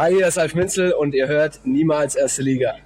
Hi, 0.00 0.14
hier 0.14 0.28
ist 0.28 0.38
Alf 0.38 0.54
Minzel 0.54 0.92
und 0.92 1.14
ihr 1.14 1.28
hört 1.28 1.60
niemals 1.64 2.14
erste 2.14 2.40
Liga. 2.40 2.78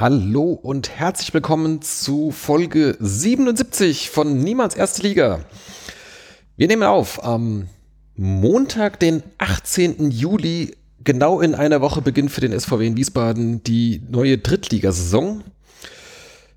Hallo 0.00 0.52
und 0.52 0.88
herzlich 0.88 1.34
willkommen 1.34 1.82
zu 1.82 2.30
Folge 2.30 2.96
77 3.00 4.08
von 4.08 4.38
Niemands 4.38 4.74
Erste 4.74 5.02
Liga. 5.02 5.40
Wir 6.56 6.68
nehmen 6.68 6.84
auf 6.84 7.22
am 7.22 7.68
Montag, 8.16 8.98
den 8.98 9.22
18. 9.36 10.10
Juli, 10.10 10.74
genau 11.04 11.42
in 11.42 11.54
einer 11.54 11.82
Woche 11.82 12.00
beginnt 12.00 12.30
für 12.30 12.40
den 12.40 12.58
SVW 12.58 12.86
in 12.86 12.96
Wiesbaden 12.96 13.62
die 13.62 14.00
neue 14.08 14.38
Drittligasaison. 14.38 15.44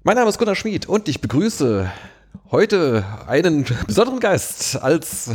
Mein 0.03 0.15
Name 0.15 0.29
ist 0.29 0.37
Gunnar 0.37 0.55
Schmid 0.55 0.87
und 0.87 1.09
ich 1.09 1.19
begrüße 1.19 1.91
heute 2.51 3.03
einen 3.27 3.65
besonderen 3.87 4.19
Geist 4.19 4.81
als, 4.81 5.29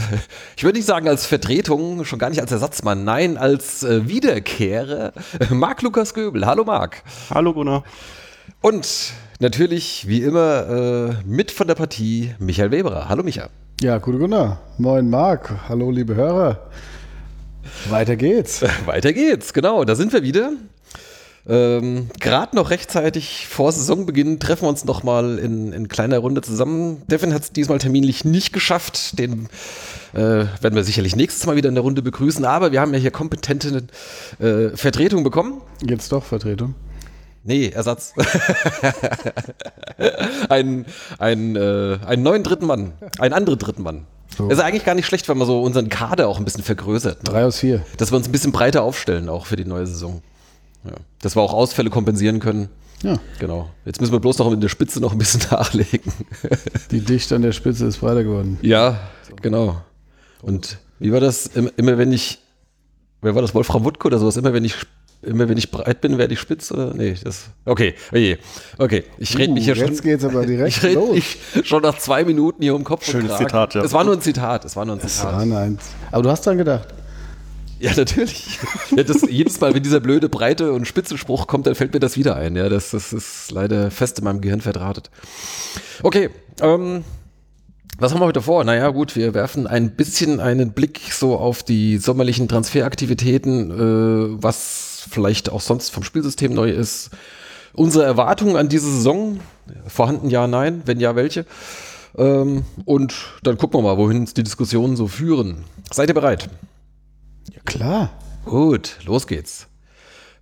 ich 0.57 0.65
würde 0.65 0.79
nicht 0.79 0.87
sagen 0.87 1.09
als 1.09 1.27
Vertretung, 1.27 2.05
schon 2.05 2.19
gar 2.19 2.31
nicht 2.31 2.41
als 2.41 2.53
Ersatzmann, 2.53 3.05
nein, 3.05 3.37
als 3.37 3.83
äh, 3.83 4.09
Wiederkehrer, 4.09 5.13
Marc 5.51 5.83
Lukas 5.83 6.15
Göbel. 6.15 6.47
Hallo 6.47 6.65
Marc. 6.65 7.03
Hallo 7.31 7.53
Gunnar. 7.53 7.85
Und 8.61 9.13
natürlich, 9.41 10.09
wie 10.09 10.23
immer, 10.23 10.69
äh, 10.69 11.27
mit 11.27 11.51
von 11.51 11.67
der 11.67 11.75
Partie 11.75 12.35
Michael 12.39 12.71
Weberer. 12.71 13.09
Hallo 13.09 13.23
Micha. 13.23 13.49
Ja, 13.81 13.99
gute 13.99 14.19
Gunnar. 14.19 14.61
Moin 14.79 15.09
Marc. 15.09 15.53
Hallo 15.69 15.91
liebe 15.91 16.15
Hörer. 16.15 16.69
Weiter 17.89 18.17
geht's. 18.17 18.63
Weiter 18.87 19.13
geht's, 19.13 19.53
genau, 19.53 19.85
da 19.85 19.95
sind 19.95 20.13
wir 20.13 20.23
wieder. 20.23 20.53
Ähm, 21.49 22.09
Gerade 22.21 22.55
noch 22.55 22.69
rechtzeitig 22.69 23.49
vor 23.49 23.73
Saisonbeginn 23.73 24.39
treffen 24.39 24.65
wir 24.65 24.69
uns 24.69 24.85
noch 24.85 25.03
mal 25.03 25.39
in, 25.39 25.73
in 25.73 25.89
kleiner 25.89 26.19
Runde 26.19 26.43
zusammen. 26.43 27.03
Devin 27.07 27.33
hat 27.33 27.43
es 27.43 27.53
diesmal 27.53 27.79
terminlich 27.79 28.27
nicht 28.27 28.53
geschafft. 28.53 29.19
Den 29.19 29.49
äh, 30.13 30.19
werden 30.19 30.75
wir 30.75 30.85
sicherlich 30.85 31.17
nächstes 31.17 31.47
Mal 31.47 31.57
wieder 31.57 31.71
in 31.71 31.75
der 31.75 31.85
Runde 31.85 32.03
begrüßen. 32.03 32.45
Aber 32.45 32.73
wir 32.73 32.83
haben 32.83 32.93
ja 32.93 33.01
hier 33.01 33.11
kompetente 33.11 33.85
äh, 34.41 34.77
Vertretung 34.77 35.25
bekommen. 35.25 35.63
Jetzt 35.89 36.13
doch 36.13 36.25
Vertretung. 36.25 36.75
Nee, 37.45 37.69
Ersatz. 37.69 38.13
ein, 40.51 40.85
ein, 41.19 41.57
äh, 41.57 41.99
einen 42.05 42.23
neuen 42.23 42.43
dritten 42.43 42.67
Mann. 42.67 42.93
Einen 43.19 43.33
anderen 43.33 43.59
dritten 43.59 43.83
Mann. 43.83 44.05
So. 44.37 44.51
Ist 44.51 44.61
eigentlich 44.61 44.85
gar 44.85 44.95
nicht 44.95 45.07
schlecht, 45.07 45.27
wenn 45.31 45.39
man 45.39 45.47
so 45.47 45.63
unseren 45.63 45.89
Kader 45.89 46.29
auch 46.29 46.39
ein 46.39 46.45
bisschen 46.45 46.63
vergrößert. 46.63 47.23
Ne? 47.23 47.31
Drei 47.31 47.47
aus 47.47 47.61
vier. 47.61 47.87
Dass 47.97 48.13
wir 48.13 48.17
uns 48.17 48.29
ein 48.29 48.33
bisschen 48.33 48.53
breiter 48.53 48.83
aufstellen, 48.83 49.31
auch 49.31 49.47
für 49.47 49.57
die 49.57 49.65
neue 49.65 49.87
Saison. 49.87 50.21
Ja. 50.89 50.97
Dass 51.23 51.37
wir 51.37 51.43
auch 51.43 51.53
Ausfälle 51.55 51.91
kompensieren 51.91 52.41
können. 52.41 52.69
Ja. 53.03 53.17
Genau. 53.39 53.71
Jetzt 53.85 54.01
müssen 54.01 54.13
wir 54.13 54.21
bloß 54.21 54.39
noch 54.39 54.51
in 54.53 54.61
der 54.61 54.69
Spitze 54.69 55.01
noch 55.01 55.13
ein 55.13 55.19
bisschen 55.19 55.43
nachlegen. 55.51 56.13
Die 56.91 57.01
Dichte 57.01 57.37
an 57.37 57.43
der 57.43 57.53
Spitze 57.53 57.87
ist 57.87 57.99
breiter 57.99 58.25
geworden. 58.25 58.59
ja, 58.63 58.99
genau. 59.41 59.81
Und 60.43 60.79
wie 60.99 61.13
war 61.13 61.21
das? 61.21 61.47
Immer, 61.47 61.99
wenn 61.99 62.13
ich, 62.13 62.39
wer 63.23 63.35
war 63.35 63.43
das? 63.43 63.55
Wolfram 63.55 63.85
Wuttke 63.85 64.07
oder 64.09 64.19
sowas? 64.19 64.37
Immer 64.37 64.53
wenn 64.53 64.65
ich 64.65 64.75
Immer 65.21 65.49
wenn 65.49 65.59
ich 65.59 65.73
breit 65.73 66.01
bin, 66.01 66.17
werde 66.17 66.33
ich 66.35 66.39
spitz 66.39 66.71
oder? 66.71 66.95
Nee, 66.95 67.17
das. 67.25 67.47
Okay, 67.65 67.95
oje. 68.13 68.39
Okay, 68.79 69.03
ich 69.19 69.37
rede 69.37 69.53
mich 69.53 69.65
hier 69.65 69.75
Uh, 69.75 69.81
jetzt 69.81 69.97
schon. 69.97 70.05
geht's 70.05 70.23
aber 70.25 70.47
direkt 70.47 70.77
Ich 70.77 70.83
rede 70.85 70.95
los. 70.95 71.11
mich 71.11 71.37
schon 71.65 71.83
nach 71.83 71.99
zwei 71.99 72.23
Minuten 72.25 72.63
hier 72.63 72.73
um 72.77 72.85
Kopf 72.85 73.05
und 73.09 73.11
Schönes. 73.23 73.37
Zitat, 73.37 73.75
ja. 73.75 73.83
Es 73.83 73.93
war 73.93 74.05
nur 74.05 74.15
ein 74.15 74.21
Zitat, 74.21 74.65
es 74.65 74.77
war 74.77 74.85
nur 74.85 74.95
ein 74.95 75.01
Zitat. 75.01 75.33
war 75.33 75.45
nein. 75.45 75.77
Aber 76.13 76.23
du 76.23 76.31
hast 76.31 76.47
dran 76.47 76.57
gedacht. 76.57 76.87
Ja, 77.81 77.93
natürlich. 77.97 78.59
Ja, 78.97 79.03
das, 79.05 79.23
jedes 79.29 79.61
Mal, 79.61 79.75
wenn 79.75 79.83
dieser 79.83 80.01
blöde 80.01 80.29
breite 80.29 80.73
und 80.73 80.87
spitze 80.87 81.19
Spruch 81.19 81.47
kommt, 81.47 81.67
dann 81.67 81.75
fällt 81.75 81.93
mir 81.93 82.01
das 82.01 82.17
wieder 82.17 82.37
ein. 82.37 82.57
Ja, 82.57 82.69
das, 82.69 82.91
das 82.91 83.13
ist 83.13 83.51
leider 83.51 83.91
fest 83.91 84.19
in 84.19 84.25
meinem 84.25 84.41
Gehirn 84.41 84.61
verdrahtet. 84.61 85.11
Okay, 86.03 86.31
ähm, 86.61 87.05
was 87.99 88.13
haben 88.13 88.21
wir 88.21 88.27
heute 88.27 88.43
vor? 88.43 88.65
Naja, 88.65 88.89
gut, 88.91 89.15
wir 89.15 89.35
werfen 89.35 89.67
ein 89.67 89.95
bisschen 89.95 90.41
einen 90.41 90.73
Blick 90.73 91.01
so 91.13 91.37
auf 91.37 91.63
die 91.63 91.99
sommerlichen 91.99 92.49
Transferaktivitäten, 92.49 93.71
äh, 93.71 94.43
was 94.43 95.07
vielleicht 95.11 95.51
auch 95.51 95.61
sonst 95.61 95.91
vom 95.91 96.03
Spielsystem 96.03 96.53
neu 96.53 96.71
ist. 96.71 97.11
Unsere 97.75 98.05
Erwartungen 98.05 98.57
an 98.57 98.69
diese 98.69 98.91
Saison, 98.91 99.41
vorhanden 99.87 100.31
ja, 100.31 100.47
nein, 100.47 100.83
wenn 100.87 100.99
ja, 100.99 101.15
welche. 101.15 101.45
Ähm, 102.17 102.65
und 102.85 103.15
dann 103.43 103.59
gucken 103.59 103.79
wir 103.79 103.83
mal, 103.83 103.99
wohin 103.99 104.25
die 104.25 104.43
Diskussionen 104.43 104.97
so 104.97 105.09
führen. 105.09 105.65
Seid 105.93 106.09
ihr 106.09 106.15
bereit? 106.15 106.49
Klar. 107.69 108.11
Gut, 108.47 108.97
los 109.05 109.27
geht's. 109.27 109.67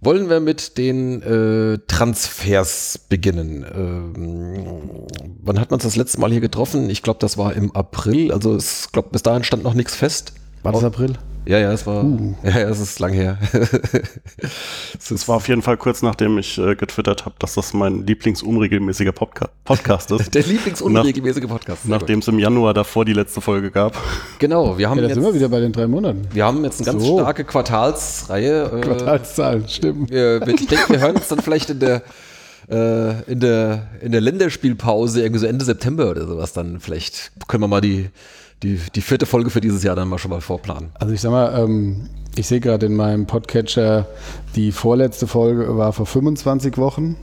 Wollen 0.01 0.31
wir 0.31 0.39
mit 0.39 0.79
den 0.79 1.23
äh, 1.23 1.79
Transfers 1.89 3.01
beginnen? 3.09 3.67
Ähm, 3.75 5.07
wann 5.43 5.59
hat 5.59 5.71
man 5.71 5.79
uns 5.79 5.83
das 5.83 5.97
letzte 5.97 6.21
Mal 6.21 6.31
hier 6.31 6.41
getroffen? 6.41 6.89
Ich 6.89 7.03
glaube, 7.03 7.19
das 7.19 7.37
war 7.37 7.55
im 7.55 7.75
April. 7.75 8.31
Also 8.31 8.57
ich 8.57 8.93
glaube, 8.93 9.09
bis 9.11 9.23
dahin 9.23 9.43
stand 9.43 9.65
noch 9.65 9.75
nichts 9.75 9.97
fest. 9.97 10.35
War 10.63 10.71
das 10.73 10.85
April? 10.85 11.19
Ja, 11.47 11.59
ja, 11.59 11.73
es 11.73 11.87
war. 11.87 12.05
Ja, 12.43 12.59
ja, 12.61 12.69
es 12.69 12.81
ist 12.81 12.99
lang 12.99 13.13
her. 13.13 13.39
es 14.99 15.11
ist, 15.11 15.29
war 15.29 15.37
auf 15.37 15.49
jeden 15.49 15.63
Fall 15.63 15.77
kurz 15.77 16.03
nachdem 16.03 16.39
ich 16.39 16.59
äh, 16.59 16.75
getwittert 16.75 17.25
habe, 17.25 17.37
dass 17.39 17.55
das 17.55 17.73
mein 17.73 18.05
lieblingsunregelmäßiger 18.07 19.13
Podca 19.13 19.49
Podcast 19.65 20.11
ist. 20.11 20.35
der 20.35 20.43
lieblingsunregelmäßige 20.43 21.47
Podcast. 21.47 21.83
Sehr 21.83 21.93
gut. 21.93 22.01
Nachdem 22.01 22.19
es 22.19 22.29
im 22.29 22.39
Januar 22.39 22.75
davor 22.75 23.05
die 23.05 23.13
letzte 23.13 23.41
Folge 23.41 23.71
gab. 23.71 23.97
Genau, 24.39 24.77
wir 24.77 24.91
haben, 24.91 24.99
Ja, 24.99 25.07
jetzt, 25.09 25.35
wieder 25.35 25.49
bei 25.49 25.61
den 25.61 25.73
drei 25.73 25.87
Monaten. 25.87 26.27
wir 26.33 26.45
haben 26.45 26.65
jetzt 26.65 26.81
eine 26.81 26.87
ganz 26.93 27.05
So. 27.05 27.19
starke 27.19 27.45
Quartalsreihe. 27.45 28.65
Äh, 28.65 28.81
Quartalszahlen, 28.81 29.69
stimmt. 29.69 30.11
wir, 30.11 30.41
wir, 30.45 30.55
ich 30.55 30.67
denke, 30.67 30.89
wir 30.93 31.01
hören 31.01 31.17
uns 31.17 31.29
dann 31.29 31.41
vielleicht 31.41 31.71
in 31.71 31.79
der, 31.81 32.03
äh, 32.69 33.23
in 33.31 33.39
der, 33.41 33.87
in 34.01 34.11
der 34.13 34.21
Länderspielpause, 34.21 35.21
irgendwie 35.23 35.41
so 35.41 35.47
Ende 35.47 35.65
September 35.65 36.11
oder 36.11 36.27
sowas, 36.27 36.53
dann 36.53 36.81
vielleicht 36.81 37.31
können 37.47 37.63
wir 37.63 37.69
mal 37.69 37.81
die, 37.81 38.11
die, 38.63 38.81
die 38.95 39.01
vierte 39.01 39.27
Folge 39.27 39.51
für 39.51 39.61
dieses 39.61 39.83
Jahr 39.83 39.97
dann 39.97 40.09
mal 40.09 40.19
schon 40.19 40.31
mal 40.31 40.41
vorplanen. 40.41 40.91
Also 40.95 41.13
ich 41.13 41.21
sag 41.21 41.31
mal, 41.31 41.59
ähm, 41.63 42.09
ich 42.37 42.47
sehe 42.47 42.61
gerade 42.61 42.87
in 42.87 42.97
meinem 42.97 43.27
Podcatcher, 43.27 44.07
die 44.55 44.73
vorletzte 44.73 45.27
Folge 45.27 45.77
war 45.77 45.93
vor 45.93 46.07
25 46.07 46.77
Wochen 46.79 47.17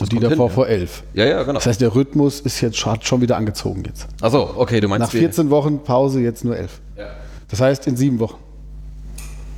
und 0.00 0.12
die 0.12 0.18
davor 0.18 0.36
hin, 0.36 0.48
ja. 0.48 0.54
vor 0.54 0.68
11. 0.68 1.02
Ja, 1.14 1.24
ja, 1.26 1.40
genau. 1.42 1.54
Das 1.54 1.66
heißt, 1.66 1.80
der 1.80 1.94
Rhythmus 1.94 2.40
ist 2.40 2.60
jetzt 2.60 2.78
schon, 2.78 2.92
hat 2.92 3.06
schon 3.06 3.20
wieder 3.20 3.36
angezogen 3.36 3.82
jetzt. 3.86 4.06
Achso, 4.20 4.50
okay, 4.56 4.80
du 4.80 4.88
meinst 4.88 5.06
Nach 5.06 5.10
14 5.10 5.50
Wochen 5.50 5.80
Pause 5.82 6.20
jetzt 6.20 6.44
nur 6.44 6.56
11. 6.56 6.80
Ja. 6.96 7.06
Das 7.48 7.60
heißt, 7.60 7.86
in 7.86 7.96
sieben 7.96 8.18
Wochen. 8.18 8.38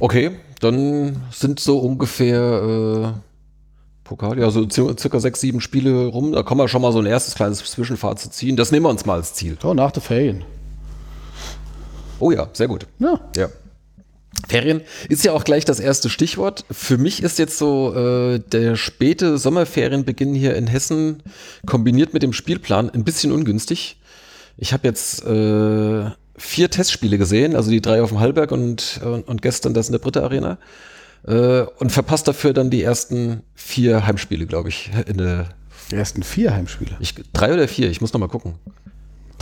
Okay, 0.01 0.33
dann 0.61 1.17
sind 1.31 1.61
so 1.61 1.79
ungefähr 1.79 3.13
äh, 3.15 3.19
Pokal, 4.05 4.39
ja, 4.39 4.51
so 4.51 4.67
ci- 4.67 4.97
circa 4.99 5.21
sechs, 5.21 5.41
sieben 5.41 5.61
Spiele 5.61 6.07
rum. 6.07 6.33
Da 6.33 6.43
kann 6.43 6.57
man 6.57 6.69
schon 6.69 6.83
mal 6.83 6.93
so 6.93 6.99
ein 6.99 7.07
erstes 7.07 7.35
kleines 7.35 7.59
Zwischenfazit 7.59 8.33
ziehen. 8.33 8.57
Das 8.57 8.73
nehmen 8.73 8.85
wir 8.87 8.91
uns 8.91 9.07
mal 9.07 9.15
als 9.15 9.35
Ziel. 9.35 9.57
So, 9.63 9.75
nach 9.75 9.91
der 9.93 10.03
Ferien. 10.03 10.45
Oh 12.23 12.31
ja, 12.31 12.49
sehr 12.53 12.69
gut. 12.69 12.87
Ja. 13.01 13.21
Ja. 13.37 13.49
Ferien 14.49 14.81
ist 15.09 15.25
ja 15.25 15.33
auch 15.33 15.45
gleich 15.45 15.65
das 15.65 15.81
erste 15.81 16.09
Stichwort. 16.09 16.65
Für 16.71 16.99
mich 16.99 17.23
ist 17.23 17.39
jetzt 17.39 17.59
so 17.59 17.95
äh, 17.95 18.39
der 18.39 18.77
späte 18.77 19.39
Sommerferienbeginn 19.39 20.35
hier 20.35 20.55
in 20.57 20.67
Hessen 20.67 21.23
kombiniert 21.67 22.15
mit 22.15 22.23
dem 22.23 22.33
Spielplan 22.33 22.91
ein 22.91 23.05
bisschen 23.05 23.33
ungünstig. 23.33 24.01
Ich 24.57 24.73
habe 24.73 24.87
jetzt 24.87 25.25
äh, 25.25 26.11
vier 26.37 26.71
Testspiele 26.71 27.19
gesehen, 27.19 27.57
also 27.57 27.71
die 27.71 27.81
drei 27.81 28.03
auf 28.03 28.11
dem 28.11 28.21
Hallberg 28.21 28.53
und, 28.53 29.01
und, 29.05 29.29
und 29.29 29.43
gestern 29.43 29.75
das 29.75 29.89
in 29.89 29.93
der 29.93 29.99
Britta 29.99 30.23
Arena. 30.23 30.59
Äh, 31.27 31.63
und 31.79 31.93
verpasst 31.93 32.27
dafür 32.29 32.53
dann 32.53 32.71
die 32.71 32.83
ersten 32.83 33.43
vier 33.55 34.07
Heimspiele, 34.07 34.47
glaube 34.47 34.69
ich. 34.71 34.91
In 35.07 35.19
der, 35.19 35.49
Die 35.91 35.97
ersten 35.97 36.23
vier 36.23 36.55
Heimspiele. 36.55 36.97
ich, 37.01 37.15
drei 37.33 37.53
oder 37.53 37.69
vier, 37.69 37.91
ich 37.91 38.01
muss 38.01 38.13
noch 38.13 38.21
mal 38.21 38.29
gucken. 38.29 38.55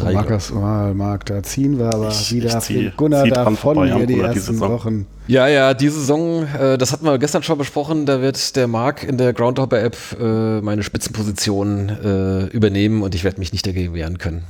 Ich. 0.08 0.14
Markus, 0.14 0.50
mal, 0.52 0.94
Marc, 0.94 1.26
da 1.26 1.42
ziehen 1.42 1.78
wir 1.78 1.86
aber 1.92 2.08
Ich- 2.08 2.32
wieder 2.32 2.48
ich 2.58 2.64
zieh- 2.64 2.92
Gunnar 2.96 3.24
zieh 3.24 3.30
davon 3.30 3.56
vorbei 3.56 3.92
hier 3.92 4.06
die 4.06 4.14
Gunnar 4.14 4.34
ersten. 4.34 4.60
Wochen. 4.60 5.06
Ja, 5.26 5.46
ja, 5.46 5.74
die 5.74 5.88
Saison, 5.88 6.44
äh, 6.58 6.78
das 6.78 6.92
hatten 6.92 7.04
wir 7.04 7.18
gestern 7.18 7.42
schon 7.42 7.58
besprochen, 7.58 8.06
da 8.06 8.20
wird 8.20 8.56
der 8.56 8.66
Marc 8.66 9.04
in 9.04 9.18
der 9.18 9.32
Groundhopper-App 9.32 9.96
äh, 10.20 10.60
meine 10.62 10.82
Spitzenposition 10.82 11.88
äh, 11.88 12.44
übernehmen 12.46 13.02
und 13.02 13.14
ich 13.14 13.24
werde 13.24 13.38
mich 13.38 13.52
nicht 13.52 13.66
dagegen 13.66 13.94
wehren 13.94 14.18
können. 14.18 14.44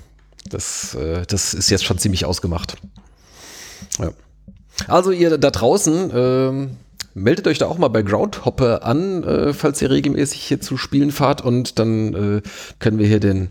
Das, 0.49 0.95
äh, 0.95 1.23
das 1.29 1.53
ist 1.55 1.69
jetzt 1.71 1.85
schon 1.85 1.99
ziemlich 1.99 2.25
ausgemacht. 2.25 2.77
Ja. 3.99 4.11
Also 4.89 5.11
ihr 5.11 5.37
da 5.37 5.51
draußen, 5.51 6.11
ähm, 6.15 6.71
meldet 7.13 7.47
euch 7.49 7.59
da 7.59 7.67
auch 7.67 7.77
mal 7.77 7.89
bei 7.89 8.03
Groundhopper 8.03 8.85
an, 8.85 9.23
äh, 9.25 9.53
falls 9.53 9.83
ihr 9.83 9.91
regelmäßig 9.91 10.41
hier 10.43 10.61
zu 10.61 10.77
Spielen 10.77 11.11
fahrt 11.11 11.43
und 11.45 11.79
dann 11.79 12.15
äh, 12.39 12.43
können 12.79 12.99
wir 12.99 13.07
hier 13.07 13.21
den, 13.21 13.51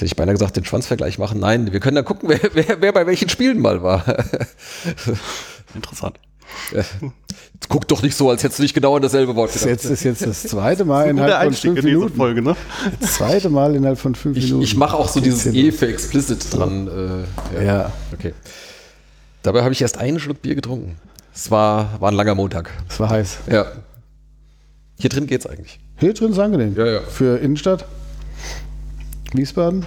hätte 0.00 0.06
ich 0.06 0.16
beinahe 0.16 0.34
gesagt, 0.34 0.56
den 0.56 0.64
Schwanzvergleich 0.64 1.18
machen. 1.18 1.40
Nein, 1.40 1.72
wir 1.72 1.80
können 1.80 1.96
dann 1.96 2.04
gucken, 2.04 2.28
wer, 2.28 2.40
wer, 2.54 2.80
wer 2.80 2.92
bei 2.92 3.06
welchen 3.06 3.28
Spielen 3.28 3.60
mal 3.60 3.82
war. 3.82 4.04
Interessant. 5.74 6.18
Äh, 6.72 6.82
Guck 7.68 7.86
doch 7.86 8.02
nicht 8.02 8.16
so, 8.16 8.30
als 8.30 8.42
hättest 8.42 8.58
du 8.58 8.62
nicht 8.62 8.74
genau 8.74 8.96
an 8.96 9.02
dasselbe 9.02 9.36
Wort 9.36 9.54
Das 9.54 9.62
gedacht. 9.62 9.84
ist 9.84 9.90
jetzt, 9.90 9.92
ist 9.92 10.04
jetzt 10.04 10.26
das 10.26 10.42
zweite 10.50 10.84
Mal 10.86 11.10
Guter 11.12 11.24
innerhalb 11.26 11.44
von 11.44 11.54
fünf 11.54 11.78
in 11.80 11.84
Minuten. 11.84 12.16
Folge, 12.16 12.42
ne? 12.42 12.56
Das 13.00 13.14
zweite 13.14 13.50
Mal 13.50 13.74
innerhalb 13.76 13.98
von 13.98 14.14
fünf 14.14 14.36
Ich, 14.36 14.44
Minuten. 14.46 14.62
ich 14.64 14.76
mache 14.76 14.96
auch 14.96 15.08
so 15.08 15.20
dieses 15.20 15.46
E 15.54 15.70
für 15.70 15.86
explicit 15.86 16.44
dran. 16.56 17.26
Äh, 17.54 17.64
Ja, 17.64 17.92
Okay. 18.12 18.32
Dabei 19.42 19.62
habe 19.62 19.72
ich 19.72 19.80
erst 19.82 19.98
einen 19.98 20.18
Schluck 20.18 20.42
Bier 20.42 20.54
getrunken. 20.54 20.96
Es 21.34 21.50
war, 21.50 22.00
war 22.00 22.10
ein 22.10 22.14
langer 22.14 22.34
Montag. 22.34 22.70
es 22.88 22.98
war 22.98 23.10
heiß. 23.10 23.38
Ja. 23.50 23.66
Hier 24.98 25.08
drin 25.10 25.26
geht's 25.26 25.46
eigentlich. 25.46 25.78
Hier 25.98 26.12
drin 26.14 26.32
ist 26.32 26.38
angenehm. 26.38 26.74
Ja, 26.76 26.86
ja. 26.86 27.00
Für 27.00 27.38
Innenstadt? 27.38 27.84
Wiesbaden? 29.32 29.84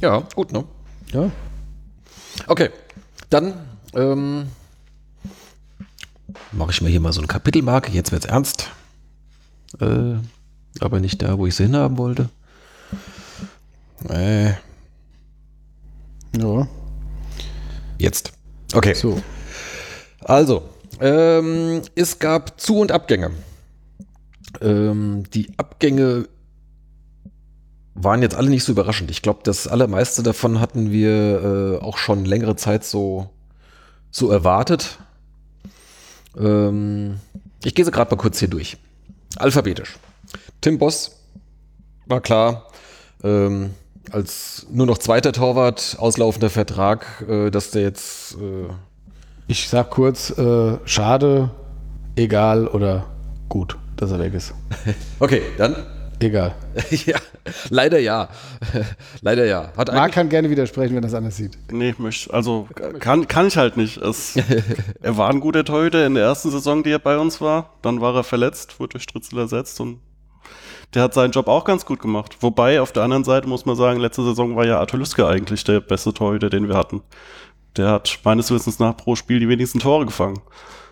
Ja, 0.00 0.20
gut, 0.34 0.52
ne? 0.52 0.64
Ja. 1.12 1.30
Okay. 2.46 2.70
Dann 3.30 3.54
ähm, 3.94 4.48
mache 6.52 6.70
ich 6.72 6.82
mir 6.82 6.88
hier 6.88 7.00
mal 7.00 7.12
so 7.12 7.20
eine 7.20 7.28
Kapitelmarke. 7.28 7.92
Jetzt 7.92 8.12
wird's 8.12 8.26
ernst. 8.26 8.70
Äh, 9.80 10.14
aber 10.80 11.00
nicht 11.00 11.22
da, 11.22 11.38
wo 11.38 11.46
ich 11.46 11.54
sie 11.54 11.64
hinhaben 11.64 11.98
wollte. 11.98 12.28
Äh, 14.08 14.50
Ja. 16.36 16.66
jetzt. 17.98 18.32
Okay. 18.74 18.94
So. 18.94 19.22
Also, 20.20 20.68
ähm, 21.00 21.82
es 21.94 22.18
gab 22.18 22.60
Zu- 22.60 22.78
und 22.80 22.92
Abgänge. 22.92 23.30
Ähm, 24.60 25.24
die 25.32 25.50
Abgänge 25.56 26.28
waren 27.94 28.22
jetzt 28.22 28.34
alle 28.34 28.50
nicht 28.50 28.64
so 28.64 28.72
überraschend. 28.72 29.10
Ich 29.10 29.22
glaube, 29.22 29.40
das 29.42 29.68
allermeiste 29.68 30.22
davon 30.22 30.60
hatten 30.60 30.90
wir 30.90 31.78
äh, 31.80 31.84
auch 31.84 31.98
schon 31.98 32.24
längere 32.24 32.56
Zeit 32.56 32.84
so, 32.84 33.28
so 34.10 34.30
erwartet. 34.30 34.98
Ähm, 36.38 37.18
ich 37.64 37.74
gehe 37.74 37.84
sie 37.84 37.90
gerade 37.90 38.10
mal 38.10 38.20
kurz 38.20 38.38
hier 38.38 38.48
durch. 38.48 38.76
Alphabetisch. 39.36 39.96
Tim 40.60 40.78
Boss 40.78 41.18
war 42.06 42.20
klar, 42.20 42.68
ähm, 43.22 43.70
als 44.10 44.66
nur 44.70 44.86
noch 44.86 44.98
zweiter 44.98 45.32
Torwart, 45.32 45.96
auslaufender 45.98 46.50
Vertrag, 46.50 47.24
äh, 47.28 47.50
dass 47.50 47.70
der 47.70 47.82
jetzt 47.82 48.34
äh, 48.34 48.72
Ich 49.46 49.68
sag 49.68 49.90
kurz, 49.90 50.30
äh, 50.38 50.78
schade, 50.84 51.50
egal 52.16 52.66
oder 52.66 53.06
gut, 53.48 53.76
dass 53.96 54.10
er 54.10 54.18
weg 54.18 54.34
ist. 54.34 54.54
Okay, 55.18 55.42
dann. 55.58 55.76
Egal. 56.22 56.54
ja, 56.90 57.18
leider 57.68 57.98
ja. 57.98 58.28
leider 59.22 59.44
ja. 59.44 59.72
Hat 59.76 59.92
Marc 59.92 60.12
kann 60.12 60.28
gerne 60.28 60.48
widersprechen, 60.50 60.90
wenn 60.90 61.02
er 61.02 61.08
das 61.08 61.14
anders 61.14 61.36
sieht. 61.36 61.58
Nee, 61.70 61.94
möchte, 61.98 62.32
also 62.32 62.68
kann, 63.00 63.26
kann 63.26 63.48
ich 63.48 63.56
halt 63.56 63.76
nicht. 63.76 63.96
Es, 63.96 64.36
er 65.02 65.16
war 65.16 65.30
ein 65.30 65.40
guter 65.40 65.64
Torhüter 65.64 66.06
in 66.06 66.14
der 66.14 66.24
ersten 66.24 66.50
Saison, 66.50 66.84
die 66.84 66.92
er 66.92 67.00
bei 67.00 67.18
uns 67.18 67.40
war. 67.40 67.70
Dann 67.82 68.00
war 68.00 68.14
er 68.14 68.22
verletzt, 68.22 68.78
wurde 68.78 68.92
durch 68.92 69.02
Stritzel 69.02 69.38
ersetzt 69.40 69.80
und 69.80 69.98
der 70.94 71.02
hat 71.02 71.14
seinen 71.14 71.32
Job 71.32 71.48
auch 71.48 71.64
ganz 71.64 71.84
gut 71.84 72.00
gemacht. 72.00 72.36
Wobei, 72.40 72.80
auf 72.80 72.92
der 72.92 73.02
anderen 73.02 73.24
Seite 73.24 73.48
muss 73.48 73.66
man 73.66 73.74
sagen, 73.74 73.98
letzte 73.98 74.22
Saison 74.22 74.54
war 74.54 74.66
ja 74.66 74.78
Arthur 74.78 75.00
Lüske 75.00 75.26
eigentlich 75.26 75.64
der 75.64 75.80
beste 75.80 76.14
Torhüter, 76.14 76.50
den 76.50 76.68
wir 76.68 76.76
hatten. 76.76 77.02
Der 77.76 77.88
hat 77.88 78.20
meines 78.22 78.50
Wissens 78.50 78.78
nach 78.78 78.96
pro 78.96 79.16
Spiel 79.16 79.40
die 79.40 79.48
wenigsten 79.48 79.80
Tore 79.80 80.06
gefangen. 80.06 80.40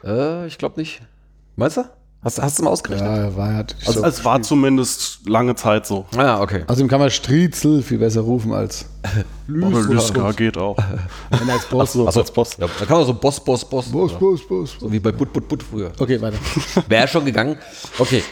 äh, 0.03 0.47
ich 0.47 0.59
glaube 0.59 0.81
nicht. 0.81 1.03
Meinst 1.55 1.77
du? 1.77 1.85
Hast, 2.23 2.41
hast 2.41 2.59
du 2.59 2.65
mal 2.65 2.71
ausgerechnet? 2.71 3.09
Ja, 3.09 3.17
er 3.17 3.37
war 3.37 3.55
halt. 3.55 3.75
Also 3.87 4.05
es 4.05 4.23
war 4.27 4.43
zumindest 4.43 5.27
lange 5.27 5.55
Zeit 5.55 5.87
so. 5.87 6.05
Ah, 6.17 6.43
okay. 6.43 6.65
Außerdem 6.67 6.89
kann 6.89 7.01
man 7.01 7.11
Striezel 7.11 7.83
viel 7.83 7.97
besser 7.97 8.21
rufen 8.21 8.53
als 8.53 8.85
Aber 9.49 9.81
Lüska 9.81 10.31
geht 10.33 10.59
auch. 10.59 10.77
wenn 11.31 11.49
er 11.49 11.55
als 11.55 11.65
Boss 11.65 11.95
so. 11.95 12.07
Achso, 12.07 12.23
Boss. 12.25 12.59
Ja, 12.59 12.67
da 12.79 12.85
kann 12.85 12.99
man 12.99 13.07
so 13.07 13.15
Boss, 13.15 13.43
Boss, 13.43 13.65
Boss. 13.65 13.87
Boss, 13.87 14.13
Ja. 14.13 14.19
Boss, 14.19 14.47
Boss. 14.47 14.77
So 14.79 14.93
wie 14.93 14.99
bei 15.01 15.13
Butt, 15.13 15.33
Butt, 15.33 15.49
Butt 15.49 15.63
früher. 15.63 15.93
Okay, 15.99 16.21
weiter. 16.21 16.37
Wäre 16.89 17.09
schon 17.09 17.25
gegangen. 17.25 17.57
Okay. 17.99 18.23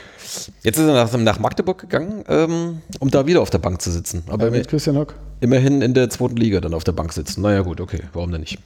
Jetzt 0.62 0.78
ist 0.78 0.86
er 0.86 0.92
nach, 0.92 1.10
nach 1.16 1.38
Magdeburg 1.38 1.78
gegangen, 1.78 2.22
ähm, 2.28 2.82
um 3.00 3.10
da 3.10 3.26
wieder 3.26 3.40
auf 3.40 3.48
der 3.48 3.58
Bank 3.58 3.80
zu 3.80 3.90
sitzen. 3.90 4.22
Aber 4.28 4.50
Mit 4.50 4.68
Christian 4.68 4.98
Hock. 4.98 5.14
immerhin 5.40 5.80
in 5.80 5.94
der 5.94 6.10
zweiten 6.10 6.36
Liga 6.36 6.60
dann 6.60 6.74
auf 6.74 6.84
der 6.84 6.92
Bank 6.92 7.14
sitzen. 7.14 7.40
Naja, 7.40 7.62
gut, 7.62 7.80
okay, 7.80 8.02
warum 8.12 8.30
denn 8.32 8.42
nicht? 8.42 8.58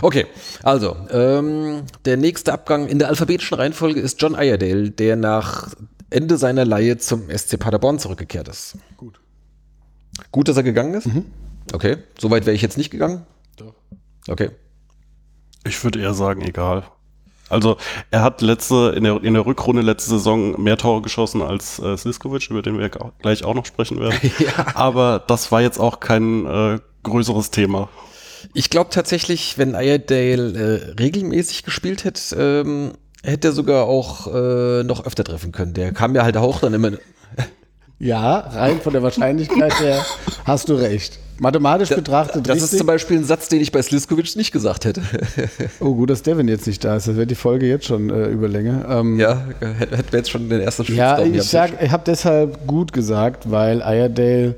Okay, 0.00 0.26
also, 0.62 0.96
ähm, 1.10 1.82
der 2.04 2.16
nächste 2.16 2.52
Abgang 2.52 2.88
in 2.88 2.98
der 2.98 3.08
alphabetischen 3.08 3.56
Reihenfolge 3.56 4.00
ist 4.00 4.20
John 4.22 4.34
Iredale, 4.34 4.90
der 4.90 5.16
nach 5.16 5.74
Ende 6.10 6.38
seiner 6.38 6.64
Leihe 6.64 6.98
zum 6.98 7.28
SC 7.30 7.58
Paderborn 7.58 7.98
zurückgekehrt 7.98 8.48
ist. 8.48 8.78
Gut. 8.96 9.20
Gut, 10.30 10.48
dass 10.48 10.56
er 10.56 10.62
gegangen 10.62 10.94
ist? 10.94 11.08
Okay, 11.72 11.98
soweit 12.18 12.46
wäre 12.46 12.54
ich 12.54 12.62
jetzt 12.62 12.78
nicht 12.78 12.90
gegangen. 12.90 13.26
Doch. 13.56 13.74
Okay. 14.28 14.50
Ich 15.66 15.82
würde 15.82 16.00
eher 16.00 16.14
sagen, 16.14 16.42
egal. 16.42 16.84
Also 17.48 17.76
er 18.10 18.22
hat 18.22 18.40
letzte 18.40 18.92
in 18.96 19.04
der, 19.04 19.22
in 19.22 19.34
der 19.34 19.46
Rückrunde 19.46 19.82
letzte 19.82 20.10
Saison 20.10 20.60
mehr 20.60 20.76
Tore 20.76 21.02
geschossen 21.02 21.42
als 21.42 21.78
äh, 21.78 21.96
Sliskovic, 21.96 22.50
über 22.50 22.62
den 22.62 22.78
wir 22.78 22.88
gleich 22.88 23.44
auch 23.44 23.54
noch 23.54 23.66
sprechen 23.66 24.00
werden. 24.00 24.18
Aber 24.74 25.22
das 25.26 25.52
war 25.52 25.60
jetzt 25.60 25.78
auch 25.78 26.00
kein 26.00 26.46
äh, 26.46 26.78
größeres 27.04 27.50
Thema. 27.50 27.88
Ich 28.54 28.70
glaube 28.70 28.90
tatsächlich, 28.90 29.58
wenn 29.58 29.74
Iredale 29.74 30.92
äh, 30.96 31.00
regelmäßig 31.00 31.64
gespielt 31.64 32.04
hätte, 32.04 32.36
ähm, 32.36 32.92
hätte 33.22 33.48
er 33.48 33.52
sogar 33.52 33.84
auch 33.86 34.26
äh, 34.32 34.82
noch 34.84 35.04
öfter 35.04 35.24
treffen 35.24 35.52
können. 35.52 35.74
Der 35.74 35.92
kam 35.92 36.14
ja 36.14 36.22
halt 36.22 36.36
auch 36.36 36.60
dann 36.60 36.74
immer. 36.74 36.92
Ja, 37.98 38.40
rein 38.40 38.82
von 38.82 38.92
der 38.92 39.02
Wahrscheinlichkeit 39.02 39.80
her 39.80 40.04
hast 40.44 40.68
du 40.68 40.74
recht. 40.74 41.18
Mathematisch 41.38 41.88
betrachtet 41.88 42.46
Das 42.46 42.58
ist 42.58 42.64
richtig. 42.64 42.78
zum 42.78 42.86
Beispiel 42.86 43.16
ein 43.18 43.24
Satz, 43.24 43.48
den 43.48 43.60
ich 43.60 43.72
bei 43.72 43.80
Sliskovic 43.80 44.36
nicht 44.36 44.52
gesagt 44.52 44.84
hätte. 44.84 45.02
oh, 45.80 45.94
gut, 45.94 46.10
dass 46.10 46.22
Devin 46.22 46.48
jetzt 46.48 46.66
nicht 46.66 46.84
da 46.84 46.96
ist. 46.96 47.08
Das 47.08 47.16
wird 47.16 47.30
die 47.30 47.34
Folge 47.34 47.66
jetzt 47.66 47.86
schon 47.86 48.10
äh, 48.10 48.26
Überlänge. 48.26 48.84
Ähm, 48.88 49.18
ja, 49.18 49.46
hätte 49.60 49.96
hätten 49.96 50.12
wir 50.12 50.18
jetzt 50.18 50.30
schon 50.30 50.48
den 50.48 50.60
ersten 50.60 50.82
Ja, 50.94 51.16
Shitstorm 51.16 51.32
hier 51.32 51.40
ich 51.40 51.48
sag, 51.48 51.82
ich 51.82 51.90
habe 51.90 52.02
deshalb 52.06 52.66
gut 52.66 52.92
gesagt, 52.92 53.50
weil 53.50 53.78
Iredale 53.78 54.56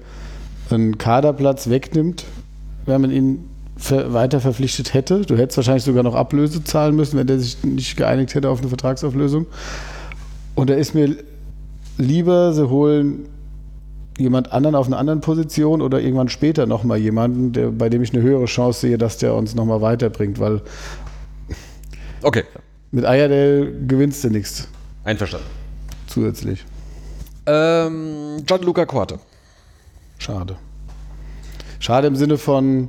einen 0.71 0.99
Kaderplatz 0.99 1.69
wegnimmt, 1.69 2.25
wenn 2.87 3.01
man 3.01 3.11
ihn 3.11 3.49
ver 3.79 4.13
weiter 4.13 4.41
verpflichtet 4.41 4.93
hätte. 4.93 5.23
Du 5.23 5.37
hättest 5.37 5.57
wahrscheinlich 5.57 5.85
sogar 5.85 6.03
noch 6.03 6.15
Ablöse 6.15 6.63
zahlen 6.65 6.95
müssen, 6.97 7.17
wenn 7.17 7.27
der 7.27 7.39
sich 7.39 7.63
nicht 7.65 7.97
geeinigt 7.97 8.35
hätte 8.35 8.51
auf 8.51 8.59
eine 8.61 8.69
Vertragsauflösung. 8.69 9.47
Und 10.55 10.69
da 10.69 10.75
ist 10.75 10.95
mir 10.95 11.17
lieber, 11.97 12.53
sie 12.53 12.69
holen 12.69 13.29
jemand 14.19 14.51
anderen 14.53 14.75
auf 14.75 14.89
einer 14.89 14.99
anderen 14.99 15.21
Position 15.21 15.81
oder 15.81 16.01
irgendwann 16.01 16.29
später 16.29 16.67
nochmal 16.67 16.99
jemanden, 16.99 17.53
der, 17.53 17.71
bei 17.71 17.89
dem 17.89 18.03
ich 18.03 18.13
eine 18.13 18.23
höhere 18.23 18.47
Chance 18.47 18.81
sehe, 18.81 18.99
dass 18.99 19.19
der 19.19 19.35
uns 19.35 19.55
nochmal 19.55 19.81
weiterbringt, 19.81 20.41
weil 20.41 20.61
Okay, 22.23 22.43
mit 22.91 23.05
Iredale 23.05 23.71
gewinnst 23.87 24.25
du 24.25 24.31
nichts 24.31 24.67
einverstanden. 25.05 25.47
zusätzlich. 26.09 26.65
Ähm, 27.47 28.43
Gianluca 28.45 28.85
Quarte. 28.87 29.21
Schade. 30.19 30.57
Schade 31.79 32.09
im 32.09 32.17
Sinne 32.17 32.38
von, 32.38 32.88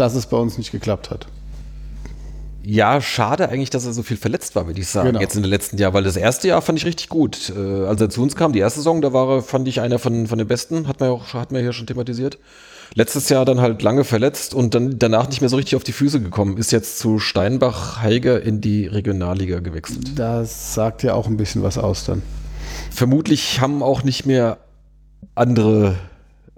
dass 0.00 0.14
es 0.14 0.26
bei 0.26 0.36
uns 0.36 0.58
nicht 0.58 0.72
geklappt 0.72 1.10
hat. 1.10 1.26
Ja, 2.62 3.00
schade 3.00 3.48
eigentlich, 3.48 3.70
dass 3.70 3.86
er 3.86 3.92
so 3.92 4.02
viel 4.02 4.18
verletzt 4.18 4.54
war, 4.54 4.66
würde 4.66 4.80
ich 4.80 4.86
sagen, 4.88 5.08
Genau. 5.08 5.20
jetzt 5.20 5.34
in 5.34 5.42
den 5.42 5.50
letzten 5.50 5.78
Jahren, 5.78 5.94
weil 5.94 6.04
das 6.04 6.16
erste 6.16 6.48
Jahr 6.48 6.60
fand 6.60 6.78
ich 6.78 6.84
richtig 6.84 7.08
gut. 7.08 7.50
Äh, 7.56 7.86
als 7.86 8.00
er 8.00 8.10
zu 8.10 8.22
uns 8.22 8.36
kam, 8.36 8.52
die 8.52 8.58
erste 8.58 8.80
Saison, 8.80 9.00
da 9.00 9.12
war 9.14 9.28
er, 9.36 9.42
fand 9.42 9.66
ich, 9.66 9.80
einer 9.80 9.98
von, 9.98 10.26
von 10.26 10.36
den 10.38 10.46
Besten, 10.46 10.86
hat 10.86 11.00
man 11.00 11.08
ja 11.08 11.14
auch, 11.14 11.32
hat 11.32 11.52
man 11.52 11.62
hier 11.62 11.72
schon 11.72 11.86
thematisiert. 11.86 12.38
Letztes 12.94 13.28
Jahr 13.28 13.44
dann 13.44 13.60
halt 13.60 13.82
lange 13.82 14.04
verletzt 14.04 14.52
und 14.52 14.74
dann 14.74 14.98
danach 14.98 15.28
nicht 15.28 15.40
mehr 15.40 15.48
so 15.48 15.56
richtig 15.56 15.76
auf 15.76 15.84
die 15.84 15.92
Füße 15.92 16.20
gekommen, 16.20 16.56
ist 16.58 16.70
jetzt 16.72 16.98
zu 16.98 17.18
Steinbach 17.18 18.02
Heiger 18.02 18.42
in 18.42 18.60
die 18.60 18.86
Regionalliga 18.86 19.60
gewechselt. 19.60 20.18
Das 20.18 20.74
sagt 20.74 21.02
ja 21.02 21.14
auch 21.14 21.28
ein 21.28 21.36
bisschen 21.36 21.62
was 21.62 21.78
aus 21.78 22.04
dann. 22.04 22.22
Vermutlich 22.90 23.60
haben 23.60 23.82
auch 23.82 24.02
nicht 24.02 24.26
mehr 24.26 24.58
andere 25.34 25.94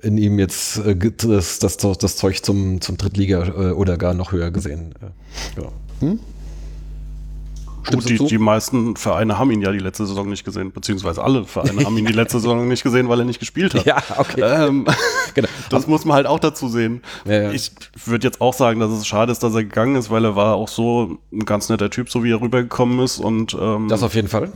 in 0.03 0.19
ihm 0.19 0.39
jetzt 0.39 0.79
äh, 0.79 0.97
das, 0.97 1.59
das, 1.59 1.77
das 1.77 2.17
Zeug 2.17 2.45
zum, 2.45 2.81
zum 2.81 2.97
Drittliga 2.97 3.47
äh, 3.47 3.73
oder 3.73 3.97
gar 3.97 4.15
noch 4.15 4.33
höher 4.33 4.51
gesehen. 4.51 4.95
Äh, 5.01 5.63
ja. 5.63 5.69
Stimmst 7.85 8.09
Gut, 8.09 8.21
die, 8.21 8.27
die 8.27 8.39
meisten 8.39 8.95
Vereine 8.95 9.39
haben 9.39 9.51
ihn 9.51 9.61
ja 9.61 9.73
die 9.73 9.81
letzte 9.81 10.07
Saison 10.07 10.29
nicht 10.29 10.45
gesehen, 10.45 10.71
beziehungsweise 10.71 11.23
alle 11.23 11.45
Vereine 11.45 11.85
haben 11.85 11.99
ihn 11.99 12.07
die 12.07 12.13
letzte 12.13 12.39
Saison 12.39 12.69
nicht 12.69 12.85
gesehen, 12.85 13.09
weil 13.09 13.19
er 13.19 13.25
nicht 13.25 13.41
gespielt 13.41 13.75
hat. 13.75 13.85
Ja, 13.93 14.03
okay. 14.19 14.41
Ähm, 14.41 14.87
Genau. 15.35 15.49
Das 15.71 15.87
muss 15.87 16.05
man 16.05 16.17
halt 16.17 16.27
auch 16.27 16.39
dazu 16.39 16.69
sehen. 16.69 17.01
Ja, 17.25 17.43
ja. 17.45 17.53
Ich 17.53 17.73
würde 18.05 18.27
jetzt 18.27 18.41
auch 18.41 18.53
sagen, 18.53 18.81
dass 18.81 18.91
es 18.91 19.07
schade 19.07 19.33
ist, 19.33 19.43
dass 19.43 19.55
er 19.55 19.65
gegangen 19.65 19.97
ist, 19.97 20.11
weil 20.11 20.25
er 20.25 20.37
war 20.37 20.57
auch 20.57 20.69
so 20.69 21.19
ein 21.33 21.47
ganz 21.47 21.71
netter 21.71 21.89
Typ, 21.91 22.11
so 22.11 22.23
wie 22.23 22.33
er 22.33 22.41
rübergekommen 22.41 23.01
ist. 23.01 23.19
Und 23.19 23.57
ähm, 23.59 23.89
Das 23.89 24.03
auf 24.03 24.15
jeden 24.15 24.29
Fall. 24.29 24.53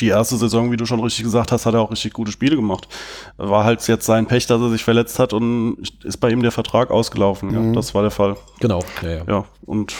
Die 0.00 0.08
erste 0.08 0.36
Saison, 0.36 0.70
wie 0.72 0.76
du 0.76 0.86
schon 0.86 1.00
richtig 1.00 1.24
gesagt 1.24 1.52
hast, 1.52 1.66
hat 1.66 1.74
er 1.74 1.80
auch 1.80 1.90
richtig 1.90 2.12
gute 2.12 2.32
Spiele 2.32 2.56
gemacht. 2.56 2.88
War 3.36 3.64
halt 3.64 3.86
jetzt 3.88 4.06
sein 4.06 4.26
Pech, 4.26 4.46
dass 4.46 4.60
er 4.60 4.70
sich 4.70 4.84
verletzt 4.84 5.18
hat 5.18 5.32
und 5.32 5.78
ist 6.04 6.18
bei 6.18 6.30
ihm 6.30 6.42
der 6.42 6.52
Vertrag 6.52 6.90
ausgelaufen. 6.90 7.52
Ja, 7.52 7.72
das 7.72 7.94
war 7.94 8.02
der 8.02 8.10
Fall. 8.10 8.36
Genau. 8.60 8.82
Ja, 9.02 9.08
ja. 9.08 9.24
Ja, 9.28 9.44
und 9.66 9.94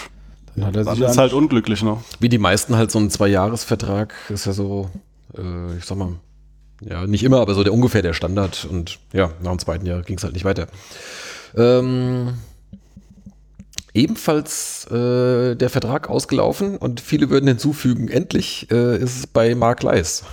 Dann 0.56 0.66
hat 0.66 0.76
er 0.76 0.84
dann 0.84 0.96
sich 0.96 1.04
ist 1.04 1.18
halt 1.18 1.32
unglücklich, 1.32 1.82
ne? 1.82 1.98
Wie 2.18 2.28
die 2.28 2.38
meisten 2.38 2.76
halt 2.76 2.90
so 2.90 2.98
ein 2.98 3.10
Zweijahresvertrag 3.10 4.14
ist 4.28 4.46
ja 4.46 4.52
so, 4.52 4.90
äh, 5.36 5.76
ich 5.76 5.84
sag 5.84 5.96
mal, 5.98 6.14
ja, 6.82 7.06
nicht 7.06 7.22
immer, 7.24 7.40
aber 7.40 7.54
so 7.54 7.62
der 7.62 7.72
ungefähr 7.74 8.02
der 8.02 8.14
Standard. 8.14 8.66
Und 8.70 8.98
ja, 9.12 9.30
nach 9.42 9.50
dem 9.50 9.58
zweiten 9.58 9.86
Jahr 9.86 10.02
ging 10.02 10.16
es 10.16 10.24
halt 10.24 10.32
nicht 10.34 10.44
weiter. 10.44 10.66
Ähm, 11.56 12.34
ebenfalls 13.92 14.86
äh, 14.90 15.54
der 15.56 15.70
Vertrag 15.70 16.08
ausgelaufen 16.08 16.76
und 16.76 17.00
viele 17.00 17.30
würden 17.30 17.46
hinzufügen, 17.48 18.08
endlich 18.08 18.70
äh, 18.70 18.96
ist 18.96 19.18
es 19.18 19.26
bei 19.26 19.54
Mark 19.54 19.82
Leis. 19.82 20.24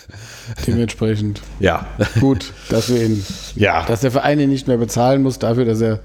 Dementsprechend. 0.66 1.40
Ja, 1.60 1.86
gut, 2.20 2.52
dass 2.68 2.88
wir 2.88 3.02
ihn, 3.02 3.24
ja, 3.54 3.84
dass 3.86 4.00
der 4.00 4.10
Verein 4.10 4.40
ihn 4.40 4.50
nicht 4.50 4.68
mehr 4.68 4.78
bezahlen 4.78 5.22
muss 5.22 5.38
dafür, 5.38 5.64
dass 5.64 5.80
er 5.80 6.00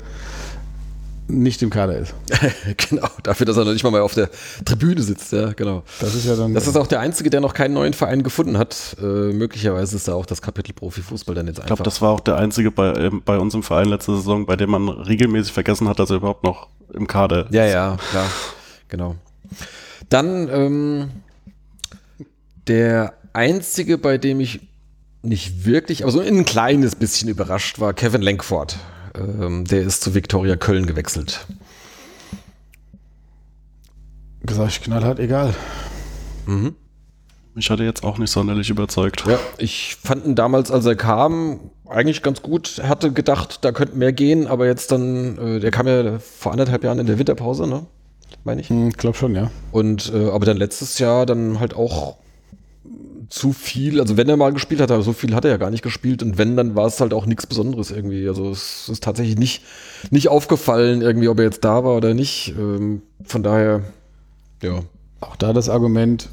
nicht 1.27 1.62
im 1.63 1.70
Kader 1.70 1.98
ist. 1.98 2.13
genau, 2.89 3.08
dafür, 3.24 3.46
dass 3.46 3.58
er 3.58 3.65
noch 3.65 3.74
nicht 3.74 3.84
mal 3.84 3.91
mehr 3.91 4.03
auf 4.03 4.13
der 4.13 4.29
Tribüne 4.63 5.01
sitzt, 5.01 5.32
ja, 5.32 5.53
genau. 5.53 5.84
Das 6.00 6.13
ist 6.13 6.25
ja 6.25 6.36
dann. 6.36 6.53
Das 6.53 6.67
ist 6.67 6.75
auch 6.75 6.88
der 6.88 7.00
Einzige, 7.00 7.29
der 7.29 7.41
noch 7.41 7.53
keinen 7.53 7.74
neuen 7.74 7.94
Verein 7.94 8.22
gefunden 8.24 8.58
hat. 8.58 8.96
Äh, 9.01 9.03
möglicherweise 9.03 9.96
ist 9.96 10.08
da 10.08 10.13
auch 10.13 10.25
das 10.25 10.41
Kapitel 10.41 10.74
Profifußball 10.74 11.34
dann 11.36 11.48
jetzt 11.48 11.58
Ich 11.58 11.63
einfach. 11.63 11.77
glaube, 11.77 11.84
das 11.84 12.01
war 12.01 12.12
auch 12.12 12.20
der 12.20 12.38
einzige 12.38 12.72
bei, 12.72 12.94
ähm, 12.96 13.22
bei 13.25 13.38
uns 13.38 13.53
im 13.53 13.63
Verein 13.63 13.89
letzte 13.89 14.15
Saison, 14.15 14.46
bei 14.46 14.55
dem 14.55 14.70
man 14.70 14.88
regelmäßig 14.89 15.51
vergessen 15.53 15.89
hat, 15.89 16.00
dass 16.00 16.10
er 16.12 16.17
überhaupt 16.17 16.44
noch 16.44 16.67
im 16.94 17.08
Kader 17.08 17.48
Ja, 17.51 17.65
ja, 17.65 17.98
klar. 18.12 18.29
Genau. 18.89 19.15
Dann 20.10 20.48
ähm, 20.50 21.10
der 22.67 23.13
einzige, 23.34 23.98
bei 23.98 24.17
dem 24.17 24.39
ich 24.39 24.62
nicht 25.24 25.65
wirklich, 25.65 26.03
aber 26.03 26.12
so 26.12 26.20
ein 26.20 26.46
kleines 26.46 26.96
bisschen 26.96 27.29
überrascht 27.29 27.79
war, 27.79 27.94
Kevin 27.94 28.22
Lenkford. 28.22 28.77
Ähm, 29.17 29.65
der 29.65 29.81
ist 29.81 30.01
zu 30.01 30.13
Viktoria 30.13 30.55
Köln 30.55 30.86
gewechselt. 30.86 31.45
gesagt, 34.45 34.72
ich 34.72 34.81
knallhart, 34.81 35.19
egal. 35.19 35.53
Mich 37.55 37.69
hat 37.69 37.79
er 37.79 37.86
jetzt 37.86 38.03
auch 38.03 38.17
nicht 38.17 38.31
sonderlich 38.31 38.69
überzeugt. 38.69 39.24
Ja, 39.27 39.39
ich 39.57 39.98
fand 40.03 40.25
ihn 40.25 40.36
damals, 40.36 40.72
als 40.72 40.86
er 40.86 40.95
kam, 40.95 41.72
eigentlich 41.88 42.22
ganz 42.22 42.41
gut. 42.41 42.81
Hatte 42.84 43.12
gedacht, 43.12 43.60
da 43.63 43.72
könnte 43.72 43.95
mehr 43.95 44.13
gehen, 44.13 44.48
aber 44.48 44.65
jetzt 44.65 44.91
dann, 44.91 45.38
äh, 45.38 45.60
der 45.60 45.72
kam 45.72 45.88
ja 45.88 46.19
vor 46.19 46.51
anderthalb 46.51 46.84
Jahren 46.84 47.00
in 47.00 47.07
der 47.07 47.17
Winterpause, 47.17 47.65
ne? 47.65 47.86
Meine 48.43 48.62
ich. 48.62 48.69
Hm, 48.69 48.91
glaub 48.91 49.15
schon, 49.15 49.36
ja. 49.36 49.50
Und 49.72 50.12
äh, 50.13 50.29
aber 50.29 50.45
dann 50.45 50.57
letztes 50.57 51.00
Jahr 51.00 51.25
dann 51.25 51.60
halt 51.60 51.74
auch 51.75 52.17
zu 53.29 53.53
viel, 53.53 54.00
also 54.00 54.17
wenn 54.17 54.29
er 54.29 54.38
mal 54.38 54.53
gespielt 54.53 54.82
hat, 54.82 54.91
aber 54.91 55.03
so 55.03 55.13
viel 55.13 55.34
hat 55.36 55.46
er 55.46 55.51
ja 55.51 55.58
gar 55.58 55.72
nicht 55.72 55.84
gespielt 55.84 56.22
und 56.24 56.38
wenn, 56.38 56.55
dann 56.55 56.75
war 56.75 56.88
es 56.88 57.00
halt 57.00 57.13
auch 57.13 57.25
nichts 57.25 57.48
Besonderes 57.48 57.91
irgendwie. 57.91 58.27
Also 58.27 58.51
es 58.51 58.89
ist 58.89 59.03
tatsächlich 59.03 59.38
nicht, 59.38 59.63
nicht 60.12 60.29
aufgefallen, 60.29 61.01
irgendwie, 61.01 61.27
ob 61.27 61.39
er 61.39 61.46
jetzt 61.46 61.63
da 61.63 61.84
war 61.84 61.96
oder 61.96 62.13
nicht. 62.13 62.53
Ähm, 62.58 63.01
von 63.24 63.44
daher, 63.44 63.82
ja. 64.62 64.82
Auch 65.22 65.36
da 65.36 65.53
das 65.53 65.70
Argument, 65.70 66.29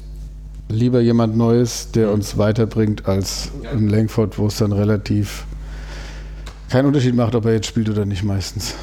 lieber 0.69 0.99
jemand 1.01 1.35
Neues, 1.37 1.91
der 1.91 2.11
uns 2.11 2.37
weiterbringt, 2.37 3.07
als 3.07 3.51
ein 3.71 3.87
Langford, 3.87 4.37
wo 4.37 4.47
es 4.47 4.57
dann 4.57 4.71
relativ 4.71 5.45
keinen 6.69 6.87
Unterschied 6.87 7.15
macht, 7.15 7.35
ob 7.35 7.45
er 7.45 7.53
jetzt 7.53 7.67
spielt 7.67 7.89
oder 7.89 8.05
nicht 8.05 8.23
meistens. 8.23 8.75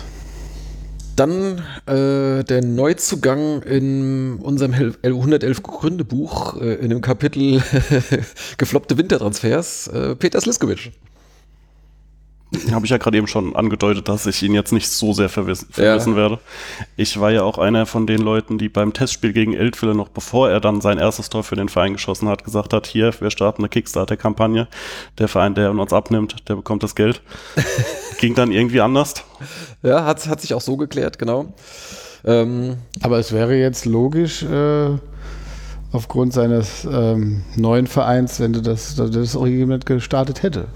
Dann 1.21 1.59
äh, 1.85 2.45
der 2.45 2.65
Neuzugang 2.65 3.61
in 3.65 4.37
unserem 4.37 4.73
Hel- 4.73 4.95
111 5.03 5.63
Gründebuch, 5.63 6.59
äh, 6.59 6.77
in 6.77 6.89
dem 6.89 7.03
Kapitel 7.03 7.63
gefloppte 8.57 8.97
Wintertransfers, 8.97 9.89
äh, 9.89 10.17
Peter 10.17 10.41
Sliskovic. 10.41 10.93
Habe 12.73 12.85
ich 12.85 12.91
ja 12.91 12.99
gerade 12.99 13.17
eben 13.17 13.29
schon 13.29 13.55
angedeutet, 13.55 14.09
dass 14.09 14.27
ich 14.27 14.43
ihn 14.43 14.55
jetzt 14.55 14.73
nicht 14.73 14.89
so 14.89 15.13
sehr 15.13 15.29
verwissen, 15.29 15.69
vermissen 15.71 16.15
Ja. 16.15 16.17
werde. 16.17 16.39
Ich 16.97 17.21
war 17.21 17.31
ja 17.31 17.43
auch 17.45 17.59
einer 17.59 17.87
von 17.87 18.09
den 18.09 18.21
Leuten, 18.21 18.59
die 18.59 18.69
beim 18.69 18.93
Testspiel 18.93 19.33
gegen 19.33 19.53
Eltville 19.55 19.95
noch 19.95 20.09
bevor 20.09 20.51
er 20.51 20.61
dann 20.61 20.81
sein 20.81 20.99
erstes 20.99 21.31
Tor 21.31 21.45
für 21.45 21.55
den 21.55 21.69
Verein 21.69 21.93
geschossen 21.93 22.29
hat, 22.29 22.43
gesagt 22.45 22.73
hat, 22.73 22.89
hier, 22.89 23.13
wir 23.21 23.31
starten 23.31 23.63
eine 23.63 23.69
Kickstarter-Kampagne. 23.69 24.67
Der 25.19 25.29
Verein, 25.29 25.55
der 25.55 25.71
uns 25.71 25.93
abnimmt, 25.93 26.49
der 26.49 26.57
bekommt 26.57 26.83
das 26.83 26.97
Geld. 26.97 27.23
Ging 28.19 28.35
dann 28.35 28.51
irgendwie 28.51 28.81
anders. 28.81 29.15
Ja, 29.83 30.05
hat, 30.05 30.27
hat 30.27 30.41
sich 30.41 30.53
auch 30.53 30.61
so 30.61 30.77
geklärt, 30.77 31.21
genau. 31.21 31.53
Ähm, 32.25 32.79
Aber 33.01 33.19
es 33.19 33.31
wäre 33.33 33.55
jetzt 33.55 33.87
logisch, 33.87 34.43
äh, 34.43 34.91
aufgrund 35.93 36.33
seines 36.33 36.85
ähm, 36.85 37.43
neuen 37.57 37.87
Vereins, 37.87 38.41
wenn 38.41 38.53
du 38.53 38.61
das, 38.61 38.97
das 38.97 39.35
jemand 39.35 39.87
gestartet 39.87 40.43
hätte. 40.43 40.67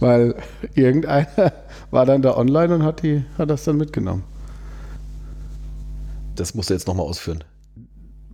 Weil 0.00 0.34
irgendeiner 0.74 1.52
war 1.90 2.06
dann 2.06 2.22
da 2.22 2.36
online 2.36 2.76
und 2.76 2.82
hat, 2.82 3.02
die, 3.02 3.24
hat 3.38 3.50
das 3.50 3.64
dann 3.64 3.76
mitgenommen. 3.76 4.24
das 6.36 6.54
musst 6.54 6.70
du 6.70 6.74
jetzt 6.74 6.86
nochmal 6.86 7.06
ausführen. 7.06 7.44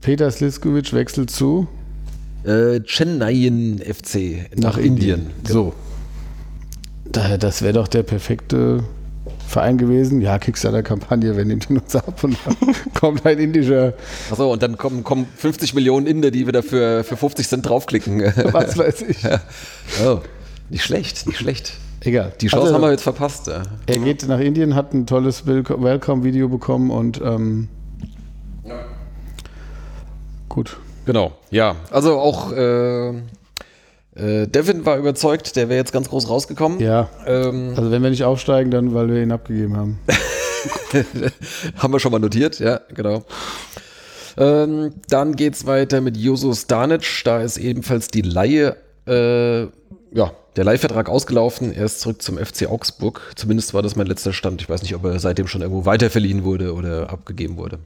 Peter 0.01 0.31
Sliskovic 0.31 0.93
wechselt 0.93 1.31
zu 1.31 1.69
Äh, 2.45 2.81
Chennai 2.81 3.51
FC 3.85 4.49
nach, 4.57 4.79
Indien. 4.79 5.27
So. 5.47 5.75
Daher, 7.05 7.37
das 7.37 7.61
wäre 7.61 7.75
doch 7.75 7.89
der 7.89 8.03
perfekte 8.03 8.83
Verein 9.47 9.77
gewesen. 9.77 10.23
Ja, 10.23 10.39
Kickstarter-Kampagne, 10.39 11.37
wir 11.37 11.45
nehmen 11.45 11.61
den 11.61 11.79
uns 11.79 11.95
ab 11.95 12.23
und 12.25 12.37
dann 12.47 12.57
kommt 12.95 13.27
ein 13.27 13.39
indischer, 13.39 13.95
Achso, 14.31 14.53
und 14.53 14.63
dann 14.63 14.79
kommen, 14.79 15.05
kommen 15.05 15.27
50 15.37 15.75
Millionen 15.75 16.07
Inder, 16.07 16.31
die 16.31 16.47
wieder 16.47 16.63
für, 16.63 17.05
für 17.05 17.17
50 17.17 17.49
Cent 17.49 17.69
draufklicken. 17.69 18.21
was 18.53 18.79
weiß 18.79 19.03
ich. 19.03 19.19
oh, 20.05 20.21
nicht 20.71 20.83
schlecht, 20.85 21.27
nicht 21.27 21.39
schlecht. 21.39 21.73
Egal. 22.03 22.33
Die 22.41 22.47
Chance 22.47 22.63
Also, 22.65 22.75
haben 22.75 22.83
wir 22.83 22.91
jetzt 22.93 23.03
verpasst. 23.03 23.47
Ja. 23.49 23.63
Er 23.87 23.99
geht 23.99 24.27
nach 24.27 24.39
Indien, 24.41 24.75
hat 24.75 24.95
ein 24.95 25.07
tolles 25.07 25.47
Wel- 25.47 25.65
Welcome-Video 25.69 26.49
bekommen 26.49 26.91
und 26.91 27.21
ähm, 27.21 27.69
gut. 30.49 30.77
Genau, 31.07 31.33
ja. 31.51 31.77
Also 31.91 32.19
auch 32.19 32.53
äh, 32.53 33.09
äh, 33.11 34.47
Devin 34.47 34.85
war 34.87 34.97
überzeugt, 34.99 35.57
der 35.57 35.69
wäre 35.69 35.79
jetzt 35.79 35.93
ganz 35.93 36.09
groß 36.09 36.29
rausgekommen. 36.29 36.81
Ja, 36.81 37.09
Ähm, 37.27 37.73
also 37.77 37.91
wenn 37.91 38.03
wir 38.03 38.11
nicht 38.11 38.25
aufsteigen, 38.25 38.71
dann 38.71 38.95
weil 38.95 39.09
wir 39.09 39.23
ihn 39.23 39.33
abgegeben 39.33 39.77
haben. 39.77 39.99
haben 41.77 41.93
wir 41.93 42.01
schon 42.01 42.13
mal 42.13 42.19
notiert, 42.19 42.59
ja, 42.61 42.81
genau. 42.95 43.25
Ähm, 44.37 44.93
dann 45.09 45.35
geht's 45.37 45.67
weiter 45.67 46.01
mit 46.01 46.17
Joso 46.17 46.53
Stanic. 46.55 47.05
Da 47.25 47.41
ist 47.41 47.57
ebenfalls 47.59 48.09
die 48.09 48.23
Laie, 48.23 48.77
äh, 49.07 49.63
ja, 50.13 50.33
der 50.61 50.67
Leihvertrag 50.67 51.09
ausgelaufen. 51.09 51.73
Er 51.73 51.87
ist 51.87 52.01
zurück 52.03 52.21
zum 52.21 52.37
FC 52.37 52.67
Augsburg. 52.69 53.33
Zumindest 53.35 53.73
war 53.73 53.81
das 53.81 53.97
mein 53.97 54.07
letzter 54.07 54.35
Stand. 54.35 54.61
Ich 54.61 54.69
weiß 54.69 54.83
nicht, 54.83 54.95
ob 54.95 55.03
er 55.07 55.19
seitdem 55.19 55.47
schon 55.47 55.63
irgendwo 55.63 55.87
weiterverliehen 55.87 56.45
wurde 56.45 56.75
oder 56.75 57.09
abgegeben 57.09 57.57
wurde. 57.57 57.79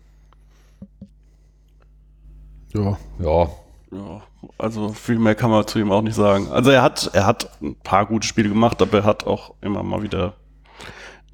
Ja. 2.72 2.98
Ja, 3.20 3.48
Ja, 3.92 4.22
also 4.58 4.88
viel 4.88 5.20
mehr 5.20 5.36
kann 5.36 5.52
man 5.52 5.64
zu 5.68 5.78
ihm 5.78 5.92
auch 5.92 6.02
nicht 6.02 6.16
sagen. 6.16 6.48
Also 6.50 6.72
er 6.72 6.82
hat, 6.82 7.10
er 7.12 7.26
hat 7.26 7.48
ein 7.62 7.76
paar 7.76 8.06
gute 8.06 8.26
Spiele 8.26 8.48
gemacht, 8.48 8.82
aber 8.82 8.98
er 8.98 9.04
hat 9.04 9.24
auch 9.24 9.54
immer 9.60 9.84
mal 9.84 10.02
wieder 10.02 10.32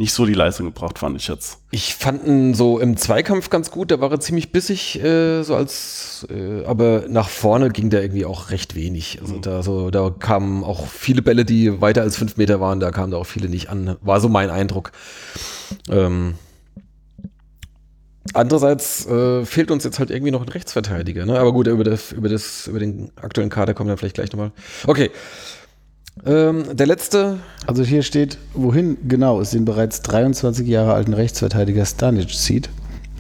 nicht 0.01 0.15
so 0.15 0.25
die 0.25 0.33
Leistung 0.33 0.65
gebracht, 0.65 0.99
fand 0.99 1.21
ich 1.21 1.29
jetzt. 1.29 1.59
Ich 1.71 1.95
fand 1.95 2.27
ihn 2.27 2.55
so 2.55 2.79
im 2.79 2.97
Zweikampf 2.97 3.51
ganz 3.51 3.71
gut, 3.71 3.91
da 3.91 4.01
war 4.01 4.11
er 4.11 4.19
ziemlich 4.19 4.51
bissig, 4.51 4.99
äh, 5.05 5.43
so 5.43 5.55
als, 5.55 6.27
äh, 6.31 6.65
aber 6.65 7.05
nach 7.11 7.29
vorne 7.29 7.69
ging 7.69 7.91
der 7.91 8.01
irgendwie 8.01 8.25
auch 8.25 8.49
recht 8.49 8.75
wenig. 8.75 9.19
Also 9.21 9.39
da 9.41 9.63
so, 9.63 9.91
da 9.91 10.09
kamen 10.09 10.65
auch 10.65 10.87
viele 10.87 11.21
Bälle, 11.21 11.45
die 11.45 11.83
weiter 11.83 12.01
als 12.01 12.17
fünf 12.17 12.39
Meter 12.39 12.63
waren, 12.63 12.81
da 12.81 12.93
kamen 12.93 13.11
da 13.11 13.19
auch 13.19 13.27
viele 13.27 13.51
nicht 13.51 13.69
an. 13.69 13.99
War 14.01 14.23
so 14.23 14.31
mein 14.31 14.49
Eindruck. 14.49 14.93
Ähm, 15.91 16.37
andererseits 18.33 19.05
äh, 19.05 19.45
fehlt 19.45 19.71
uns 19.71 19.85
jetzt 19.85 19.99
halt 19.99 20.11
irgendwie 20.11 20.33
noch 20.33 20.41
ein 20.41 20.49
Rechtsverteidiger, 20.49 21.27
ne? 21.27 21.39
Aber 21.39 21.53
gut, 21.53 21.67
über 21.67 21.85
das, 21.85 22.13
über 22.13 22.31
das, 22.31 22.69
über 22.69 22.79
den 22.79 23.13
aktuellen 23.17 23.51
Kader 23.51 23.75
kommen 23.75 23.91
wir 23.91 23.99
vielleicht 23.99 24.15
gleich 24.15 24.33
nochmal. 24.33 24.53
Okay. 24.87 25.11
Ähm, 26.27 26.65
der 26.77 26.87
letzte, 26.87 27.39
Also 27.67 27.83
hier 27.83 28.03
steht, 28.03 28.39
wohin 28.55 28.97
genau 29.09 29.41
es 29.41 29.51
den 29.51 29.65
bereits 29.65 30.03
23 30.03 30.67
Jahre 30.67 30.95
alten 30.95 31.15
Rechtsverteidiger 31.15 31.85
Stanic 31.87 32.31
zieht, 32.31 32.69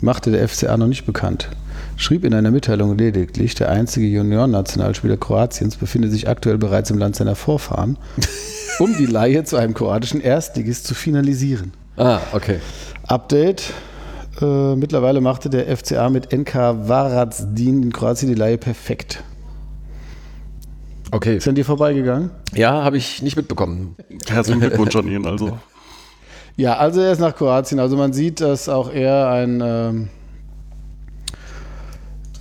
machte 0.00 0.30
der 0.30 0.46
FCA 0.48 0.76
noch 0.76 0.86
nicht 0.86 1.06
bekannt. 1.06 1.48
Schrieb 1.96 2.24
in 2.24 2.34
einer 2.34 2.50
Mitteilung 2.50 2.96
lediglich, 2.96 3.54
der 3.54 3.70
einzige 3.70 4.06
Juniorennationalspieler 4.06 5.16
Kroatiens 5.16 5.76
befinde 5.76 6.08
sich 6.08 6.28
aktuell 6.28 6.58
bereits 6.58 6.90
im 6.90 6.98
Land 6.98 7.16
seiner 7.16 7.34
Vorfahren, 7.36 7.98
um 8.78 8.96
die 8.96 9.06
Leihe 9.06 9.44
zu 9.44 9.56
einem 9.56 9.74
kroatischen 9.74 10.20
Erstligist 10.20 10.86
zu 10.86 10.94
finalisieren. 10.94 11.72
ah, 11.96 12.20
okay. 12.32 12.58
Update. 13.06 13.72
Äh, 14.40 14.76
mittlerweile 14.76 15.20
machte 15.20 15.50
der 15.50 15.76
FCA 15.76 16.08
mit 16.08 16.32
NK 16.32 16.54
Varazdin 16.54 17.82
in 17.82 17.92
Kroatien 17.92 18.30
die 18.30 18.38
Leihe 18.38 18.56
perfekt. 18.56 19.22
Okay. 21.12 21.36
Ist 21.36 21.48
an 21.48 21.54
dir 21.54 21.64
vorbeigegangen? 21.64 22.30
Ja, 22.54 22.84
habe 22.84 22.96
ich 22.96 23.22
nicht 23.22 23.36
mitbekommen. 23.36 23.96
Herzlichen 24.28 24.60
Glückwunsch 24.60 24.94
an 24.96 25.08
ihn, 25.08 25.26
also. 25.26 25.58
Ja, 26.56 26.76
also 26.76 27.00
er 27.00 27.12
ist 27.12 27.20
nach 27.20 27.34
Kroatien. 27.34 27.78
Also 27.80 27.96
man 27.96 28.12
sieht, 28.12 28.40
dass 28.42 28.68
auch 28.68 28.92
er 28.92 29.30
ein. 29.30 29.62
Ähm, 29.64 30.08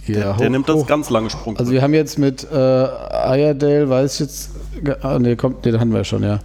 ja, 0.08 0.34
Der 0.34 0.38
hoch- 0.38 0.50
nimmt 0.50 0.68
das 0.68 0.76
hoch- 0.76 0.88
ganz 0.88 1.10
lange 1.10 1.30
Sprung. 1.30 1.56
Also 1.58 1.72
wir 1.72 1.82
haben 1.82 1.94
jetzt 1.94 2.18
mit 2.20 2.46
äh, 2.52 2.56
Ayerdale, 2.56 3.90
weiß 3.90 4.16
ich 4.16 4.20
jetzt. 4.22 4.50
Ah, 5.04 5.20
nee, 5.20 5.36
kommt, 5.38 5.64
nee, 5.64 5.72
den 5.72 5.80
hatten 5.80 5.92
wir 5.92 6.00
ja 6.00 6.04
schon, 6.04 6.24
ja. 6.24 6.40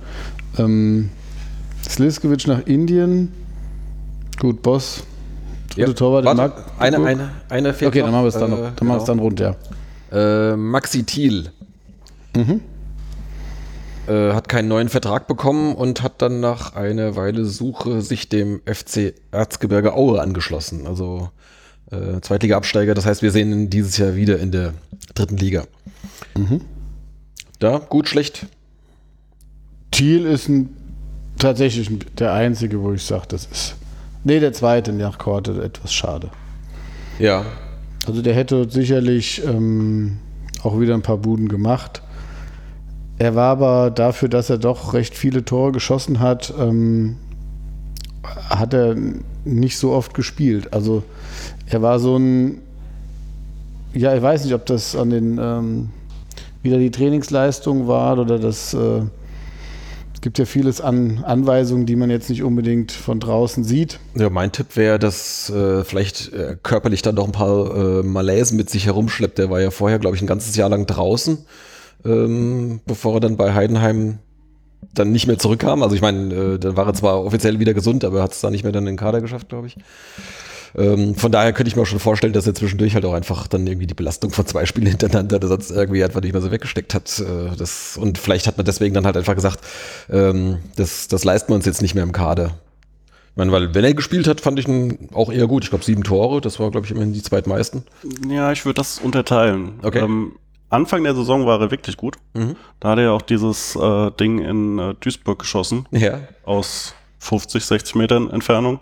Ähm, 0.58 1.08
Sliskovic 1.88 2.46
nach 2.46 2.64
Indien. 2.66 3.32
Gut, 4.38 4.62
Boss. 4.62 5.02
Dritte 5.74 5.94
Torwart. 5.96 6.26
Warte, 6.26 6.36
Mark- 6.36 6.64
eine, 6.78 6.98
eine, 7.04 7.30
eine 7.48 7.72
fehlt 7.74 7.88
Okay, 7.88 8.00
noch. 8.00 8.06
dann 8.06 8.12
machen 8.12 8.24
wir 8.24 8.28
es 8.28 8.34
dann, 8.34 8.52
Äh, 8.52 8.54
noch. 8.54 8.74
dann, 8.76 8.86
machen 8.86 8.98
wir 8.98 9.02
es 9.02 9.04
genau. 9.04 9.06
dann 9.06 9.18
rund, 9.18 9.40
ja. 9.40 10.52
Äh, 10.52 10.56
Maxi 10.56 11.02
Thiel. 11.02 11.50
Äh, 14.06 14.32
hat 14.32 14.48
keinen 14.48 14.68
neuen 14.68 14.88
Vertrag 14.88 15.26
bekommen 15.26 15.74
und 15.74 16.02
hat 16.02 16.20
dann 16.20 16.40
nach 16.40 16.74
einer 16.74 17.16
Weile 17.16 17.44
Suche 17.44 18.02
sich 18.02 18.28
dem 18.28 18.60
FC 18.66 19.14
Erzgebirge 19.30 19.94
Aue 19.94 20.20
angeschlossen. 20.20 20.86
Also 20.86 21.30
äh, 21.90 22.20
Zweitliga-Absteiger. 22.20 22.94
Das 22.94 23.06
heißt, 23.06 23.22
wir 23.22 23.30
sehen 23.30 23.52
ihn 23.52 23.70
dieses 23.70 23.96
Jahr 23.96 24.14
wieder 24.16 24.38
in 24.38 24.50
der 24.50 24.74
dritten 25.14 25.36
Liga. 25.36 25.64
Da, 27.58 27.78
gut, 27.78 28.08
schlecht. 28.08 28.46
Thiel 29.90 30.26
ist 30.26 30.48
ein, 30.48 30.70
tatsächlich 31.38 31.90
der 32.18 32.32
einzige, 32.32 32.82
wo 32.82 32.92
ich 32.92 33.02
sage, 33.02 33.26
das 33.28 33.46
ist. 33.46 33.76
Nee, 34.24 34.40
der 34.40 34.52
zweite 34.52 34.92
nach 34.92 35.18
Korte, 35.18 35.62
etwas 35.62 35.92
schade. 35.92 36.30
Ja. 37.18 37.44
Also 38.06 38.22
der 38.22 38.34
hätte 38.34 38.68
sicherlich 38.68 39.42
ähm, 39.44 40.18
auch 40.62 40.80
wieder 40.80 40.94
ein 40.94 41.02
paar 41.02 41.18
Buden 41.18 41.48
gemacht. 41.48 42.02
Er 43.18 43.34
war 43.34 43.50
aber 43.50 43.90
dafür, 43.90 44.28
dass 44.28 44.50
er 44.50 44.58
doch 44.58 44.92
recht 44.92 45.14
viele 45.14 45.44
Tore 45.44 45.72
geschossen 45.72 46.20
hat, 46.20 46.52
ähm, 46.58 47.16
hat 48.48 48.74
er 48.74 48.96
nicht 49.44 49.78
so 49.78 49.92
oft 49.92 50.14
gespielt. 50.14 50.72
Also 50.72 51.02
er 51.66 51.82
war 51.82 51.98
so 51.98 52.16
ein, 52.16 52.60
ja, 53.92 54.14
ich 54.14 54.22
weiß 54.22 54.44
nicht, 54.44 54.54
ob 54.54 54.66
das 54.66 54.96
an 54.96 55.10
den 55.10 55.38
ähm, 55.40 55.90
wieder 56.62 56.78
die 56.78 56.90
Trainingsleistung 56.90 57.86
war 57.86 58.18
oder 58.18 58.38
das. 58.38 58.74
Äh, 58.74 59.02
es 60.14 60.20
gibt 60.24 60.38
ja 60.38 60.46
vieles 60.46 60.80
an 60.80 61.22
Anweisungen, 61.22 61.84
die 61.84 61.96
man 61.96 62.08
jetzt 62.08 62.30
nicht 62.30 62.42
unbedingt 62.42 62.92
von 62.92 63.20
draußen 63.20 63.62
sieht. 63.62 64.00
Ja, 64.14 64.30
mein 64.30 64.52
Tipp 64.52 64.74
wäre, 64.74 64.98
dass 64.98 65.50
äh, 65.50 65.84
vielleicht 65.84 66.32
äh, 66.32 66.56
körperlich 66.62 67.02
dann 67.02 67.16
noch 67.16 67.26
ein 67.26 67.32
paar 67.32 68.00
äh, 68.00 68.02
Malaisen 68.02 68.56
mit 68.56 68.70
sich 68.70 68.86
herumschleppt. 68.86 69.36
Der 69.36 69.50
war 69.50 69.60
ja 69.60 69.70
vorher, 69.70 69.98
glaube 69.98 70.16
ich, 70.16 70.22
ein 70.22 70.26
ganzes 70.26 70.56
Jahr 70.56 70.70
lang 70.70 70.86
draußen, 70.86 71.44
ähm, 72.04 72.80
bevor 72.86 73.14
er 73.14 73.20
dann 73.20 73.36
bei 73.36 73.54
Heidenheim 73.54 74.18
dann 74.92 75.12
nicht 75.12 75.26
mehr 75.26 75.38
zurückkam. 75.38 75.82
Also 75.82 75.94
ich 75.94 76.02
meine, 76.02 76.34
äh, 76.34 76.58
dann 76.58 76.76
war 76.76 76.86
er 76.86 76.94
zwar 76.94 77.24
offiziell 77.24 77.58
wieder 77.58 77.74
gesund, 77.74 78.04
aber 78.04 78.18
er 78.18 78.24
hat 78.24 78.32
es 78.32 78.40
dann 78.40 78.52
nicht 78.52 78.62
mehr 78.62 78.72
dann 78.72 78.84
in 78.84 78.94
den 78.94 78.96
Kader 78.96 79.20
geschafft, 79.20 79.48
glaube 79.48 79.66
ich. 79.66 79.76
Ähm, 80.76 81.14
von 81.14 81.30
daher 81.30 81.52
könnte 81.52 81.68
ich 81.68 81.76
mir 81.76 81.82
auch 81.82 81.86
schon 81.86 82.00
vorstellen, 82.00 82.32
dass 82.32 82.46
er 82.46 82.54
zwischendurch 82.54 82.94
halt 82.94 83.04
auch 83.04 83.12
einfach 83.12 83.46
dann 83.46 83.66
irgendwie 83.66 83.86
die 83.86 83.94
Belastung 83.94 84.30
von 84.30 84.46
zwei 84.46 84.66
Spielen 84.66 84.88
hintereinander, 84.88 85.38
der 85.38 85.48
sonst 85.48 85.70
irgendwie 85.70 86.02
einfach 86.02 86.20
nicht 86.20 86.32
mehr 86.32 86.42
so 86.42 86.50
weggesteckt 86.50 86.94
hat. 86.94 87.20
Äh, 87.20 87.56
das, 87.56 87.96
und 87.96 88.18
vielleicht 88.18 88.46
hat 88.46 88.56
man 88.56 88.66
deswegen 88.66 88.94
dann 88.94 89.06
halt 89.06 89.16
einfach 89.16 89.34
gesagt, 89.34 89.60
ähm, 90.10 90.58
das, 90.76 91.08
das 91.08 91.24
leisten 91.24 91.50
wir 91.50 91.56
uns 91.56 91.66
jetzt 91.66 91.82
nicht 91.82 91.94
mehr 91.94 92.02
im 92.02 92.12
Kader. 92.12 92.58
Ich 93.30 93.36
meine, 93.36 93.50
weil 93.50 93.74
wenn 93.74 93.84
er 93.84 93.94
gespielt 93.94 94.28
hat, 94.28 94.40
fand 94.40 94.58
ich 94.60 94.68
ihn 94.68 95.08
auch 95.12 95.32
eher 95.32 95.46
gut. 95.46 95.64
Ich 95.64 95.70
glaube 95.70 95.84
sieben 95.84 96.04
Tore, 96.04 96.40
das 96.40 96.60
war, 96.60 96.70
glaube 96.70 96.86
ich, 96.86 96.92
immerhin 96.92 97.12
die 97.12 97.22
zweitmeisten. 97.22 97.82
Ja, 98.28 98.52
ich 98.52 98.64
würde 98.64 98.76
das 98.76 99.00
unterteilen. 99.00 99.74
Okay. 99.82 100.00
Ähm, 100.00 100.32
Anfang 100.70 101.04
der 101.04 101.14
Saison 101.14 101.46
war 101.46 101.60
er 101.60 101.70
wirklich 101.70 101.96
gut. 101.96 102.16
Mhm. 102.34 102.56
Da 102.80 102.90
hat 102.90 102.98
er 102.98 103.04
ja 103.04 103.10
auch 103.12 103.22
dieses 103.22 103.76
äh, 103.76 104.10
Ding 104.12 104.38
in 104.40 104.78
äh, 104.78 104.94
Duisburg 105.00 105.38
geschossen, 105.38 105.86
Ja. 105.90 106.20
aus 106.44 106.94
50, 107.20 107.64
60 107.64 107.94
Metern 107.94 108.30
Entfernung, 108.30 108.80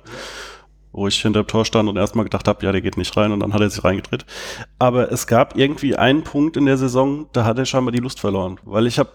wo 0.92 1.06
ich 1.08 1.20
hinter 1.22 1.42
dem 1.42 1.46
Tor 1.46 1.64
stand 1.64 1.88
und 1.88 1.96
erstmal 1.96 2.24
gedacht 2.24 2.48
habe, 2.48 2.64
ja, 2.64 2.72
der 2.72 2.80
geht 2.80 2.96
nicht 2.96 3.16
rein 3.16 3.30
und 3.32 3.40
dann 3.40 3.52
hat 3.52 3.60
er 3.60 3.70
sich 3.70 3.82
reingedreht. 3.84 4.24
Aber 4.78 5.12
es 5.12 5.26
gab 5.26 5.56
irgendwie 5.56 5.96
einen 5.96 6.22
Punkt 6.24 6.56
in 6.56 6.66
der 6.66 6.76
Saison, 6.78 7.26
da 7.32 7.44
hat 7.44 7.58
er 7.58 7.64
scheinbar 7.66 7.92
die 7.92 7.98
Lust 8.00 8.20
verloren, 8.20 8.58
weil 8.64 8.86
ich 8.86 8.98
habe 8.98 9.10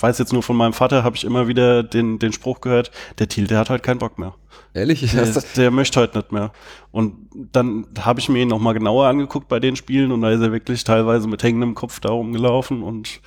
weiß 0.00 0.18
jetzt 0.18 0.32
nur 0.32 0.44
von 0.44 0.56
meinem 0.56 0.72
Vater, 0.74 1.02
habe 1.02 1.16
ich 1.16 1.24
immer 1.24 1.48
wieder 1.48 1.82
den, 1.82 2.20
den 2.20 2.32
Spruch 2.32 2.60
gehört, 2.60 2.92
der 3.18 3.26
Thiel, 3.28 3.48
der 3.48 3.58
hat 3.58 3.68
halt 3.68 3.82
keinen 3.82 3.98
Bock 3.98 4.16
mehr. 4.16 4.32
Ehrlich? 4.74 5.10
Der, 5.12 5.42
der 5.56 5.70
möchte 5.70 6.00
heute 6.00 6.18
nicht 6.18 6.32
mehr. 6.32 6.52
Und 6.90 7.14
dann 7.52 7.86
habe 8.00 8.20
ich 8.20 8.28
mir 8.28 8.42
ihn 8.42 8.48
nochmal 8.48 8.74
genauer 8.74 9.06
angeguckt 9.06 9.48
bei 9.48 9.60
den 9.60 9.76
Spielen 9.76 10.12
und 10.12 10.20
da 10.22 10.30
ist 10.30 10.40
er 10.40 10.52
wirklich 10.52 10.84
teilweise 10.84 11.28
mit 11.28 11.42
hängendem 11.42 11.74
Kopf 11.74 12.00
da 12.00 12.10
rumgelaufen 12.10 12.82
und 12.82 13.20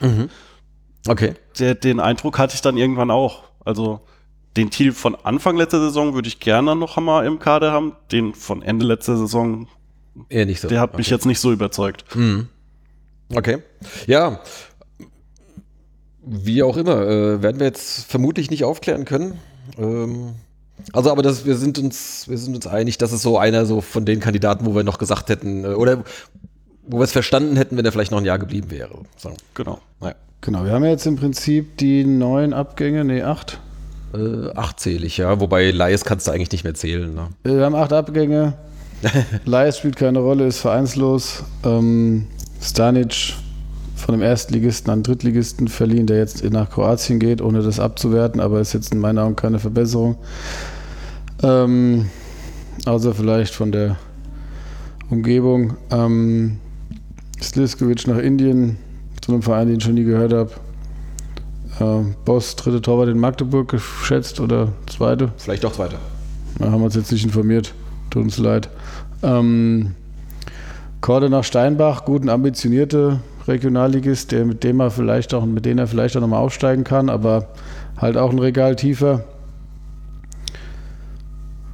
Okay. 1.07 1.33
der, 1.59 1.75
den 1.75 1.99
Eindruck 1.99 2.37
hatte 2.37 2.55
ich 2.55 2.61
dann 2.61 2.77
irgendwann 2.77 3.09
auch. 3.11 3.43
Also 3.65 4.01
den 4.57 4.69
Thiel 4.69 4.91
von 4.91 5.15
Anfang 5.15 5.55
letzter 5.57 5.79
Saison 5.79 6.13
würde 6.13 6.27
ich 6.27 6.39
gerne 6.39 6.75
noch 6.75 6.97
mal 6.97 7.25
im 7.25 7.39
Kader 7.39 7.71
haben. 7.71 7.93
Den 8.11 8.33
von 8.33 8.61
Ende 8.61 8.85
letzter 8.85 9.17
Saison, 9.17 9.67
Eher 10.29 10.45
nicht 10.45 10.59
so. 10.61 10.67
der 10.67 10.79
hat 10.81 10.97
mich 10.97 11.07
okay. 11.07 11.15
jetzt 11.15 11.25
nicht 11.25 11.39
so 11.39 11.51
überzeugt. 11.51 12.05
Okay. 13.33 13.59
Ja. 14.07 14.41
Wie 16.23 16.61
auch 16.61 16.77
immer, 16.77 17.01
äh, 17.07 17.41
werden 17.41 17.59
wir 17.59 17.65
jetzt 17.65 18.05
vermutlich 18.11 18.51
nicht 18.51 18.63
aufklären 18.63 19.05
können. 19.05 19.39
Ähm, 19.77 20.35
also, 20.93 21.11
aber 21.11 21.21
das, 21.21 21.45
wir 21.45 21.55
sind 21.55 21.79
uns, 21.79 22.27
wir 22.27 22.37
sind 22.37 22.55
uns 22.55 22.67
einig, 22.67 22.97
dass 22.97 23.11
es 23.11 23.21
so 23.21 23.37
einer 23.37 23.65
so 23.65 23.81
von 23.81 24.05
den 24.05 24.19
Kandidaten, 24.19 24.65
wo 24.65 24.75
wir 24.75 24.83
noch 24.83 24.97
gesagt 24.97 25.29
hätten, 25.29 25.63
äh, 25.63 25.67
oder 25.69 26.03
wo 26.87 26.97
wir 26.97 27.03
es 27.03 27.11
verstanden 27.11 27.57
hätten, 27.57 27.77
wenn 27.77 27.85
er 27.85 27.91
vielleicht 27.91 28.11
noch 28.11 28.19
ein 28.19 28.25
Jahr 28.25 28.39
geblieben 28.39 28.71
wäre. 28.71 28.99
So. 29.17 29.31
Genau. 29.53 29.79
Naja. 29.99 30.15
Genau, 30.41 30.65
wir 30.65 30.71
haben 30.71 30.83
jetzt 30.85 31.05
im 31.05 31.17
Prinzip 31.17 31.77
die 31.77 32.03
neun 32.03 32.53
Abgänge, 32.53 33.05
nee, 33.05 33.21
acht. 33.21 33.59
Äh, 34.13 34.49
achtzählig, 34.55 35.17
ja. 35.17 35.39
Wobei 35.39 35.69
Leis 35.69 36.03
kannst 36.03 36.27
du 36.27 36.31
eigentlich 36.31 36.51
nicht 36.51 36.63
mehr 36.63 36.73
zählen. 36.73 37.13
Ne? 37.13 37.27
Äh, 37.43 37.57
Wir 37.57 37.65
haben 37.65 37.75
acht 37.75 37.93
Abgänge. 37.93 38.53
Leis 39.45 39.77
spielt 39.77 39.95
keine 39.95 40.19
Rolle, 40.19 40.47
ist 40.47 40.59
vereinslos. 40.59 41.43
Ähm, 41.63 42.27
Stanic 42.59 43.35
von 43.95 44.13
dem 44.13 44.21
Erstligisten 44.23 44.91
an 44.91 45.03
Drittligisten 45.03 45.67
verliehen, 45.67 46.07
der 46.07 46.17
jetzt 46.17 46.43
nach 46.43 46.69
Kroatien 46.71 47.19
geht, 47.19 47.41
ohne 47.41 47.61
das 47.61 47.79
abzuwerten, 47.79 48.41
aber 48.41 48.59
ist 48.59 48.73
jetzt 48.73 48.91
in 48.91 48.99
meinen 48.99 49.19
Augen 49.19 49.35
keine 49.35 49.59
Verbesserung. 49.59 50.17
Ähm, 51.43 52.09
außer 52.85 53.13
vielleicht 53.13 53.53
von 53.53 53.71
der 53.71 53.97
Umgebung. 55.09 55.75
Ähm, 55.89 56.59
Sliskovic 57.41 58.07
nach 58.07 58.17
Indien, 58.17 58.77
zu 59.21 59.31
einem 59.31 59.41
Verein, 59.41 59.67
den 59.67 59.77
ich 59.77 59.83
schon 59.83 59.95
nie 59.95 60.03
gehört 60.03 60.33
habe. 60.33 60.51
Ähm, 61.79 62.15
Boss, 62.25 62.55
dritte 62.55 62.81
Torwart 62.81 63.09
in 63.09 63.19
Magdeburg 63.19 63.69
geschätzt 63.69 64.39
oder 64.39 64.69
zweite? 64.87 65.31
Vielleicht 65.37 65.65
auch 65.65 65.73
zweiter. 65.73 65.97
Da 66.59 66.65
haben 66.65 66.79
wir 66.79 66.85
uns 66.85 66.95
jetzt 66.95 67.11
nicht 67.11 67.23
informiert. 67.23 67.73
Tut 68.09 68.23
uns 68.23 68.37
leid. 68.37 68.69
Ähm, 69.23 69.95
Korde 71.01 71.29
nach 71.29 71.43
Steinbach, 71.43 72.05
gut, 72.05 72.23
ein 72.23 72.29
ambitionierter 72.29 73.19
Regionalligist, 73.47 74.31
der 74.31 74.45
mit 74.45 74.63
dem 74.63 74.79
er 74.79 74.91
vielleicht 74.91 75.33
auch, 75.33 75.45
mit 75.45 75.65
denen 75.65 75.79
er 75.79 75.87
vielleicht 75.87 76.15
auch 76.15 76.21
nochmal 76.21 76.41
aufsteigen 76.41 76.83
kann, 76.83 77.09
aber 77.09 77.47
halt 77.97 78.17
auch 78.17 78.29
ein 78.29 78.37
Regal 78.37 78.75
tiefer. 78.75 79.23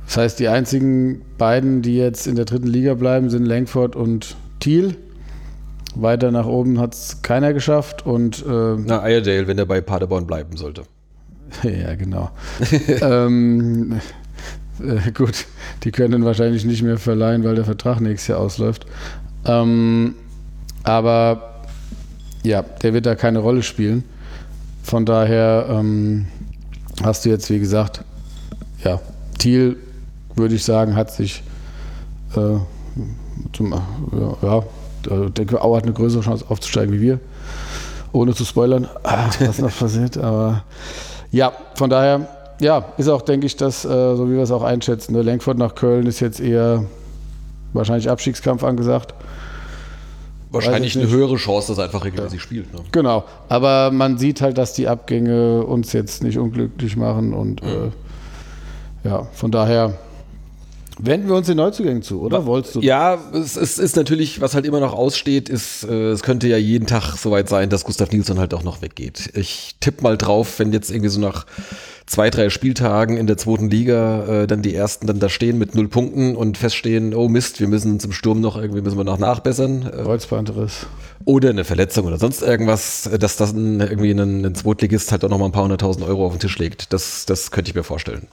Das 0.07 0.17
heißt, 0.17 0.39
die 0.39 0.47
einzigen 0.47 1.21
beiden, 1.37 1.81
die 1.81 1.97
jetzt 1.97 2.27
in 2.27 2.35
der 2.35 2.45
dritten 2.45 2.67
Liga 2.67 2.93
bleiben, 2.93 3.29
sind 3.29 3.45
Langford 3.45 3.95
und 3.97 4.37
Thiel. 4.59 4.95
Weiter 5.95 6.31
nach 6.31 6.45
oben 6.45 6.79
hat 6.79 6.93
es 6.93 7.21
keiner 7.23 7.53
geschafft 7.53 8.05
und 8.05 8.39
äh, 8.45 8.75
Na, 8.77 9.07
Iredale, 9.09 9.47
wenn 9.47 9.57
er 9.57 9.65
bei 9.65 9.81
Paderborn 9.81 10.25
bleiben 10.25 10.55
sollte. 10.55 10.83
ja, 11.63 11.95
genau. 11.95 12.29
ähm, 13.01 13.99
äh, 14.79 15.11
gut, 15.11 15.45
die 15.83 15.91
können 15.91 16.23
wahrscheinlich 16.23 16.63
nicht 16.63 16.83
mehr 16.83 16.97
verleihen, 16.97 17.43
weil 17.43 17.55
der 17.55 17.65
Vertrag 17.65 17.99
nächstes 17.99 18.27
Jahr 18.29 18.39
ausläuft. 18.39 18.85
Ähm, 19.45 20.15
aber 20.83 21.63
ja, 22.43 22.61
der 22.61 22.93
wird 22.93 23.05
da 23.05 23.15
keine 23.15 23.39
Rolle 23.39 23.61
spielen. 23.61 24.05
Von 24.83 25.05
daher 25.05 25.67
ähm, 25.69 26.27
hast 27.03 27.25
du 27.25 27.29
jetzt, 27.29 27.49
wie 27.49 27.59
gesagt, 27.59 28.05
ja, 28.85 29.01
Thiel, 29.37 29.77
würde 30.37 30.55
ich 30.55 30.63
sagen, 30.63 30.95
hat 30.95 31.11
sich 31.11 31.43
äh, 32.35 32.57
zum, 33.53 33.71
ja, 33.71 34.37
ja, 34.41 34.57
äh, 35.11 35.29
denke, 35.31 35.61
Auer 35.61 35.77
hat 35.77 35.83
eine 35.83 35.93
größere 35.93 36.21
Chance 36.21 36.45
aufzusteigen 36.49 36.93
wie 36.93 37.01
wir. 37.01 37.19
Ohne 38.11 38.33
zu 38.33 38.45
spoilern, 38.45 38.87
ah, 39.03 39.29
was 39.39 39.59
noch 39.59 39.75
passiert. 39.77 40.17
Aber 40.17 40.63
ja, 41.31 41.53
von 41.75 41.89
daher, 41.89 42.27
ja, 42.59 42.85
ist 42.97 43.09
auch, 43.09 43.21
denke 43.21 43.45
ich, 43.45 43.55
dass, 43.55 43.85
äh, 43.85 43.87
so 43.87 44.29
wie 44.29 44.35
wir 44.35 44.43
es 44.43 44.51
auch 44.51 44.63
einschätzen, 44.63 45.13
ne, 45.13 45.21
Lenkfurt 45.21 45.57
nach 45.57 45.75
Köln 45.75 46.07
ist 46.07 46.19
jetzt 46.19 46.39
eher 46.39 46.85
wahrscheinlich 47.73 48.09
Abstiegskampf 48.09 48.63
angesagt. 48.63 49.13
Wahrscheinlich 50.49 50.97
eine 50.97 51.09
höhere 51.09 51.35
Chance, 51.35 51.73
dass 51.73 51.77
er 51.77 51.83
einfach 51.85 52.05
regelmäßig 52.05 52.41
spielt. 52.41 52.73
Ne? 52.73 52.79
Genau, 52.93 53.25
aber 53.49 53.91
man 53.91 54.17
sieht 54.17 54.41
halt, 54.41 54.57
dass 54.57 54.73
die 54.73 54.87
Abgänge 54.87 55.63
uns 55.63 55.91
jetzt 55.91 56.23
nicht 56.23 56.37
unglücklich 56.37 56.95
machen 56.95 57.33
und 57.33 57.61
äh, 57.61 57.91
ja, 59.03 59.27
von 59.33 59.51
daher 59.51 59.93
wenden 60.99 61.27
wir 61.27 61.35
uns 61.35 61.47
den 61.47 61.57
Neuzugängen 61.57 62.01
zu, 62.01 62.21
oder? 62.21 62.45
Wolltest 62.45 62.75
du? 62.75 62.81
Ja, 62.81 63.17
es, 63.33 63.55
es 63.55 63.77
ist 63.77 63.95
natürlich, 63.95 64.41
was 64.41 64.55
halt 64.55 64.65
immer 64.65 64.79
noch 64.79 64.93
aussteht, 64.93 65.49
ist, 65.49 65.83
äh, 65.83 66.11
es 66.11 66.23
könnte 66.23 66.47
ja 66.47 66.57
jeden 66.57 66.87
Tag 66.87 67.15
soweit 67.17 67.49
sein, 67.49 67.69
dass 67.69 67.83
Gustav 67.83 68.11
Nilsson 68.11 68.39
halt 68.39 68.53
auch 68.53 68.63
noch 68.63 68.81
weggeht. 68.81 69.31
Ich 69.35 69.75
tippe 69.79 70.03
mal 70.03 70.17
drauf, 70.17 70.59
wenn 70.59 70.73
jetzt 70.73 70.91
irgendwie 70.91 71.09
so 71.09 71.19
nach 71.19 71.45
zwei, 72.05 72.29
drei 72.29 72.49
Spieltagen 72.49 73.17
in 73.17 73.27
der 73.27 73.37
zweiten 73.37 73.69
Liga 73.69 74.43
äh, 74.43 74.47
dann 74.47 74.61
die 74.61 74.73
ersten 74.73 75.07
dann 75.07 75.19
da 75.19 75.29
stehen 75.29 75.57
mit 75.57 75.75
null 75.75 75.87
Punkten 75.89 76.35
und 76.35 76.57
feststehen, 76.57 77.13
oh 77.13 77.27
Mist, 77.27 77.59
wir 77.59 77.67
müssen 77.67 77.99
zum 77.99 78.13
Sturm 78.13 78.41
noch 78.41 78.55
irgendwie 78.57 78.81
müssen 78.81 78.97
wir 78.97 79.03
noch 79.03 79.19
nachbessern. 79.19 79.83
Äh, 79.85 80.03
Kreuzbandriss. 80.03 80.87
oder 81.25 81.49
eine 81.49 81.65
Verletzung 81.65 82.05
oder 82.05 82.17
sonst 82.17 82.41
irgendwas, 82.41 83.09
dass 83.19 83.35
das 83.35 83.51
ein, 83.51 83.81
irgendwie 83.81 84.11
ein, 84.11 84.45
ein 84.45 84.55
Zweitligist 84.55 85.11
halt 85.11 85.25
auch 85.25 85.29
noch 85.29 85.37
mal 85.37 85.45
ein 85.45 85.51
paar 85.51 85.63
hunderttausend 85.63 86.05
Euro 86.05 86.25
auf 86.25 86.33
den 86.33 86.39
Tisch 86.39 86.57
legt. 86.57 86.93
Das, 86.93 87.25
das 87.25 87.51
könnte 87.51 87.69
ich 87.69 87.75
mir 87.75 87.83
vorstellen. 87.83 88.27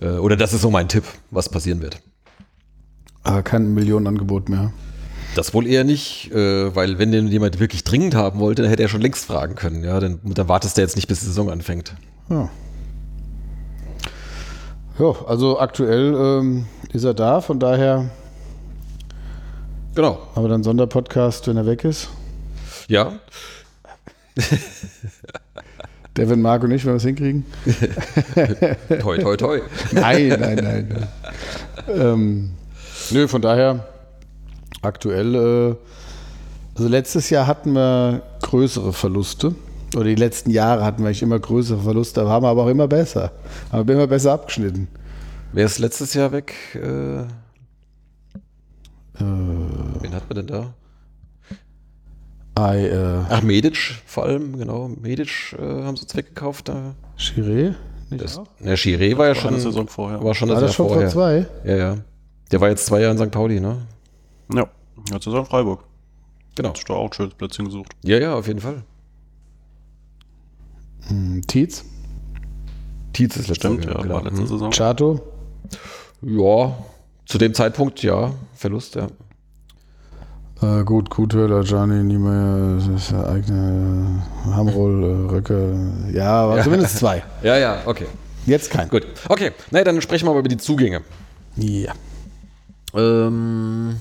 Äh, 0.00 0.08
Oder 0.18 0.36
das 0.36 0.52
ist 0.52 0.62
so 0.62 0.70
mein 0.70 0.88
Tipp, 0.88 1.04
was 1.30 1.48
passieren 1.48 1.80
wird. 1.82 2.00
Aber 3.22 3.42
kein 3.42 3.74
Millionenangebot 3.74 4.48
mehr. 4.48 4.72
Das 5.34 5.54
wohl 5.54 5.66
eher 5.66 5.84
nicht, 5.84 6.30
äh, 6.32 6.74
weil 6.74 6.98
wenn 6.98 7.10
den 7.12 7.28
jemand 7.28 7.58
wirklich 7.60 7.84
dringend 7.84 8.14
haben 8.14 8.38
wollte, 8.40 8.62
dann 8.62 8.70
hätte 8.70 8.82
er 8.82 8.88
schon 8.88 9.00
längst 9.00 9.24
fragen 9.24 9.54
können. 9.54 9.82
Ja, 9.84 9.98
dann, 10.00 10.20
dann 10.24 10.48
wartest 10.48 10.76
du 10.76 10.80
jetzt 10.82 10.96
nicht, 10.96 11.08
bis 11.08 11.20
die 11.20 11.26
Saison 11.26 11.50
anfängt. 11.50 11.94
Ja. 12.28 12.48
Ja, 14.98 15.14
also 15.26 15.58
aktuell 15.58 16.14
ähm, 16.14 16.66
ist 16.92 17.04
er 17.04 17.14
da, 17.14 17.40
von 17.40 17.58
daher 17.58 18.10
Genau. 19.94 20.18
haben 20.34 20.44
wir 20.44 20.48
dann 20.48 20.62
Sonderpodcast, 20.62 21.46
wenn 21.48 21.56
er 21.56 21.64
weg 21.66 21.84
ist. 21.84 22.08
Ja, 22.88 23.12
Devin, 26.16 26.42
Marc 26.42 26.62
und 26.62 26.70
ich, 26.72 26.84
wenn 26.84 26.92
wir 26.92 26.96
es 26.96 27.04
hinkriegen. 27.04 27.46
toi, 29.00 29.16
toi, 29.18 29.36
toi. 29.36 29.60
Nein, 29.92 30.28
nein, 30.28 30.56
nein. 30.56 30.88
nein. 30.88 31.08
ähm, 31.88 32.50
nö, 33.10 33.28
von 33.28 33.40
daher 33.40 33.86
aktuell, 34.82 35.34
äh, 35.34 35.74
also 36.74 36.88
letztes 36.88 37.30
Jahr 37.30 37.46
hatten 37.46 37.72
wir 37.72 38.22
größere 38.42 38.92
Verluste. 38.92 39.54
Oder 39.94 40.04
die 40.04 40.14
letzten 40.14 40.50
Jahre 40.50 40.84
hatten 40.84 41.02
wir 41.02 41.08
eigentlich 41.08 41.22
immer 41.22 41.38
größere 41.38 41.80
Verluste, 41.80 42.26
haben 42.26 42.44
wir 42.44 42.48
aber 42.48 42.64
auch 42.64 42.68
immer 42.68 42.88
besser. 42.88 43.32
Haben 43.70 43.88
wir 43.88 43.94
immer 43.94 44.06
besser 44.06 44.32
abgeschnitten. 44.32 44.88
Wer 45.52 45.66
ist 45.66 45.78
letztes 45.78 46.14
Jahr 46.14 46.32
weg? 46.32 46.54
Äh, 46.74 47.24
wen 49.18 50.14
hat 50.14 50.28
man 50.28 50.36
denn 50.36 50.46
da? 50.46 50.74
I, 52.58 52.86
äh, 52.86 53.20
Ach, 53.30 53.42
Medic 53.42 53.76
vor 54.06 54.24
allem, 54.24 54.58
genau. 54.58 54.88
Medic 54.88 55.54
äh, 55.58 55.62
haben 55.62 55.96
sie 55.96 56.02
uns 56.02 56.14
weggekauft. 56.14 56.68
Da. 56.68 56.94
Chiré? 57.18 57.74
Nicht 58.10 58.22
Das, 58.22 58.36
auch? 58.38 58.46
na, 58.60 58.72
Chiré 58.72 59.16
war 59.16 59.28
ja 59.28 59.34
schon, 59.34 59.54
eine 59.54 59.60
Saison 59.60 59.88
vorher. 59.88 60.22
war 60.22 60.34
schon 60.34 60.48
War 60.50 60.56
das 60.60 60.64
das 60.64 60.70
Jahr 60.70 60.74
schon 60.74 60.86
vor 60.88 60.94
vorher. 60.96 61.10
zwei? 61.10 61.46
Ja, 61.70 61.76
ja. 61.76 61.96
Der 62.50 62.60
war 62.60 62.68
jetzt 62.68 62.84
zwei 62.84 63.00
Jahre 63.00 63.12
in 63.14 63.18
St. 63.18 63.30
Pauli, 63.30 63.58
ne? 63.60 63.86
Ja, 64.54 64.66
jetzt 65.10 65.26
ist 65.26 65.32
er 65.32 65.38
in 65.40 65.46
Freiburg. 65.46 65.84
Genau. 66.54 66.70
Hast 66.74 66.86
du 66.86 66.92
auch 66.92 67.06
ein 67.06 67.12
schönes 67.14 67.32
Plätzchen 67.34 67.64
gesucht. 67.64 67.92
Ja, 68.04 68.18
ja, 68.18 68.34
auf 68.34 68.46
jeden 68.46 68.60
Fall. 68.60 68.82
Hm, 71.08 71.40
Tietz? 71.46 71.84
Tietz 73.14 73.36
ist 73.36 73.48
letztes 73.48 73.56
Stimmt, 73.56 73.84
Jahr, 73.86 73.96
ja, 73.96 74.02
genau. 74.02 74.14
war 74.16 74.22
letzte 74.24 74.42
Mhm. 74.42 74.46
Saison. 74.46 74.70
Chato? 74.70 75.20
Ja, 76.20 76.76
zu 77.26 77.38
dem 77.38 77.54
Zeitpunkt, 77.54 78.02
ja, 78.02 78.32
Verlust, 78.54 78.94
ja. 78.96 79.08
Äh, 80.62 80.84
gut, 80.84 81.10
Kuthöhler, 81.10 81.62
Gianni, 81.64 82.04
Niemeyer, 82.04 82.76
das 82.76 82.86
ist 82.86 83.10
der 83.10 83.26
eigene 83.28 84.22
Hamroll, 84.46 85.02
äh, 85.02 85.32
Röcke. 85.32 85.74
Ja, 86.12 86.30
aber 86.44 86.58
Ja. 86.58 86.62
zumindest 86.62 86.98
zwei. 86.98 87.22
Ja, 87.42 87.56
ja, 87.58 87.82
okay. 87.84 88.06
Jetzt 88.46 88.70
kein. 88.70 88.88
Gut. 88.88 89.06
Okay, 89.28 89.50
na, 89.70 89.82
dann 89.82 90.00
sprechen 90.00 90.26
wir 90.26 90.32
mal 90.32 90.38
über 90.40 90.48
die 90.48 90.56
Zugänge. 90.56 91.00
Ja. 91.56 91.92
Ähm, 92.94 93.96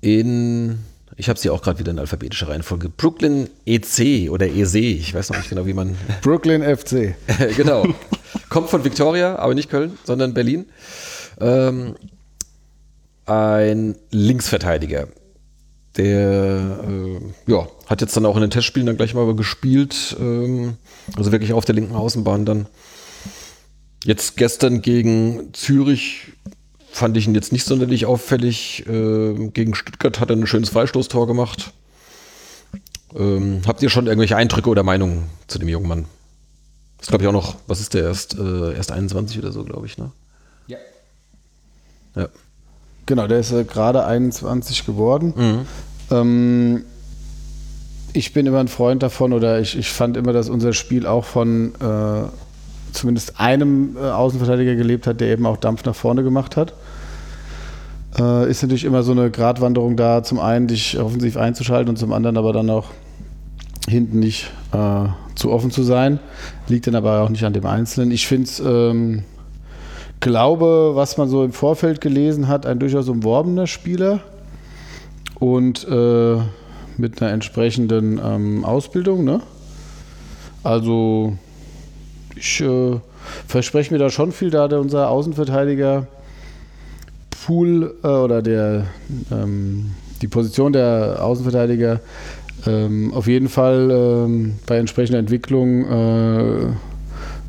in, 0.00 0.78
ich 1.16 1.28
habe 1.28 1.38
sie 1.38 1.50
auch 1.50 1.62
gerade 1.62 1.78
wieder 1.78 1.90
in 1.92 1.98
alphabetischer 1.98 2.48
Reihenfolge. 2.48 2.88
Brooklyn 2.88 3.48
EC 3.66 4.30
oder 4.30 4.46
EC, 4.46 4.74
ich 4.76 5.14
weiß 5.14 5.30
noch 5.30 5.36
nicht 5.38 5.48
genau, 5.50 5.66
wie 5.66 5.74
man. 5.74 5.96
Brooklyn 6.22 6.62
FC. 6.62 7.14
genau. 7.56 7.86
Kommt 8.48 8.68
von 8.70 8.84
Victoria, 8.84 9.36
aber 9.36 9.54
nicht 9.54 9.70
Köln, 9.70 9.98
sondern 10.04 10.34
Berlin. 10.34 10.66
Ähm, 11.40 11.94
ein 13.32 13.96
Linksverteidiger. 14.10 15.08
Der 15.96 16.80
äh, 16.88 17.20
ja, 17.50 17.68
hat 17.86 18.00
jetzt 18.00 18.16
dann 18.16 18.24
auch 18.24 18.36
in 18.36 18.40
den 18.40 18.50
Testspielen 18.50 18.86
dann 18.86 18.96
gleich 18.96 19.14
mal 19.14 19.34
gespielt. 19.34 20.16
Ähm, 20.18 20.76
also 21.16 21.32
wirklich 21.32 21.52
auf 21.52 21.64
der 21.64 21.74
linken 21.74 21.94
Außenbahn 21.94 22.46
dann. 22.46 22.66
Jetzt 24.04 24.36
gestern 24.36 24.82
gegen 24.82 25.52
Zürich 25.52 26.32
fand 26.90 27.16
ich 27.16 27.26
ihn 27.26 27.34
jetzt 27.34 27.52
nicht 27.52 27.64
sonderlich 27.64 28.06
auffällig. 28.06 28.84
Ähm, 28.88 29.52
gegen 29.52 29.74
Stuttgart 29.74 30.18
hat 30.18 30.30
er 30.30 30.36
ein 30.36 30.46
schönes 30.46 30.70
Freistoßtor 30.70 31.26
gemacht. 31.26 31.72
Ähm, 33.14 33.62
habt 33.66 33.82
ihr 33.82 33.90
schon 33.90 34.06
irgendwelche 34.06 34.36
Eindrücke 34.36 34.70
oder 34.70 34.82
Meinungen 34.82 35.24
zu 35.46 35.58
dem 35.58 35.68
jungen 35.68 35.88
Mann? 35.88 36.04
Das 36.98 37.08
glaube 37.08 37.24
ich 37.24 37.28
auch 37.28 37.32
noch, 37.32 37.56
was 37.66 37.80
ist 37.80 37.94
der 37.94 38.04
erst, 38.04 38.38
äh, 38.38 38.74
erst 38.74 38.92
21 38.92 39.38
oder 39.38 39.52
so, 39.52 39.64
glaube 39.64 39.86
ich, 39.86 39.98
ne? 39.98 40.12
Ja. 40.68 40.78
Ja. 42.14 42.28
Genau, 43.06 43.26
der 43.26 43.40
ist 43.40 43.52
äh, 43.52 43.64
gerade 43.64 44.04
21 44.04 44.86
geworden. 44.86 45.34
Mhm. 45.36 45.66
Ähm, 46.10 46.84
ich 48.12 48.32
bin 48.32 48.46
immer 48.46 48.60
ein 48.60 48.68
Freund 48.68 49.02
davon 49.02 49.32
oder 49.32 49.60
ich, 49.60 49.76
ich 49.76 49.90
fand 49.90 50.16
immer, 50.16 50.32
dass 50.32 50.48
unser 50.48 50.72
Spiel 50.72 51.06
auch 51.06 51.24
von 51.24 51.72
äh, 51.80 52.28
zumindest 52.92 53.40
einem 53.40 53.96
äh, 53.96 54.00
Außenverteidiger 54.00 54.74
gelebt 54.74 55.06
hat, 55.06 55.20
der 55.20 55.28
eben 55.28 55.46
auch 55.46 55.56
Dampf 55.56 55.84
nach 55.84 55.94
vorne 55.94 56.22
gemacht 56.22 56.56
hat. 56.56 56.74
Äh, 58.18 58.50
ist 58.50 58.62
natürlich 58.62 58.84
immer 58.84 59.02
so 59.02 59.12
eine 59.12 59.30
Gratwanderung 59.30 59.96
da, 59.96 60.22
zum 60.22 60.38
einen 60.38 60.66
dich 60.66 60.98
offensiv 60.98 61.36
einzuschalten 61.36 61.88
und 61.88 61.96
zum 61.96 62.12
anderen 62.12 62.36
aber 62.36 62.52
dann 62.52 62.68
auch 62.68 62.88
hinten 63.88 64.18
nicht 64.18 64.50
äh, 64.72 65.06
zu 65.34 65.50
offen 65.50 65.70
zu 65.70 65.82
sein. 65.82 66.20
Liegt 66.68 66.86
dann 66.86 66.94
aber 66.94 67.22
auch 67.22 67.30
nicht 67.30 67.44
an 67.44 67.54
dem 67.54 67.66
Einzelnen. 67.66 68.10
Ich 68.10 68.26
finde 68.26 68.44
es, 68.44 68.60
ähm, 68.60 69.24
glaube, 70.22 70.92
was 70.94 71.18
man 71.18 71.28
so 71.28 71.44
im 71.44 71.52
Vorfeld 71.52 72.00
gelesen 72.00 72.48
hat, 72.48 72.64
ein 72.64 72.78
durchaus 72.78 73.08
umworbener 73.08 73.66
Spieler 73.66 74.20
und 75.38 75.86
äh, 75.86 76.36
mit 76.96 77.20
einer 77.20 77.32
entsprechenden 77.32 78.20
ähm, 78.24 78.64
Ausbildung. 78.64 79.24
Ne? 79.24 79.42
Also 80.62 81.34
ich 82.36 82.60
äh, 82.60 83.00
verspreche 83.46 83.92
mir 83.92 83.98
da 83.98 84.10
schon 84.10 84.32
viel, 84.32 84.50
da 84.50 84.68
der 84.68 84.80
unser 84.80 85.10
Außenverteidiger 85.10 86.06
Pool 87.30 87.94
äh, 88.04 88.06
oder 88.06 88.40
der 88.40 88.86
ähm, 89.32 89.90
die 90.22 90.28
Position 90.28 90.72
der 90.72 91.18
Außenverteidiger 91.20 91.98
ähm, 92.64 93.12
auf 93.12 93.26
jeden 93.26 93.48
Fall 93.48 93.90
ähm, 93.90 94.54
bei 94.66 94.78
entsprechender 94.78 95.18
Entwicklung 95.18 95.84
äh, 95.84 96.66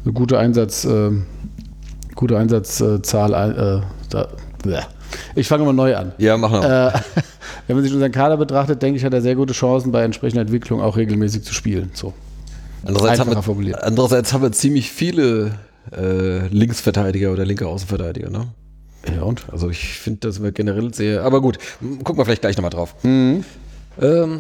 eine 0.06 0.14
gute 0.14 0.40
Einsatz, 0.40 0.86
äh, 0.86 1.12
gute 2.16 2.38
Einsatzzahl. 2.38 3.84
Äh, 4.14 4.26
bleh. 4.62 4.80
ich 5.36 5.48
fange 5.48 5.66
mal 5.66 5.74
neu 5.74 5.96
an. 5.96 6.14
Ja, 6.18 6.38
machen 6.38 6.62
wir. 6.62 6.94
Äh, 6.94 7.22
wenn 7.68 7.76
man 7.76 7.84
sich 7.84 7.94
unseren 7.94 8.12
Kader 8.12 8.38
betrachtet, 8.38 8.82
denke 8.82 8.98
ich, 8.98 9.06
hat 9.06 9.14
er 9.14 9.22
sehr 9.22 9.36
gute 9.36 9.54
Chancen, 9.54 9.92
bei 9.92 10.04
entsprechender 10.04 10.42
Entwicklung 10.42 10.82
auch 10.82 10.98
regelmäßig 10.98 11.44
zu 11.44 11.54
spielen. 11.54 11.92
So. 11.94 12.14
andererseits, 12.86 13.20
haben 13.20 13.32
wir, 13.32 13.42
formuliert. 13.42 13.84
andererseits 13.84 14.34
haben 14.34 14.42
wir 14.42 14.52
ziemlich 14.52 14.92
viele 14.92 15.52
äh, 15.92 16.48
Linksverteidiger 16.48 17.32
oder 17.32 17.46
linke 17.46 17.68
Außenverteidiger, 17.68 18.30
ne? 18.30 18.48
Ja, 19.14 19.24
und? 19.24 19.46
Also 19.52 19.70
ich 19.70 20.00
finde, 20.00 20.22
das 20.22 20.42
wir 20.42 20.52
generell 20.52 20.94
sehr. 20.94 21.24
Aber 21.24 21.42
gut, 21.42 21.58
gucken 22.04 22.18
wir 22.18 22.26
vielleicht 22.26 22.42
gleich 22.42 22.56
nochmal 22.56 22.72
drauf. 22.72 22.96
Mhm. 23.04 23.44
Ähm, 24.02 24.40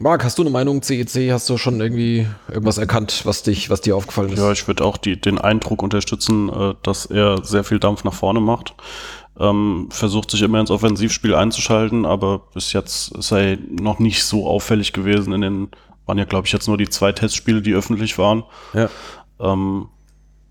Marc, 0.00 0.24
hast 0.24 0.38
du 0.38 0.42
eine 0.42 0.50
Meinung 0.50 0.82
CEC? 0.82 1.32
Hast 1.32 1.48
du 1.50 1.56
schon 1.56 1.80
irgendwie 1.80 2.26
irgendwas 2.48 2.78
erkannt, 2.78 3.22
was 3.24 3.42
dich, 3.42 3.68
was 3.68 3.80
dir 3.80 3.96
aufgefallen 3.96 4.32
ist? 4.32 4.38
Ja, 4.38 4.52
ich 4.52 4.66
würde 4.68 4.84
auch 4.84 4.96
die, 4.96 5.20
den 5.20 5.38
Eindruck 5.38 5.82
unterstützen, 5.82 6.48
äh, 6.48 6.74
dass 6.82 7.06
er 7.06 7.44
sehr 7.44 7.64
viel 7.64 7.78
Dampf 7.78 8.04
nach 8.04 8.14
vorne 8.14 8.40
macht. 8.40 8.74
Ähm, 9.40 9.88
versucht 9.90 10.30
sich 10.30 10.42
immer 10.42 10.60
ins 10.60 10.70
Offensivspiel 10.70 11.34
einzuschalten, 11.34 12.06
aber 12.06 12.40
bis 12.54 12.72
jetzt 12.72 13.16
ist 13.16 13.32
er 13.32 13.56
noch 13.70 13.98
nicht 13.98 14.24
so 14.24 14.46
auffällig 14.46 14.92
gewesen. 14.92 15.32
In 15.32 15.40
den 15.40 15.68
waren 16.06 16.18
ja, 16.18 16.24
glaube 16.24 16.46
ich, 16.46 16.52
jetzt 16.52 16.66
nur 16.66 16.78
die 16.78 16.88
zwei 16.88 17.12
Testspiele, 17.12 17.62
die 17.62 17.74
öffentlich 17.74 18.18
waren. 18.18 18.44
Ja. 18.74 18.88
Ähm, 19.40 19.88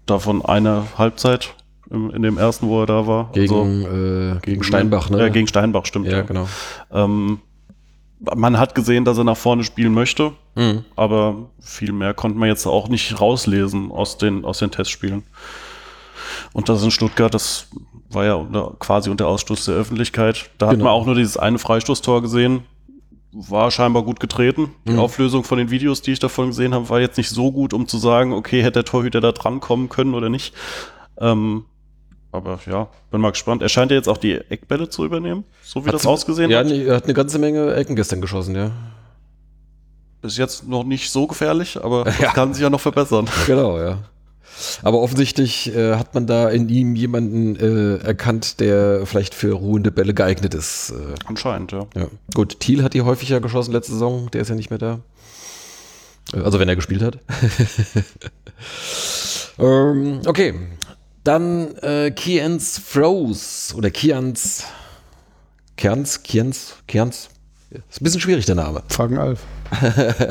davon 0.05 0.45
eine 0.45 0.83
Halbzeit 0.97 1.55
im, 1.89 2.11
in 2.11 2.21
dem 2.21 2.37
ersten, 2.37 2.67
wo 2.67 2.81
er 2.81 2.85
da 2.85 3.07
war. 3.07 3.31
Gegen, 3.33 4.35
äh, 4.35 4.39
gegen 4.41 4.63
Steinbach, 4.63 5.09
ne? 5.09 5.19
Ja, 5.19 5.29
gegen 5.29 5.47
Steinbach, 5.47 5.85
stimmt. 5.85 6.07
ja, 6.07 6.21
genau. 6.21 6.47
Ähm, 6.91 7.39
man 8.19 8.57
hat 8.57 8.73
gesehen, 8.75 9.05
dass 9.05 9.17
er 9.17 9.23
nach 9.23 9.37
vorne 9.37 9.63
spielen 9.63 9.93
möchte, 9.93 10.33
Mhm. 10.55 10.85
aber 10.95 11.49
viel 11.59 11.91
mehr 11.91 12.13
konnte 12.13 12.37
man 12.39 12.49
jetzt 12.49 12.65
auch 12.65 12.87
nicht 12.89 13.19
rauslesen 13.21 13.91
aus 13.91 14.17
den, 14.17 14.43
aus 14.45 14.57
den 14.59 14.71
Testspielen. 14.71 15.23
Und 16.53 16.67
das 16.69 16.83
in 16.83 16.91
Stuttgart, 16.91 17.33
das 17.33 17.67
war 18.09 18.25
ja 18.25 18.33
unter, 18.35 18.73
quasi 18.79 19.09
unter 19.09 19.27
Ausschluss 19.27 19.65
der 19.65 19.75
Öffentlichkeit. 19.75 20.49
Da 20.57 20.67
hat 20.67 20.73
Genau. 20.73 20.85
man 20.85 20.93
auch 20.93 21.05
nur 21.05 21.15
dieses 21.15 21.37
eine 21.37 21.59
Freistoßtor 21.59 22.21
gesehen. 22.21 22.63
War 23.33 23.69
scheinbar 23.69 24.03
gut 24.03 24.19
getreten. 24.19 24.71
Die 24.87 24.93
Mhm. 24.93 24.99
Auflösung 24.99 25.43
von 25.43 25.57
den 25.59 25.69
Videos, 25.69 26.01
die 26.01 26.13
ich 26.13 26.19
davon 26.19 26.47
gesehen 26.47 26.73
habe, 26.73 26.89
war 26.89 26.99
jetzt 26.99 27.17
nicht 27.17 27.29
so 27.29 27.51
gut, 27.51 27.73
um 27.73 27.87
zu 27.87 27.97
sagen, 27.97 28.33
okay, 28.33 28.61
hätte 28.63 28.71
der 28.79 28.85
Torhüter 28.85 29.21
da 29.21 29.31
dran 29.31 29.59
kommen 29.59 29.89
können 29.89 30.15
oder 30.15 30.29
nicht. 30.29 30.53
Ähm, 31.19 31.65
aber 32.31 32.59
ja, 32.65 32.87
bin 33.11 33.21
mal 33.21 33.31
gespannt. 33.31 33.61
Er 33.61 33.69
scheint 33.69 33.91
ja 33.91 33.97
jetzt 33.97 34.09
auch 34.09 34.17
die 34.17 34.33
Eckbälle 34.35 34.89
zu 34.89 35.05
übernehmen, 35.05 35.43
so 35.63 35.83
wie 35.83 35.87
Hat 35.87 35.95
das 35.95 36.01
sie- 36.03 36.09
ausgesehen 36.09 36.51
Ja, 36.51 36.59
hat. 36.59 36.67
nee, 36.67 36.83
er 36.85 36.95
hat 36.97 37.05
eine 37.05 37.13
ganze 37.13 37.39
Menge 37.39 37.73
Ecken 37.75 37.95
gestern 37.95 38.21
geschossen, 38.21 38.55
ja. 38.55 38.71
Bis 40.21 40.37
jetzt 40.37 40.67
noch 40.67 40.83
nicht 40.83 41.11
so 41.11 41.27
gefährlich, 41.27 41.79
aber 41.81 42.05
Ja. 42.21 42.31
kann 42.33 42.53
sich 42.53 42.63
ja 42.63 42.69
noch 42.69 42.81
verbessern. 42.81 43.27
Genau, 43.45 43.79
ja. 43.79 43.99
Aber 44.81 44.99
offensichtlich 45.01 45.73
äh, 45.75 45.95
hat 45.97 46.15
man 46.15 46.25
da 46.25 46.49
in 46.49 46.67
ihm 46.69 46.95
jemanden 46.95 47.55
äh, 47.57 47.97
erkannt, 48.03 48.59
der 48.59 49.05
vielleicht 49.05 49.35
für 49.35 49.51
ruhende 49.53 49.91
Bälle 49.91 50.15
geeignet 50.15 50.55
ist. 50.55 50.89
Äh, 50.91 51.13
Anscheinend, 51.27 51.71
ja. 51.73 51.85
ja. 51.95 52.07
Gut, 52.33 52.59
Thiel 52.59 52.81
hat 52.83 52.95
die 52.95 53.03
häufiger 53.03 53.39
geschossen 53.39 53.71
letzte 53.71 53.91
Saison, 53.93 54.31
der 54.31 54.41
ist 54.41 54.49
ja 54.49 54.55
nicht 54.55 54.71
mehr 54.71 54.79
da. 54.79 54.99
Äh, 56.33 56.39
Also 56.41 56.59
wenn 56.59 56.67
er 56.67 56.75
gespielt 56.75 57.03
hat. 57.03 57.19
ähm, 59.59 60.21
okay, 60.25 60.55
dann 61.27 61.75
äh, 61.77 62.11
Kians 62.11 62.79
Froze 62.79 63.75
oder 63.75 63.91
Kians 63.91 64.65
Kerns, 65.77 66.23
Kienz, 66.23 66.73
Kerns. 66.87 67.29
Ist 67.69 68.01
ein 68.01 68.03
bisschen 68.03 68.21
schwierig, 68.21 68.45
der 68.45 68.55
Name. 68.55 68.83
Fragen 68.89 69.17
Alf. 69.17 69.41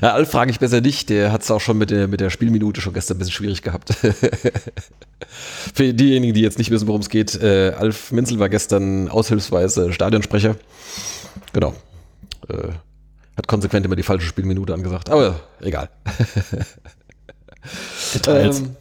Ja, 0.00 0.12
Alf 0.12 0.30
frage 0.30 0.52
ich 0.52 0.60
besser 0.60 0.80
nicht, 0.80 1.10
der 1.10 1.32
hat 1.32 1.42
es 1.42 1.50
auch 1.50 1.60
schon 1.60 1.78
mit 1.78 1.90
der, 1.90 2.06
mit 2.06 2.20
der 2.20 2.30
Spielminute 2.30 2.80
schon 2.80 2.92
gestern 2.92 3.16
ein 3.16 3.18
bisschen 3.18 3.32
schwierig 3.32 3.62
gehabt. 3.62 3.92
Für 5.74 5.92
diejenigen, 5.92 6.32
die 6.32 6.42
jetzt 6.42 6.58
nicht 6.58 6.70
wissen, 6.70 6.86
worum 6.86 7.00
es 7.00 7.08
geht, 7.08 7.34
äh, 7.42 7.72
Alf 7.76 8.12
Minzel 8.12 8.38
war 8.38 8.48
gestern 8.48 9.08
aushilfsweise 9.08 9.92
Stadionsprecher. 9.92 10.54
Genau. 11.52 11.74
Äh, 12.48 12.68
hat 13.36 13.48
konsequent 13.48 13.84
immer 13.84 13.96
die 13.96 14.04
falsche 14.04 14.28
Spielminute 14.28 14.72
angesagt, 14.72 15.10
aber 15.10 15.40
egal. 15.60 15.90
Details. 18.14 18.60
Ähm, 18.60 18.76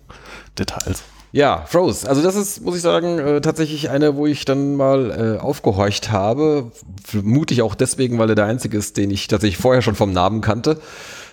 Details. 0.58 1.04
Ja, 1.32 1.66
Froze. 1.68 2.08
Also 2.10 2.22
das 2.22 2.36
ist, 2.36 2.64
muss 2.64 2.76
ich 2.76 2.82
sagen, 2.82 3.20
äh, 3.20 3.42
tatsächlich 3.42 3.90
eine, 3.90 4.16
wo 4.16 4.26
ich 4.26 4.46
dann 4.46 4.76
mal 4.76 5.38
äh, 5.38 5.40
aufgehorcht 5.40 6.12
habe. 6.12 6.72
Vermutlich 7.04 7.62
auch 7.62 7.76
deswegen, 7.76 8.18
weil 8.18 8.30
er 8.30 8.36
der 8.36 8.46
einzige 8.46 8.78
ist, 8.78 8.98
den 8.98 9.12
ich 9.12 9.28
tatsächlich 9.28 9.58
vorher 9.58 9.82
schon 9.82 9.96
vom 9.96 10.14
Namen 10.14 10.42
kannte. 10.42 10.80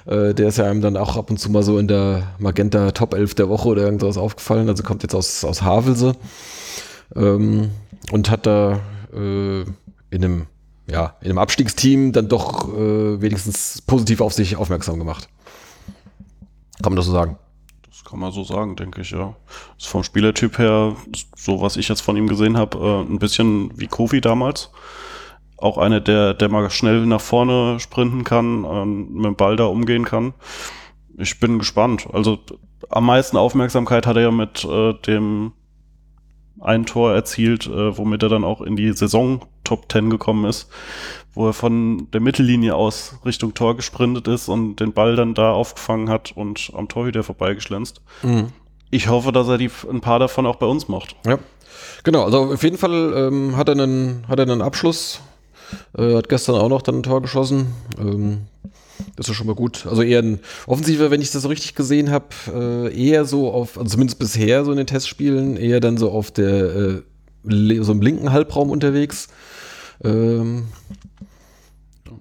Äh, 0.06 0.34
der 0.34 0.48
ist 0.48 0.58
ja 0.58 0.64
einem 0.64 0.80
dann 0.80 0.96
auch 0.96 1.16
ab 1.16 1.30
und 1.30 1.38
zu 1.38 1.50
mal 1.50 1.62
so 1.62 1.78
in 1.78 1.88
der 1.88 2.34
Magenta 2.38 2.90
Top 2.90 3.14
11 3.14 3.34
der 3.34 3.48
Woche 3.48 3.68
oder 3.68 3.82
irgendwas 3.82 4.16
aufgefallen. 4.16 4.68
Also 4.68 4.82
kommt 4.82 5.02
jetzt 5.04 5.14
aus, 5.14 5.44
aus 5.44 5.62
Havelse. 5.62 6.16
Ähm, 7.14 7.70
und 8.10 8.30
hat 8.30 8.46
da 8.46 8.80
äh, 9.14 9.60
in 9.60 10.24
einem, 10.24 10.46
ja, 10.90 11.16
in 11.20 11.30
einem 11.30 11.38
Abstiegsteam 11.38 12.12
dann 12.12 12.28
doch 12.28 12.68
äh, 12.68 13.22
wenigstens 13.22 13.80
positiv 13.86 14.20
auf 14.20 14.32
sich 14.32 14.56
aufmerksam 14.56 14.98
gemacht. 14.98 15.28
Kann 16.82 16.92
man 16.92 16.96
das 16.96 17.06
so 17.06 17.12
sagen? 17.12 17.38
Kann 18.04 18.18
man 18.18 18.32
so 18.32 18.44
sagen, 18.44 18.76
denke 18.76 19.00
ich, 19.00 19.10
ja. 19.10 19.34
Ist 19.78 19.88
vom 19.88 20.04
Spielertyp 20.04 20.58
her, 20.58 20.94
so 21.36 21.60
was 21.60 21.76
ich 21.76 21.88
jetzt 21.88 22.02
von 22.02 22.16
ihm 22.16 22.28
gesehen 22.28 22.56
habe, 22.58 22.78
äh, 22.78 23.00
ein 23.00 23.18
bisschen 23.18 23.70
wie 23.78 23.86
Kofi 23.86 24.20
damals. 24.20 24.70
Auch 25.56 25.78
einer, 25.78 26.00
der, 26.00 26.34
der 26.34 26.48
mal 26.50 26.68
schnell 26.70 27.06
nach 27.06 27.20
vorne 27.20 27.80
sprinten 27.80 28.24
kann, 28.24 28.64
ähm, 28.64 29.12
mit 29.14 29.24
dem 29.24 29.36
Ball 29.36 29.56
da 29.56 29.64
umgehen 29.64 30.04
kann. 30.04 30.34
Ich 31.16 31.40
bin 31.40 31.58
gespannt. 31.58 32.06
Also 32.12 32.38
am 32.90 33.06
meisten 33.06 33.36
Aufmerksamkeit 33.36 34.06
hat 34.06 34.16
er 34.16 34.22
ja 34.22 34.30
mit 34.30 34.64
äh, 34.64 34.92
dem 35.06 35.52
ein 36.60 36.86
Tor 36.86 37.12
erzielt, 37.12 37.66
äh, 37.66 37.96
womit 37.96 38.22
er 38.22 38.28
dann 38.28 38.44
auch 38.44 38.60
in 38.60 38.76
die 38.76 38.92
Saison 38.92 39.44
Top 39.64 39.90
10 39.90 40.10
gekommen 40.10 40.44
ist, 40.44 40.68
wo 41.34 41.48
er 41.48 41.52
von 41.52 42.08
der 42.12 42.20
Mittellinie 42.20 42.74
aus 42.74 43.16
Richtung 43.24 43.54
Tor 43.54 43.76
gesprintet 43.76 44.28
ist 44.28 44.48
und 44.48 44.76
den 44.76 44.92
Ball 44.92 45.16
dann 45.16 45.34
da 45.34 45.52
aufgefangen 45.52 46.08
hat 46.08 46.32
und 46.36 46.70
am 46.74 46.88
Torhüter 46.88 47.22
vorbeigeschlänzt. 47.22 48.00
Ich 48.90 49.08
hoffe, 49.08 49.32
dass 49.32 49.48
er 49.48 49.58
die, 49.58 49.70
ein 49.90 50.00
paar 50.00 50.18
davon 50.18 50.46
auch 50.46 50.56
bei 50.56 50.66
uns 50.66 50.88
macht. 50.88 51.16
Ja. 51.26 51.38
Genau, 52.04 52.24
also 52.24 52.52
auf 52.52 52.62
jeden 52.62 52.78
Fall 52.78 53.12
ähm, 53.16 53.56
hat, 53.56 53.68
er 53.68 53.72
einen, 53.72 54.24
hat 54.28 54.38
er 54.38 54.42
einen 54.42 54.62
Abschluss. 54.62 55.20
Äh, 55.96 56.14
hat 56.14 56.28
gestern 56.28 56.56
auch 56.56 56.68
noch 56.68 56.82
dann 56.82 56.96
ein 56.96 57.02
Tor 57.02 57.22
geschossen. 57.22 57.74
Ähm, 57.98 58.42
das 59.16 59.28
ist 59.28 59.34
schon 59.36 59.46
mal 59.46 59.54
gut. 59.54 59.86
Also 59.86 60.02
eher 60.02 60.20
ein 60.20 60.40
offensiver, 60.66 61.10
wenn 61.10 61.20
ich 61.20 61.30
das 61.30 61.42
so 61.42 61.48
richtig 61.48 61.74
gesehen 61.74 62.10
habe, 62.10 62.26
äh, 62.52 63.08
eher 63.08 63.24
so 63.24 63.50
auf, 63.50 63.78
also 63.78 63.90
zumindest 63.90 64.18
bisher 64.18 64.64
so 64.64 64.70
in 64.70 64.76
den 64.76 64.86
Testspielen, 64.86 65.56
eher 65.56 65.80
dann 65.80 65.96
so 65.96 66.10
auf 66.10 66.30
der, 66.30 66.74
äh, 66.74 67.02
so 67.82 67.92
im 67.92 68.00
linken 68.00 68.32
Halbraum 68.32 68.70
unterwegs. 68.70 69.28
Ähm, 70.02 70.64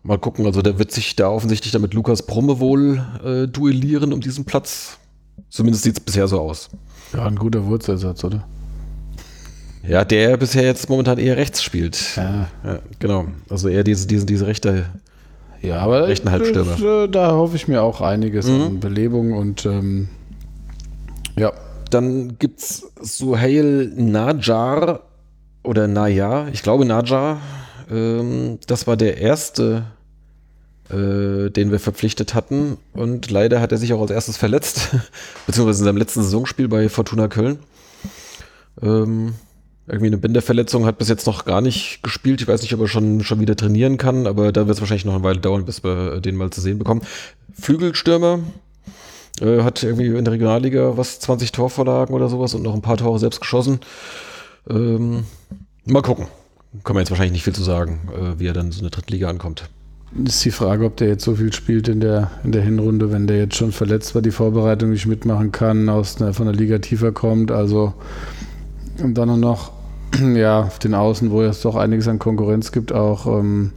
mal 0.04 0.18
gucken, 0.18 0.46
also 0.46 0.62
der 0.62 0.80
wird 0.80 0.92
sich 0.92 1.16
da 1.16 1.30
offensichtlich 1.30 1.72
dann 1.72 1.82
mit 1.82 1.94
Lukas 1.94 2.26
Brumme 2.26 2.60
wohl 2.60 3.04
äh, 3.24 3.48
duellieren 3.48 4.14
um 4.14 4.22
diesen 4.22 4.46
Platz. 4.46 4.98
Zumindest 5.50 5.84
sieht 5.84 5.98
es 5.98 6.04
bisher 6.04 6.28
so 6.28 6.40
aus. 6.40 6.70
Ja, 7.14 7.26
ein 7.26 7.36
guter 7.36 7.66
Wurzersatz, 7.66 8.24
oder? 8.24 8.48
Ja, 9.88 10.06
der 10.06 10.38
bisher 10.38 10.64
jetzt 10.64 10.90
momentan 10.90 11.18
eher 11.18 11.38
rechts 11.38 11.62
spielt. 11.62 12.16
Ja. 12.16 12.48
Ja, 12.64 12.80
genau. 13.00 13.28
Also 13.50 13.68
eher 13.68 13.84
diese, 13.84 14.08
diese, 14.08 14.26
diese 14.26 14.48
rechte. 14.48 14.86
Ja, 15.64 15.80
aber 15.80 16.08
Rechten 16.08 16.30
Halbstürmer. 16.30 16.72
das, 16.74 16.82
äh, 16.82 17.08
da 17.08 17.32
hoffe 17.32 17.56
ich 17.56 17.68
mir 17.68 17.82
auch 17.82 18.02
einiges 18.02 18.48
Mhm. 18.48 18.62
an 18.62 18.80
Belebung 18.80 19.34
und 19.34 19.66
ähm, 19.66 20.10
ja. 21.38 21.52
Dann 21.90 22.38
gibt's 22.40 22.92
Suhail 23.02 23.92
Najar 23.96 25.02
oder 25.64 25.88
Najar, 25.88 26.48
ich 26.52 26.64
glaube 26.64 26.86
Najar. 26.86 27.40
Ähm, 27.92 28.58
das 28.68 28.88
war 28.88 28.98
der 28.98 29.18
erste, 29.20 29.84
äh, 30.90 31.50
den 31.52 31.72
wir 31.72 31.80
verpflichtet 31.80 32.34
hatten. 32.34 32.78
Und 32.94 33.30
leider 33.30 33.62
hat 33.62 33.72
er 33.72 33.78
sich 33.78 33.94
auch 33.94 34.02
als 34.02 34.10
erstes 34.12 34.38
verletzt, 34.38 34.90
beziehungsweise 35.46 35.82
in 35.82 35.86
seinem 35.86 35.98
letzten 35.98 36.24
Saisonspiel 36.24 36.68
bei 36.68 36.90
Fortuna 36.90 37.28
Köln. 37.28 37.60
Ähm, 38.82 39.36
irgendwie 39.88 40.08
eine 40.08 40.18
Bänderverletzung, 40.18 40.86
hat 40.86 40.98
bis 40.98 41.10
jetzt 41.10 41.28
noch 41.28 41.46
gar 41.46 41.62
nicht 41.62 42.02
gespielt. 42.04 42.42
Ich 42.42 42.48
weiß 42.48 42.62
nicht, 42.62 42.74
ob 42.74 42.82
er 42.82 42.88
schon, 42.88 43.24
schon 43.24 43.40
wieder 43.40 43.56
trainieren 43.56 43.98
kann, 43.98 44.28
aber 44.28 44.52
da 44.52 44.68
wird 44.68 44.78
es 44.78 44.82
wahrscheinlich 44.82 45.06
noch 45.06 45.16
eine 45.16 45.24
Weile 45.24 45.40
dauern, 45.40 45.66
bis 45.66 45.84
wir 45.84 46.22
den 46.22 46.36
mal 46.36 46.52
zu 46.52 46.62
sehen 46.62 46.80
bekommen. 46.80 47.02
Flügelstürmer, 47.54 48.40
äh, 49.42 49.62
hat 49.64 49.84
irgendwie 49.84 50.08
in 50.08 50.24
der 50.24 50.34
Regionalliga 50.34 50.98
was, 50.98 51.20
20 51.20 51.52
Torvorlagen 51.52 52.14
oder 52.14 52.30
sowas 52.30 52.54
und 52.54 52.62
noch 52.64 52.74
ein 52.74 52.82
paar 52.82 52.98
Tore 52.98 53.20
selbst 53.20 53.42
geschossen. 53.42 53.80
Ähm, 54.70 55.26
mal 55.86 56.02
gucken. 56.02 56.28
Kann 56.84 56.96
man 56.96 57.02
jetzt 57.02 57.12
wahrscheinlich 57.12 57.34
nicht 57.34 57.44
viel 57.44 57.54
zu 57.54 57.64
sagen, 57.64 58.10
äh, 58.16 58.40
wie 58.40 58.48
er 58.48 58.54
dann 58.54 58.72
so 58.72 58.82
eine 58.82 58.90
Drittliga 58.90 59.30
ankommt. 59.30 59.70
Ist 60.26 60.46
die 60.46 60.52
Frage, 60.52 60.86
ob 60.86 60.98
der 60.98 61.08
jetzt 61.08 61.24
so 61.24 61.36
viel 61.36 61.52
spielt 61.54 61.88
in 61.88 62.00
der, 62.00 62.32
in 62.44 62.52
der 62.52 62.62
Hinrunde, 62.62 63.12
wenn 63.12 63.28
der 63.28 63.38
jetzt 63.38 63.56
schon 63.56 63.72
verletzt 63.72 64.14
war, 64.14 64.22
die 64.22 64.32
Vorbereitung 64.32 64.92
nicht 64.92 65.08
mitmachen 65.08 65.52
kann, 65.52 65.90
aus 65.90 66.22
einer, 66.22 66.34
von 66.34 66.46
der 66.46 66.56
Liga 66.56 66.78
tiefer 66.80 67.12
kommt. 67.12 67.52
Also 67.52 67.94
und 69.02 69.16
dann 69.16 69.40
noch 69.40 69.72
ja, 70.36 70.62
auf 70.62 70.80
den 70.80 70.94
Außen, 70.94 71.32
wo 71.32 71.42
es 71.42 71.62
doch 71.62 71.76
einiges 71.76 72.08
an 72.08 72.20
Konkurrenz 72.20 72.72
gibt, 72.72 72.92
auch. 72.92 73.26
Ähm, 73.26 73.72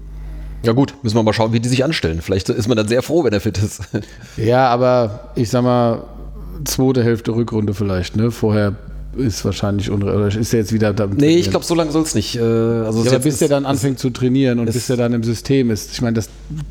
Ja 0.63 0.73
gut, 0.73 0.95
müssen 1.03 1.17
wir 1.17 1.23
mal 1.23 1.33
schauen, 1.33 1.53
wie 1.53 1.61
die 1.61 1.69
sich 1.69 1.85
anstellen. 1.85 2.21
Vielleicht 2.21 2.49
ist 2.49 2.69
man 2.69 2.77
dann 2.77 2.89
sehr 2.89 3.03
froh, 3.03 3.25
wenn 3.25 3.33
er 3.33 3.41
fit 3.41 3.59
ist. 3.59 3.83
ja, 4.37 4.69
aber 4.69 5.31
ich 5.35 5.49
sag 5.51 5.63
mal, 5.63 6.03
zweite 6.65 7.03
Hälfte 7.05 7.35
Rückrunde 7.35 7.75
vielleicht, 7.75 8.17
ne? 8.17 8.31
Vorher 8.31 8.77
ist 9.17 9.45
wahrscheinlich 9.47 9.91
unre 9.91 10.15
oder 10.15 10.27
ist 10.27 10.53
er 10.53 10.61
jetzt 10.61 10.75
wieder 10.75 10.93
da. 10.93 11.07
nee, 11.07 11.39
ich 11.39 11.49
glaube, 11.49 11.65
so 11.65 11.75
lange 11.75 11.91
soll 11.91 12.03
es 12.03 12.15
nicht. 12.15 12.37
Äh, 12.37 12.41
also 12.41 13.03
Ja, 13.03 13.13
aber 13.13 13.21
bis 13.21 13.39
der 13.39 13.49
dann 13.49 13.65
anfängt 13.65 13.99
zu 13.99 14.11
trainieren 14.11 14.59
und 14.59 14.67
bis 14.67 14.89
der 14.89 14.97
dann 14.99 15.15
im 15.15 15.23
System 15.23 15.71
ist, 15.71 15.93
ich 15.93 16.03
meine, 16.03 16.15
das 16.15 16.29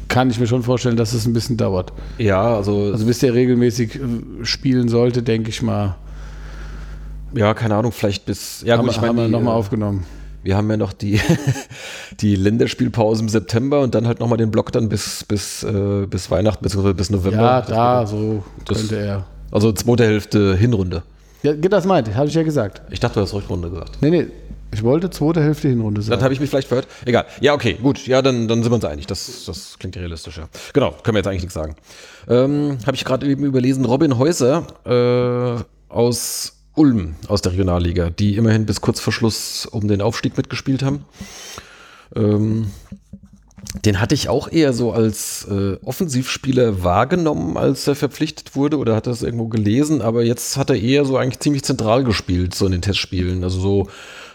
kann 0.09 0.29
ich 0.29 0.39
mir 0.39 0.45
schon 0.45 0.61
vorstellen, 0.61 0.95
dass 0.95 1.13
es 1.13 1.25
ein 1.25 1.33
bisschen 1.33 1.57
dauert. 1.57 1.91
Ja, 2.19 2.55
also, 2.55 2.91
Also 2.91 3.05
bis 3.05 3.19
der 3.19 3.33
regelmäßig 3.33 3.95
äh, 3.95 3.99
spielen 4.45 4.89
sollte, 4.89 5.23
denke 5.23 5.49
ich 5.49 5.63
mal, 5.63 5.95
ja, 7.35 7.53
keine 7.53 7.75
Ahnung, 7.75 7.91
vielleicht 7.91 8.25
bis. 8.25 8.61
Ja, 8.65 8.77
haben, 8.77 8.83
gut, 8.85 8.91
ich 8.91 8.97
haben 8.97 9.05
wir 9.07 9.13
meine, 9.13 9.29
nochmal 9.29 9.53
äh, 9.53 9.57
aufgenommen. 9.57 10.05
wir 10.43 10.55
haben 10.57 10.69
ja 10.69 10.77
noch 10.77 10.93
die, 10.93 11.19
die 12.21 12.35
Länderspielpause 12.35 13.21
im 13.23 13.29
September 13.29 13.81
und 13.81 13.95
dann 13.95 14.07
halt 14.07 14.19
nochmal 14.19 14.37
den 14.37 14.51
Block 14.51 14.71
dann 14.71 14.89
bis, 14.89 15.23
bis, 15.23 15.63
äh, 15.63 16.05
bis 16.09 16.29
Weihnachten, 16.31 16.63
beziehungsweise 16.63 16.95
bis 16.95 17.09
November. 17.09 17.41
Ja, 17.41 17.59
Das 17.61 17.69
da, 17.69 17.99
geht- 18.01 18.09
so 18.09 18.43
das- 18.65 18.77
könnte 18.79 18.97
er. 18.97 19.25
Also 19.51 19.71
zweite 19.71 20.03
Hälfte 20.05 20.55
Hinrunde. 20.55 21.03
Ja, 21.43 21.53
das 21.53 21.85
meinte, 21.85 22.13
habe 22.15 22.27
ich 22.27 22.33
ja 22.33 22.41
gesagt. 22.43 22.81
Ich 22.91 22.99
dachte, 22.99 23.15
du 23.15 23.21
hast 23.21 23.33
Rückrunde 23.33 23.69
gesagt. 23.69 23.97
Nee, 24.01 24.09
nee, 24.09 24.27
ich 24.73 24.81
wollte 24.83 25.09
zweite 25.11 25.41
Hälfte 25.43 25.69
Hinrunde 25.69 26.01
Dann 26.01 26.07
sagen. 26.09 26.23
habe 26.23 26.33
ich 26.33 26.39
mich 26.39 26.49
vielleicht 26.49 26.67
verhört. 26.67 26.87
Egal. 27.05 27.25
Ja, 27.39 27.53
okay, 27.53 27.73
gut. 27.81 28.05
Ja, 28.07 28.21
dann, 28.23 28.47
dann 28.47 28.63
sind 28.63 28.71
wir 28.71 28.75
uns 28.75 28.85
einig. 28.85 29.05
Das, 29.07 29.45
das 29.45 29.77
klingt 29.79 29.95
realistisch, 29.95 30.37
ja. 30.37 30.49
Genau, 30.73 30.91
können 31.03 31.15
wir 31.15 31.19
jetzt 31.19 31.27
eigentlich 31.27 31.43
nichts 31.43 31.53
sagen. 31.53 31.75
Ähm, 32.27 32.79
habe 32.85 32.95
ich 32.97 33.05
gerade 33.05 33.27
eben 33.27 33.45
überlesen, 33.45 33.85
Robin 33.85 34.17
Häuser 34.17 34.65
äh, 34.85 35.61
aus 35.93 36.54
Ulm, 36.75 37.15
aus 37.27 37.41
der 37.41 37.53
Regionalliga, 37.53 38.09
die 38.09 38.35
immerhin 38.35 38.65
bis 38.65 38.81
kurz 38.81 38.99
vor 38.99 39.13
Schluss 39.13 39.65
um 39.65 39.87
den 39.87 40.01
Aufstieg 40.01 40.37
mitgespielt 40.37 40.83
haben. 40.83 41.05
Ähm, 42.15 42.67
den 43.83 43.99
hatte 43.99 44.15
ich 44.15 44.29
auch 44.29 44.51
eher 44.51 44.73
so 44.73 44.91
als 44.91 45.47
äh, 45.49 45.77
Offensivspieler 45.83 46.83
wahrgenommen, 46.83 47.57
als 47.57 47.87
er 47.87 47.95
verpflichtet 47.95 48.55
wurde 48.55 48.77
oder 48.77 48.95
hatte 48.95 49.09
das 49.09 49.23
irgendwo 49.23 49.47
gelesen, 49.47 50.01
aber 50.01 50.23
jetzt 50.23 50.57
hat 50.57 50.69
er 50.69 50.79
eher 50.79 51.03
so 51.05 51.17
eigentlich 51.17 51.39
ziemlich 51.39 51.63
zentral 51.63 52.03
gespielt, 52.03 52.55
so 52.55 52.65
in 52.65 52.71
den 52.73 52.81
Testspielen. 52.81 53.43
Also 53.43 53.59
so, 53.59 53.89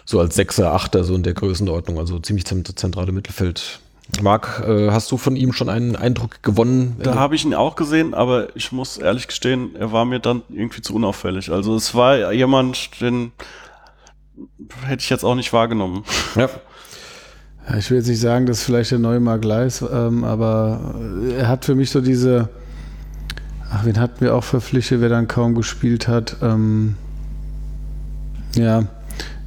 so 0.05 0.19
als 0.19 0.35
Sechser, 0.35 0.73
Achter, 0.73 1.03
so 1.03 1.15
in 1.15 1.23
der 1.23 1.33
Größenordnung, 1.33 1.97
also 1.97 2.19
ziemlich 2.19 2.45
zent- 2.45 2.77
zentrale 2.77 3.11
Mittelfeld. 3.11 3.79
Marc, 4.21 4.63
äh, 4.67 4.91
hast 4.91 5.11
du 5.11 5.17
von 5.17 5.35
ihm 5.35 5.53
schon 5.53 5.69
einen 5.69 5.95
Eindruck 5.95 6.43
gewonnen? 6.43 6.97
Da 7.01 7.15
habe 7.15 7.35
ich 7.35 7.45
ihn 7.45 7.53
auch 7.53 7.75
gesehen, 7.75 8.13
aber 8.13 8.55
ich 8.55 8.71
muss 8.71 8.97
ehrlich 8.97 9.27
gestehen, 9.27 9.75
er 9.75 9.91
war 9.91 10.05
mir 10.05 10.19
dann 10.19 10.41
irgendwie 10.49 10.81
zu 10.81 10.95
unauffällig. 10.95 11.51
Also 11.51 11.75
es 11.75 11.95
war 11.95 12.31
jemand, 12.33 13.01
den 13.01 13.31
hätte 14.85 15.01
ich 15.01 15.09
jetzt 15.09 15.23
auch 15.23 15.35
nicht 15.35 15.53
wahrgenommen. 15.53 16.03
ja. 16.35 16.49
Ich 17.77 17.89
will 17.89 17.97
jetzt 17.97 18.07
nicht 18.07 18.19
sagen, 18.19 18.47
dass 18.47 18.63
vielleicht 18.63 18.91
der 18.91 18.99
neue 18.99 19.19
Mark 19.19 19.45
Leis, 19.45 19.81
ähm, 19.81 20.23
aber 20.23 20.95
er 21.37 21.47
hat 21.47 21.63
für 21.63 21.75
mich 21.75 21.91
so 21.91 22.01
diese. 22.01 22.49
Ach, 23.71 23.85
wen 23.85 23.99
hatten 23.99 24.19
wir 24.19 24.35
auch 24.35 24.43
verpflichtet, 24.43 24.99
wer 24.99 25.09
dann 25.09 25.27
kaum 25.27 25.55
gespielt 25.55 26.07
hat? 26.07 26.37
Ähm, 26.41 26.95
ja, 28.55 28.83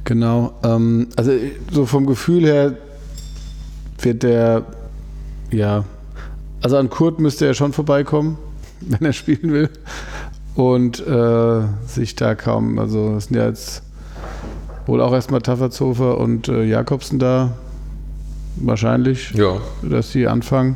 genau. 0.05 0.53
Ähm, 0.63 1.09
also 1.15 1.33
so 1.71 1.85
vom 1.85 2.07
Gefühl 2.07 2.45
her 2.45 2.77
wird 3.99 4.23
der, 4.23 4.63
ja, 5.51 5.83
also 6.61 6.77
an 6.77 6.89
Kurt 6.89 7.19
müsste 7.19 7.45
er 7.45 7.53
schon 7.53 7.73
vorbeikommen, 7.73 8.37
wenn 8.81 9.01
er 9.05 9.13
spielen 9.13 9.51
will. 9.51 9.69
Und 10.55 11.05
äh, 11.05 11.61
sich 11.85 12.15
da 12.15 12.33
kaum, 12.35 12.79
also 12.79 13.15
es 13.17 13.25
sind 13.25 13.35
ja 13.35 13.45
jetzt 13.47 13.83
Wohl 14.85 15.01
auch 15.01 15.13
erstmal 15.13 15.41
Tafferzofer 15.41 16.17
und 16.19 16.47
äh, 16.47 16.63
Jakobsen 16.63 17.17
da. 17.19 17.53
Wahrscheinlich, 18.57 19.31
Ja. 19.31 19.57
dass 19.81 20.11
sie 20.11 20.27
anfangen. 20.27 20.75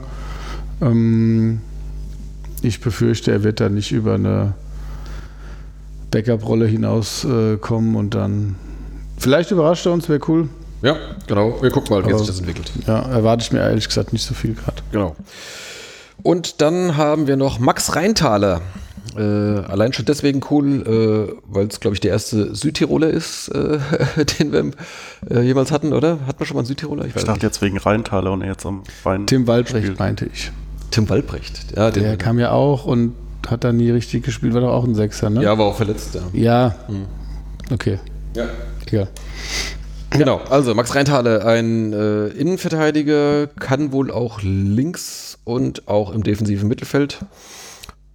Ähm, 0.82 1.62
ich 2.62 2.82
befürchte, 2.82 3.32
er 3.32 3.44
wird 3.44 3.60
da 3.62 3.70
nicht 3.70 3.92
über 3.92 4.16
eine 4.16 4.54
Backup-Rolle 6.12 6.66
hinauskommen 6.66 7.94
äh, 7.94 7.98
und 7.98 8.16
dann. 8.16 8.56
Vielleicht 9.18 9.52
überrascht 9.52 9.86
er 9.86 9.94
uns, 9.94 10.10
wäre 10.10 10.20
cool. 10.28 10.50
Ja, 10.82 10.96
genau. 11.28 11.62
Wir 11.62 11.72
gucken 11.72 11.96
mal, 11.96 12.06
wie 12.06 12.18
sich 12.18 12.28
das 12.28 12.40
entwickelt. 12.40 12.72
Ja, 12.88 13.00
erwarte 13.02 13.44
ich 13.44 13.52
mir 13.52 13.60
ehrlich 13.60 13.88
gesagt 13.88 14.14
nicht 14.14 14.26
so 14.26 14.34
viel 14.34 14.54
gerade. 14.54 14.78
Genau. 14.92 15.16
Und 16.24 16.62
dann 16.62 16.98
haben 16.98 17.28
wir 17.28 17.38
noch 17.38 17.60
Max 17.60 17.96
Reintaler. 17.96 18.62
Äh, 19.18 19.22
allein 19.22 19.92
schon 19.92 20.06
deswegen 20.06 20.42
cool, 20.52 20.84
äh, 20.86 21.34
weil 21.48 21.68
es, 21.68 21.80
glaube 21.80 21.96
ich, 21.96 22.00
der 22.00 22.12
erste 22.12 22.54
Südtiroler 22.54 23.10
ist, 23.10 23.50
äh, 23.50 23.80
den 24.40 24.52
wir 24.52 24.72
äh, 25.30 25.42
jemals 25.42 25.72
hatten, 25.72 25.94
oder? 25.94 26.20
Hatten 26.28 26.40
wir 26.40 26.46
schon 26.46 26.56
mal 26.56 26.62
einen 26.62 26.68
Südtiroler? 26.68 27.06
Ich 27.06 27.14
dachte 27.14 27.46
jetzt 27.46 27.62
wegen 27.62 27.78
Rheintaler 27.78 28.32
und 28.32 28.42
er 28.42 28.50
jetzt 28.50 28.66
am 28.66 28.84
Bein. 29.04 29.26
Tim 29.26 29.48
Waldrecht 29.48 29.86
spielt. 29.86 30.00
meinte 30.00 30.30
ich. 30.32 30.52
Tim 30.92 31.10
Waldbrecht. 31.10 31.76
Ja, 31.76 31.92
den, 31.92 32.04
Der 32.04 32.18
kam 32.18 32.40
ja 32.40 32.52
auch 32.52 32.86
und 32.86 33.16
hat 33.48 33.64
da 33.64 33.72
nie 33.72 33.90
richtig 33.92 34.24
gespielt, 34.24 34.54
war 34.54 34.62
doch 34.62 34.74
auch 34.74 34.84
ein 34.84 34.96
Sechser, 34.96 35.30
ne? 35.30 35.44
ja, 35.44 35.58
war 35.58 35.68
auch 35.68 35.76
verletzt. 35.78 36.16
Ja. 36.16 36.22
Ja. 36.34 36.76
Okay, 37.72 38.00
ja. 38.36 38.46
egal. 38.86 39.08
Genau, 40.12 40.38
also 40.50 40.74
Max 40.74 40.96
Reintaler, 40.96 41.46
ein 41.46 41.94
äh, 41.94 42.28
Innenverteidiger, 42.30 43.48
kann 43.48 43.92
wohl 43.92 44.12
auch 44.12 44.42
links 44.42 45.38
und 45.44 45.88
auch 45.88 46.12
im 46.12 46.24
defensiven 46.24 46.68
Mittelfeld. 46.68 47.20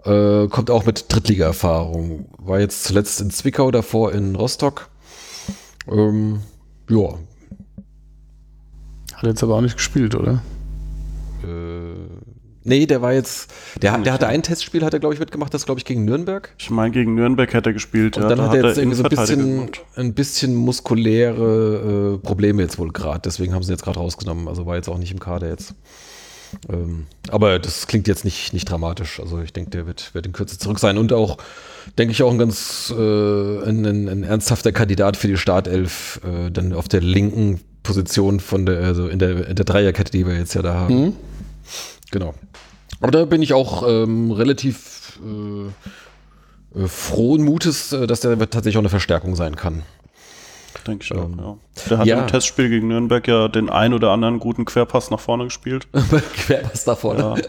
Äh, 0.05 0.49
kommt 0.49 0.71
auch 0.71 0.85
mit 0.85 1.07
Drittliga-Erfahrung. 1.09 2.27
War 2.39 2.61
jetzt 2.61 2.85
zuletzt 2.85 3.21
in 3.21 3.31
Zwickau, 3.31 3.71
davor 3.71 4.13
in 4.13 4.35
Rostock. 4.35 4.89
Ähm, 5.89 6.41
ja, 6.91 7.15
Hat 9.15 9.25
jetzt 9.25 9.43
aber 9.43 9.55
auch 9.55 9.61
nicht 9.61 9.77
gespielt, 9.77 10.15
oder? 10.15 10.43
Nee, 12.65 12.87
der 12.87 13.03
war 13.03 13.13
jetzt, 13.13 13.53
der, 13.81 13.97
der 13.99 14.13
hatte 14.13 14.27
ein 14.27 14.43
Testspiel, 14.43 14.85
hat 14.85 14.93
er 14.93 15.01
glaube 15.01 15.15
ich 15.15 15.21
mitgemacht, 15.21 15.55
das 15.55 15.65
glaube 15.67 15.79
ich 15.79 15.85
gegen 15.85 16.05
Nürnberg. 16.05 16.51
Ich 16.59 16.71
meine, 16.71 16.91
gegen 16.91 17.15
Nürnberg 17.15 17.53
hätte 17.53 17.71
er 17.71 17.73
gespielt. 17.75 18.17
Und 18.17 18.25
ja, 18.25 18.29
dann 18.31 18.39
da 18.39 18.49
hat 18.49 18.55
er 18.55 18.67
jetzt 18.69 18.79
irgendwie 18.79 18.97
so 18.97 19.05
ein 19.05 19.11
bisschen, 19.11 19.71
ein 19.97 20.15
bisschen 20.15 20.55
muskuläre 20.55 22.15
äh, 22.15 22.27
Probleme 22.27 22.63
jetzt 22.63 22.79
wohl 22.79 22.91
gerade. 22.93 23.21
Deswegen 23.25 23.55
haben 23.55 23.63
sie 23.63 23.71
ihn 23.71 23.75
jetzt 23.75 23.85
gerade 23.85 24.01
rausgenommen. 24.01 24.49
Also 24.49 24.67
war 24.67 24.77
jetzt 24.77 24.89
auch 24.89 24.99
nicht 24.99 25.13
im 25.13 25.21
Kader 25.21 25.49
jetzt. 25.49 25.75
Ähm, 26.69 27.07
aber 27.29 27.59
das 27.59 27.87
klingt 27.87 28.09
jetzt 28.09 28.25
nicht, 28.25 28.53
nicht 28.53 28.71
dramatisch. 28.71 29.21
Also 29.21 29.41
ich 29.41 29.53
denke, 29.53 29.71
der 29.71 29.87
wird, 29.87 30.15
wird 30.15 30.27
in 30.27 30.33
Kürze 30.33 30.59
zurück 30.59 30.79
sein. 30.79 30.99
Und 30.99 31.13
auch, 31.13 31.39
denke 31.99 32.13
ich, 32.13 32.23
auch 32.23 32.31
ein 32.31 32.39
ganz 32.39 32.93
äh, 32.97 33.59
ein, 33.65 33.85
ein, 33.85 34.09
ein 34.09 34.23
ernsthafter 34.25 34.73
Kandidat 34.73 35.17
für 35.17 35.29
die 35.29 35.37
Startelf, 35.37 36.21
äh, 36.25 36.51
dann 36.51 36.73
auf 36.73 36.89
der 36.89 37.01
linken 37.01 37.61
Position 37.83 38.41
von 38.41 38.67
der, 38.67 38.81
also 38.81 39.09
in 39.09 39.19
der, 39.19 39.49
in 39.49 39.57
der 39.57 39.65
Dreierkette, 39.65 40.11
die 40.11 40.27
wir 40.27 40.37
jetzt 40.37 40.55
ja 40.55 40.63
da 40.63 40.75
haben. 40.75 41.17
Genau. 42.11 42.35
Aber 43.01 43.11
da 43.11 43.25
bin 43.25 43.43
ich 43.43 43.53
auch 43.53 43.87
ähm, 43.87 44.31
relativ 44.31 45.21
äh, 45.25 46.79
äh, 46.79 46.89
frohen 46.89 47.43
Mutes, 47.43 47.93
äh, 47.93 48.07
dass 48.07 48.21
der 48.21 48.39
tatsächlich 48.39 48.77
auch 48.77 48.83
eine 48.83 48.89
Verstärkung 48.89 49.37
sein 49.37 49.57
kann. 49.57 49.83
Denke 50.87 51.05
ich 51.05 51.13
auch, 51.13 51.29
ja. 51.37 51.57
Der 51.91 51.99
hat 51.99 52.07
ja. 52.07 52.21
im 52.21 52.27
Testspiel 52.29 52.69
gegen 52.69 52.89
Nürnberg 52.89 53.27
ja 53.27 53.49
den 53.49 53.69
ein 53.69 53.95
oder 53.95 54.11
anderen 54.11 54.39
guten 54.39 54.65
Querpass 54.65 55.11
nach 55.11 55.19
vorne 55.21 55.45
gespielt. 55.45 55.89
Querpass 56.37 56.85
da 56.85 56.95
vorne. 56.95 57.43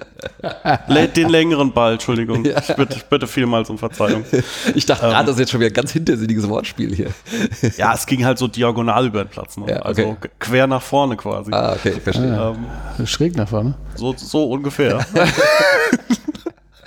Lä- 0.87 1.07
den 1.07 1.29
längeren 1.29 1.71
Ball, 1.73 1.93
Entschuldigung. 1.93 2.43
Ich 2.45 2.75
bitte, 2.75 3.01
bitte 3.09 3.27
vielmals 3.27 3.69
um 3.69 3.77
Verzeihung. 3.77 4.23
Ich 4.75 4.85
dachte 4.85 5.05
gerade, 5.07 5.25
das 5.27 5.35
ist 5.35 5.39
jetzt 5.41 5.51
schon 5.51 5.59
wieder 5.59 5.69
ein 5.69 5.73
ganz 5.73 5.91
hintersinniges 5.91 6.47
Wortspiel 6.49 6.93
hier. 6.95 7.09
Ja, 7.77 7.93
es 7.93 8.05
ging 8.05 8.25
halt 8.25 8.37
so 8.37 8.47
diagonal 8.47 9.07
über 9.07 9.23
den 9.23 9.29
Platz. 9.29 9.57
Ne? 9.57 9.65
Ja, 9.69 9.79
okay. 9.79 9.87
Also 9.87 10.17
quer 10.39 10.67
nach 10.67 10.81
vorne 10.81 11.15
quasi. 11.17 11.51
Ah, 11.51 11.73
okay, 11.73 11.93
verstehe. 11.99 12.55
Ähm, 12.99 13.05
Schräg 13.07 13.35
nach 13.35 13.49
vorne. 13.49 13.75
so, 13.95 14.13
so 14.17 14.45
ungefähr. 14.49 15.05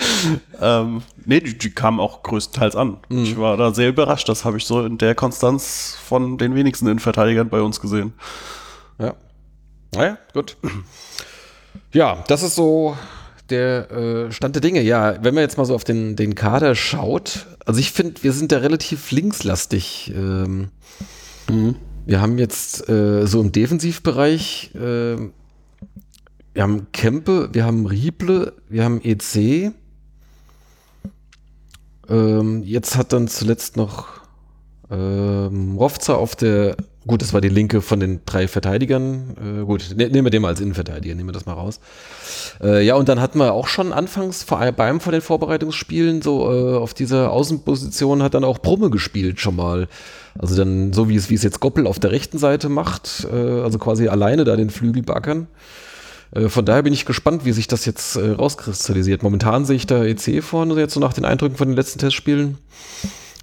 ähm, 0.61 1.03
nee, 1.25 1.41
die, 1.41 1.57
die 1.57 1.71
kamen 1.71 2.01
auch 2.01 2.23
größtenteils 2.23 2.77
an. 2.77 2.99
Ich 3.09 3.37
war 3.39 3.57
da 3.57 3.73
sehr 3.73 3.89
überrascht. 3.89 4.29
Das 4.29 4.45
habe 4.45 4.57
ich 4.59 4.65
so 4.65 4.85
in 4.85 4.99
der 4.99 5.15
Konstanz 5.15 5.97
von 6.03 6.39
den 6.39 6.55
wenigsten 6.55 6.87
Innenverteidigern 6.87 7.49
bei 7.49 7.61
uns 7.61 7.81
gesehen. 7.81 8.13
Ja. 8.99 9.15
Naja, 9.95 10.19
gut. 10.33 10.57
Ja, 11.93 12.25
das 12.29 12.43
ist 12.43 12.55
so 12.55 12.97
der 13.51 13.91
äh, 13.91 14.33
Stand 14.33 14.55
der 14.55 14.61
Dinge. 14.61 14.83
Ja, 14.83 15.23
wenn 15.23 15.35
man 15.35 15.43
jetzt 15.43 15.57
mal 15.57 15.65
so 15.65 15.75
auf 15.75 15.85
den, 15.85 16.17
den 16.17 16.35
Kader 16.35 16.75
schaut, 16.75 17.47
also 17.65 17.81
ich 17.81 17.93
finde, 17.93 18.23
wir 18.23 18.33
sind 18.33 18.53
da 18.53 18.59
relativ 18.59 19.11
linkslastig. 19.11 20.13
Ähm, 20.15 20.71
Wir 22.05 22.23
haben 22.23 22.39
jetzt 22.39 22.89
äh, 22.89 23.27
so 23.27 23.41
im 23.41 23.53
Defensivbereich, 23.53 24.75
äh, 24.75 25.17
wir 26.55 26.63
haben 26.63 26.87
Kempe, 26.93 27.51
wir 27.53 27.65
haben 27.65 27.87
Rieble, 27.87 28.55
wir 28.69 28.85
haben 28.85 29.01
EC. 29.03 29.73
Ähm, 32.09 32.63
jetzt 32.65 32.97
hat 32.97 33.13
dann 33.13 33.29
zuletzt 33.29 33.77
noch 33.77 34.19
ähm, 34.91 35.77
Rovza 35.77 36.15
auf 36.15 36.35
der, 36.35 36.77
gut, 37.07 37.21
das 37.21 37.35
war 37.35 37.41
die 37.41 37.51
linke 37.51 37.83
von 37.83 38.01
den 38.01 38.21
drei 38.25 38.49
Verteidigern. 38.49 39.37
Äh, 39.61 39.65
gut, 39.65 39.95
ne, 39.97 40.09
nehmen 40.09 40.25
wir 40.25 40.31
den 40.31 40.43
mal 40.43 40.49
als 40.49 40.61
Innenverteidiger, 40.61 41.15
nehmen 41.15 41.29
wir 41.29 41.33
das 41.33 41.45
mal 41.45 41.53
raus. 41.53 41.81
Äh, 42.63 42.85
ja, 42.85 42.95
und 42.95 43.09
dann 43.09 43.21
hatten 43.21 43.39
wir 43.39 43.53
auch 43.53 43.67
schon 43.67 43.93
anfangs 43.93 44.43
vor, 44.43 44.59
allem 44.59 44.75
beim 44.75 45.01
von 45.01 45.13
den 45.13 45.21
Vorbereitungsspielen 45.21 46.23
so 46.23 46.51
äh, 46.51 46.77
auf 46.77 46.95
dieser 46.95 47.31
Außenposition 47.33 48.23
hat 48.23 48.35
dann 48.35 48.45
auch 48.45 48.59
Brumme 48.59 48.89
gespielt 48.89 49.41
schon 49.41 49.57
mal. 49.57 49.89
Also 50.39 50.57
dann 50.57 50.93
so 50.93 51.09
wie 51.09 51.17
es 51.17 51.31
wie 51.31 51.35
es 51.35 51.43
jetzt 51.43 51.61
Goppel 51.61 51.87
auf 51.87 51.99
der 51.99 52.13
rechten 52.13 52.39
Seite 52.39 52.69
macht, 52.69 53.27
äh, 53.31 53.37
also 53.37 53.79
quasi 53.79 54.09
alleine 54.09 54.45
da 54.45 54.57
den 54.57 54.71
Flügel 54.71 55.03
backern. 55.03 55.49
Äh, 56.33 56.49
Von 56.49 56.65
daher 56.65 56.83
bin 56.83 56.93
ich 56.93 57.07
gespannt, 57.07 57.45
wie 57.45 57.53
sich 57.53 57.69
das 57.69 57.85
jetzt 57.87 58.17
äh, 58.17 58.31
rauskristallisiert. 58.33 59.23
Momentan 59.23 59.65
sehe 59.65 59.77
ich 59.77 59.87
da 59.87 60.05
EC 60.05 60.43
vorne, 60.43 60.75
jetzt 60.79 60.95
so 60.95 61.01
nach 61.01 61.13
den 61.13 61.25
Eindrücken 61.25 61.57
von 61.57 61.69
den 61.69 61.77
letzten 61.77 61.99
Testspielen. 61.99 62.59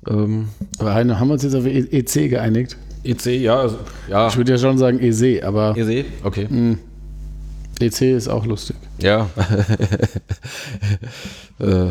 Ähm, 0.08 0.50
Aber 0.78 0.93
Heine, 0.93 1.19
haben 1.19 1.30
wir 1.30 1.34
uns 1.34 1.43
jetzt 1.43 1.56
auf 1.56 1.65
E- 1.65 1.88
EC 1.91 2.30
geeinigt? 2.30 2.78
EC, 3.04 3.26
ja, 3.41 3.60
also, 3.60 3.78
ja. 4.10 4.28
Ich 4.28 4.38
würde 4.38 4.52
ja 4.52 4.58
schon 4.58 4.78
sagen 4.78 5.00
EC, 5.00 5.43
aber 5.43 5.76
EC, 5.78 6.06
okay. 6.24 6.48
EC 7.80 8.02
ist 8.15 8.28
auch 8.28 8.45
lustig. 8.45 8.76
Ja. 9.00 9.30
äh, 11.60 11.89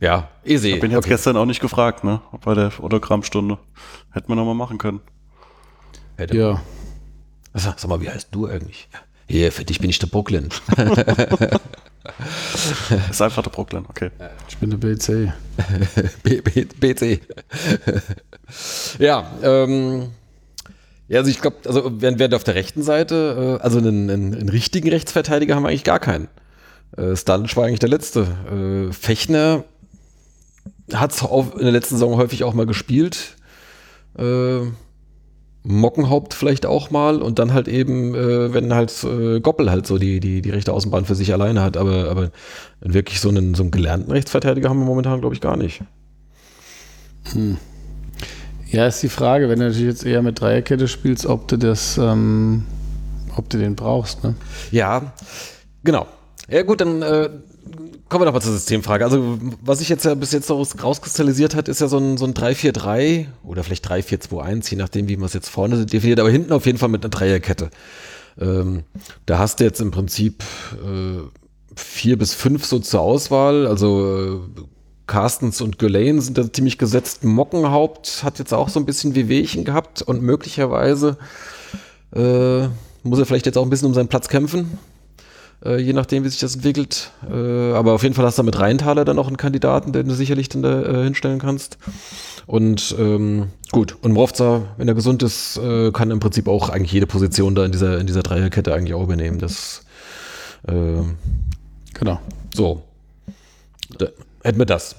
ja, 0.00 0.28
EC. 0.44 0.80
Bin 0.80 0.90
jetzt 0.90 0.98
okay. 0.98 1.08
gestern 1.10 1.36
auch 1.36 1.44
nicht 1.44 1.60
gefragt, 1.60 2.04
ne? 2.04 2.20
Bei 2.44 2.54
der 2.54 2.72
Autogrammstunde. 2.80 3.58
Hätten 4.12 4.28
wir 4.28 4.36
nochmal 4.36 4.54
machen 4.54 4.78
können. 4.78 5.00
Hätte- 6.16 6.36
Ja. 6.36 6.52
Sag, 6.54 6.62
sag 7.54 7.86
mal, 7.86 8.00
wie 8.00 8.10
heißt 8.10 8.28
du 8.30 8.46
eigentlich? 8.46 8.88
Hier, 9.28 9.52
für 9.52 9.64
dich 9.64 9.78
bin 9.78 9.90
ich 9.90 9.98
der 9.98 10.08
Brooklyn. 10.08 10.48
Ist 13.10 13.22
einfach 13.22 13.42
der 13.42 13.50
Brooklyn, 13.50 13.84
okay. 13.88 14.10
Ich 14.48 14.58
bin 14.58 14.70
der 14.70 14.78
BC. 14.78 15.32
B, 16.22 16.40
B, 16.40 16.64
BC. 16.64 17.20
ja, 18.98 19.30
ähm, 19.42 20.08
ja, 21.10 21.18
also 21.18 21.30
ich 21.30 21.40
glaube, 21.40 21.56
also 21.66 22.00
während, 22.00 22.18
während 22.18 22.34
auf 22.34 22.44
der 22.44 22.54
rechten 22.54 22.82
Seite, 22.82 23.58
äh, 23.60 23.62
also 23.62 23.78
einen, 23.78 24.08
einen, 24.10 24.34
einen 24.34 24.48
richtigen 24.48 24.88
Rechtsverteidiger 24.88 25.54
haben 25.54 25.64
wir 25.64 25.68
eigentlich 25.68 25.84
gar 25.84 26.00
keinen. 26.00 26.28
Äh, 26.96 27.16
Stalic 27.16 27.56
war 27.56 27.66
eigentlich 27.66 27.80
der 27.80 27.88
letzte. 27.88 28.88
Äh, 28.90 28.92
Fechner 28.92 29.64
hat 30.92 31.12
es 31.12 31.22
in 31.22 31.62
der 31.62 31.72
letzten 31.72 31.96
Saison 31.96 32.16
häufig 32.16 32.44
auch 32.44 32.54
mal 32.54 32.66
gespielt. 32.66 33.36
Äh, 34.18 34.62
Mockenhaupt 35.62 36.32
vielleicht 36.32 36.64
auch 36.64 36.90
mal 36.90 37.20
und 37.20 37.38
dann 37.38 37.52
halt 37.52 37.68
eben, 37.68 38.14
äh, 38.14 38.54
wenn 38.54 38.74
halt 38.74 38.92
äh, 39.04 39.40
Goppel 39.40 39.70
halt 39.70 39.86
so 39.86 39.98
die, 39.98 40.20
die, 40.20 40.40
die 40.40 40.50
rechte 40.50 40.72
Außenbahn 40.72 41.04
für 41.04 41.14
sich 41.14 41.32
alleine 41.32 41.62
hat, 41.62 41.76
aber, 41.76 42.08
aber 42.10 42.30
wirklich 42.80 43.20
so 43.20 43.28
einen, 43.28 43.54
so 43.54 43.62
einen 43.62 43.70
gelernten 43.70 44.10
Rechtsverteidiger 44.10 44.70
haben 44.70 44.78
wir 44.78 44.86
momentan, 44.86 45.20
glaube 45.20 45.34
ich, 45.34 45.40
gar 45.40 45.56
nicht. 45.56 45.82
Ja, 48.70 48.86
ist 48.86 49.02
die 49.02 49.08
Frage, 49.08 49.48
wenn 49.48 49.58
du 49.58 49.66
natürlich 49.66 49.88
jetzt 49.88 50.06
eher 50.06 50.22
mit 50.22 50.40
Dreierkette 50.40 50.88
spielst, 50.88 51.26
ob 51.26 51.48
du 51.48 51.58
das, 51.58 51.98
ähm, 51.98 52.64
ob 53.36 53.50
du 53.50 53.58
den 53.58 53.76
brauchst, 53.76 54.24
ne? 54.24 54.34
Ja, 54.70 55.12
genau. 55.84 56.06
Ja 56.48 56.62
gut, 56.62 56.80
dann 56.80 57.02
äh, 57.02 57.28
kommen 58.10 58.22
wir 58.22 58.26
doch 58.26 58.34
mal 58.34 58.42
zur 58.42 58.52
Systemfrage. 58.52 59.04
Also 59.04 59.38
was 59.62 59.78
sich 59.78 59.88
jetzt 59.88 60.04
ja 60.04 60.14
bis 60.14 60.32
jetzt 60.32 60.50
raus, 60.50 60.74
rauskristallisiert 60.82 61.54
hat, 61.54 61.68
ist 61.68 61.80
ja 61.80 61.88
so 61.88 61.96
ein, 61.96 62.18
so 62.18 62.26
ein 62.26 62.34
3-4-3 62.34 63.26
oder 63.44 63.64
vielleicht 63.64 63.88
3-4-2-1, 63.88 64.70
je 64.70 64.76
nachdem, 64.76 65.08
wie 65.08 65.16
man 65.16 65.26
es 65.26 65.32
jetzt 65.32 65.48
vorne 65.48 65.86
definiert, 65.86 66.20
aber 66.20 66.30
hinten 66.30 66.52
auf 66.52 66.66
jeden 66.66 66.76
Fall 66.76 66.90
mit 66.90 67.02
einer 67.02 67.10
Dreierkette. 67.10 67.70
Ähm, 68.38 68.82
da 69.26 69.38
hast 69.38 69.60
du 69.60 69.64
jetzt 69.64 69.80
im 69.80 69.92
Prinzip 69.92 70.42
äh, 70.84 71.20
vier 71.76 72.18
bis 72.18 72.34
fünf 72.34 72.66
so 72.66 72.80
zur 72.80 73.00
Auswahl, 73.00 73.66
also 73.66 74.42
äh, 74.56 74.60
Carstens 75.06 75.60
und 75.60 75.78
Gulain 75.78 76.20
sind 76.20 76.38
da 76.38 76.52
ziemlich 76.52 76.78
gesetzt. 76.78 77.24
Mockenhaupt 77.24 78.22
hat 78.22 78.38
jetzt 78.38 78.54
auch 78.54 78.68
so 78.68 78.78
ein 78.78 78.86
bisschen 78.86 79.14
Wehwehchen 79.14 79.64
gehabt 79.64 80.02
und 80.02 80.22
möglicherweise 80.22 81.16
äh, 82.14 82.68
muss 83.02 83.18
er 83.18 83.26
vielleicht 83.26 83.46
jetzt 83.46 83.58
auch 83.58 83.64
ein 83.64 83.70
bisschen 83.70 83.88
um 83.88 83.94
seinen 83.94 84.08
Platz 84.08 84.28
kämpfen. 84.28 84.78
Äh, 85.64 85.78
je 85.80 85.92
nachdem, 85.92 86.24
wie 86.24 86.28
sich 86.28 86.40
das 86.40 86.54
entwickelt. 86.54 87.10
Äh, 87.30 87.72
aber 87.72 87.92
auf 87.92 88.02
jeden 88.02 88.14
Fall 88.14 88.24
hast 88.24 88.38
du 88.38 88.42
mit 88.42 88.58
Rheintaler 88.58 89.04
dann 89.04 89.16
noch 89.16 89.26
einen 89.26 89.36
Kandidaten, 89.36 89.92
den 89.92 90.08
du 90.08 90.14
sicherlich 90.14 90.48
dann 90.48 90.62
da 90.62 90.82
äh, 90.82 91.04
hinstellen 91.04 91.38
kannst. 91.38 91.78
Und 92.46 92.94
ähm, 92.98 93.48
gut, 93.72 93.96
und 94.02 94.12
Mrovza, 94.12 94.62
wenn 94.76 94.88
er 94.88 94.94
gesund 94.94 95.22
ist, 95.22 95.56
äh, 95.58 95.90
kann 95.92 96.10
im 96.10 96.20
Prinzip 96.20 96.48
auch 96.48 96.68
eigentlich 96.68 96.92
jede 96.92 97.06
Position 97.06 97.54
da 97.54 97.64
in 97.64 97.72
dieser, 97.72 97.98
in 97.98 98.06
dieser 98.06 98.22
Dreierkette 98.22 98.74
eigentlich 98.74 98.94
auch 98.94 99.02
übernehmen. 99.04 99.38
Das 99.38 99.82
äh, 100.66 101.02
Genau. 101.94 102.18
so. 102.54 102.82
Da, 103.98 104.06
hätten 104.42 104.58
wir 104.58 104.66
das. 104.66 104.96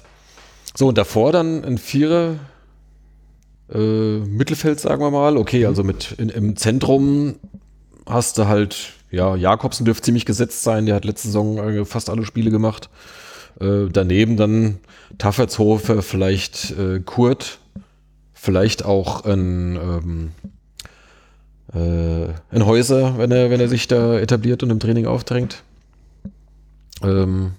So, 0.76 0.88
und 0.88 0.98
davor 0.98 1.32
dann 1.32 1.64
ein 1.64 1.78
Vierer 1.78 2.36
äh, 3.74 4.20
Mittelfeld, 4.20 4.80
sagen 4.80 5.02
wir 5.02 5.12
mal. 5.12 5.38
Okay, 5.38 5.66
also 5.66 5.84
mit 5.84 6.14
in, 6.18 6.30
im 6.30 6.56
Zentrum 6.56 7.36
hast 8.06 8.38
du 8.38 8.48
halt, 8.48 8.94
ja, 9.12 9.36
Jakobsen 9.36 9.86
dürfte 9.86 10.06
ziemlich 10.06 10.26
gesetzt 10.26 10.64
sein. 10.64 10.86
Der 10.86 10.96
hat 10.96 11.06
letzte 11.06 11.28
Saison 11.28 11.58
äh, 11.58 11.86
fast 11.86 12.10
alle 12.10 12.26
Spiele 12.26 12.50
gemacht. 12.50 12.90
Äh, 13.60 13.88
daneben 13.92 14.38
dann 14.38 14.80
Taffertshofer, 15.18 16.02
vielleicht 16.02 16.72
äh, 16.72 17.02
Kurt, 17.02 17.60
vielleicht 18.34 18.86
auch 18.86 19.26
ein, 19.26 19.76
ähm, 19.76 20.32
äh, 21.74 22.34
ein 22.56 22.66
Häuser, 22.66 23.18
wenn 23.18 23.32
er, 23.32 23.52
wenn 23.52 23.60
er 23.60 23.68
sich 23.68 23.88
da 23.88 24.18
etabliert 24.18 24.64
und 24.64 24.70
im 24.70 24.80
Training 24.80 25.06
aufdrängt. 25.06 25.64
Ähm, 27.04 27.52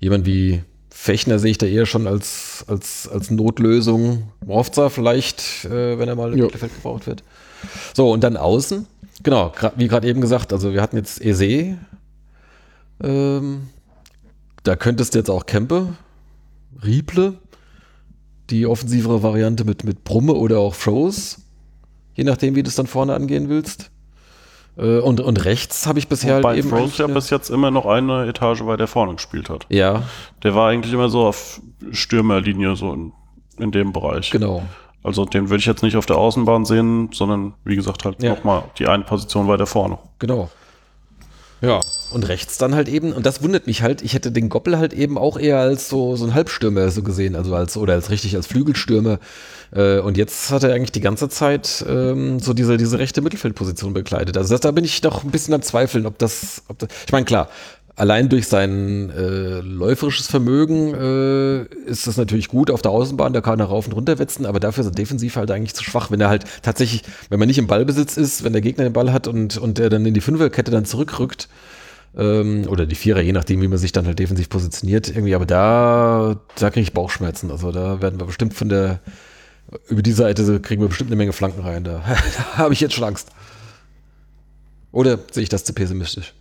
jemand 0.00 0.26
wie 0.26 0.62
Fechner 0.90 1.38
sehe 1.38 1.52
ich 1.52 1.58
da 1.58 1.66
eher 1.66 1.86
schon 1.86 2.06
als, 2.06 2.64
als, 2.66 3.08
als 3.08 3.30
Notlösung. 3.30 4.32
Morfza 4.44 4.88
vielleicht, 4.88 5.64
äh, 5.66 5.98
wenn 5.98 6.08
er 6.08 6.16
mal 6.16 6.32
im. 6.32 6.40
Mittelfeld 6.40 6.74
gebraucht 6.74 7.06
wird. 7.06 7.22
So, 7.94 8.10
und 8.10 8.24
dann 8.24 8.36
außen. 8.36 8.86
Genau, 9.22 9.52
wie 9.76 9.88
gerade 9.88 10.06
eben 10.08 10.20
gesagt, 10.20 10.52
also 10.52 10.72
wir 10.72 10.80
hatten 10.80 10.96
jetzt 10.96 11.20
Ese. 11.20 11.76
Ähm, 13.02 13.68
da 14.62 14.76
könntest 14.76 15.14
du 15.14 15.18
jetzt 15.18 15.30
auch 15.30 15.46
Kempe, 15.46 15.94
Rieple, 16.84 17.34
die 18.50 18.66
offensivere 18.66 19.22
Variante 19.22 19.64
mit, 19.64 19.84
mit 19.84 20.04
Brumme 20.04 20.34
oder 20.34 20.58
auch 20.58 20.74
Froze. 20.74 21.40
Je 22.14 22.24
nachdem, 22.24 22.54
wie 22.54 22.62
du 22.62 22.68
es 22.68 22.74
dann 22.74 22.86
vorne 22.86 23.14
angehen 23.14 23.48
willst. 23.48 23.90
Äh, 24.76 24.98
und, 24.98 25.20
und 25.20 25.44
rechts 25.44 25.86
habe 25.86 25.98
ich 25.98 26.08
bisher 26.08 26.38
Wobei 26.38 26.50
halt 26.50 26.58
eben. 26.58 26.68
Froze 26.68 27.02
ja 27.02 27.06
bis 27.08 27.30
jetzt 27.30 27.50
immer 27.50 27.70
noch 27.70 27.86
eine 27.86 28.26
Etage 28.26 28.64
weiter 28.64 28.86
vorne 28.86 29.14
gespielt 29.14 29.50
hat. 29.50 29.66
ja, 29.68 30.02
Der 30.42 30.54
war 30.54 30.70
eigentlich 30.70 30.92
immer 30.92 31.08
so 31.08 31.26
auf 31.26 31.60
Stürmerlinie, 31.90 32.76
so 32.76 32.92
in, 32.92 33.12
in 33.58 33.70
dem 33.70 33.92
Bereich. 33.92 34.30
genau. 34.30 34.62
Also 35.08 35.24
den 35.24 35.48
würde 35.50 35.58
ich 35.60 35.66
jetzt 35.66 35.82
nicht 35.82 35.96
auf 35.96 36.06
der 36.06 36.16
Außenbahn 36.18 36.64
sehen, 36.64 37.10
sondern 37.12 37.54
wie 37.64 37.74
gesagt 37.76 38.04
halt 38.04 38.22
Ja. 38.22 38.34
nochmal 38.34 38.62
die 38.78 38.86
eine 38.86 39.02
Position 39.04 39.48
weiter 39.48 39.66
vorne. 39.66 39.98
Genau. 40.20 40.50
Ja, 41.60 41.80
und 42.12 42.28
rechts 42.28 42.56
dann 42.56 42.76
halt 42.76 42.88
eben, 42.88 43.12
und 43.12 43.26
das 43.26 43.42
wundert 43.42 43.66
mich 43.66 43.82
halt, 43.82 44.00
ich 44.02 44.14
hätte 44.14 44.30
den 44.30 44.48
Goppel 44.48 44.78
halt 44.78 44.92
eben 44.92 45.18
auch 45.18 45.36
eher 45.36 45.58
als 45.58 45.88
so, 45.88 46.14
so 46.14 46.24
ein 46.24 46.32
Halbstürmer 46.32 46.88
so 46.90 47.02
gesehen, 47.02 47.34
also 47.34 47.52
als, 47.56 47.76
oder 47.76 47.94
als 47.94 48.10
richtig 48.10 48.36
als 48.36 48.46
Flügelstürmer. 48.46 49.18
Äh, 49.72 49.98
und 49.98 50.16
jetzt 50.16 50.52
hat 50.52 50.62
er 50.62 50.72
eigentlich 50.72 50.92
die 50.92 51.00
ganze 51.00 51.28
Zeit 51.28 51.84
ähm, 51.88 52.38
so 52.38 52.54
diese, 52.54 52.76
diese 52.76 53.00
rechte 53.00 53.22
Mittelfeldposition 53.22 53.92
bekleidet. 53.92 54.36
Also 54.36 54.54
das, 54.54 54.60
da 54.60 54.70
bin 54.70 54.84
ich 54.84 55.00
doch 55.00 55.24
ein 55.24 55.32
bisschen 55.32 55.52
am 55.52 55.62
Zweifeln, 55.62 56.06
ob 56.06 56.16
das, 56.18 56.62
ob 56.68 56.78
das 56.78 56.90
ich 57.06 57.10
meine, 57.12 57.24
klar, 57.24 57.48
allein 57.98 58.28
durch 58.28 58.48
sein 58.48 59.10
äh, 59.10 59.60
läuferisches 59.60 60.28
Vermögen 60.28 60.94
äh, 60.94 61.62
ist 61.86 62.06
das 62.06 62.16
natürlich 62.16 62.48
gut 62.48 62.70
auf 62.70 62.80
der 62.80 62.92
Außenbahn, 62.92 63.32
da 63.32 63.40
kann 63.40 63.60
er 63.60 63.66
rauf 63.66 63.86
und 63.86 63.92
runter 63.92 64.18
wetzen, 64.18 64.46
aber 64.46 64.60
dafür 64.60 64.82
ist 64.82 64.90
er 64.90 64.94
defensiv 64.94 65.36
halt 65.36 65.50
eigentlich 65.50 65.74
zu 65.74 65.84
schwach, 65.84 66.10
wenn 66.10 66.20
er 66.20 66.28
halt 66.28 66.44
tatsächlich, 66.62 67.02
wenn 67.28 67.38
man 67.38 67.48
nicht 67.48 67.58
im 67.58 67.66
Ballbesitz 67.66 68.16
ist, 68.16 68.44
wenn 68.44 68.52
der 68.52 68.62
Gegner 68.62 68.84
den 68.84 68.92
Ball 68.92 69.12
hat 69.12 69.26
und, 69.26 69.58
und 69.58 69.78
der 69.78 69.90
dann 69.90 70.06
in 70.06 70.14
die 70.14 70.20
Fünferkette 70.20 70.70
dann 70.70 70.84
zurückrückt, 70.84 71.48
ähm, 72.16 72.66
oder 72.68 72.86
die 72.86 72.94
Vierer, 72.94 73.20
je 73.20 73.32
nachdem, 73.32 73.60
wie 73.60 73.68
man 73.68 73.78
sich 73.78 73.92
dann 73.92 74.06
halt 74.06 74.18
defensiv 74.18 74.48
positioniert, 74.48 75.08
irgendwie, 75.08 75.34
aber 75.34 75.46
da, 75.46 76.40
da 76.56 76.70
kriege 76.70 76.82
ich 76.82 76.92
Bauchschmerzen. 76.92 77.50
Also 77.50 77.72
da 77.72 78.00
werden 78.00 78.18
wir 78.18 78.26
bestimmt 78.26 78.54
von 78.54 78.68
der, 78.68 79.00
über 79.88 80.02
die 80.02 80.12
Seite 80.12 80.60
kriegen 80.60 80.82
wir 80.82 80.88
bestimmt 80.88 81.10
eine 81.10 81.16
Menge 81.16 81.32
Flanken 81.32 81.60
rein. 81.60 81.84
Da, 81.84 82.02
da 82.36 82.58
habe 82.58 82.72
ich 82.72 82.80
jetzt 82.80 82.94
schon 82.94 83.04
Angst. 83.04 83.28
Oder 84.90 85.18
sehe 85.30 85.42
ich 85.42 85.48
das 85.48 85.64
zu 85.64 85.72
pessimistisch? 85.74 86.32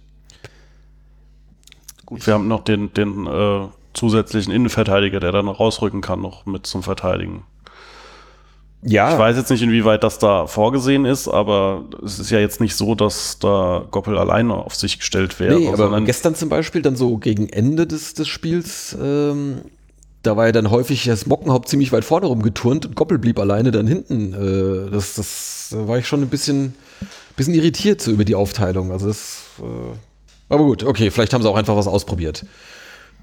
Gut, 2.08 2.26
wir 2.26 2.34
haben 2.34 2.48
noch 2.48 2.64
den, 2.64 2.94
den 2.94 3.28
äh, 3.28 3.68
zusätzlichen 3.94 4.54
Innenverteidiger, 4.54 5.20
der 5.20 5.34
dann 5.34 5.50
rausrücken 5.50 6.02
kann, 6.02 6.22
noch 6.22 6.46
mit 6.46 6.66
zum 6.66 6.82
Verteidigen. 6.82 7.44
Ja, 8.82 9.12
Ich 9.12 9.20
weiß 9.20 9.36
jetzt 9.36 9.50
nicht, 9.50 9.62
inwieweit 9.62 10.04
das 10.04 10.18
da 10.18 10.48
vorgesehen 10.48 11.04
ist, 11.04 11.28
aber 11.28 11.84
es 12.06 12.18
ist 12.20 12.30
ja 12.30 12.40
jetzt 12.40 12.62
nicht 12.62 12.76
so, 12.76 12.96
dass 12.96 13.40
da 13.40 13.84
Goppel 13.92 14.18
alleine 14.18 14.54
auf 14.54 14.74
sich 14.76 15.00
gestellt 15.00 15.40
wäre. 15.40 15.60
Nee, 15.60 15.68
aber 15.68 16.00
gestern 16.02 16.34
zum 16.34 16.48
Beispiel, 16.48 16.82
dann 16.82 16.96
so 16.96 17.18
gegen 17.18 17.50
Ende 17.50 17.86
des, 17.86 18.14
des 18.14 18.30
Spiels, 18.30 18.96
ähm, 19.02 19.64
da 20.24 20.38
war 20.38 20.46
ja 20.46 20.52
dann 20.54 20.72
häufig 20.72 21.04
das 21.04 21.26
Mockenhaupt 21.26 21.68
ziemlich 21.68 21.92
weit 21.92 22.06
vorne 22.06 22.28
rumgeturnt 22.28 22.86
und 22.86 22.96
Goppel 22.96 23.18
blieb 23.18 23.40
alleine 23.40 23.72
dann 23.72 23.88
hinten. 23.88 24.34
Äh, 24.34 24.92
das, 24.92 25.16
das 25.16 25.70
da 25.72 25.88
war 25.88 25.98
ich 25.98 26.08
schon 26.08 26.22
ein 26.22 26.30
bisschen, 26.30 26.76
bisschen 27.36 27.56
irritiert 27.56 28.00
so 28.02 28.12
über 28.12 28.24
die 28.24 28.36
Aufteilung. 28.36 28.92
Also 28.92 29.08
das, 29.08 29.44
äh, 29.60 29.96
aber 30.50 30.64
gut, 30.64 30.84
okay, 30.84 31.12
vielleicht 31.12 31.34
haben 31.34 31.42
sie 31.42 31.50
auch 31.50 31.56
einfach 31.56 31.76
was 31.76 31.88
ausprobiert. 31.88 32.46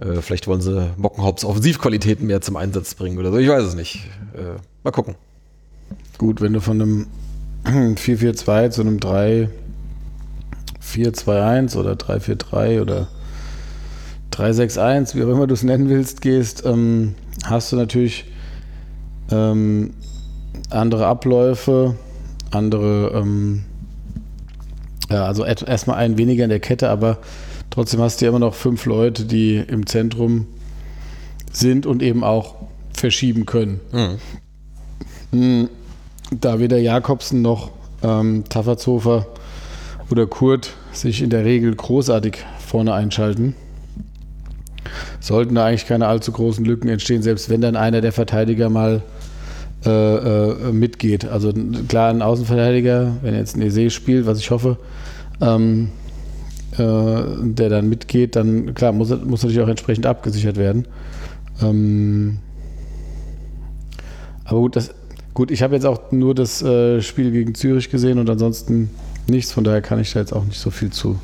Äh, 0.00 0.20
vielleicht 0.20 0.46
wollen 0.46 0.60
sie 0.60 0.90
Mockenhaupts 0.96 1.44
Offensivqualitäten 1.44 2.26
mehr 2.26 2.40
zum 2.40 2.56
Einsatz 2.56 2.94
bringen 2.94 3.18
oder 3.18 3.30
so. 3.30 3.38
Ich 3.38 3.48
weiß 3.48 3.62
es 3.62 3.74
nicht. 3.74 4.06
Äh, 4.34 4.58
mal 4.82 4.90
gucken. 4.90 5.14
Gut, 6.18 6.40
wenn 6.40 6.52
du 6.52 6.60
von 6.60 6.80
einem 6.80 7.06
4-4-2 7.64 8.70
zu 8.70 8.80
einem 8.82 8.98
3-4-2-1 8.98 11.76
oder 11.76 11.92
3-4-3 11.92 12.80
oder 12.80 13.08
3-6-1, 14.32 15.14
wie 15.14 15.24
auch 15.24 15.28
immer 15.28 15.46
du 15.46 15.54
es 15.54 15.62
nennen 15.62 15.88
willst, 15.88 16.20
gehst, 16.20 16.64
ähm, 16.66 17.14
hast 17.44 17.72
du 17.72 17.76
natürlich 17.76 18.24
ähm, 19.30 19.94
andere 20.70 21.06
Abläufe, 21.06 21.94
andere, 22.50 23.12
ähm, 23.14 23.64
ja, 25.10 25.26
also 25.26 25.44
erstmal 25.44 25.96
einen 25.96 26.18
weniger 26.18 26.44
in 26.44 26.50
der 26.50 26.60
Kette, 26.60 26.88
aber 26.88 27.18
trotzdem 27.70 28.00
hast 28.00 28.20
du 28.20 28.24
ja 28.24 28.30
immer 28.30 28.38
noch 28.38 28.54
fünf 28.54 28.86
Leute, 28.86 29.24
die 29.24 29.56
im 29.56 29.86
Zentrum 29.86 30.46
sind 31.52 31.86
und 31.86 32.02
eben 32.02 32.24
auch 32.24 32.54
verschieben 32.94 33.46
können. 33.46 33.80
Hm, 35.32 35.68
Da 36.40 36.58
weder 36.58 36.78
Jakobsen 36.78 37.42
noch 37.42 37.70
ähm, 38.02 38.44
Taffertshofer 38.48 39.26
oder 40.10 40.26
Kurt 40.26 40.70
sich 40.92 41.22
in 41.22 41.30
der 41.30 41.44
Regel 41.44 41.74
großartig 41.74 42.38
vorne 42.66 42.92
einschalten, 42.94 43.54
sollten 45.20 45.54
da 45.54 45.66
eigentlich 45.66 45.86
keine 45.86 46.06
allzu 46.06 46.32
großen 46.32 46.64
Lücken 46.64 46.88
entstehen, 46.88 47.22
selbst 47.22 47.50
wenn 47.50 47.60
dann 47.60 47.76
einer 47.76 48.00
der 48.00 48.12
Verteidiger 48.12 48.68
mal 48.70 49.02
äh, 49.84 49.90
äh, 49.90 50.72
mitgeht. 50.72 51.26
Also 51.26 51.52
klar, 51.88 52.10
ein 52.10 52.22
Außenverteidiger, 52.22 53.16
wenn 53.22 53.34
er 53.34 53.40
jetzt 53.40 53.56
ein 53.56 53.62
Ese 53.62 53.90
spielt, 53.90 54.26
was 54.26 54.38
ich 54.38 54.50
hoffe, 54.50 54.78
ähm, 55.40 55.90
äh, 56.72 57.22
der 57.42 57.68
dann 57.68 57.88
mitgeht, 57.88 58.34
dann 58.36 58.74
klar, 58.74 58.92
muss, 58.92 59.10
muss 59.10 59.42
natürlich 59.42 59.62
auch 59.62 59.68
entsprechend 59.68 60.06
abgesichert 60.06 60.56
werden. 60.56 60.86
Ähm, 61.62 62.38
aber 64.44 64.60
gut, 64.60 64.76
das, 64.76 64.94
gut 65.34 65.50
ich 65.50 65.62
habe 65.62 65.74
jetzt 65.74 65.84
auch 65.84 66.12
nur 66.12 66.34
das 66.34 66.62
äh, 66.62 67.00
Spiel 67.02 67.30
gegen 67.30 67.54
Zürich 67.54 67.90
gesehen 67.90 68.18
und 68.18 68.30
ansonsten 68.30 68.90
nichts, 69.28 69.52
von 69.52 69.64
daher 69.64 69.82
kann 69.82 70.00
ich 70.00 70.12
da 70.12 70.20
jetzt 70.20 70.32
auch 70.32 70.44
nicht 70.44 70.58
so 70.58 70.70
viel 70.70 70.90
zu, 70.90 71.18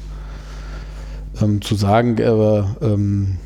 ähm, 1.40 1.60
zu 1.62 1.74
sagen, 1.74 2.22
aber 2.22 2.76
ähm, 2.82 3.38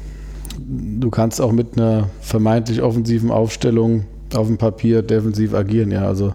du 0.59 1.11
kannst 1.11 1.41
auch 1.41 1.53
mit 1.53 1.77
einer 1.77 2.09
vermeintlich 2.21 2.83
offensiven 2.83 3.31
Aufstellung 3.31 4.07
auf 4.35 4.47
dem 4.47 4.59
Papier 4.59 5.03
defensiv 5.03 5.55
agieren, 5.55 5.91
ja. 5.91 6.07
Also 6.07 6.35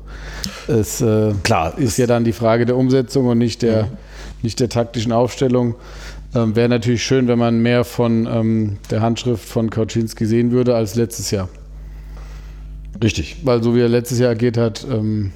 es 0.67 1.01
äh, 1.01 1.33
Klar, 1.43 1.77
ist 1.77 1.97
ja 1.97 2.07
dann 2.07 2.23
die 2.23 2.33
Frage 2.33 2.65
der 2.65 2.77
Umsetzung 2.77 3.27
und 3.27 3.37
nicht 3.37 3.61
der, 3.61 3.89
nicht 4.41 4.59
der 4.59 4.69
taktischen 4.69 5.11
Aufstellung. 5.11 5.75
Ähm, 6.35 6.55
Wäre 6.55 6.69
natürlich 6.69 7.03
schön, 7.03 7.27
wenn 7.27 7.39
man 7.39 7.59
mehr 7.61 7.83
von 7.83 8.27
ähm, 8.27 8.77
der 8.91 9.01
Handschrift 9.01 9.47
von 9.47 9.69
Kauczynski 9.69 10.25
sehen 10.25 10.51
würde 10.51 10.75
als 10.75 10.95
letztes 10.95 11.31
Jahr. 11.31 11.49
Richtig. 13.01 13.37
Weil 13.43 13.63
so 13.63 13.75
wie 13.75 13.81
er 13.81 13.89
letztes 13.89 14.19
Jahr 14.19 14.31
agiert 14.31 14.57
hat, 14.57 14.85
ähm, 14.89 15.31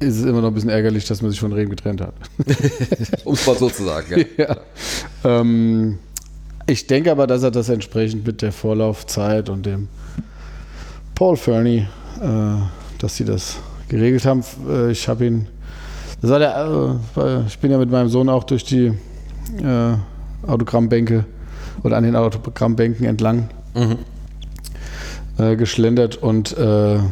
ist 0.00 0.18
es 0.18 0.24
immer 0.24 0.40
noch 0.40 0.48
ein 0.48 0.54
bisschen 0.54 0.70
ärgerlich, 0.70 1.04
dass 1.06 1.22
man 1.22 1.30
sich 1.30 1.40
von 1.40 1.52
Rehm 1.52 1.70
getrennt 1.70 2.00
hat. 2.00 2.14
Um 3.24 3.34
es 3.34 3.46
mal 3.46 3.56
so 3.56 3.70
zu 3.70 3.84
sagen. 3.84 4.26
Ja. 4.36 4.46
ja. 4.48 5.40
ähm, 5.40 5.98
ich 6.66 6.86
denke 6.86 7.10
aber, 7.10 7.26
dass 7.26 7.42
er 7.42 7.50
das 7.50 7.68
entsprechend 7.68 8.26
mit 8.26 8.42
der 8.42 8.52
Vorlaufzeit 8.52 9.48
und 9.48 9.64
dem 9.64 9.88
Paul 11.18 11.36
Fernie, 11.36 11.84
äh, 12.20 12.28
dass 13.00 13.16
sie 13.16 13.24
das 13.24 13.56
geregelt 13.88 14.24
haben. 14.24 14.44
Äh, 14.70 14.92
ich 14.92 15.08
habe 15.08 15.26
ihn, 15.26 15.48
das 16.22 16.30
war 16.30 16.38
der, 16.38 16.96
äh, 17.16 17.40
ich 17.48 17.58
bin 17.58 17.72
ja 17.72 17.78
mit 17.78 17.90
meinem 17.90 18.08
Sohn 18.08 18.28
auch 18.28 18.44
durch 18.44 18.62
die 18.64 18.92
Autogrammbänke 20.46 21.24
oder 21.82 21.96
an 21.96 22.04
den 22.04 22.14
Autogrammbänken 22.14 23.06
entlang 23.06 23.48
Mhm. 23.74 23.96
geschlendert 25.56 26.16
und 26.16 26.52
Er 26.56 27.02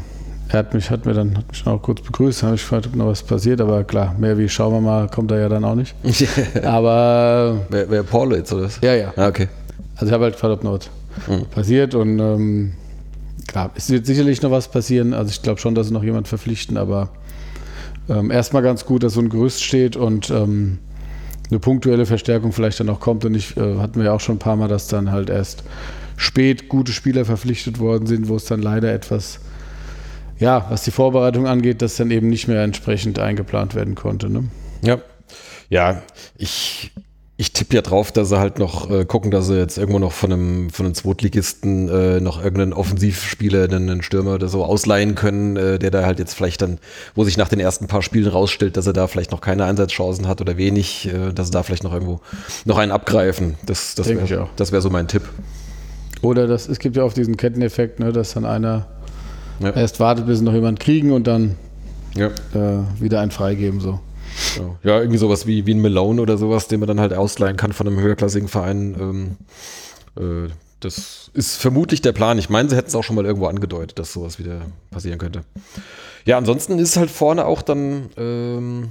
hat 0.53 0.75
mich, 0.75 0.91
hat 0.91 1.07
mir 1.07 1.15
dann, 1.15 1.37
hat 1.37 1.49
mich 1.49 1.65
dann 1.65 1.75
auch 1.75 1.83
kurz 1.83 2.03
begrüßt, 2.03 2.43
habe 2.45 2.55
ich 2.55 2.61
gefragt, 2.61 2.87
ob 2.87 2.95
noch 2.95 3.07
was 3.07 3.23
passiert, 3.25 3.61
aber 3.61 3.83
klar, 3.85 4.15
mehr 4.19 4.37
wie 4.39 4.49
schauen 4.49 4.75
wir 4.75 4.81
mal, 4.81 5.09
kommt 5.09 5.31
er 5.33 5.41
ja 5.41 5.49
dann 5.49 5.65
auch 5.65 5.75
nicht. 5.75 5.95
Aber 6.63 7.63
wer, 7.71 7.91
wer 7.91 8.03
Paul 8.05 8.33
jetzt 8.37 8.53
oder 8.53 8.65
was? 8.67 8.79
ja, 8.83 8.95
ja. 8.95 9.13
Ah, 9.17 9.27
okay. 9.29 9.49
Also 9.95 10.07
ich 10.07 10.13
habe 10.13 10.25
halt 10.25 10.35
gefragt, 10.35 10.53
ob 10.59 10.63
noch 10.65 10.73
was 10.79 10.91
Mhm. 11.27 11.47
passiert 11.47 11.95
und 11.97 12.19
ähm, 12.21 12.73
klar, 13.57 13.71
es 13.75 13.89
wird 13.89 14.05
sicherlich 14.05 14.43
noch 14.43 14.51
was 14.51 14.69
passieren. 14.69 15.15
Also 15.15 15.31
ich 15.31 15.41
glaube 15.41 15.59
schon, 15.61 15.75
dass 15.75 15.87
sie 15.87 15.95
noch 15.95 16.05
jemand 16.05 16.29
verpflichten, 16.29 16.77
aber 16.77 17.09
ähm, 18.07 18.31
erstmal 18.31 18.63
ganz 18.63 18.85
gut, 18.85 19.03
dass 19.03 19.15
so 19.15 19.21
ein 19.21 19.31
Gerüst 19.31 19.65
steht 19.65 19.97
und 19.97 20.31
ähm, 20.31 20.79
eine 21.49 21.59
punktuelle 21.59 22.05
Verstärkung 22.05 22.53
vielleicht 22.53 22.81
dann 22.81 22.91
auch 22.91 23.01
kommt. 23.01 23.25
Und 23.25 23.35
ich 23.35 23.57
äh, 23.57 23.79
hatten 23.79 23.97
wir 23.97 24.05
ja 24.05 24.13
auch 24.13 24.21
schon 24.21 24.37
ein 24.37 24.41
paar 24.41 24.57
Mal, 24.57 24.69
dass 24.69 24.89
dann 24.89 25.11
halt 25.11 25.31
erst 25.31 25.65
spät 26.19 26.69
gute 26.69 26.93
Spieler 26.93 27.25
verpflichtet 27.25 27.79
worden 27.79 28.07
sind, 28.07 28.29
wo 28.29 28.37
es 28.37 28.45
dann 28.45 28.61
leider 28.61 28.93
etwas, 28.93 29.41
ja, 30.39 30.67
was 30.69 30.85
die 30.85 30.91
Vorbereitung 30.91 31.47
angeht, 31.47 31.81
das 31.81 31.97
dann 31.97 32.11
eben 32.11 32.29
nicht 32.29 32.49
mehr 32.49 32.63
entsprechend 32.63 33.19
eingeplant 33.19 33.75
werden 33.75 33.95
konnte. 33.95 34.29
Ne? 34.29 34.45
Ja. 34.83 34.99
Ja, 35.71 36.03
ich, 36.37 36.93
ich 37.39 37.53
tippe 37.53 37.75
ja 37.77 37.83
drauf, 37.83 38.13
dass 38.13 38.31
sie 38.31 38.39
halt 38.39 38.59
noch 38.59 38.91
äh, 38.91 39.05
gucken, 39.05 39.31
dass 39.31 39.47
sie 39.47 39.59
jetzt 39.59 39.77
irgendwo 39.77 39.99
noch 39.99 40.13
von 40.13 40.33
einem, 40.33 40.71
von 40.71 40.87
einem 40.87 40.95
Zweitligisten 40.95 41.89
äh, 41.89 42.21
noch 42.21 42.43
irgendeinen 42.43 42.73
Offensivspieler, 42.73 43.65
einen, 43.65 44.03
Stürmer 44.03 44.35
oder 44.35 44.49
so 44.49 44.65
ausleihen 44.65 45.15
können, 45.15 45.57
äh, 45.57 45.79
der 45.79 45.91
da 45.91 46.07
halt 46.07 46.19
jetzt 46.19 46.33
vielleicht 46.33 46.63
dann, 46.63 46.79
wo 47.15 47.25
sich 47.25 47.37
nach 47.37 47.51
den 47.51 47.61
ersten 47.61 47.89
paar 47.89 48.01
Spielen 48.01 48.29
rausstellt, 48.29 48.79
dass 48.79 48.87
er 48.87 48.95
da 48.95 49.07
vielleicht 49.07 49.33
noch 49.33 49.43
keine 49.43 49.67
Einsatzchancen 49.67 50.27
hat 50.27 50.41
oder 50.41 50.57
wenig, 50.57 51.09
äh, 51.09 51.33
dass 51.35 51.49
sie 51.49 51.53
da 51.53 51.63
vielleicht 51.63 51.85
noch 51.85 51.93
irgendwo 51.93 52.21
noch 52.65 52.79
einen 52.79 52.91
abgreifen. 52.91 53.57
Das, 53.67 53.95
das 53.95 54.09
wäre 54.09 54.43
auch. 54.43 54.73
wär 54.73 54.81
so 54.81 54.89
mein 54.89 55.07
Tipp. 55.07 55.23
Oder 56.23 56.47
das, 56.47 56.69
es 56.69 56.79
gibt 56.79 56.97
ja 56.97 57.03
oft 57.03 57.19
diesen 57.19 57.37
Ketteneffekt, 57.37 58.01
ne, 58.01 58.13
dass 58.13 58.33
dann 58.33 58.47
einer 58.47 58.87
Ja. 59.61 59.71
erst 59.71 60.01
wartet, 60.01 60.27
bis 60.27 60.39
sie 60.39 60.45
noch 60.45 60.55
jemand 60.55 60.81
kriegen 60.81 61.13
und 61.13 61.27
dann 61.27 61.57
Ja. 62.15 62.29
äh, 62.29 62.83
wieder 62.99 63.21
einen 63.21 63.31
freigeben. 63.31 63.81
So. 63.81 64.01
Ja, 64.83 65.01
irgendwie 65.01 65.19
sowas 65.19 65.47
wie, 65.47 65.67
wie 65.67 65.75
ein 65.75 65.81
Malone 65.81 66.21
oder 66.21 66.37
sowas, 66.39 66.69
den 66.69 66.81
man 66.81 66.87
dann 66.87 67.01
halt 67.01 67.13
ausleihen 67.13 67.57
kann 67.57 67.73
von 67.73 67.87
einem 67.87 68.01
höherklassigen 68.01 68.49
Verein. 68.49 69.37
Ähm, 70.17 70.47
äh, 70.47 70.51
das 70.81 71.31
ist 71.33 71.57
vermutlich 71.57 72.03
der 72.03 72.13
Plan. 72.13 72.39
Ich 72.39 72.51
meine, 72.51 72.69
sie 72.69 72.77
hätten 72.77 72.89
es 72.89 72.95
auch 72.95 73.03
schon 73.03 73.17
mal 73.17 73.25
irgendwo 73.25 73.47
angedeutet, 73.47 73.99
dass 73.99 74.13
sowas 74.13 74.39
wieder 74.39 74.63
passieren 74.91 75.19
könnte. 75.19 75.43
Ja, 76.25 76.39
ansonsten 76.39 76.79
ist 76.79 76.97
halt 76.97 77.11
vorne 77.11 77.47
auch 77.47 77.63
dann, 77.63 78.11
ähm, 78.17 78.91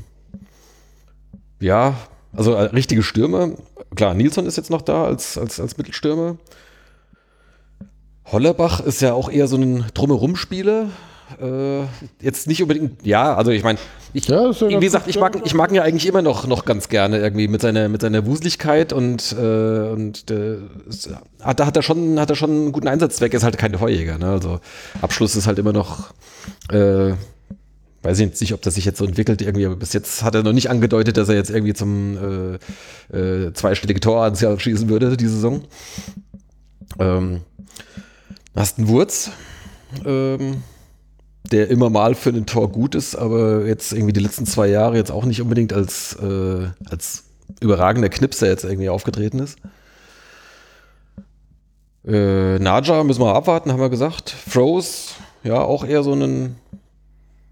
ja, 1.60 1.96
also 2.34 2.54
äh, 2.54 2.64
richtige 2.64 3.04
Stürmer. 3.04 3.52
Klar, 3.96 4.14
Nilsson 4.14 4.46
ist 4.46 4.58
jetzt 4.58 4.70
noch 4.70 4.82
da 4.82 5.06
als, 5.06 5.38
als, 5.38 5.60
als 5.60 5.78
Mittelstürmer. 5.78 6.38
Hollerbach 8.26 8.80
ist 8.80 9.02
ja 9.02 9.14
auch 9.14 9.30
eher 9.30 9.48
so 9.48 9.58
ein 9.58 9.86
Drumherum-Spieler. 9.94 10.90
Äh, 11.40 11.82
jetzt 12.22 12.48
nicht 12.48 12.62
unbedingt, 12.62 13.06
ja, 13.06 13.36
also 13.36 13.52
ich 13.52 13.64
meine, 13.64 13.80
ich, 14.16 14.28
Ja, 14.30 14.50
ja 14.50 14.82
wie 14.82 14.86
gesagt, 14.86 15.08
ich 15.08 15.20
mag, 15.20 15.42
ich 15.44 15.54
mag 15.54 15.72
ihn 15.72 15.76
ja 15.76 15.84
eigentlich 15.84 16.08
immer 16.08 16.22
noch, 16.22 16.48
noch 16.48 16.64
ganz 16.64 16.88
gerne 16.88 17.20
irgendwie 17.20 17.50
mit 17.50 17.62
seiner, 17.62 17.90
mit 17.90 18.02
seiner 18.02 18.26
Wuseligkeit 18.26 18.94
und, 18.94 19.36
äh, 19.38 19.90
und 19.90 20.32
äh, 20.32 20.58
hat, 21.42 21.60
da 21.60 21.66
hat 21.66 21.76
er 21.76 21.84
schon, 21.84 22.18
hat 22.18 22.30
er 22.30 22.38
schon 22.38 22.50
einen 22.50 22.72
guten 22.72 22.88
Einsatzzweck, 22.88 23.34
ist 23.34 23.44
halt 23.44 23.58
kein 23.58 23.74
Torjäger, 23.74 24.18
ne? 24.18 24.28
Also 24.28 24.62
Abschluss 25.02 25.36
ist 25.36 25.48
halt 25.48 25.60
immer 25.60 25.74
noch, 25.74 26.14
äh, 26.70 27.12
weiß 28.04 28.20
ich 28.20 28.40
nicht, 28.40 28.54
ob 28.54 28.62
das 28.62 28.76
sich 28.76 28.86
jetzt 28.86 29.00
so 29.00 29.06
entwickelt 29.06 29.42
irgendwie, 29.42 29.66
aber 29.66 29.76
bis 29.76 29.92
jetzt 29.92 30.24
hat 30.24 30.34
er 30.34 30.44
noch 30.44 30.54
nicht 30.54 30.70
angedeutet, 30.70 31.18
dass 31.18 31.28
er 31.28 31.36
jetzt 31.36 31.50
irgendwie 31.50 31.74
zum 31.74 32.60
äh, 33.12 33.18
äh, 33.18 33.54
zweistellige 33.54 34.00
Toranzahl 34.00 34.58
schießen 34.58 34.88
würde, 34.88 35.18
die 35.18 35.28
Saison. 35.28 35.64
Ähm, 37.00 37.42
hast 38.56 38.78
einen 38.78 38.88
Wurz, 38.88 39.32
ähm, 40.06 40.64
der 41.52 41.70
immer 41.70 41.90
mal 41.90 42.16
für 42.16 42.30
ein 42.30 42.46
Tor 42.46 42.72
gut 42.72 42.96
ist, 42.96 43.16
aber 43.16 43.66
jetzt 43.66 43.94
irgendwie 43.94 44.14
die 44.14 44.20
letzten 44.20 44.46
zwei 44.46 44.68
Jahre 44.68 44.98
jetzt 44.98 45.12
auch 45.12 45.26
nicht 45.26 45.42
unbedingt 45.42 45.74
als, 45.74 46.16
äh, 46.22 46.68
als 46.90 47.24
überragender 47.62 48.10
Knipser 48.10 48.48
jetzt 48.48 48.64
irgendwie 48.64 48.90
aufgetreten 48.90 49.40
ist. 49.40 49.58
Äh, 52.06 52.60
Naja 52.60 53.04
müssen 53.04 53.22
wir 53.22 53.34
abwarten, 53.34 53.72
haben 53.72 53.80
wir 53.80 53.90
gesagt. 53.90 54.30
Froze, 54.30 55.14
ja, 55.44 55.62
auch 55.62 55.84
eher 55.84 56.04
so 56.04 56.14
ein 56.14 56.56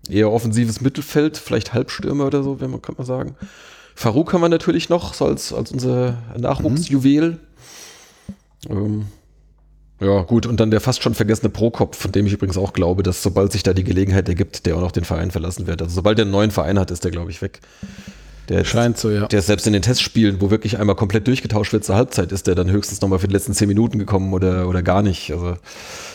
eher 0.09 0.31
offensives 0.31 0.81
Mittelfeld, 0.81 1.37
vielleicht 1.37 1.73
Halbstürmer 1.73 2.25
oder 2.25 2.43
so, 2.43 2.59
wenn 2.59 2.71
man 2.71 2.81
kann 2.81 2.95
man 2.97 3.05
sagen. 3.05 3.35
Farouk 3.95 4.33
haben 4.33 4.41
wir 4.41 4.49
natürlich 4.49 4.89
noch, 4.89 5.13
so 5.13 5.25
als, 5.25 5.53
als 5.53 5.71
unser 5.71 6.17
Nachwuchsjuwel. 6.37 7.39
Ähm, 8.69 9.05
ja, 10.03 10.21
gut, 10.23 10.45
und 10.45 10.59
dann 10.59 10.71
der 10.71 10.81
fast 10.81 11.01
schon 11.01 11.13
vergessene 11.13 11.49
Prokop, 11.49 11.95
von 11.95 12.11
dem 12.11 12.25
ich 12.25 12.33
übrigens 12.33 12.57
auch 12.57 12.73
glaube, 12.73 13.03
dass 13.03 13.23
sobald 13.23 13.51
sich 13.51 13.63
da 13.63 13.73
die 13.73 13.83
Gelegenheit 13.83 14.27
ergibt, 14.27 14.65
der 14.65 14.75
auch 14.75 14.81
noch 14.81 14.91
den 14.91 15.05
Verein 15.05 15.31
verlassen 15.31 15.67
wird. 15.67 15.81
Also 15.81 15.95
sobald 15.95 16.19
er 16.19 16.23
einen 16.23 16.31
neuen 16.31 16.51
Verein 16.51 16.77
hat, 16.79 16.91
ist 16.91 17.03
der, 17.03 17.11
glaube 17.11 17.31
ich, 17.31 17.41
weg. 17.41 17.61
Der 18.49 18.65
Scheint 18.65 18.97
so, 18.97 19.09
ja. 19.09 19.27
Der 19.27 19.39
ist 19.39 19.45
selbst 19.45 19.65
in 19.67 19.73
den 19.73 19.81
Testspielen, 19.81 20.41
wo 20.41 20.51
wirklich 20.51 20.77
einmal 20.77 20.95
komplett 20.95 21.27
durchgetauscht 21.27 21.71
wird 21.71 21.85
zur 21.85 21.95
Halbzeit, 21.95 22.31
ist 22.31 22.47
der 22.47 22.55
dann 22.55 22.69
höchstens 22.69 22.99
nochmal 23.01 23.19
für 23.19 23.27
die 23.27 23.33
letzten 23.33 23.53
zehn 23.53 23.69
Minuten 23.69 23.99
gekommen 23.99 24.33
oder, 24.33 24.67
oder 24.67 24.83
gar 24.83 25.01
nicht. 25.01 25.31
Also 25.31 25.55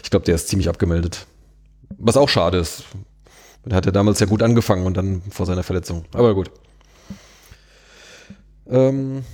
ich 0.02 0.10
glaube, 0.10 0.26
der 0.26 0.34
ist 0.34 0.48
ziemlich 0.48 0.68
abgemeldet. 0.68 1.26
Was 1.96 2.18
auch 2.18 2.28
schade 2.28 2.58
ist. 2.58 2.84
Der 3.64 3.76
hat 3.76 3.86
ja 3.86 3.92
damals 3.92 4.20
ja 4.20 4.26
gut 4.26 4.42
angefangen 4.42 4.86
und 4.86 4.96
dann 4.96 5.22
vor 5.30 5.46
seiner 5.46 5.62
Verletzung. 5.62 6.04
Aber 6.12 6.34
gut. 6.34 6.50
Ähm, 8.70 9.24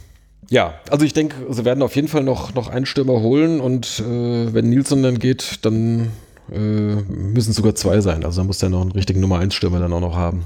ja, 0.51 0.75
also 0.91 1.05
ich 1.05 1.13
denke, 1.13 1.37
sie 1.51 1.65
werden 1.65 1.83
auf 1.83 1.97
jeden 1.97 2.09
Fall 2.09 2.23
noch, 2.23 2.55
noch 2.55 2.69
einen 2.69 2.87
Stürmer 2.87 3.21
holen 3.21 3.61
und 3.61 4.01
äh, 4.01 4.53
wenn 4.53 4.69
Nilsson 4.69 5.03
dann 5.03 5.19
geht, 5.19 5.65
dann 5.65 6.11
äh, 6.53 6.57
müssen 6.57 7.51
es 7.51 7.57
sogar 7.57 7.75
zwei 7.75 8.01
sein. 8.01 8.25
Also 8.25 8.41
dann 8.41 8.47
muss 8.47 8.59
der 8.59 8.69
noch 8.69 8.83
einen 8.83 8.93
richtigen 8.93 9.21
Nummer 9.21 9.39
1 9.39 9.55
Stürmer 9.55 9.79
dann 9.79 9.93
auch 9.93 10.01
noch 10.01 10.17
haben. 10.17 10.45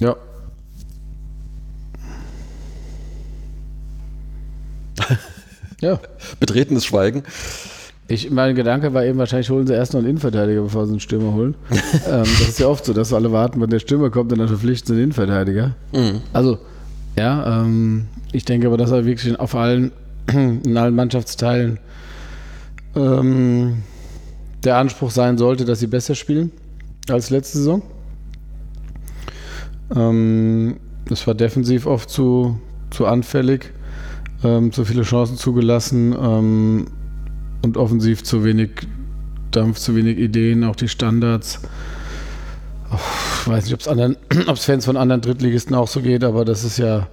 Ja. 0.00 0.16
ja. 5.80 6.00
Betretenes 6.40 6.84
Schweigen. 6.84 7.22
Ich, 8.06 8.30
mein 8.30 8.54
Gedanke 8.54 8.92
war 8.92 9.04
eben, 9.04 9.18
wahrscheinlich 9.18 9.48
holen 9.48 9.66
sie 9.66 9.72
erst 9.72 9.94
noch 9.94 10.00
einen 10.00 10.10
Innenverteidiger, 10.10 10.60
bevor 10.62 10.84
sie 10.86 10.92
einen 10.92 11.00
Stürmer 11.00 11.32
holen. 11.32 11.54
ähm, 11.70 12.24
das 12.24 12.48
ist 12.48 12.58
ja 12.58 12.66
oft 12.66 12.84
so, 12.84 12.92
dass 12.92 13.14
alle 13.14 13.32
warten, 13.32 13.62
wenn 13.62 13.70
der 13.70 13.78
Stürmer 13.78 14.10
kommt, 14.10 14.30
und 14.32 14.38
dann 14.40 14.48
verpflichten 14.48 14.88
sie 14.88 14.94
den 14.94 15.04
Innenverteidiger. 15.04 15.74
Also, 16.34 16.58
ja, 17.16 17.62
ähm, 17.62 18.08
ich 18.34 18.44
denke 18.44 18.66
aber, 18.66 18.76
dass 18.76 18.90
er 18.90 19.06
wirklich 19.06 19.38
auf 19.38 19.54
allen, 19.54 19.92
in 20.32 20.76
allen 20.76 20.94
Mannschaftsteilen 20.94 21.78
ähm, 22.96 23.82
der 24.64 24.76
Anspruch 24.76 25.10
sein 25.10 25.38
sollte, 25.38 25.64
dass 25.64 25.78
sie 25.78 25.86
besser 25.86 26.14
spielen 26.14 26.50
als 27.08 27.30
letzte 27.30 27.58
Saison. 27.58 27.82
Ähm, 29.94 30.78
es 31.10 31.26
war 31.26 31.34
defensiv 31.34 31.86
oft 31.86 32.10
zu, 32.10 32.58
zu 32.90 33.06
anfällig, 33.06 33.72
ähm, 34.42 34.72
zu 34.72 34.84
viele 34.84 35.02
Chancen 35.02 35.36
zugelassen 35.36 36.14
ähm, 36.20 36.86
und 37.62 37.76
offensiv 37.76 38.24
zu 38.24 38.42
wenig 38.42 38.70
Dampf, 39.52 39.78
zu 39.78 39.94
wenig 39.94 40.18
Ideen, 40.18 40.64
auch 40.64 40.76
die 40.76 40.88
Standards. 40.88 41.60
Ich 43.42 43.48
weiß 43.48 43.64
nicht, 43.64 43.74
ob 43.74 44.56
es 44.56 44.64
Fans 44.64 44.86
von 44.86 44.96
anderen 44.96 45.20
Drittligisten 45.20 45.76
auch 45.76 45.88
so 45.88 46.00
geht, 46.00 46.24
aber 46.24 46.44
das 46.44 46.64
ist 46.64 46.78
ja. 46.78 47.06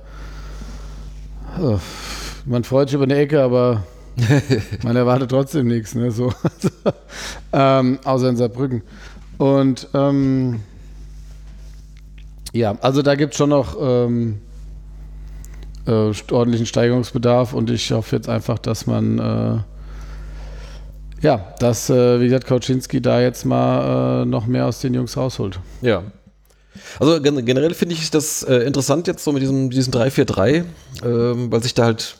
Man 2.46 2.64
freut 2.64 2.90
sich 2.90 2.96
über 2.96 3.04
eine 3.04 3.18
Ecke, 3.18 3.42
aber 3.42 3.84
man 4.84 4.96
erwartet 4.96 5.30
trotzdem 5.30 5.68
nichts, 5.68 5.96
ne? 5.96 6.12
So. 6.12 6.34
ähm, 7.54 8.00
außer 8.04 8.30
in 8.30 8.38
Saarbrücken. 8.38 8.84
Und 9.38 9.88
ähm, 9.94 10.60
ja, 12.54 12.78
also 12.82 13.02
da 13.02 13.16
gibt 13.16 13.34
es 13.34 13.38
schon 13.38 13.50
noch 13.50 13.76
ähm, 13.80 14.40
äh, 15.88 16.12
ordentlichen 16.32 16.66
Steigerungsbedarf 16.66 17.54
und 17.54 17.70
ich 17.70 17.92
hoffe 17.92 18.16
jetzt 18.18 18.30
einfach, 18.30 18.60
dass 18.60 18.88
man 18.88 19.20
äh, 19.20 19.60
ja, 21.22 21.54
dass, 21.60 21.90
äh, 21.90 22.20
wie 22.20 22.26
gesagt, 22.26 22.48
Kauczynski 22.48 23.02
da 23.02 23.22
jetzt 23.22 23.46
mal 23.46 24.24
äh, 24.24 24.26
noch 24.26 24.48
mehr 24.48 24.66
aus 24.66 24.82
den 24.82 24.94
Jungs 24.94 25.16
rausholt. 25.16 25.60
Ja. 25.82 26.04
Also 27.00 27.22
gen 27.22 27.46
generell 27.46 27.74
finde 27.74 27.96
ich 27.96 28.12
das 28.12 28.44
äh, 28.44 28.58
interessant 28.60 29.08
jetzt 29.08 29.24
so 29.24 29.32
mit 29.32 29.42
diesem, 29.42 29.70
diesem 29.70 29.94
3-4-3, 29.94 30.64
ähm, 31.04 31.52
weil 31.52 31.64
sich 31.64 31.74
da 31.74 31.86
halt 31.86 32.18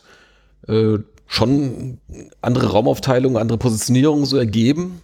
äh, 0.68 0.98
schon 1.28 2.00
andere 2.42 2.72
Raumaufteilungen, 2.72 3.38
andere 3.38 3.58
Positionierungen 3.58 4.26
so 4.26 4.38
ergeben. 4.38 5.02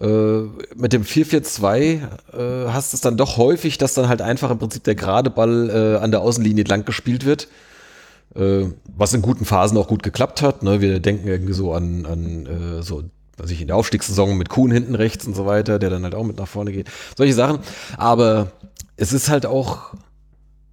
Äh, 0.00 0.42
mit 0.76 0.92
dem 0.92 1.02
4-4-2 1.02 1.72
äh, 1.72 2.00
hast 2.68 2.94
es 2.94 3.00
dann 3.00 3.16
doch 3.16 3.36
häufig, 3.36 3.78
dass 3.78 3.94
dann 3.94 4.08
halt 4.08 4.22
einfach 4.22 4.50
im 4.50 4.58
Prinzip 4.58 4.84
der 4.84 4.94
gerade 4.94 5.30
Ball 5.30 5.70
äh, 5.70 6.02
an 6.02 6.10
der 6.10 6.20
Außenlinie 6.20 6.64
lang 6.64 6.84
gespielt 6.84 7.24
wird. 7.24 7.48
Äh, 8.34 8.66
was 8.96 9.14
in 9.14 9.22
guten 9.22 9.44
Phasen 9.44 9.78
auch 9.78 9.88
gut 9.88 10.02
geklappt 10.02 10.42
hat. 10.42 10.62
Ne? 10.62 10.80
Wir 10.80 11.00
denken 11.00 11.26
irgendwie 11.26 11.54
so 11.54 11.72
an, 11.72 12.04
an 12.04 12.46
äh, 12.46 12.82
so, 12.82 13.04
was 13.38 13.50
ich 13.50 13.60
in 13.60 13.68
der 13.68 13.76
Aufstiegssaison 13.76 14.36
mit 14.36 14.48
Kuhn 14.48 14.70
hinten 14.70 14.94
rechts 14.94 15.26
und 15.26 15.34
so 15.34 15.46
weiter, 15.46 15.78
der 15.78 15.90
dann 15.90 16.04
halt 16.04 16.14
auch 16.14 16.24
mit 16.24 16.36
nach 16.38 16.48
vorne 16.48 16.72
geht. 16.72 16.88
Solche 17.16 17.34
Sachen. 17.34 17.60
Aber 17.96 18.52
es 18.96 19.12
ist 19.12 19.28
halt 19.28 19.46
auch 19.46 19.94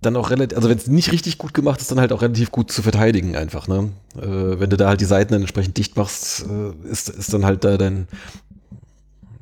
dann 0.01 0.16
auch 0.16 0.30
relativ, 0.30 0.57
also 0.57 0.70
wenn 0.70 0.78
es 0.78 0.88
nicht 0.88 1.11
richtig 1.11 1.38
gut 1.38 1.53
gemacht 1.53 1.82
ist, 1.82 1.89
dann 1.91 1.99
halt 1.99 2.11
auch 2.11 2.22
relativ 2.22 2.51
gut 2.51 2.72
zu 2.72 2.82
verteidigen 2.82 3.36
einfach. 3.36 3.68
Ne? 3.68 3.91
Äh, 4.18 4.59
wenn 4.59 4.70
du 4.70 4.78
da 4.78 4.88
halt 4.88 5.01
die 5.01 5.05
Seiten 5.05 5.34
dann 5.34 5.41
entsprechend 5.41 5.78
dicht 5.78 5.95
machst, 5.97 6.45
äh, 6.45 6.89
ist, 6.89 7.09
ist 7.09 7.34
dann 7.34 7.45
halt 7.45 7.63
da 7.63 7.78
dein 7.78 8.07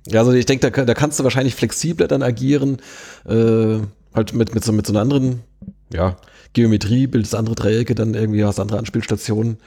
Ja, 0.07 0.21
also 0.21 0.31
ich 0.31 0.45
denke, 0.45 0.69
da, 0.71 0.85
da 0.85 0.93
kannst 0.93 1.19
du 1.19 1.23
wahrscheinlich 1.23 1.55
flexibler 1.55 2.07
dann 2.07 2.23
agieren, 2.23 2.77
äh, 3.25 3.79
halt 4.13 4.33
mit, 4.33 4.53
mit, 4.53 4.63
so, 4.63 4.71
mit 4.71 4.85
so 4.85 4.93
einer 4.93 5.01
anderen, 5.01 5.41
ja, 5.93 6.17
Geometrie, 6.53 7.07
bildest 7.07 7.35
andere 7.35 7.55
Dreiecke, 7.55 7.95
dann 7.95 8.13
irgendwie 8.13 8.43
hast 8.43 8.59
andere 8.59 8.77
Anspielstationen. 8.77 9.57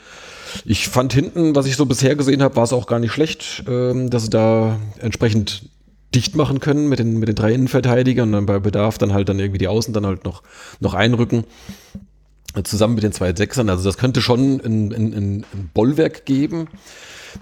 Ich 0.65 0.89
fand 0.89 1.13
hinten, 1.13 1.55
was 1.55 1.67
ich 1.67 1.77
so 1.77 1.87
bisher 1.87 2.15
gesehen 2.15 2.43
habe, 2.43 2.57
war 2.57 2.65
es 2.65 2.73
auch 2.73 2.87
gar 2.87 2.99
nicht 2.99 3.13
schlecht, 3.13 3.65
ähm, 3.69 4.11
dass 4.11 4.25
sie 4.25 4.31
da 4.31 4.79
entsprechend 4.99 5.69
dicht 6.15 6.37
machen 6.37 6.61
können 6.61 6.89
mit 6.89 6.99
den, 6.99 7.19
mit 7.19 7.29
den 7.29 7.35
drei 7.35 7.53
Innenverteidigern 7.53 8.29
und 8.29 8.33
dann 8.33 8.47
bei 8.47 8.59
Bedarf 8.59 8.99
dann 8.99 9.13
halt 9.13 9.29
dann 9.29 9.39
irgendwie 9.39 9.59
die 9.59 9.69
Außen 9.69 9.93
dann 9.93 10.07
halt 10.07 10.25
noch, 10.25 10.43
noch 10.81 10.95
einrücken. 10.95 11.45
Zusammen 12.65 12.95
mit 12.95 13.05
den 13.05 13.13
zwei 13.13 13.35
Sechsern. 13.35 13.69
Also 13.69 13.85
das 13.85 13.99
könnte 13.99 14.23
schon 14.23 14.61
ein, 14.61 14.93
ein, 14.93 15.13
ein 15.13 15.45
ein 15.53 15.71
Bollwerk 15.75 16.25
geben. 16.25 16.69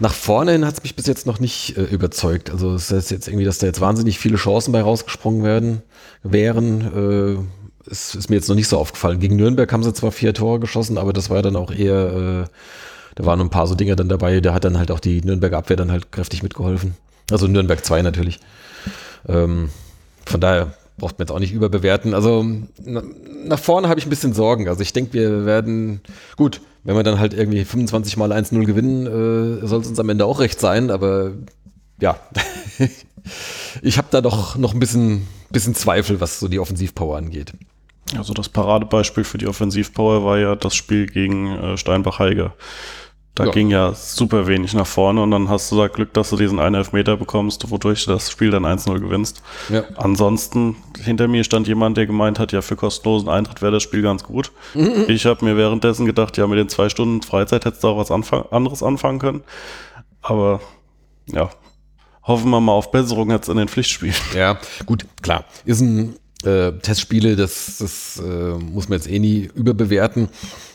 Nach 0.01 0.13
vorne 0.13 0.53
hin 0.53 0.67
hat 0.67 0.75
es 0.75 0.83
mich 0.83 0.97
bis 0.97 1.07
jetzt 1.07 1.25
noch 1.25 1.39
nicht 1.39 1.77
äh, 1.77 1.85
überzeugt. 1.85 2.51
Also 2.51 2.75
es 2.75 2.91
ist 2.91 3.13
jetzt 3.13 3.29
irgendwie, 3.29 3.45
dass 3.45 3.59
da 3.59 3.67
jetzt 3.67 3.81
wahnsinnig 3.81 4.19
viele 4.19 4.37
Chancen 4.37 4.73
bei 4.73 4.83
rausgesprungen 4.83 5.45
werden, 5.45 5.83
wären. 6.25 6.81
Äh, 6.81 7.64
ist, 7.87 8.15
ist 8.15 8.31
mir 8.31 8.37
jetzt 8.37 8.49
noch 8.49 8.57
nicht 8.57 8.69
so 8.69 8.79
aufgefallen. 8.79 9.21
Gegen 9.21 9.37
Nürnberg 9.37 9.73
haben 9.73 9.83
sie 9.83 9.93
zwar 9.93 10.13
vier 10.13 10.35
Tore 10.35 10.61
geschossen, 10.61 10.99
aber 10.99 11.13
das 11.13 11.31
war 11.31 11.43
dann 11.43 11.57
auch 11.57 11.73
eher, 11.73 12.47
äh, 12.47 12.51
da 13.15 13.27
waren 13.27 13.41
ein 13.41 13.51
paar 13.51 13.67
so 13.67 13.75
Dinge 13.75 13.97
dann 13.97 14.09
dabei, 14.09 14.41
da 14.41 14.55
hat 14.55 14.65
dann 14.65 14.79
halt 14.79 14.91
auch 14.91 15.01
die 15.01 15.21
Nürnberger 15.21 15.59
Abwehr 15.59 15.77
dann 15.77 15.93
halt 15.93 16.13
kräftig 16.13 16.43
mitgeholfen. 16.43 16.95
Also 17.31 17.47
Nürnberg 17.47 17.85
2 17.85 18.03
natürlich. 18.03 18.41
Ähm, 19.29 19.71
von 20.27 20.41
daher 20.41 20.75
braucht 20.99 21.19
man 21.19 21.27
jetzt 21.27 21.33
auch 21.33 21.41
nicht 21.41 21.53
überbewerten. 21.53 22.15
Also 22.15 22.45
na, 22.83 23.03
nach 23.45 23.59
vorne 23.59 23.89
habe 23.89 23.99
ich 23.99 24.07
ein 24.07 24.11
bisschen 24.11 24.35
Sorgen. 24.35 24.69
Also 24.69 24.83
ich 24.83 24.93
denke, 24.93 25.13
wir 25.15 25.45
werden, 25.45 26.01
gut, 26.37 26.61
wenn 26.85 26.97
wir 26.97 27.03
dann 27.03 27.19
halt 27.19 27.35
irgendwie 27.35 27.65
25 27.65 28.17
mal 28.17 28.33
1-0 28.33 28.65
gewinnen, 28.65 29.07
äh, 29.07 29.67
soll 29.67 29.81
es 29.81 29.89
uns 29.89 29.99
am 29.99 30.09
Ende 30.09 30.27
auch 30.27 30.41
recht 30.41 30.61
sein, 30.61 30.91
aber 30.91 31.33
ja, 32.01 32.19
ich 33.83 33.99
habe 33.99 34.09
da 34.11 34.21
doch 34.21 34.57
noch 34.57 34.75
ein 34.75 34.81
bisschen, 34.81 35.27
bisschen 35.51 35.75
Zweifel, 35.75 36.21
was 36.21 36.41
so 36.41 36.49
die 36.49 36.59
Offensivpower 36.59 37.17
angeht. 37.17 37.55
Also 38.17 38.35
das 38.35 38.49
Paradebeispiel 38.49 39.25
für 39.25 39.39
die 39.39 39.47
Offensivpower 39.47 40.25
war 40.25 40.39
ja 40.39 40.55
das 40.57 40.75
Spiel 40.75 41.07
gegen 41.07 41.47
äh, 41.57 41.77
Steinbach-Heige. 41.77 42.53
Da 43.35 43.47
Ja. 43.47 43.51
ging 43.51 43.69
ja 43.69 43.93
super 43.95 44.47
wenig 44.47 44.75
nach 44.75 44.87
vorne 44.87 45.21
und 45.21 45.33
dann 45.33 45.49
hast 45.49 45.73
du 45.73 45.77
da 45.77 45.89
Glück, 45.89 46.13
dass 46.15 46.31
du 46.31 46.37
diesen 46.37 46.61
einen 46.61 46.77
Elfmeter 46.77 47.17
bekommst, 47.17 47.69
wodurch 47.69 48.05
du 48.05 48.13
das 48.13 48.31
Spiel 48.31 48.51
dann 48.53 48.65
1-0 48.65 49.01
gewinnst. 49.01 49.43
Ja. 49.71 49.83
Ansonsten, 49.97 50.77
hinter 51.03 51.27
mir 51.27 51.43
stand 51.43 51.67
jemand, 51.67 51.97
der 51.97 52.07
gemeint 52.07 52.39
hat, 52.39 52.53
ja, 52.53 52.63
für 52.63 52.77
kostenlosen 52.77 53.29
Eintritt 53.29 53.61
wäre 53.61 53.73
das 53.73 53.83
Spiel 53.83 54.03
ganz 54.03 54.23
gut. 54.23 54.53
Mhm. 54.75 55.05
Ich 55.09 55.27
habe 55.27 55.45
mir 55.45 55.57
währenddessen 55.57 56.07
gedacht, 56.07 56.37
ja, 56.37 56.47
mit 56.47 56.59
den 56.59 56.69
zwei 56.69 56.89
Stunden 56.89 57.23
Freizeit 57.23 57.65
hättest 57.65 57.83
du 57.83 57.89
auch 57.89 57.99
was 57.99 58.13
anfang 58.13 58.45
anderes 58.53 58.85
anfangen 58.85 59.19
können. 59.19 59.43
Aber 60.23 60.61
ja, 61.27 61.51
hoffen 62.23 62.51
wir 62.51 62.61
mal 62.61 62.73
auf 62.73 62.93
Besserung 62.93 63.31
jetzt 63.33 63.49
in 63.49 63.57
den 63.57 63.67
Pflichtspielen. 63.69 64.15
Ja, 64.35 64.59
gut, 64.87 65.07
klar. 65.23 65.45
Ist 65.65 65.81
ein 65.81 66.15
äh, 66.47 66.73
Testspiele, 66.81 67.37
das, 67.37 67.79
das 67.79 68.21
äh, 68.25 68.59
muss 68.59 68.89
man 68.89 68.99
jetzt 68.99 69.11
eh 69.11 69.19
nie 69.19 69.51
überbewerten. 69.55 70.29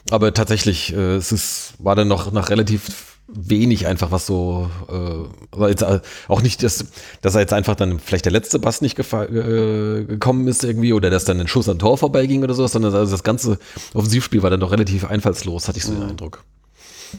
Aber 0.10 0.34
tatsächlich, 0.34 0.94
äh, 0.94 1.16
es 1.16 1.32
ist, 1.32 1.74
war 1.80 1.96
dann 1.96 2.08
noch 2.08 2.32
nach 2.32 2.50
relativ 2.50 3.10
wenig 3.32 3.86
einfach, 3.86 4.12
was 4.12 4.26
so, 4.26 4.70
äh, 4.90 5.68
jetzt, 5.68 5.84
äh, 5.84 6.00
auch 6.28 6.42
nicht, 6.42 6.64
dass, 6.64 6.86
dass 7.22 7.36
er 7.36 7.42
jetzt 7.42 7.54
einfach 7.54 7.76
dann 7.76 8.00
vielleicht 8.00 8.26
der 8.26 8.32
letzte 8.32 8.60
Bass 8.60 8.82
nicht 8.82 8.98
äh, 8.98 10.04
gekommen 10.04 10.48
ist 10.48 10.64
irgendwie 10.64 10.94
oder 10.94 11.10
dass 11.10 11.26
dann 11.26 11.40
ein 11.40 11.48
Schuss 11.48 11.70
an 11.70 11.80
Tor 11.80 11.98
vorbeiging 11.98 12.44
oder 12.44 12.54
sowas, 12.54 12.72
sondern 12.72 12.94
also 12.94 13.12
das 13.12 13.24
ganze 13.24 13.60
Offensivspiel 13.94 14.42
war 14.42 14.50
dann 14.50 14.60
doch 14.60 14.72
relativ 14.72 15.06
einfallslos, 15.06 15.68
hatte 15.68 15.78
ich 15.78 15.86
so 15.86 15.94
den 15.94 16.04
Eindruck. 16.04 16.44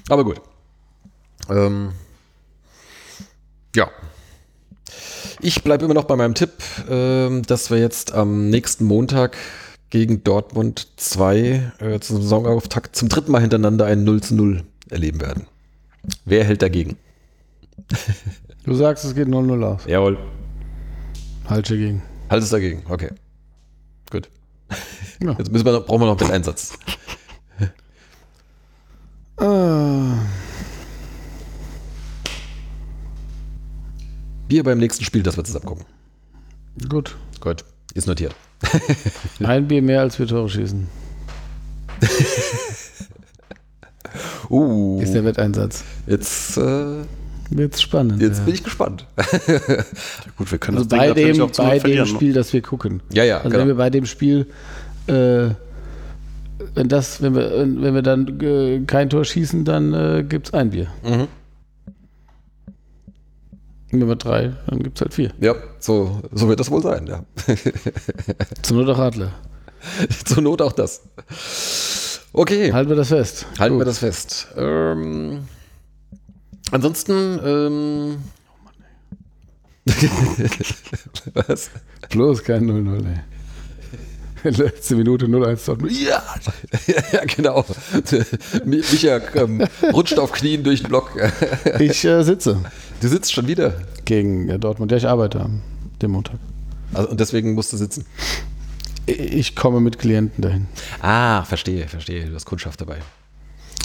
Aber 0.08 0.24
gut. 0.24 0.40
Ähm, 1.48 1.92
ja, 3.74 3.88
ich 5.42 5.62
bleibe 5.62 5.84
immer 5.84 5.94
noch 5.94 6.04
bei 6.04 6.16
meinem 6.16 6.34
Tipp, 6.34 6.52
ähm, 6.88 7.42
dass 7.42 7.70
wir 7.70 7.78
jetzt 7.78 8.12
am 8.12 8.50
nächsten 8.50 8.84
Montag 8.84 9.36
gegen 9.90 10.22
Dortmund 10.22 10.88
2 10.96 11.72
äh, 11.78 12.00
zum 12.00 12.22
Saisonauftakt 12.22 12.94
zum 12.96 13.08
dritten 13.08 13.32
Mal 13.32 13.40
hintereinander 13.40 13.86
ein 13.86 14.04
0 14.04 14.22
zu 14.22 14.34
0 14.34 14.62
erleben 14.88 15.20
werden. 15.20 15.46
Wer 16.24 16.44
hält 16.44 16.62
dagegen? 16.62 16.96
Du 18.62 18.74
sagst, 18.74 19.06
es 19.06 19.14
geht 19.14 19.26
0-0 19.26 19.64
aus. 19.64 19.86
Jawohl. 19.86 20.18
Halt 21.48 21.70
dagegen. 21.70 22.02
Halt 22.28 22.42
es 22.42 22.50
dagegen. 22.50 22.82
Okay. 22.90 23.08
Gut. 24.10 24.28
Ja. 25.22 25.34
Jetzt 25.38 25.50
müssen 25.50 25.64
wir 25.64 25.72
noch, 25.72 25.86
brauchen 25.86 26.02
wir 26.02 26.06
noch 26.06 26.18
den 26.18 26.30
Einsatz. 26.30 26.78
Ah, 29.42 30.18
Bier 34.50 34.64
beim 34.64 34.78
nächsten 34.78 35.04
Spiel, 35.04 35.22
das 35.22 35.36
wir 35.36 35.44
zusammen 35.44 35.64
gucken. 35.64 35.84
gut. 36.88 37.16
Gut. 37.38 37.64
Ist 37.94 38.08
notiert. 38.08 38.34
Ein 39.44 39.68
Bier 39.68 39.80
mehr, 39.80 40.00
als 40.00 40.18
wir 40.18 40.26
Tore 40.26 40.48
schießen. 40.48 40.86
Uh, 44.48 45.00
Ist 45.00 45.14
der 45.14 45.24
Wetteinsatz. 45.24 45.84
jetzt, 46.08 46.56
äh, 46.56 47.04
Wird's 47.50 47.80
spannend. 47.80 48.20
jetzt 48.20 48.38
ja. 48.38 48.44
bin 48.46 48.54
ich 48.54 48.64
gespannt. 48.64 49.06
Gut, 50.36 50.50
wir 50.50 50.58
können 50.58 50.78
Also 50.78 50.88
das 50.88 50.98
Ding 50.98 50.98
bei 50.98 51.06
natürlich 51.06 51.36
dem, 51.36 51.66
bei 51.68 51.78
dem 51.78 51.98
ne? 51.98 52.06
Spiel, 52.06 52.32
das 52.32 52.52
wir 52.52 52.60
gucken. 52.60 53.00
Ja, 53.12 53.22
ja, 53.22 53.36
Also 53.36 53.50
genau. 53.50 53.60
wenn 53.60 53.68
wir 53.68 53.74
bei 53.76 53.90
dem 53.90 54.06
Spiel, 54.06 54.48
äh, 55.06 55.50
wenn 56.74 56.88
das, 56.88 57.22
wenn 57.22 57.36
wir, 57.36 57.52
wenn 57.60 57.94
wir 57.94 58.02
dann 58.02 58.40
äh, 58.40 58.80
kein 58.84 59.08
Tor 59.10 59.24
schießen, 59.24 59.64
dann 59.64 59.94
äh, 59.94 60.24
gibt's 60.28 60.52
ein 60.52 60.70
Bier. 60.70 60.88
Mhm. 61.04 61.28
Wenn 63.90 64.06
wir 64.06 64.16
drei, 64.16 64.54
dann 64.66 64.82
gibt's 64.82 65.00
halt 65.00 65.14
vier. 65.14 65.32
Ja, 65.40 65.54
so, 65.80 66.20
so 66.32 66.48
wird 66.48 66.60
das 66.60 66.70
wohl 66.70 66.82
sein, 66.82 67.06
ja. 67.06 67.24
Zur 68.62 68.76
Not 68.76 68.88
auch 68.94 68.98
Adler. 68.98 69.32
Zur 70.24 70.42
Not 70.42 70.62
auch 70.62 70.72
das. 70.72 71.02
Okay. 72.32 72.72
Halten 72.72 72.88
wir 72.88 72.96
das 72.96 73.08
fest. 73.08 73.46
Halten 73.58 73.74
wir 73.74 73.80
Gut. 73.80 73.88
das 73.88 73.98
fest. 73.98 74.48
Ähm, 74.56 75.48
ansonsten, 76.70 77.40
ähm, 77.44 78.16
was? 81.34 81.70
Bloß 82.10 82.44
kein 82.44 82.70
0-0, 82.70 83.06
ey. 83.06 83.20
Letzte 84.44 84.96
Minute 84.96 85.26
0-1 85.26 85.66
Dortmund. 85.66 85.92
Ja, 85.92 86.22
ja, 87.12 87.24
genau. 87.24 87.64
Micha 88.64 89.20
ähm, 89.34 89.66
rutscht 89.92 90.18
auf 90.18 90.32
Knien 90.32 90.62
durch 90.62 90.80
den 90.80 90.88
Block. 90.88 91.10
Ich 91.78 92.04
äh, 92.04 92.22
sitze 92.22 92.58
Du 93.00 93.08
sitzt 93.08 93.32
schon 93.32 93.46
wieder. 93.46 93.74
gegen 94.04 94.48
äh, 94.48 94.58
Dortmund. 94.58 94.90
Ja, 94.92 94.98
ich 94.98 95.06
arbeite 95.08 95.40
am 95.40 95.62
dem 96.02 96.12
Montag. 96.12 96.36
Also, 96.94 97.08
und 97.10 97.20
deswegen 97.20 97.54
musst 97.54 97.72
du 97.72 97.76
sitzen. 97.76 98.04
Ich 99.06 99.56
komme 99.56 99.80
mit 99.80 99.98
Klienten 99.98 100.42
dahin. 100.42 100.66
Ah, 101.00 101.44
verstehe, 101.44 101.88
verstehe. 101.88 102.26
Du 102.26 102.34
hast 102.34 102.44
Kundschaft 102.46 102.80
dabei. 102.80 102.98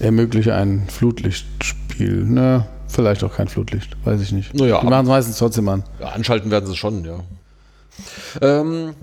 Ermögliche 0.01 0.53
ein 0.53 0.87
Flutlichtspiel. 0.87 2.25
Na, 2.27 2.67
vielleicht 2.87 3.23
auch 3.23 3.33
kein 3.35 3.47
Flutlicht. 3.47 3.95
Weiß 4.05 4.21
ich 4.21 4.31
nicht. 4.31 4.53
Naja, 4.53 4.79
Die 4.81 4.85
machen 4.87 5.05
es 5.05 5.09
meistens 5.09 5.37
trotzdem 5.37 5.67
an. 5.69 5.83
Ja, 5.99 6.09
anschalten 6.09 6.51
werden 6.51 6.67
sie 6.67 6.75
schon, 6.75 7.05
ja. 7.05 7.19
Ähm, 8.41 8.93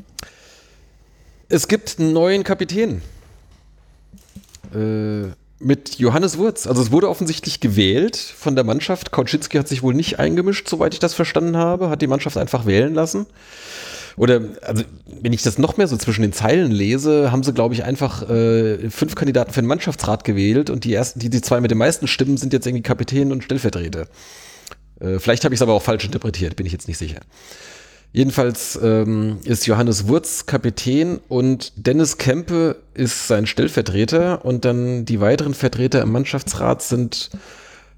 es 1.52 1.68
gibt 1.68 1.98
einen 1.98 2.12
neuen 2.12 2.44
Kapitän. 2.44 3.02
Äh, 4.74 5.28
mit 5.58 5.98
Johannes 5.98 6.38
Wurz. 6.38 6.66
Also 6.66 6.82
es 6.82 6.90
wurde 6.90 7.08
offensichtlich 7.08 7.60
gewählt 7.60 8.16
von 8.16 8.56
der 8.56 8.64
Mannschaft. 8.64 9.12
Kauczynski 9.12 9.58
hat 9.58 9.68
sich 9.68 9.82
wohl 9.82 9.94
nicht 9.94 10.18
eingemischt, 10.18 10.68
soweit 10.68 10.94
ich 10.94 10.98
das 10.98 11.14
verstanden 11.14 11.56
habe. 11.56 11.90
Hat 11.90 12.00
die 12.00 12.06
Mannschaft 12.06 12.36
einfach 12.38 12.64
wählen 12.66 12.94
lassen. 12.94 13.26
Oder, 14.16 14.40
also, 14.62 14.84
wenn 15.20 15.32
ich 15.32 15.42
das 15.42 15.58
noch 15.58 15.76
mehr 15.76 15.88
so 15.88 15.96
zwischen 15.96 16.22
den 16.22 16.32
Zeilen 16.32 16.70
lese, 16.70 17.32
haben 17.32 17.42
sie, 17.42 17.52
glaube 17.52 17.74
ich, 17.74 17.84
einfach 17.84 18.28
äh, 18.28 18.90
fünf 18.90 19.14
Kandidaten 19.14 19.52
für 19.52 19.62
den 19.62 19.68
Mannschaftsrat 19.68 20.24
gewählt 20.24 20.68
und 20.68 20.84
die 20.84 20.92
ersten, 20.92 21.18
die, 21.18 21.30
die 21.30 21.40
zwei 21.40 21.60
mit 21.60 21.70
den 21.70 21.78
meisten 21.78 22.06
Stimmen 22.06 22.36
sind 22.36 22.52
jetzt 22.52 22.66
irgendwie 22.66 22.82
Kapitän 22.82 23.32
und 23.32 23.44
Stellvertreter. 23.44 24.06
Äh, 25.00 25.18
vielleicht 25.18 25.44
habe 25.44 25.54
ich 25.54 25.58
es 25.58 25.62
aber 25.62 25.72
auch 25.72 25.82
falsch 25.82 26.04
interpretiert, 26.04 26.56
bin 26.56 26.66
ich 26.66 26.72
jetzt 26.72 26.88
nicht 26.88 26.98
sicher. 26.98 27.20
Jedenfalls 28.12 28.78
ähm, 28.82 29.38
ist 29.44 29.66
Johannes 29.66 30.06
Wurz 30.06 30.44
Kapitän 30.44 31.18
und 31.28 31.72
Dennis 31.76 32.18
Kempe 32.18 32.76
ist 32.92 33.26
sein 33.26 33.46
Stellvertreter 33.46 34.44
und 34.44 34.66
dann 34.66 35.06
die 35.06 35.20
weiteren 35.20 35.54
Vertreter 35.54 36.02
im 36.02 36.12
Mannschaftsrat 36.12 36.82
sind 36.82 37.30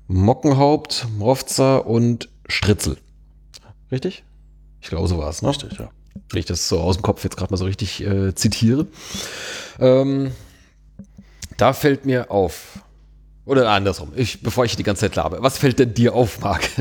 Mockenhaupt, 0.06 1.08
Mrovza 1.18 1.78
und 1.78 2.28
Stritzel. 2.46 2.96
Richtig? 3.90 4.22
Ich 4.80 4.88
glaube, 4.88 5.08
so 5.08 5.18
war 5.18 5.30
es, 5.30 5.42
ne? 5.42 5.48
Richtig, 5.48 5.78
ja. 5.78 5.90
Wenn 6.30 6.38
ich 6.38 6.46
das 6.46 6.68
so 6.68 6.78
aus 6.78 6.96
dem 6.96 7.02
Kopf 7.02 7.24
jetzt 7.24 7.36
gerade 7.36 7.52
mal 7.52 7.56
so 7.56 7.64
richtig 7.64 8.04
äh, 8.04 8.34
zitiere. 8.36 8.86
Ähm, 9.80 10.30
da 11.56 11.72
fällt 11.72 12.06
mir 12.06 12.30
auf, 12.30 12.83
oder 13.46 13.68
andersrum, 13.70 14.12
ich, 14.16 14.42
bevor 14.42 14.64
ich 14.64 14.76
die 14.76 14.82
ganze 14.82 15.02
Zeit 15.02 15.16
labe, 15.16 15.38
was 15.40 15.58
fällt 15.58 15.78
denn 15.78 15.92
dir 15.92 16.14
auf, 16.14 16.40
Marc? 16.40 16.68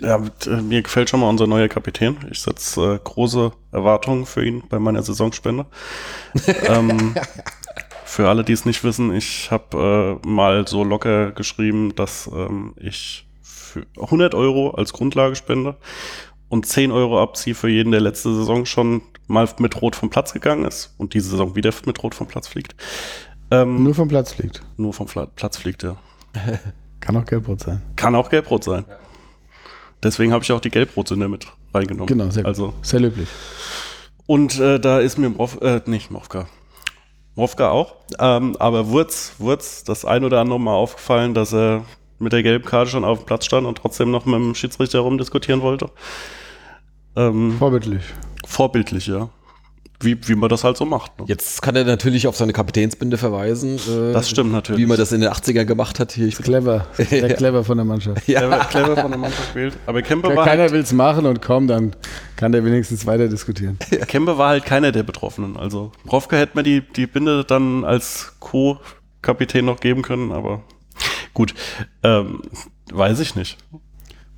Ja, 0.00 0.16
äh, 0.46 0.62
mir 0.62 0.80
gefällt 0.80 1.10
schon 1.10 1.20
mal 1.20 1.28
unser 1.28 1.46
neuer 1.46 1.68
Kapitän. 1.68 2.16
Ich 2.30 2.40
setze 2.40 2.94
äh, 2.94 2.98
große 3.04 3.52
Erwartungen 3.70 4.24
für 4.24 4.42
ihn 4.44 4.62
bei 4.66 4.78
meiner 4.78 5.02
Saisonspende. 5.02 5.66
ähm, 6.64 7.14
für 8.04 8.28
alle, 8.28 8.42
die 8.42 8.54
es 8.54 8.64
nicht 8.64 8.82
wissen, 8.82 9.14
ich 9.14 9.50
habe 9.50 10.18
äh, 10.24 10.26
mal 10.26 10.66
so 10.66 10.84
locker 10.84 11.32
geschrieben, 11.32 11.94
dass 11.94 12.30
ähm, 12.32 12.74
ich 12.76 13.28
für 13.42 13.86
100 14.00 14.34
Euro 14.34 14.70
als 14.70 14.94
Grundlage 14.94 15.36
spende 15.36 15.76
und 16.48 16.66
10 16.66 16.90
Euro 16.90 17.22
abziehe 17.22 17.54
für 17.54 17.68
jeden, 17.68 17.92
der 17.92 18.00
letzte 18.00 18.34
Saison 18.34 18.66
schon 18.66 19.02
mal 19.28 19.48
mit 19.58 19.80
Rot 19.80 19.96
vom 19.96 20.10
Platz 20.10 20.32
gegangen 20.32 20.64
ist 20.64 20.94
und 20.98 21.14
diese 21.14 21.30
Saison 21.30 21.54
wieder 21.54 21.72
mit 21.86 22.02
Rot 22.02 22.14
vom 22.14 22.26
Platz 22.26 22.48
fliegt. 22.48 22.74
Ähm, 23.50 23.82
Nur 23.82 23.94
vom 23.94 24.08
Platz 24.08 24.32
fliegt. 24.32 24.62
nur 24.76 24.92
vom 24.92 25.08
Fla 25.08 25.26
Platz 25.26 25.56
fliegt, 25.56 25.82
ja. 25.82 25.96
Kann 27.00 27.16
auch 27.16 27.24
Gelbrot 27.24 27.60
sein. 27.60 27.82
Kann 27.96 28.14
auch 28.14 28.28
Gelbrot 28.30 28.62
sein. 28.64 28.84
Deswegen 30.02 30.32
habe 30.32 30.44
ich 30.44 30.52
auch 30.52 30.60
die 30.60 30.70
Gelbrotsünde 30.70 31.28
mit 31.28 31.46
reingenommen. 31.74 32.06
Genau, 32.06 32.30
sehr. 32.30 32.46
Also, 32.46 32.74
Sehr 32.82 33.00
löblich. 33.00 33.28
und 34.26 34.58
äh, 34.60 34.78
da 34.78 35.00
ist 35.00 35.18
mir 35.18 35.28
Mrof, 35.30 35.60
äh, 35.62 35.80
nicht 35.86 36.10
Mofka. 36.10 36.46
Mofka 37.34 37.70
auch. 37.70 37.96
Ähm, 38.18 38.56
aber 38.58 38.88
Wurz, 38.88 39.32
Wurz, 39.38 39.84
das 39.84 40.04
ein 40.04 40.24
oder 40.24 40.40
andere 40.40 40.60
Mal 40.60 40.74
aufgefallen, 40.74 41.34
dass 41.34 41.52
er 41.52 41.84
mit 42.18 42.32
der 42.32 42.42
gelben 42.42 42.64
Karte 42.64 42.90
schon 42.90 43.04
auf 43.04 43.20
dem 43.20 43.26
Platz 43.26 43.46
stand 43.46 43.66
und 43.66 43.78
trotzdem 43.78 44.10
noch 44.10 44.26
mit 44.26 44.34
dem 44.34 44.54
Schiedsrichter 44.54 45.00
rumdiskutieren 45.00 45.62
wollte. 45.62 45.90
Ähm, 47.16 47.56
Vorbildlich. 47.58 48.02
vorbildlich, 48.46 49.06
ja. 49.06 49.30
Wie, 50.02 50.16
wie 50.28 50.34
man 50.34 50.48
das 50.48 50.64
halt 50.64 50.78
so 50.78 50.86
macht. 50.86 51.18
Ne? 51.18 51.26
Jetzt 51.28 51.60
kann 51.60 51.76
er 51.76 51.84
natürlich 51.84 52.26
auf 52.26 52.34
seine 52.34 52.54
Kapitänsbinde 52.54 53.18
verweisen. 53.18 53.76
äh, 53.76 54.12
Das 54.12 54.30
stimmt 54.30 54.50
natürlich. 54.50 54.80
Wie 54.80 54.86
man 54.86 54.96
das 54.96 55.12
in 55.12 55.20
den 55.20 55.30
80ern 55.30 55.66
gemacht 55.66 56.00
hat. 56.00 56.12
Hier, 56.12 56.26
ich 56.26 56.36
Clever. 56.36 56.86
Sehr 56.96 57.34
clever 57.34 57.64
von 57.64 57.76
der 57.76 57.84
Mannschaft. 57.84 58.24
Clever, 58.24 58.58
clever 58.70 58.96
von 58.96 59.10
der 59.10 59.20
Mannschaft 59.20 59.52
gespielt. 59.52 59.74
Aber 59.86 60.00
Kempe 60.00 60.34
war, 60.34 60.46
Keiner 60.46 60.62
halt, 60.62 60.72
will 60.72 60.80
es 60.80 60.92
machen 60.92 61.26
und 61.26 61.42
komm, 61.42 61.66
dann 61.66 61.94
kann 62.36 62.52
der 62.52 62.64
wenigstens 62.64 63.04
weiter 63.04 63.28
diskutieren. 63.28 63.78
Kempe 64.08 64.38
war 64.38 64.48
halt 64.48 64.64
keiner 64.64 64.90
der 64.90 65.02
Betroffenen. 65.02 65.58
Also 65.58 65.92
Brovka 66.06 66.36
hätte 66.36 66.56
mir 66.56 66.62
die, 66.62 66.80
die 66.80 67.06
Binde 67.06 67.44
dann 67.44 67.84
als 67.84 68.32
Co-Kapitän 68.40 69.66
noch 69.66 69.80
geben 69.80 70.00
können, 70.00 70.32
aber 70.32 70.62
gut. 71.34 71.54
Ähm, 72.02 72.40
weiß 72.92 73.20
ich 73.20 73.34
nicht. 73.36 73.58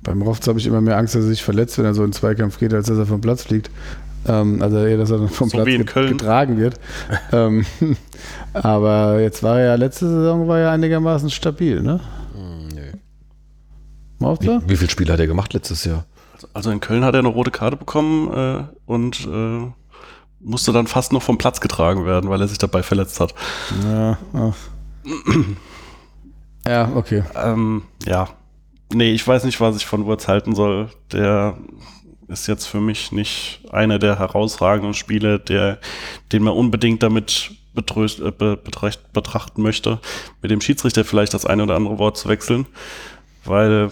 Beim 0.01 0.21
Rofz 0.21 0.45
habe 0.47 0.59
ich 0.59 0.67
immer 0.67 0.81
mehr 0.81 0.97
Angst, 0.97 1.15
dass 1.15 1.23
er 1.23 1.29
sich 1.29 1.43
verletzt, 1.43 1.77
wenn 1.77 1.85
er 1.85 1.93
so 1.93 2.03
in 2.03 2.09
den 2.09 2.13
Zweikampf 2.13 2.59
geht, 2.59 2.73
als 2.73 2.87
dass 2.87 2.97
er 2.97 3.05
vom 3.05 3.21
Platz 3.21 3.43
fliegt. 3.43 3.71
Ähm, 4.27 4.61
also 4.61 4.77
eher, 4.85 4.97
dass 4.97 5.11
er 5.11 5.17
dann 5.19 5.29
vom 5.29 5.49
So 5.49 5.57
Platz 5.57 5.67
wie 5.67 5.77
get- 5.77 5.87
Köln. 5.87 6.17
getragen 6.17 6.57
wird. 6.57 6.79
ähm, 7.31 7.65
aber 8.53 9.19
jetzt 9.21 9.43
war 9.43 9.59
er 9.59 9.65
ja, 9.65 9.75
letzte 9.75 10.07
Saison 10.09 10.47
war 10.47 10.59
er 10.59 10.71
einigermaßen 10.71 11.29
stabil, 11.29 11.81
ne? 11.81 11.99
nee. 12.73 12.91
Mauftler? 14.19 14.61
Wie 14.65 14.77
viel 14.77 14.89
Spiele 14.89 15.11
hat 15.13 15.19
er 15.19 15.27
gemacht 15.27 15.53
letztes 15.53 15.83
Jahr? 15.85 16.05
Also 16.53 16.71
in 16.71 16.79
Köln 16.79 17.03
hat 17.05 17.15
er 17.15 17.19
eine 17.19 17.27
rote 17.29 17.51
Karte 17.51 17.77
bekommen 17.77 18.31
äh, 18.33 18.63
und 18.85 19.27
äh, 19.27 19.67
musste 20.41 20.71
dann 20.73 20.87
fast 20.87 21.13
noch 21.13 21.21
vom 21.21 21.37
Platz 21.37 21.61
getragen 21.61 22.05
werden, 22.05 22.29
weil 22.29 22.41
er 22.41 22.47
sich 22.47 22.57
dabei 22.57 22.83
verletzt 22.83 23.19
hat. 23.19 23.33
Ja, 23.83 24.17
ach. 24.33 24.55
ja, 26.67 26.91
okay. 26.95 27.23
Ähm, 27.35 27.83
ja. 28.05 28.29
Nee, 28.93 29.11
ich 29.13 29.27
weiß 29.27 29.43
nicht, 29.45 29.59
was 29.59 29.75
ich 29.77 29.85
von 29.85 30.05
Wurz 30.05 30.27
halten 30.27 30.53
soll. 30.53 30.89
Der 31.11 31.57
ist 32.27 32.47
jetzt 32.47 32.65
für 32.65 32.79
mich 32.79 33.11
nicht 33.11 33.61
einer 33.71 33.99
der 33.99 34.19
herausragenden 34.19 34.93
Spiele, 34.93 35.39
der, 35.39 35.79
den 36.31 36.43
man 36.43 36.53
unbedingt 36.53 37.03
damit 37.03 37.51
betröst, 37.73 38.19
äh, 38.19 38.31
be, 38.31 38.57
betracht, 38.57 39.13
betrachten 39.13 39.61
möchte, 39.61 39.99
mit 40.41 40.51
dem 40.51 40.61
Schiedsrichter 40.61 41.03
vielleicht 41.05 41.33
das 41.33 41.45
eine 41.45 41.63
oder 41.63 41.75
andere 41.75 41.99
Wort 41.99 42.17
zu 42.17 42.29
wechseln. 42.29 42.65
Weil, 43.45 43.89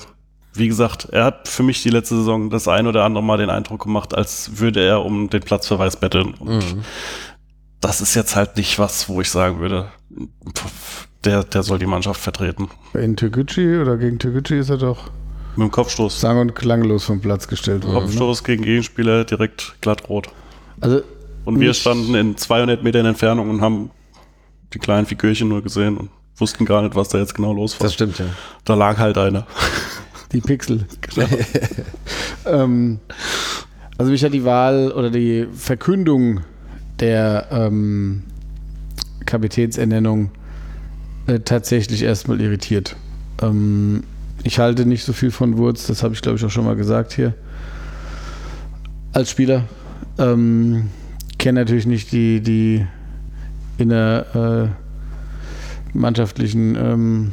wie 0.53 0.67
gesagt, 0.67 1.09
er 1.11 1.25
hat 1.25 1.47
für 1.47 1.63
mich 1.63 1.83
die 1.83 1.89
letzte 1.89 2.15
Saison 2.15 2.49
das 2.49 2.67
ein 2.67 2.87
oder 2.87 3.03
andere 3.03 3.23
Mal 3.23 3.37
den 3.37 3.49
Eindruck 3.49 3.83
gemacht, 3.83 4.15
als 4.15 4.59
würde 4.59 4.83
er 4.83 5.03
um 5.03 5.29
den 5.29 5.41
Platzverweis 5.41 5.97
betteln. 5.97 6.33
Und 6.35 6.63
das 7.79 8.01
ist 8.01 8.15
jetzt 8.15 8.35
halt 8.35 8.57
nicht 8.57 8.79
was, 8.79 9.09
wo 9.09 9.19
ich 9.21 9.29
sagen 9.29 9.59
würde, 9.59 9.91
pf, 10.55 11.07
der, 11.25 11.43
der 11.43 11.63
soll 11.63 11.79
die 11.79 11.85
Mannschaft 11.85 12.21
vertreten. 12.21 12.69
In 12.93 13.15
Türkgücü 13.15 13.81
oder 13.81 13.97
gegen 13.97 14.19
Türkgücü 14.19 14.59
ist 14.59 14.69
er 14.69 14.77
doch 14.77 15.09
Mit 15.55 15.67
dem 15.67 15.71
Kopfstoß. 15.71 16.19
sang- 16.19 16.39
und 16.39 16.55
klanglos 16.55 17.05
vom 17.05 17.21
Platz 17.21 17.47
gestellt 17.47 17.83
worden. 17.83 17.95
Ne? 17.95 18.01
Kopfstoß 18.01 18.43
gegen 18.43 18.63
Gegenspieler 18.63 19.25
direkt 19.25 19.75
glatt 19.81 20.09
rot. 20.09 20.27
Also, 20.79 21.01
Und 21.45 21.59
wir 21.59 21.73
standen 21.73 22.15
in 22.15 22.37
200 22.37 22.83
Metern 22.83 23.05
Entfernung 23.05 23.49
und 23.49 23.61
haben 23.61 23.91
die 24.73 24.79
kleinen 24.79 25.05
Figürchen 25.05 25.49
nur 25.49 25.61
gesehen 25.61 25.97
und 25.97 26.09
wussten 26.37 26.65
gar 26.65 26.81
nicht, 26.81 26.95
was 26.95 27.09
da 27.09 27.19
jetzt 27.19 27.35
genau 27.35 27.53
los 27.53 27.79
war. 27.79 27.85
Das 27.85 27.93
stimmt, 27.93 28.19
ja. 28.19 28.25
Da 28.65 28.75
lag 28.75 28.97
halt 28.97 29.17
einer. 29.17 29.45
Die 30.31 30.41
Pixel. 30.41 30.85
ähm, 32.45 32.99
also 33.97 34.11
mich 34.11 34.23
hat 34.23 34.33
die 34.33 34.45
Wahl 34.45 34.91
oder 34.91 35.09
die 35.09 35.47
Verkündung 35.53 36.41
der 36.99 37.47
ähm, 37.51 38.23
Kapitänsernennung 39.25 40.31
äh, 41.27 41.39
tatsächlich 41.39 42.03
erstmal 42.03 42.41
irritiert. 42.41 42.95
Ähm, 43.41 44.03
ich 44.43 44.59
halte 44.59 44.85
nicht 44.85 45.03
so 45.03 45.13
viel 45.13 45.31
von 45.31 45.57
Wurz, 45.57 45.87
das 45.87 46.03
habe 46.03 46.13
ich 46.13 46.21
glaube 46.21 46.37
ich 46.37 46.45
auch 46.45 46.49
schon 46.49 46.65
mal 46.65 46.75
gesagt 46.75 47.13
hier. 47.13 47.33
Als 49.13 49.29
Spieler. 49.29 49.65
Ähm, 50.17 50.89
kenne 51.37 51.61
natürlich 51.61 51.85
nicht 51.85 52.11
die, 52.11 52.41
die 52.41 52.85
inner 53.77 54.71
äh, 55.95 55.95
ähm, 55.95 57.31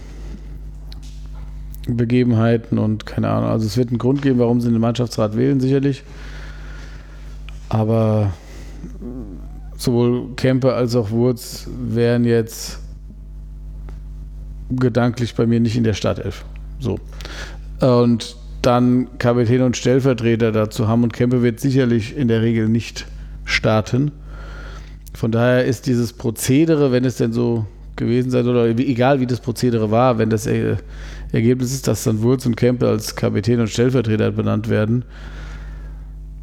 Begebenheiten 1.86 2.78
und 2.78 3.06
keine 3.06 3.28
Ahnung. 3.28 3.50
Also 3.50 3.66
es 3.66 3.76
wird 3.76 3.88
einen 3.88 3.98
Grund 3.98 4.22
geben, 4.22 4.38
warum 4.38 4.60
sie 4.60 4.70
den 4.70 4.80
Mannschaftsrat 4.80 5.36
wählen, 5.36 5.60
sicherlich. 5.60 6.02
Aber 7.68 8.32
sowohl 9.76 10.34
Kempe 10.36 10.74
als 10.74 10.96
auch 10.96 11.10
Wurz 11.10 11.68
wären 11.78 12.24
jetzt 12.24 12.80
gedanklich 14.70 15.34
bei 15.34 15.46
mir 15.46 15.60
nicht 15.60 15.76
in 15.76 15.84
der 15.84 15.94
Startelf. 15.94 16.44
So. 16.80 16.98
Und 17.80 18.36
dann 18.62 19.18
Kapitän 19.18 19.62
und 19.62 19.76
Stellvertreter 19.76 20.52
dazu 20.52 20.88
haben 20.88 21.02
und 21.04 21.12
Kempe 21.12 21.42
wird 21.42 21.60
sicherlich 21.60 22.16
in 22.16 22.28
der 22.28 22.42
Regel 22.42 22.68
nicht 22.68 23.06
starten. 23.44 24.10
Von 25.14 25.32
daher 25.32 25.64
ist 25.64 25.86
dieses 25.86 26.12
Prozedere, 26.12 26.92
wenn 26.92 27.04
es 27.04 27.16
denn 27.16 27.32
so 27.32 27.66
gewesen 27.96 28.30
sein 28.30 28.46
oder 28.46 28.66
egal 28.66 29.20
wie 29.20 29.26
das 29.26 29.40
Prozedere 29.40 29.90
war, 29.90 30.18
wenn 30.18 30.30
das 30.30 30.46
äh, 30.46 30.76
Ergebnis 31.32 31.72
ist, 31.72 31.88
dass 31.88 32.04
dann 32.04 32.22
Wurz 32.22 32.46
und 32.46 32.56
Kempe 32.56 32.88
als 32.88 33.16
Kapitän 33.16 33.60
und 33.60 33.68
Stellvertreter 33.68 34.30
benannt 34.30 34.68
werden, 34.68 35.04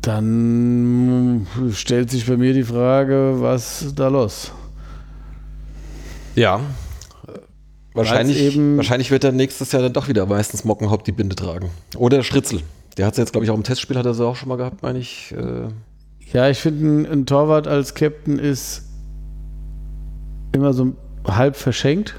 dann 0.01 1.47
stellt 1.73 2.11
sich 2.11 2.27
bei 2.27 2.37
mir 2.37 2.53
die 2.53 2.63
Frage, 2.63 3.35
was 3.37 3.93
da 3.95 4.07
los? 4.07 4.51
Ja. 6.35 6.59
Wahrscheinlich, 7.95 8.39
eben- 8.41 8.77
wahrscheinlich 8.77 9.09
wird 9.11 9.23
er 9.23 9.31
nächstes 9.31 9.71
Jahr 9.71 9.81
dann 9.81 9.93
doch 9.93 10.07
wieder 10.07 10.25
meistens 10.25 10.65
Mockenhaupt 10.65 11.07
die 11.07 11.11
Binde 11.11 11.35
tragen. 11.35 11.69
Oder 11.97 12.23
Stritzel. 12.23 12.61
Der 12.97 13.05
hat 13.05 13.13
es 13.13 13.17
jetzt, 13.17 13.31
glaube 13.31 13.45
ich, 13.45 13.51
auch 13.51 13.55
im 13.55 13.63
Testspiel, 13.63 13.97
hat 13.97 14.05
er 14.05 14.13
sie 14.13 14.25
auch 14.25 14.35
schon 14.35 14.49
mal 14.49 14.57
gehabt, 14.57 14.81
meine 14.83 14.99
ich. 14.99 15.33
Äh, 15.37 15.67
Ja, 16.33 16.49
ich 16.49 16.59
finde, 16.59 16.85
ein, 16.85 17.05
ein 17.11 17.25
Torwart 17.25 17.67
als 17.67 17.93
Captain 17.93 18.39
ist 18.39 18.83
immer 20.51 20.73
so 20.73 20.93
halb 21.25 21.55
verschenkt. 21.55 22.15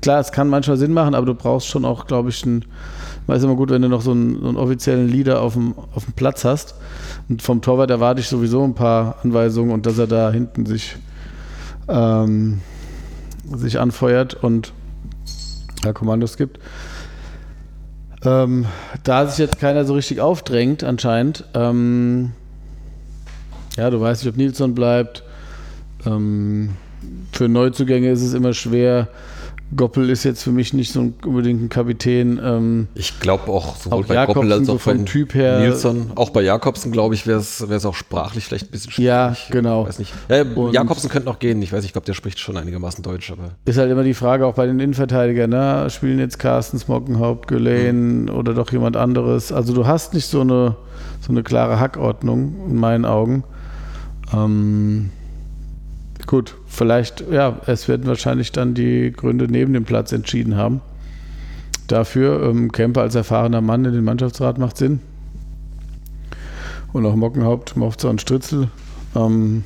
Klar, 0.00 0.20
es 0.20 0.30
kann 0.32 0.48
manchmal 0.48 0.76
Sinn 0.76 0.92
machen, 0.92 1.14
aber 1.14 1.26
du 1.26 1.34
brauchst 1.34 1.68
schon 1.68 1.84
auch, 1.84 2.06
glaube 2.06 2.28
ich, 2.30 2.44
ein, 2.44 2.64
weiß 3.26 3.42
immer 3.44 3.54
gut, 3.56 3.70
wenn 3.70 3.82
du 3.82 3.88
noch 3.88 4.02
so 4.02 4.10
einen, 4.12 4.40
so 4.40 4.48
einen 4.48 4.56
offiziellen 4.56 5.08
Leader 5.08 5.40
auf 5.40 5.54
dem, 5.54 5.74
auf 5.94 6.04
dem 6.04 6.12
Platz 6.14 6.44
hast. 6.44 6.74
Und 7.28 7.42
vom 7.42 7.62
Torwart 7.62 7.90
erwarte 7.90 8.20
ich 8.20 8.28
sowieso 8.28 8.62
ein 8.64 8.74
paar 8.74 9.16
Anweisungen 9.22 9.70
und 9.72 9.86
dass 9.86 9.98
er 9.98 10.06
da 10.06 10.30
hinten 10.30 10.66
sich, 10.66 10.96
ähm, 11.88 12.60
sich 13.54 13.78
anfeuert 13.80 14.34
und 14.34 14.72
da 15.86 15.92
Kommandos 15.92 16.36
gibt. 16.36 16.58
Ähm, 18.24 18.66
da 19.04 19.26
sich 19.26 19.38
jetzt 19.38 19.58
keiner 19.58 19.84
so 19.84 19.94
richtig 19.94 20.20
aufdrängt, 20.20 20.82
anscheinend, 20.84 21.44
ähm, 21.54 22.32
ja, 23.76 23.90
du 23.90 24.00
weißt 24.00 24.24
nicht, 24.24 24.32
ob 24.32 24.36
Nilsson 24.36 24.74
bleibt. 24.74 25.22
Ähm, 26.04 26.70
für 27.32 27.48
Neuzugänge 27.48 28.10
ist 28.10 28.22
es 28.22 28.34
immer 28.34 28.54
schwer. 28.54 29.08
Goppel 29.74 30.10
ist 30.10 30.22
jetzt 30.22 30.44
für 30.44 30.52
mich 30.52 30.72
nicht 30.72 30.92
so 30.92 31.00
ein, 31.00 31.14
unbedingt 31.24 31.60
ein 31.60 31.68
Kapitän. 31.68 32.40
Ähm, 32.42 32.86
ich 32.94 33.18
glaube 33.18 33.50
auch 33.50 33.74
sowohl 33.76 33.98
Auch 34.04 34.06
bei 34.06 34.24
Goppel 34.26 34.48
Jakobsen 34.48 34.52
als 34.52 34.66
so 34.66 34.74
auch 34.74 34.80
vom 34.80 34.98
bei 34.98 35.04
Typ 35.04 35.34
her- 35.34 35.58
Nilsson. 35.58 36.12
Auch 36.14 36.30
bei 36.30 36.42
Jakobsen, 36.42 36.92
glaube 36.92 37.14
ich, 37.16 37.26
wäre 37.26 37.40
es 37.40 37.84
auch 37.86 37.94
sprachlich 37.94 38.44
vielleicht 38.44 38.68
ein 38.68 38.70
bisschen 38.70 38.92
schwierig. 38.92 39.08
Ja, 39.08 39.36
genau. 39.50 39.82
Ich 39.82 39.88
weiß 39.88 39.98
nicht. 39.98 40.12
Ja, 40.28 40.44
Jakobsen 40.70 41.10
könnte 41.10 41.26
noch 41.28 41.40
gehen. 41.40 41.60
Ich 41.62 41.72
weiß 41.72 41.78
nicht, 41.78 41.86
ich 41.86 41.92
glaube, 41.94 42.06
der 42.06 42.14
spricht 42.14 42.38
schon 42.38 42.56
einigermaßen 42.56 43.02
Deutsch, 43.02 43.32
aber. 43.32 43.50
ist 43.64 43.76
halt 43.76 43.90
immer 43.90 44.04
die 44.04 44.14
Frage, 44.14 44.46
auch 44.46 44.54
bei 44.54 44.66
den 44.66 44.78
Innenverteidigern, 44.78 45.50
ne? 45.50 45.88
spielen 45.90 46.20
jetzt 46.20 46.38
Carstens, 46.38 46.86
Mockenhaupt, 46.86 47.48
Gülen 47.48 48.30
oder 48.30 48.54
doch 48.54 48.70
jemand 48.70 48.96
anderes. 48.96 49.50
Also 49.50 49.74
du 49.74 49.86
hast 49.86 50.14
nicht 50.14 50.26
so 50.26 50.42
eine, 50.42 50.76
so 51.20 51.32
eine 51.32 51.42
klare 51.42 51.80
Hackordnung 51.80 52.54
in 52.68 52.76
meinen 52.76 53.04
Augen. 53.04 53.42
Ähm, 54.32 55.10
gut, 56.26 56.54
vielleicht, 56.66 57.24
ja, 57.30 57.60
es 57.66 57.88
werden 57.88 58.06
wahrscheinlich 58.06 58.52
dann 58.52 58.74
die 58.74 59.12
Gründe 59.12 59.46
neben 59.48 59.72
dem 59.72 59.84
Platz 59.84 60.12
entschieden 60.12 60.56
haben. 60.56 60.80
Dafür, 61.86 62.42
ähm, 62.42 62.72
Kemper 62.72 63.02
als 63.02 63.14
erfahrener 63.14 63.60
Mann 63.60 63.84
in 63.84 63.92
den 63.92 64.04
Mannschaftsrat 64.04 64.58
macht 64.58 64.76
Sinn. 64.76 65.00
Und 66.92 67.06
auch 67.06 67.14
Mockenhaupt, 67.14 67.76
Mofzer 67.76 68.10
und 68.10 68.20
Stritzel. 68.20 68.68
Ähm, 69.14 69.64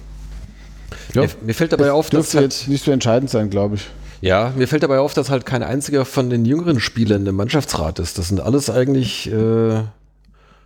ja, 1.14 1.22
Mir, 1.22 1.28
mir 1.46 1.54
fällt 1.54 1.72
dabei 1.72 1.92
auf, 1.92 2.10
dass 2.10 2.30
dürfte 2.30 2.38
halt, 2.38 2.52
jetzt 2.52 2.68
nicht 2.68 2.84
so 2.84 2.90
entscheidend 2.90 3.30
sein, 3.30 3.50
glaube 3.50 3.76
ich. 3.76 3.88
ja, 4.20 4.52
mir 4.56 4.68
fällt 4.68 4.82
dabei 4.82 4.98
auf, 4.98 5.14
dass 5.14 5.30
halt 5.30 5.46
kein 5.46 5.62
einziger 5.62 6.04
von 6.04 6.28
den 6.28 6.44
jüngeren 6.44 6.80
Spielern 6.80 7.26
im 7.26 7.36
Mannschaftsrat 7.36 7.98
ist. 8.00 8.18
Das 8.18 8.28
sind 8.28 8.40
alles 8.40 8.68
eigentlich 8.68 9.30
äh, 9.32 9.82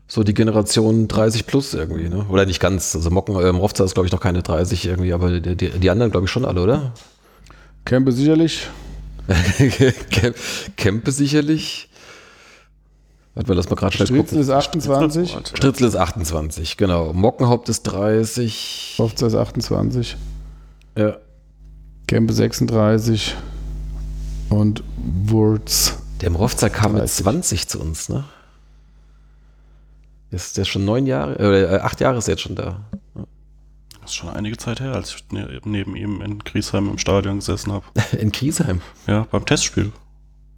so 0.07 0.22
die 0.22 0.34
Generation 0.34 1.09
30 1.09 1.46
plus 1.46 1.74
irgendwie, 1.74 2.09
ne? 2.09 2.26
Oder 2.28 2.46
nicht 2.46 2.61
ganz. 2.61 2.94
Also 2.94 3.11
Mocken, 3.11 3.34
ähm, 3.40 3.57
Rofza 3.57 3.84
ist, 3.84 3.94
glaube 3.94 4.07
ich, 4.07 4.12
noch 4.12 4.20
keine 4.20 4.42
30 4.42 4.86
irgendwie, 4.86 5.12
aber 5.12 5.40
die, 5.40 5.57
die, 5.57 5.70
die 5.70 5.90
anderen, 5.90 6.11
glaube 6.11 6.26
ich, 6.26 6.30
schon 6.30 6.44
alle, 6.44 6.62
oder? 6.62 6.92
Kempe 7.84 8.12
sicherlich. 8.12 8.68
Kempe 10.76 11.11
sicherlich. 11.11 11.88
Warte 13.34 13.48
mal, 13.48 13.57
lass 13.57 13.68
mal 13.68 13.76
gerade 13.76 13.92
schnell 13.94 14.07
Stritzel 14.07 14.24
gucken. 14.24 14.40
ist 14.40 14.50
28. 14.50 15.36
Stritzel 15.55 15.88
ist 15.88 15.96
28, 15.96 16.76
genau. 16.76 17.12
Mockenhaupt 17.12 17.68
ist 17.68 17.82
30. 17.82 18.96
Hofzer 18.98 19.26
ist 19.26 19.34
28. 19.34 20.16
Ja. 20.96 21.16
Kempe 22.07 22.32
36. 22.32 23.34
Und 24.50 24.84
Wurz. 24.96 25.96
Der 26.20 26.30
Mrowza 26.30 26.68
kam 26.68 26.92
mit 26.92 27.00
30. 27.02 27.24
20 27.24 27.68
zu 27.68 27.80
uns, 27.80 28.09
ne? 28.09 28.24
Ist, 30.35 30.57
der 30.57 30.64
schon 30.64 30.85
neun 30.85 31.07
Jahre, 31.07 31.35
äh, 31.39 31.78
acht 31.78 32.01
Jahre 32.01 32.18
ist 32.18 32.26
er 32.28 32.32
jetzt 32.32 32.43
schon 32.43 32.57
da. 32.57 32.80
Das 34.01 34.11
ist 34.11 34.16
schon 34.16 34.30
einige 34.30 34.57
Zeit 34.57 34.80
her, 34.80 34.93
als 34.93 35.14
ich 35.14 35.24
ne- 35.30 35.61
neben 35.64 35.95
ihm 35.97 36.20
in 36.20 36.41
Griesheim 36.41 36.91
im 36.91 36.99
Stadion 36.99 37.37
gesessen 37.37 37.72
habe. 37.72 37.85
In 38.18 38.32
Kriesheim. 38.32 38.80
Ja, 39.07 39.26
beim 39.30 39.47
Testspiel. 39.47 39.93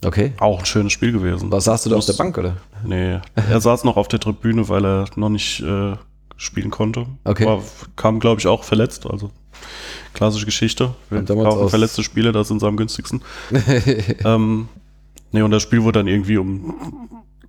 Okay. 0.05 0.33
Auch 0.39 0.61
ein 0.61 0.67
schönes 0.67 0.93
Spiel 0.93 1.13
gewesen. 1.13 1.53
Was 1.53 1.65
saßt 1.65 1.87
du 1.87 1.91
da 1.91 1.97
auf 1.97 2.07
der 2.07 2.15
Bank, 2.15 2.37
oder? 2.39 2.57
Nee, 2.85 3.21
er 3.35 3.61
saß 3.61 3.85
noch 3.85 3.97
auf 3.97 4.09
der 4.09 4.19
Tribüne, 4.21 4.69
weil 4.69 4.85
er 4.85 5.05
noch 5.17 5.29
nicht 5.29 5.61
äh, 5.61 5.97
spielen 6.37 6.71
konnte. 6.71 7.07
Okay. 7.25 7.45
War, 7.45 7.63
kam, 7.97 8.19
glaube 8.19 8.41
ich, 8.41 8.47
auch 8.47 8.65
verletzt. 8.65 9.07
Also 9.07 9.31
klassische 10.13 10.47
Geschichte. 10.47 10.95
Wir 11.11 11.23
kaufen 11.25 11.69
verletzte 11.69 12.03
Spiele, 12.03 12.33
das 12.33 12.49
sind 12.49 12.61
sie 12.61 12.67
am 12.67 12.77
günstigsten. 12.77 13.23
ähm, 14.25 14.69
nee, 15.33 15.43
und 15.43 15.51
das 15.51 15.63
Spiel 15.63 15.83
wurde 15.83 16.01
dann 16.01 16.09
irgendwie 16.09 16.39
um 16.39 16.75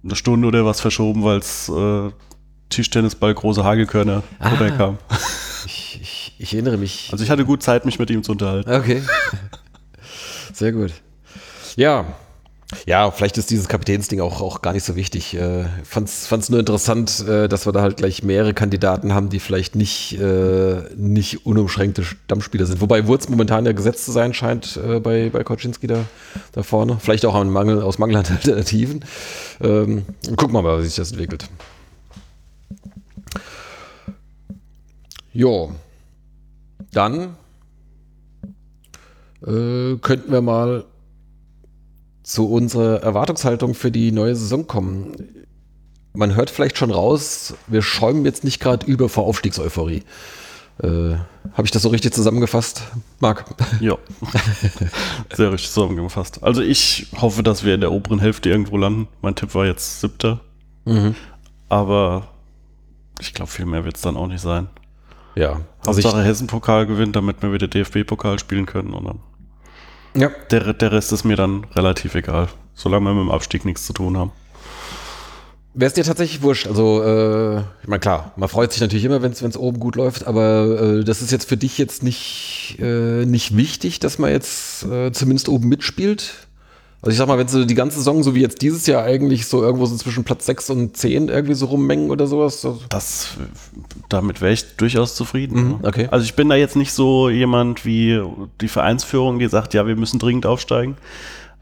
eine 0.08 0.16
Stunde 0.16 0.48
oder 0.48 0.66
was 0.66 0.82
verschoben, 0.82 1.24
weil 1.24 1.38
es 1.40 1.70
äh, 1.70 2.10
Tischtennisball 2.70 3.34
große 3.34 3.64
Hagelkörner 3.64 4.24
Ah. 4.40 4.50
runterkam. 4.50 4.98
Ich, 5.66 6.00
ich, 6.02 6.34
ich 6.38 6.54
erinnere 6.54 6.78
mich. 6.78 7.10
Also 7.12 7.24
ich 7.24 7.30
hatte 7.30 7.46
gut 7.46 7.62
Zeit, 7.64 7.86
mich 7.86 8.00
mit 8.00 8.10
ihm 8.10 8.24
zu 8.24 8.32
unterhalten. 8.34 8.72
Okay. 8.72 9.02
Sehr 10.54 10.72
gut. 10.72 10.92
Ja. 11.76 12.06
Ja, 12.86 13.12
vielleicht 13.12 13.38
ist 13.38 13.50
dieses 13.50 13.70
Kapitänsding 13.70 14.20
auch, 14.20 14.42
auch 14.42 14.62
gar 14.62 14.74
nicht 14.74 14.84
so 14.84 14.98
wichtig. 14.98 15.34
Äh, 15.36 15.66
fand's, 15.84 16.28
fand's 16.28 16.50
nur 16.50 16.60
interessant, 16.60 17.26
äh, 17.26 17.48
dass 17.48 17.66
wir 17.66 17.72
da 17.72 17.82
halt 17.82 17.96
gleich 17.96 18.24
mehrere 18.24 18.54
Kandidaten 18.54 19.14
haben, 19.14 19.30
die 19.30 19.40
vielleicht 19.40 19.76
nicht, 19.76 20.20
äh, 20.20 20.82
nicht 20.96 21.46
unumschränkte 21.46 22.04
Stammspieler 22.04 22.66
sind. 22.66 22.82
Wobei 22.82 23.08
Wurz 23.08 23.30
momentan 23.30 23.66
ja 23.66 23.72
gesetzt 23.72 24.04
zu 24.04 24.12
sein 24.12 24.34
scheint 24.34 24.78
äh, 24.78 25.00
bei, 25.00 25.30
bei 25.30 25.46
Koczynski 25.46 25.88
da, 25.88 26.04
da 26.52 26.64
vorne. 26.64 26.98
Vielleicht 27.00 27.26
auch 27.26 27.36
an 27.36 27.50
Mangel, 27.50 27.82
aus 27.82 28.00
Mangel 28.00 28.18
an 28.18 28.26
Alternativen. 28.30 29.06
Ähm, 29.62 30.06
gucken 30.36 30.54
wir 30.54 30.62
mal, 30.62 30.82
wie 30.82 30.88
sich 30.88 30.96
das 30.96 31.12
entwickelt. 31.12 31.48
Jo. 35.32 35.72
Dann 36.92 37.36
äh, 39.46 39.96
könnten 40.02 40.32
wir 40.32 40.42
mal 40.42 40.84
zu 42.28 42.50
unserer 42.50 43.02
Erwartungshaltung 43.02 43.74
für 43.74 43.90
die 43.90 44.12
neue 44.12 44.36
Saison 44.36 44.68
kommen. 44.68 45.14
Man 46.14 46.36
hört 46.36 46.50
vielleicht 46.50 46.78
schon 46.78 46.92
raus, 46.92 47.54
wir 47.68 47.82
schäumen 47.82 48.26
jetzt 48.26 48.44
nicht 48.44 48.60
gerade 48.60 48.86
über 48.86 49.08
vor 49.08 49.24
Aufstiegseuphorie. 49.24 50.04
Äh, 50.84 51.16
Habe 51.54 51.64
ich 51.64 51.72
das 51.72 51.84
so 51.84 51.90
richtig 51.90 52.14
zusammengefasst, 52.14 52.84
Marc? 53.22 53.46
Ja. 53.80 53.98
Sehr 55.34 55.54
richtig 55.54 55.72
zusammengefasst. 55.72 56.44
Also 56.44 56.62
ich 56.62 57.08
hoffe, 57.16 57.44
dass 57.44 57.64
wir 57.64 57.74
in 57.74 57.80
der 57.80 57.94
oberen 57.94 58.20
Hälfte 58.20 58.50
irgendwo 58.50 58.76
landen. 58.76 59.08
Mein 59.22 59.36
Tipp 59.36 59.56
war 59.56 59.66
jetzt 59.66 60.02
siebter. 60.02 60.42
Mhm. 60.84 61.16
Aber 61.70 62.28
ich 63.22 63.34
glaube, 63.34 63.50
viel 63.50 63.66
mehr 63.66 63.86
wird 63.86 63.96
es 63.96 64.02
dann 64.02 64.18
auch 64.18 64.28
nicht 64.28 64.42
sein. 64.42 64.68
Ja, 65.36 65.62
also 65.86 66.00
ich, 66.00 66.06
Hauptsache 66.06 66.26
Hessen-Pokal 66.26 66.88
gewinnt, 66.88 67.16
damit 67.16 67.42
wir 67.42 67.54
wieder 67.54 67.70
DFB-Pokal 67.70 68.38
spielen 68.38 68.66
können. 68.66 68.92
Und 68.92 69.06
dann 69.06 69.20
ja, 70.18 70.32
der, 70.52 70.74
der 70.74 70.92
Rest 70.92 71.12
ist 71.14 71.24
mir 71.24 71.36
dann 71.36 71.66
relativ 71.76 72.16
egal, 72.16 72.48
solange 72.74 73.06
wir 73.06 73.14
mit 73.14 73.24
dem 73.24 73.32
Abstieg 73.32 73.66
nichts 73.66 73.86
zu 73.86 73.94
tun 73.94 74.18
haben. 74.18 74.32
Wäre 75.74 75.90
es 75.90 75.94
dir 75.94 76.04
tatsächlich 76.04 76.42
wurscht? 76.42 76.66
Also, 76.66 77.04
äh, 77.04 77.60
ich 77.84 77.88
meine, 77.88 78.00
klar, 78.00 78.32
man 78.36 78.50
freut 78.50 78.72
sich 78.72 78.82
natürlich 78.82 79.06
immer, 79.06 79.22
wenn 79.22 79.32
es 79.32 79.58
oben 79.58 79.80
gut 79.80 79.96
läuft, 79.96 80.26
aber 80.26 80.82
äh, 80.82 81.04
das 81.04 81.22
ist 81.22 81.32
jetzt 81.32 81.48
für 81.48 81.56
dich 81.56 81.78
jetzt 81.78 82.02
nicht, 82.02 82.78
äh, 82.80 83.26
nicht 83.28 83.56
wichtig, 83.56 84.00
dass 84.00 84.18
man 84.18 84.32
jetzt 84.32 84.84
äh, 84.86 85.12
zumindest 85.12 85.50
oben 85.50 85.70
mitspielt. 85.70 86.47
Also 87.02 87.12
ich 87.12 87.18
sag 87.18 87.28
mal, 87.28 87.38
wenn 87.38 87.48
sie 87.48 87.68
die 87.68 87.76
ganze 87.76 87.98
Saison, 87.98 88.24
so 88.24 88.34
wie 88.34 88.42
jetzt 88.42 88.62
dieses 88.62 88.88
Jahr, 88.88 89.04
eigentlich 89.04 89.46
so 89.46 89.62
irgendwo 89.62 89.86
so 89.86 89.96
zwischen 89.96 90.24
Platz 90.24 90.48
6 90.48 90.72
und 90.72 90.98
10 90.98 91.30
irgendwie 91.30 91.54
so 91.54 91.68
rummengen 91.68 92.10
oder 92.10 92.26
sowas. 92.26 92.62
So. 92.62 92.80
Das, 92.90 93.38
damit 94.10 94.42
wäre 94.42 94.54
ich 94.54 94.78
durchaus 94.78 95.16
zufrieden. 95.16 95.62
Mhm, 95.62 95.70
ne? 95.70 95.80
okay. 95.84 96.08
Also 96.10 96.26
ich 96.26 96.34
bin 96.34 96.50
da 96.50 96.56
jetzt 96.56 96.76
nicht 96.76 96.92
so 96.92 97.30
jemand 97.30 97.86
wie 97.86 98.20
die 98.62 98.68
Vereinsführung, 98.68 99.38
die 99.38 99.48
sagt, 99.48 99.76
ja, 99.76 99.86
wir 99.86 99.96
müssen 99.96 100.18
dringend 100.18 100.48
aufsteigen. 100.48 100.98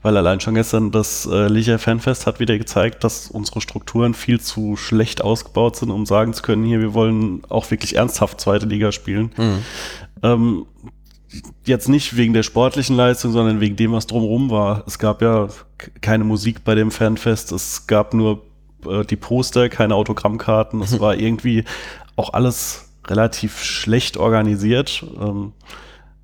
Weil 0.01 0.17
allein 0.17 0.39
schon 0.39 0.53
gestern 0.53 0.91
das 0.91 1.25
äh, 1.25 1.47
Licher 1.47 1.79
Fanfest 1.79 2.27
hat 2.27 2.39
wieder 2.39 2.57
gezeigt, 2.59 3.03
dass 3.03 3.27
unsere 3.27 3.59
Strukturen 3.59 4.13
viel 4.13 4.39
zu 4.39 4.75
schlecht 4.77 5.23
ausgebaut 5.23 5.77
sind, 5.77 5.89
um 5.89 6.05
sagen 6.05 6.33
zu 6.33 6.43
können, 6.43 6.63
hier, 6.63 6.79
wir 6.79 6.93
wollen 6.93 7.41
auch 7.49 7.71
wirklich 7.71 7.95
ernsthaft 7.95 8.39
zweite 8.39 8.67
Liga 8.67 8.91
spielen. 8.91 9.31
Ähm, 10.21 10.65
jetzt 11.65 11.89
nicht 11.89 12.15
wegen 12.17 12.33
der 12.33 12.43
sportlichen 12.43 12.95
Leistung, 12.95 13.31
sondern 13.31 13.59
wegen 13.59 13.75
dem, 13.75 13.91
was 13.91 14.07
drumherum 14.07 14.49
war. 14.49 14.83
Es 14.87 14.99
gab 14.99 15.21
ja 15.21 15.47
keine 16.01 16.23
Musik 16.23 16.63
bei 16.63 16.75
dem 16.75 16.91
Fanfest, 16.91 17.51
es 17.51 17.87
gab 17.87 18.13
nur 18.13 18.43
äh, 18.87 19.03
die 19.05 19.15
Poster, 19.15 19.69
keine 19.69 19.95
Autogrammkarten. 19.95 20.81
Es 20.81 20.99
war 20.99 21.15
irgendwie 21.15 21.63
auch 22.15 22.33
alles 22.33 22.89
relativ 23.07 23.63
schlecht 23.63 24.17
organisiert. 24.17 25.05
Ähm, 25.19 25.53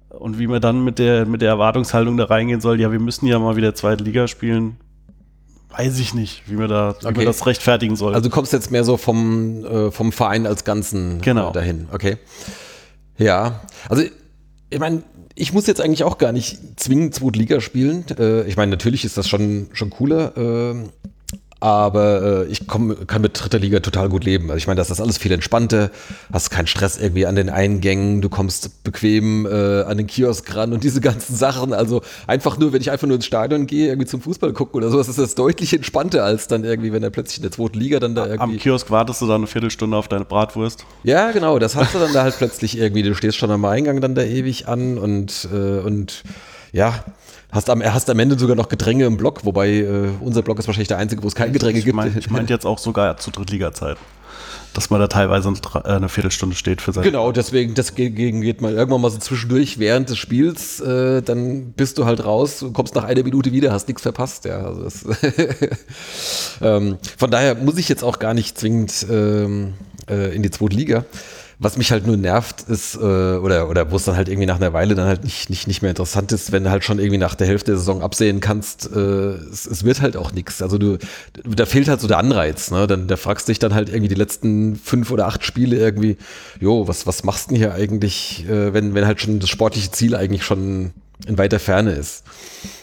und 0.09 0.39
wie 0.39 0.47
man 0.47 0.61
dann 0.61 0.83
mit 0.83 0.99
der, 0.99 1.25
mit 1.25 1.41
der 1.41 1.49
Erwartungshaltung 1.49 2.17
da 2.17 2.25
reingehen 2.25 2.59
soll, 2.61 2.79
ja, 2.81 2.91
wir 2.91 2.99
müssen 2.99 3.27
ja 3.27 3.39
mal 3.39 3.55
wieder 3.55 3.73
zweite 3.75 4.03
Liga 4.03 4.27
spielen, 4.27 4.75
weiß 5.69 5.99
ich 5.99 6.13
nicht, 6.13 6.43
wie 6.49 6.55
man 6.55 6.67
da 6.67 6.95
wie 7.01 7.05
Okay. 7.07 7.17
man 7.17 7.25
das 7.27 7.45
rechtfertigen 7.45 7.95
soll. 7.95 8.13
Also 8.13 8.27
du 8.29 8.33
kommst 8.35 8.51
jetzt 8.51 8.71
mehr 8.71 8.83
so 8.83 8.97
vom, 8.97 9.63
äh, 9.63 9.91
vom 9.91 10.11
Verein 10.11 10.45
als 10.45 10.65
Ganzen 10.65 11.21
Genau. 11.21 11.49
äh, 11.49 11.53
dahin. 11.53 11.87
Okay. 11.93 12.17
Ja, 13.17 13.61
also 13.87 14.03
ich 14.71 14.79
meine, 14.79 15.03
ich 15.35 15.53
muss 15.53 15.67
jetzt 15.67 15.81
eigentlich 15.81 16.03
auch 16.03 16.17
gar 16.17 16.31
nicht 16.31 16.79
zwingend 16.79 17.13
zweite 17.13 17.37
Liga 17.37 17.61
spielen. 17.61 18.05
Äh, 18.17 18.47
ich 18.47 18.57
meine, 18.57 18.71
natürlich 18.71 19.05
ist 19.05 19.17
das 19.17 19.27
schon, 19.27 19.67
schon 19.73 19.89
cooler. 19.89 20.33
ähm, 20.35 20.89
aber 21.61 22.45
äh, 22.47 22.51
ich 22.51 22.65
komm, 22.65 23.05
kann 23.05 23.21
mit 23.21 23.39
dritter 23.39 23.59
Liga 23.59 23.79
total 23.81 24.09
gut 24.09 24.25
leben. 24.25 24.49
Also 24.49 24.57
ich 24.57 24.67
meine, 24.67 24.77
das 24.77 24.89
ist 24.89 24.99
alles 24.99 25.19
viel 25.19 25.31
entspannter, 25.31 25.91
hast 26.33 26.49
keinen 26.49 26.65
Stress 26.65 26.97
irgendwie 26.97 27.27
an 27.27 27.35
den 27.35 27.49
Eingängen, 27.49 28.19
du 28.21 28.29
kommst 28.29 28.83
bequem 28.83 29.45
äh, 29.45 29.83
an 29.83 29.97
den 29.97 30.07
Kiosk 30.07 30.55
ran 30.55 30.73
und 30.73 30.83
diese 30.83 31.01
ganzen 31.01 31.35
Sachen. 31.35 31.71
Also 31.71 32.01
einfach 32.25 32.57
nur, 32.57 32.73
wenn 32.73 32.81
ich 32.81 32.89
einfach 32.89 33.05
nur 33.05 33.15
ins 33.15 33.27
Stadion 33.27 33.67
gehe, 33.67 33.89
irgendwie 33.89 34.07
zum 34.07 34.21
Fußball 34.21 34.53
gucken 34.53 34.77
oder 34.77 34.89
sowas, 34.89 35.07
ist 35.07 35.19
das 35.19 35.35
deutlich 35.35 35.71
entspannter 35.73 36.23
als 36.23 36.47
dann 36.47 36.63
irgendwie, 36.63 36.91
wenn 36.93 37.03
er 37.03 37.11
plötzlich 37.11 37.37
in 37.37 37.43
der 37.43 37.51
zweiten 37.51 37.79
Liga 37.79 37.99
dann 37.99 38.15
da 38.15 38.23
Am 38.23 38.29
irgendwie. 38.29 38.57
Kiosk 38.57 38.89
wartest 38.89 39.21
du 39.21 39.27
dann 39.27 39.41
eine 39.41 39.47
Viertelstunde 39.47 39.95
auf 39.95 40.07
deine 40.07 40.25
Bratwurst. 40.25 40.83
Ja, 41.03 41.31
genau, 41.31 41.59
das 41.59 41.75
hast 41.75 41.93
du 41.93 41.99
dann 41.99 42.11
da 42.11 42.23
halt 42.23 42.35
plötzlich 42.39 42.75
irgendwie. 42.75 43.03
Du 43.03 43.13
stehst 43.13 43.37
schon 43.37 43.51
am 43.51 43.65
Eingang 43.65 44.01
dann 44.01 44.15
da 44.15 44.23
ewig 44.23 44.67
an 44.67 44.97
und, 44.97 45.47
äh, 45.53 45.79
und 45.79 46.23
ja, 46.71 47.03
hast 47.51 47.69
am, 47.69 47.83
hast 47.83 48.09
am 48.09 48.19
Ende 48.19 48.37
sogar 48.39 48.55
noch 48.55 48.69
Gedränge 48.69 49.05
im 49.05 49.17
Block, 49.17 49.45
wobei 49.45 49.69
äh, 49.69 50.09
unser 50.19 50.41
Block 50.41 50.59
ist 50.59 50.67
wahrscheinlich 50.67 50.87
der 50.87 50.97
einzige, 50.97 51.23
wo 51.23 51.27
es 51.27 51.35
kein 51.35 51.53
Gedränge 51.53 51.79
Ich 51.79 51.85
gibt. 51.85 51.97
ich 52.17 52.29
meint 52.29 52.49
jetzt 52.49 52.65
auch 52.65 52.77
sogar 52.77 53.17
zu 53.17 53.31
Drittliga-Zeiten. 53.31 53.99
Dass 54.73 54.89
man 54.89 55.01
da 55.01 55.07
teilweise 55.07 55.49
eine 55.49 55.57
äh, 55.85 55.89
eine 55.89 56.07
Viertelstunde 56.07 56.55
steht 56.55 56.81
für 56.81 56.93
sein. 56.93 57.03
Genau, 57.03 57.33
deswegen, 57.33 57.73
deswegen 57.73 58.39
geht 58.39 58.61
man 58.61 58.73
irgendwann 58.73 59.01
mal 59.01 59.11
so 59.11 59.17
zwischendurch 59.17 59.79
während 59.79 60.09
des 60.09 60.17
Spiels, 60.17 60.79
äh, 60.79 61.21
dann 61.21 61.73
bist 61.73 61.97
du 61.97 62.05
halt 62.05 62.23
raus, 62.23 62.59
du 62.59 62.71
kommst 62.71 62.95
nach 62.95 63.03
einer 63.03 63.21
Minute 63.23 63.51
wieder, 63.51 63.73
hast 63.73 63.89
nichts 63.89 64.01
verpasst, 64.01 64.45
ja. 64.45 64.63
Also 64.63 64.83
das, 64.83 65.03
ähm, 66.61 66.97
von 67.17 67.29
daher 67.29 67.55
muss 67.55 67.77
ich 67.77 67.89
jetzt 67.89 68.03
auch 68.03 68.19
gar 68.19 68.33
nicht 68.33 68.57
zwingend 68.57 69.05
ähm, 69.11 69.73
äh, 70.09 70.33
in 70.33 70.41
die 70.41 70.51
zweite 70.51 70.77
Liga. 70.77 71.03
Was 71.63 71.77
mich 71.77 71.91
halt 71.91 72.07
nur 72.07 72.17
nervt, 72.17 72.63
ist, 72.63 72.95
äh, 72.95 72.97
oder, 72.97 73.69
oder 73.69 73.91
wo 73.91 73.95
es 73.95 74.05
dann 74.05 74.15
halt 74.15 74.29
irgendwie 74.29 74.47
nach 74.47 74.55
einer 74.55 74.73
Weile 74.73 74.95
dann 74.95 75.05
halt 75.05 75.23
nicht, 75.23 75.51
nicht, 75.51 75.67
nicht 75.67 75.83
mehr 75.83 75.91
interessant 75.91 76.31
ist, 76.31 76.51
wenn 76.51 76.63
du 76.63 76.71
halt 76.71 76.83
schon 76.83 76.97
irgendwie 76.97 77.19
nach 77.19 77.35
der 77.35 77.45
Hälfte 77.45 77.69
der 77.71 77.77
Saison 77.77 78.01
absehen 78.01 78.39
kannst, 78.39 78.89
äh, 78.91 78.99
es, 78.99 79.67
es 79.67 79.83
wird 79.83 80.01
halt 80.01 80.17
auch 80.17 80.31
nichts. 80.31 80.63
Also 80.63 80.79
du, 80.79 80.97
da 81.43 81.67
fehlt 81.67 81.87
halt 81.87 82.01
so 82.01 82.07
der 82.07 82.17
Anreiz, 82.17 82.71
ne? 82.71 82.87
Dann 82.87 83.07
da 83.07 83.15
fragst 83.15 83.47
du 83.47 83.51
dich 83.51 83.59
dann 83.59 83.75
halt 83.75 83.89
irgendwie 83.89 84.07
die 84.07 84.15
letzten 84.15 84.75
fünf 84.75 85.11
oder 85.11 85.27
acht 85.27 85.45
Spiele 85.45 85.77
irgendwie, 85.77 86.17
jo, 86.59 86.87
was, 86.87 87.05
was 87.05 87.23
machst 87.23 87.45
du 87.45 87.49
denn 87.49 87.59
hier 87.59 87.75
eigentlich, 87.75 88.43
äh, 88.49 88.73
wenn, 88.73 88.95
wenn 88.95 89.05
halt 89.05 89.21
schon 89.21 89.39
das 89.39 89.49
sportliche 89.49 89.91
Ziel 89.91 90.15
eigentlich 90.15 90.43
schon 90.43 90.93
in 91.27 91.37
weiter 91.37 91.59
Ferne 91.59 91.91
ist. 91.91 92.23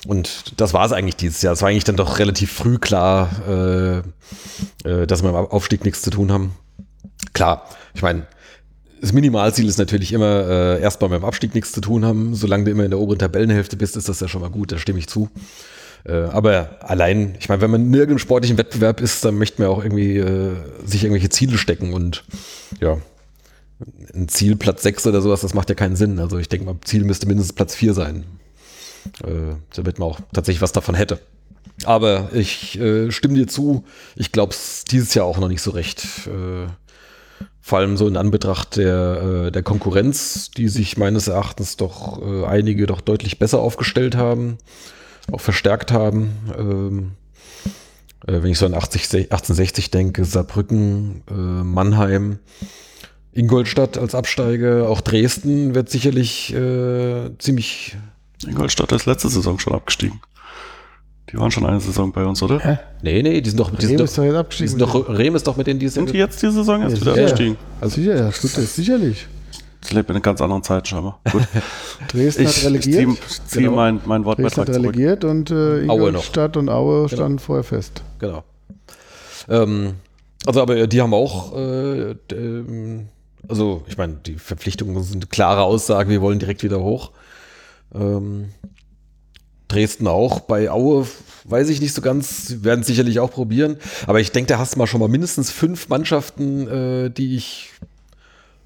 Und 0.06 0.60
das 0.60 0.72
war 0.72 0.86
es 0.86 0.92
eigentlich 0.92 1.16
dieses 1.16 1.42
Jahr. 1.42 1.52
Es 1.52 1.62
war 1.62 1.68
eigentlich 1.68 1.84
dann 1.84 1.96
doch 1.96 2.18
relativ 2.18 2.52
früh 2.52 2.78
klar, 2.78 3.30
äh, 3.48 3.98
äh, 4.88 5.06
dass 5.06 5.22
wir 5.22 5.32
mit 5.32 5.40
dem 5.40 5.50
Aufstieg 5.50 5.84
nichts 5.84 6.02
zu 6.02 6.10
tun 6.10 6.30
haben. 6.30 6.54
Klar, 7.32 7.68
ich 7.94 8.02
meine, 8.02 8.26
das 9.00 9.12
Minimalziel 9.12 9.68
ist 9.68 9.78
natürlich 9.78 10.12
immer, 10.12 10.48
äh, 10.48 10.80
erstmal 10.80 11.10
mit 11.10 11.20
dem 11.20 11.24
Abstieg 11.24 11.54
nichts 11.54 11.72
zu 11.72 11.80
tun 11.80 12.04
haben. 12.04 12.34
Solange 12.34 12.64
du 12.64 12.70
immer 12.70 12.84
in 12.84 12.90
der 12.90 12.98
oberen 12.98 13.18
Tabellenhälfte 13.18 13.76
bist, 13.76 13.96
ist 13.96 14.08
das 14.08 14.20
ja 14.20 14.28
schon 14.28 14.40
mal 14.40 14.50
gut, 14.50 14.72
da 14.72 14.78
stimme 14.78 14.98
ich 14.98 15.08
zu. 15.08 15.28
Äh, 16.04 16.12
aber 16.12 16.78
allein, 16.80 17.36
ich 17.40 17.48
meine, 17.48 17.60
wenn 17.60 17.70
man 17.70 17.86
in 17.86 17.94
irgendeinem 17.94 18.18
sportlichen 18.18 18.58
Wettbewerb 18.58 19.00
ist, 19.00 19.24
dann 19.24 19.36
möchte 19.36 19.62
man 19.62 19.70
auch 19.70 19.82
irgendwie 19.82 20.16
äh, 20.16 20.56
sich 20.84 21.04
irgendwelche 21.04 21.28
Ziele 21.28 21.58
stecken 21.58 21.92
und 21.92 22.24
ja, 22.80 22.98
ein 24.14 24.28
Ziel 24.28 24.56
Platz 24.56 24.82
6 24.82 25.06
oder 25.06 25.20
sowas, 25.20 25.40
das 25.40 25.54
macht 25.54 25.68
ja 25.68 25.74
keinen 25.74 25.96
Sinn. 25.96 26.18
Also 26.18 26.38
ich 26.38 26.48
denke 26.48 26.66
mal, 26.66 26.76
Ziel 26.84 27.04
müsste 27.04 27.26
mindestens 27.26 27.54
Platz 27.54 27.74
4 27.74 27.94
sein. 27.94 28.24
Äh, 29.24 29.56
damit 29.74 29.98
man 29.98 30.08
auch 30.08 30.20
tatsächlich 30.32 30.62
was 30.62 30.72
davon 30.72 30.94
hätte. 30.94 31.20
Aber 31.84 32.30
ich 32.32 32.78
äh, 32.78 33.10
stimme 33.10 33.34
dir 33.34 33.46
zu, 33.46 33.84
ich 34.16 34.32
glaube 34.32 34.52
es 34.52 34.84
dieses 34.84 35.14
Jahr 35.14 35.26
auch 35.26 35.38
noch 35.38 35.48
nicht 35.48 35.62
so 35.62 35.70
recht. 35.70 36.04
Äh, 36.26 36.66
vor 37.68 37.80
allem 37.80 37.98
so 37.98 38.08
in 38.08 38.16
Anbetracht 38.16 38.78
der, 38.78 39.48
äh, 39.48 39.52
der 39.52 39.62
Konkurrenz, 39.62 40.50
die 40.50 40.68
sich 40.68 40.96
meines 40.96 41.28
Erachtens 41.28 41.76
doch 41.76 42.22
äh, 42.22 42.46
einige 42.46 42.86
doch 42.86 43.02
deutlich 43.02 43.38
besser 43.38 43.58
aufgestellt 43.58 44.16
haben 44.16 44.56
auch 45.30 45.42
verstärkt 45.42 45.92
haben. 45.92 46.32
Ähm, 46.58 47.10
äh, 48.26 48.42
wenn 48.42 48.50
ich 48.50 48.58
so 48.58 48.64
an 48.64 48.72
80, 48.72 49.04
1860 49.30 49.90
denke, 49.90 50.24
Saarbrücken, 50.24 51.22
Mannheim, 51.28 52.38
Ingolstadt 53.32 53.98
als 53.98 54.14
Absteiger, 54.14 54.88
auch 54.88 55.02
Dresden 55.02 55.74
wird 55.74 55.90
sicherlich 55.90 56.54
ziemlich. 57.38 57.96
Ingolstadt 58.46 58.92
ist 58.92 59.04
letzte 59.04 59.28
Saison 59.28 59.58
schon 59.58 59.74
abgestiegen. 59.74 60.22
Die 61.32 61.36
waren 61.38 61.50
schon 61.50 61.66
eine 61.66 61.80
Saison 61.80 62.10
bei 62.12 62.24
uns, 62.24 62.42
oder? 62.42 62.58
Hä? 62.60 62.78
Nee, 63.02 63.22
nee, 63.22 63.40
die 63.40 63.50
sind 63.50 63.60
doch, 63.60 63.70
die 63.70 63.76
Rehm 63.86 63.98
sind 63.98 64.00
ist 64.04 64.16
doch 64.18 64.24
jetzt 64.24 64.32
die 64.34 64.38
abgestiegen. 64.38 64.70
sind 64.70 64.80
doch, 64.80 65.08
Rehm 65.08 65.34
ist 65.36 65.46
doch 65.46 65.56
mit 65.56 65.66
denen, 65.66 65.78
die 65.80 65.88
Sind 65.88 66.10
die 66.12 66.16
jetzt 66.18 66.42
die 66.42 66.50
Saison 66.50 66.80
erst 66.82 66.96
Ja, 66.96 67.00
wieder 67.02 67.12
sicher. 67.14 67.24
abgestiegen? 67.26 67.56
also 67.80 67.94
sicher, 67.96 68.16
ja, 68.16 68.26
das 68.26 68.44
ist 68.44 68.76
sicherlich. 68.76 69.26
Ich 69.84 69.92
lebe 69.92 70.08
in 70.08 70.16
einer 70.16 70.20
ganz 70.20 70.40
anderen 70.40 70.62
Zeit 70.62 70.88
scheinbar. 70.88 71.20
Gut. 71.30 71.42
Dresden 72.12 72.42
Ich, 72.42 72.48
hat 72.48 72.56
ich 72.56 72.64
relegiert. 72.66 72.94
ziehe 73.06 73.16
zieh 73.46 73.58
Genau. 73.60 73.72
mein, 73.76 74.00
mein 74.06 74.22
Dresden 74.22 74.24
Wortbeitrag 74.24 74.68
hat 74.68 74.74
zurück. 74.74 74.86
relegiert 74.96 75.24
und 75.24 75.50
äh, 75.50 75.54
noch. 75.84 75.94
Ingolstadt 75.94 76.56
und 76.56 76.68
Aue 76.68 76.94
Genau. 77.06 77.08
standen 77.08 77.38
vorher 77.38 77.62
fest. 77.64 78.02
Genau. 78.18 78.42
Ähm, 79.48 79.94
also, 80.46 80.62
aber 80.62 80.86
die 80.86 81.00
haben 81.00 81.14
auch, 81.14 81.54
äh, 81.56 82.14
d- 82.30 82.34
ähm, 82.36 83.08
also 83.48 83.84
ich 83.86 83.96
meine, 83.96 84.14
die 84.26 84.34
Verpflichtungen 84.34 85.00
sind 85.02 85.16
eine 85.22 85.26
klare 85.26 85.62
Aussage, 85.62 86.10
wir 86.10 86.20
wollen 86.22 86.38
direkt 86.38 86.62
wieder 86.62 86.80
hoch. 86.80 87.12
Ähm, 87.94 88.48
Dresden 89.68 90.06
auch. 90.06 90.40
Bei 90.40 90.70
Aue 90.70 91.06
weiß 91.44 91.68
ich 91.68 91.80
nicht 91.80 91.94
so 91.94 92.02
ganz, 92.02 92.48
sie 92.48 92.64
werden 92.64 92.84
sicherlich 92.84 93.20
auch 93.20 93.30
probieren. 93.30 93.76
Aber 94.06 94.20
ich 94.20 94.32
denke, 94.32 94.48
da 94.48 94.58
hast 94.58 94.74
du 94.74 94.78
mal 94.78 94.86
schon 94.86 95.00
mal 95.00 95.08
mindestens 95.08 95.50
fünf 95.50 95.88
Mannschaften, 95.88 96.68
äh, 96.68 97.10
die 97.10 97.36
ich 97.36 97.70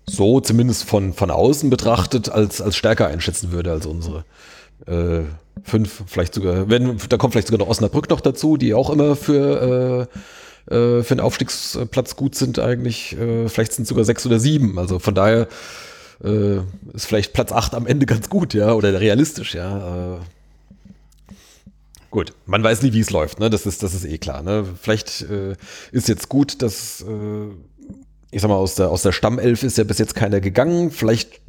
so 0.06 0.40
zumindest 0.40 0.84
von, 0.84 1.12
von 1.12 1.30
außen 1.30 1.70
betrachtet 1.70 2.28
als, 2.28 2.60
als 2.60 2.76
stärker 2.76 3.06
einschätzen 3.06 3.52
würde 3.52 3.70
als 3.70 3.86
unsere. 3.86 4.24
Äh, 4.86 5.22
fünf, 5.62 6.02
vielleicht 6.06 6.34
sogar, 6.34 6.68
wenn, 6.68 6.98
da 7.08 7.16
kommt 7.16 7.34
vielleicht 7.34 7.48
sogar 7.48 7.64
noch 7.64 7.70
Osnabrück 7.70 8.10
noch 8.10 8.20
dazu, 8.20 8.56
die 8.56 8.74
auch 8.74 8.90
immer 8.90 9.14
für, 9.14 10.08
äh, 10.68 10.74
äh, 10.74 11.02
für 11.02 11.12
einen 11.12 11.20
Aufstiegsplatz 11.20 12.16
gut 12.16 12.34
sind 12.34 12.58
eigentlich. 12.58 13.16
Äh, 13.16 13.48
vielleicht 13.48 13.72
sind 13.74 13.84
es 13.84 13.88
sogar 13.88 14.04
sechs 14.04 14.26
oder 14.26 14.40
sieben. 14.40 14.78
Also 14.78 14.98
von 14.98 15.14
daher 15.14 15.46
äh, 16.24 16.56
ist 16.94 17.06
vielleicht 17.06 17.32
Platz 17.32 17.52
acht 17.52 17.74
am 17.74 17.86
Ende 17.86 18.06
ganz 18.06 18.28
gut, 18.28 18.54
ja, 18.54 18.72
oder 18.72 18.98
realistisch, 19.00 19.54
ja. 19.54 20.20
Gut, 22.12 22.34
man 22.46 22.62
weiß 22.62 22.82
nie, 22.82 22.92
wie 22.92 23.00
es 23.00 23.10
läuft, 23.10 23.40
ne? 23.40 23.48
Das 23.50 23.64
ist, 23.66 23.82
das 23.82 23.94
ist 23.94 24.04
eh 24.04 24.18
klar. 24.18 24.42
Ne? 24.42 24.64
Vielleicht 24.80 25.22
äh, 25.22 25.56
ist 25.92 26.08
jetzt 26.08 26.28
gut, 26.28 26.60
dass 26.62 27.00
äh, 27.00 27.48
ich 28.30 28.42
sag 28.42 28.48
mal, 28.48 28.56
aus 28.56 28.74
der, 28.74 28.90
aus 28.90 29.00
der 29.02 29.12
Stammelf 29.12 29.62
ist 29.62 29.78
ja 29.78 29.84
bis 29.84 29.98
jetzt 29.98 30.14
keiner 30.14 30.40
gegangen. 30.42 30.90
Vielleicht, 30.90 31.40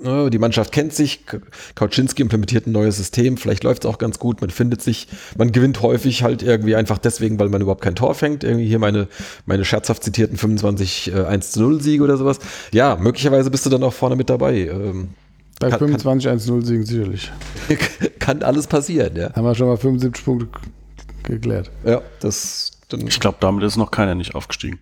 ne, 0.00 0.30
die 0.30 0.38
Mannschaft 0.38 0.70
kennt 0.70 0.92
sich, 0.94 1.26
K- 1.26 1.40
Kauczynski 1.74 2.22
implementiert 2.22 2.68
ein 2.68 2.72
neues 2.72 2.96
System, 2.96 3.36
vielleicht 3.36 3.64
läuft 3.64 3.84
es 3.84 3.90
auch 3.90 3.98
ganz 3.98 4.20
gut, 4.20 4.40
man 4.40 4.50
findet 4.50 4.82
sich, 4.82 5.08
man 5.36 5.50
gewinnt 5.50 5.82
häufig 5.82 6.22
halt 6.22 6.44
irgendwie 6.44 6.76
einfach 6.76 6.98
deswegen, 6.98 7.38
weil 7.40 7.48
man 7.48 7.60
überhaupt 7.60 7.82
kein 7.82 7.96
Tor 7.96 8.14
fängt. 8.14 8.44
Irgendwie 8.44 8.68
hier 8.68 8.78
meine, 8.78 9.08
meine 9.46 9.64
scherzhaft 9.64 10.04
zitierten 10.04 10.36
25 10.36 11.12
äh, 11.12 11.24
1 11.24 11.50
zu 11.50 11.60
0 11.60 11.80
Siege 11.82 12.04
oder 12.04 12.16
sowas. 12.16 12.38
Ja, 12.72 12.94
möglicherweise 12.96 13.50
bist 13.50 13.66
du 13.66 13.70
dann 13.70 13.82
auch 13.82 13.92
vorne 13.94 14.14
mit 14.14 14.30
dabei. 14.30 14.58
Ähm, 14.68 15.08
Bei 15.60 15.70
Kann- 15.70 15.78
25 15.80 16.30
1-0 16.30 16.64
Siegen 16.64 16.84
sicherlich. 16.86 17.32
kann 18.20 18.42
alles 18.42 18.66
passieren, 18.66 19.16
ja. 19.16 19.32
Haben 19.34 19.44
wir 19.44 19.54
schon 19.54 19.66
mal 19.68 19.76
75 19.76 20.24
Punkte 20.24 20.48
geklärt. 21.24 21.70
Ja, 21.84 22.00
das 22.20 22.72
dann 22.88 23.06
Ich 23.06 23.18
glaube, 23.20 23.38
damit 23.40 23.64
ist 23.64 23.76
noch 23.76 23.90
keiner 23.90 24.14
nicht 24.14 24.34
aufgestiegen. 24.34 24.78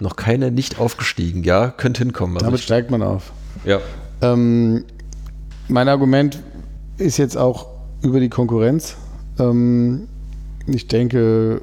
noch 0.00 0.16
keiner 0.16 0.50
nicht 0.50 0.78
aufgestiegen. 0.78 1.42
Ja, 1.44 1.68
könnte 1.70 2.02
hinkommen. 2.02 2.36
Also 2.36 2.46
Damit 2.46 2.60
ich, 2.60 2.64
steigt 2.66 2.90
man 2.90 3.02
auf. 3.02 3.32
ja. 3.64 3.80
Ähm, 4.22 4.84
mein 5.68 5.88
Argument 5.88 6.38
ist 6.98 7.16
jetzt 7.18 7.36
auch 7.36 7.66
über 8.02 8.20
die 8.20 8.28
Konkurrenz. 8.28 8.96
Ähm, 9.38 10.06
ich 10.66 10.86
denke, 10.88 11.60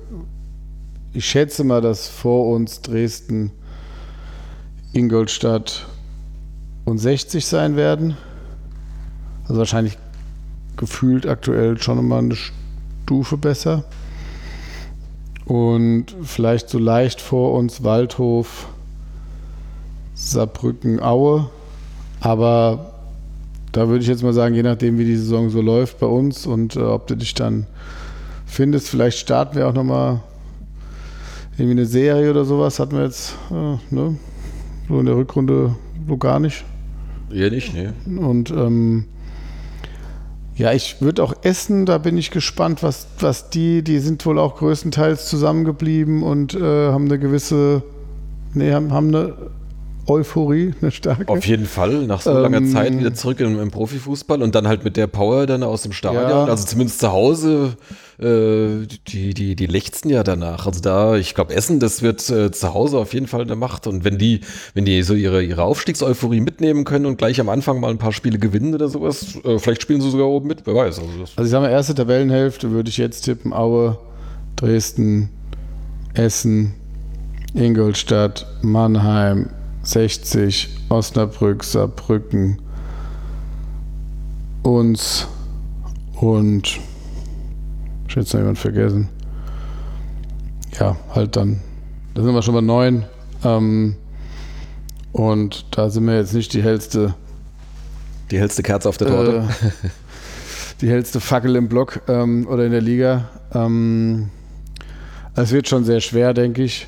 ich 1.14 1.26
schätze 1.26 1.64
mal, 1.64 1.82
dass 1.82 2.07
vor 2.07 2.53
uns 2.53 2.82
Dresden, 2.82 3.51
Ingolstadt 4.93 5.88
und 6.86 6.98
60 6.98 7.46
sein 7.46 7.76
werden. 7.76 8.18
Also 9.44 9.60
wahrscheinlich 9.60 9.98
gefühlt 10.78 11.28
aktuell 11.28 11.80
schon 11.82 12.06
mal 12.08 12.20
eine 12.20 12.36
Stufe 12.36 13.38
besser. 13.38 13.84
Und 15.46 16.16
vielleicht 16.24 16.70
so 16.70 16.80
leicht 16.80 17.20
vor 17.20 17.54
uns 17.54 17.84
Waldhof, 17.84 18.68
Saarbrücken, 20.14 21.02
Aue. 21.02 21.50
Aber 22.22 22.94
da 23.72 23.88
würde 23.88 24.02
ich 24.02 24.08
jetzt 24.08 24.24
mal 24.24 24.34
sagen, 24.34 24.56
je 24.56 24.64
nachdem, 24.64 24.98
wie 24.98 25.06
die 25.06 25.18
Saison 25.18 25.50
so 25.50 25.62
läuft 25.62 26.00
bei 26.00 26.08
uns 26.08 26.46
und 26.46 26.76
äh, 26.76 26.80
ob 26.80 27.08
du 27.08 27.16
dich 27.16 27.34
dann 27.34 27.66
findest, 28.46 28.90
vielleicht 28.90 29.18
starten 29.18 29.56
wir 29.56 29.68
auch 29.68 29.74
nochmal 29.74 30.22
irgendwie 31.58 31.72
eine 31.72 31.86
Serie 31.86 32.30
oder 32.30 32.46
sowas. 32.46 32.80
Hatten 32.80 32.98
wir 32.98 33.06
jetzt 33.06 33.36
äh, 33.50 33.94
ne? 33.94 34.18
so 34.88 35.00
in 35.00 35.06
der 35.06 35.16
Rückrunde 35.16 35.76
so 36.08 36.18
gar 36.18 36.40
nicht. 36.40 36.64
Ihr 37.34 37.52
nicht, 37.52 37.74
ne? 37.74 37.94
Und 38.06 38.52
ähm, 38.52 39.06
ja, 40.56 40.74
ich 40.74 41.02
würde 41.02 41.24
auch 41.24 41.34
essen, 41.44 41.86
da 41.86 41.98
bin 41.98 42.18
ich 42.18 42.30
gespannt, 42.30 42.84
was, 42.84 43.08
was 43.20 43.50
die, 43.50 43.84
die 43.84 44.00
sind 44.00 44.26
wohl 44.26 44.38
auch 44.38 44.58
größtenteils 44.58 45.28
zusammengeblieben 45.28 46.24
und 46.24 46.54
äh, 46.54 46.60
haben 46.92 47.06
eine 47.06 47.18
gewisse, 47.18 47.84
nee, 48.54 48.72
haben, 48.72 48.92
haben 48.94 49.08
eine 49.08 49.34
Euphorie, 50.08 50.74
eine 50.82 50.92
starke. 50.92 51.28
Auf 51.28 51.46
jeden 51.46 51.66
Fall, 51.66 52.06
nach 52.06 52.22
so 52.22 52.32
langer 52.32 52.58
Ähm, 52.58 52.72
Zeit 52.72 52.98
wieder 52.98 53.14
zurück 53.14 53.40
im, 53.40 53.60
im 53.60 53.72
Profifußball 53.72 54.42
und 54.42 54.56
dann 54.56 54.68
halt 54.68 54.84
mit 54.84 54.98
der 54.98 55.08
Power 55.08 55.46
dann 55.46 55.64
aus 55.64 55.84
dem 55.84 55.94
Stadion. 55.94 56.24
Ja. 56.30 56.46
Also 56.46 56.66
zumindest 56.66 57.00
zu 57.00 57.12
Hause, 57.12 57.78
die, 58.22 59.34
die, 59.34 59.56
die 59.56 59.66
lechzen 59.66 60.10
ja 60.10 60.24
danach. 60.24 60.68
Also 60.68 60.80
da, 60.80 61.16
ich 61.16 61.34
glaube, 61.34 61.56
Essen, 61.56 61.80
das 61.80 62.04
wird 62.04 62.30
äh, 62.30 62.52
zu 62.52 62.74
Hause 62.74 63.00
auf 63.00 63.14
jeden 63.14 63.26
Fall 63.26 63.42
eine 63.42 63.56
Macht. 63.56 63.88
Und 63.88 64.04
wenn 64.04 64.20
die, 64.20 64.42
wenn 64.76 64.86
die 64.86 65.02
so 65.02 65.16
ihre, 65.16 65.44
ihre 65.44 65.64
Aufstiegseuphorie 65.64 66.40
mitnehmen 66.40 66.84
können 66.84 67.08
und 67.08 67.18
gleich 67.18 67.40
am 67.42 67.50
Anfang 67.50 67.80
mal 67.80 67.90
ein 67.90 67.98
paar 67.98 68.14
Spiele 68.14 68.38
gewinnen 68.38 68.76
oder 68.76 68.90
sowas, 68.90 69.38
äh, 69.44 69.58
vielleicht 69.58 69.82
spielen 69.82 70.02
sie 70.02 70.12
sogar 70.12 70.28
oben 70.28 70.48
mit, 70.48 70.68
wer 70.68 70.76
weiß. 70.76 71.00
Also 71.00 71.10
Also 71.22 71.44
ich 71.44 71.50
sage 71.50 71.66
mal, 71.66 71.72
erste 71.72 71.96
Tabellenhälfte 71.96 72.70
würde 72.70 72.90
ich 72.90 72.98
jetzt 72.98 73.22
tippen, 73.22 73.54
Aue, 73.54 73.98
Dresden, 74.56 75.30
Essen, 76.14 76.76
Ingolstadt, 77.56 78.46
Mannheim, 78.62 79.50
60, 79.84 80.70
Osnabrück, 80.90 81.64
Saarbrücken, 81.64 82.62
uns 84.62 85.28
und 86.20 86.80
ich 88.12 88.26
jetzt 88.26 88.34
noch 88.34 88.41
jemand 88.41 88.59
vergessen. 88.59 89.09
Ja, 90.80 90.95
halt 91.14 91.36
dann. 91.36 91.62
Da 92.14 92.24
sind 92.24 92.34
wir 92.34 92.41
schon 92.41 92.53
bei 92.53 92.62
neun. 92.62 93.05
Ähm, 93.43 93.95
und 95.12 95.66
da 95.72 95.89
sind 95.89 96.05
wir 96.05 96.16
jetzt 96.16 96.34
nicht 96.34 96.53
die 96.53 96.62
hellste 96.62 97.16
die 98.32 98.39
hellste 98.39 98.64
Kerze 98.64 98.88
auf 98.88 98.97
der 98.97 99.07
Torte. 99.07 99.38
äh, 99.38 99.78
die 100.82 100.89
hellste 100.89 101.20
Fackel 101.20 101.55
im 101.55 101.68
Block 101.68 102.01
ähm, 102.07 102.47
oder 102.47 102.66
in 102.66 102.72
der 102.72 102.82
Liga. 102.82 103.30
Ähm, 103.53 104.30
es 105.36 105.51
wird 105.51 105.68
schon 105.68 105.84
sehr 105.84 105.99
schwer, 105.99 106.34
denke 106.34 106.64
ich. 106.64 106.88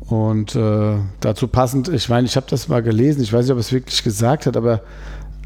Und 0.00 0.56
äh, 0.56 0.96
dazu 1.20 1.46
passend, 1.46 1.88
ich 1.88 2.08
meine, 2.08 2.26
ich 2.26 2.36
habe 2.36 2.46
das 2.50 2.68
mal 2.68 2.82
gelesen, 2.82 3.22
ich 3.22 3.32
weiß 3.32 3.44
nicht, 3.44 3.52
ob 3.52 3.58
er 3.58 3.60
es 3.60 3.72
wirklich 3.72 4.02
gesagt 4.02 4.46
hat, 4.46 4.56
aber 4.56 4.80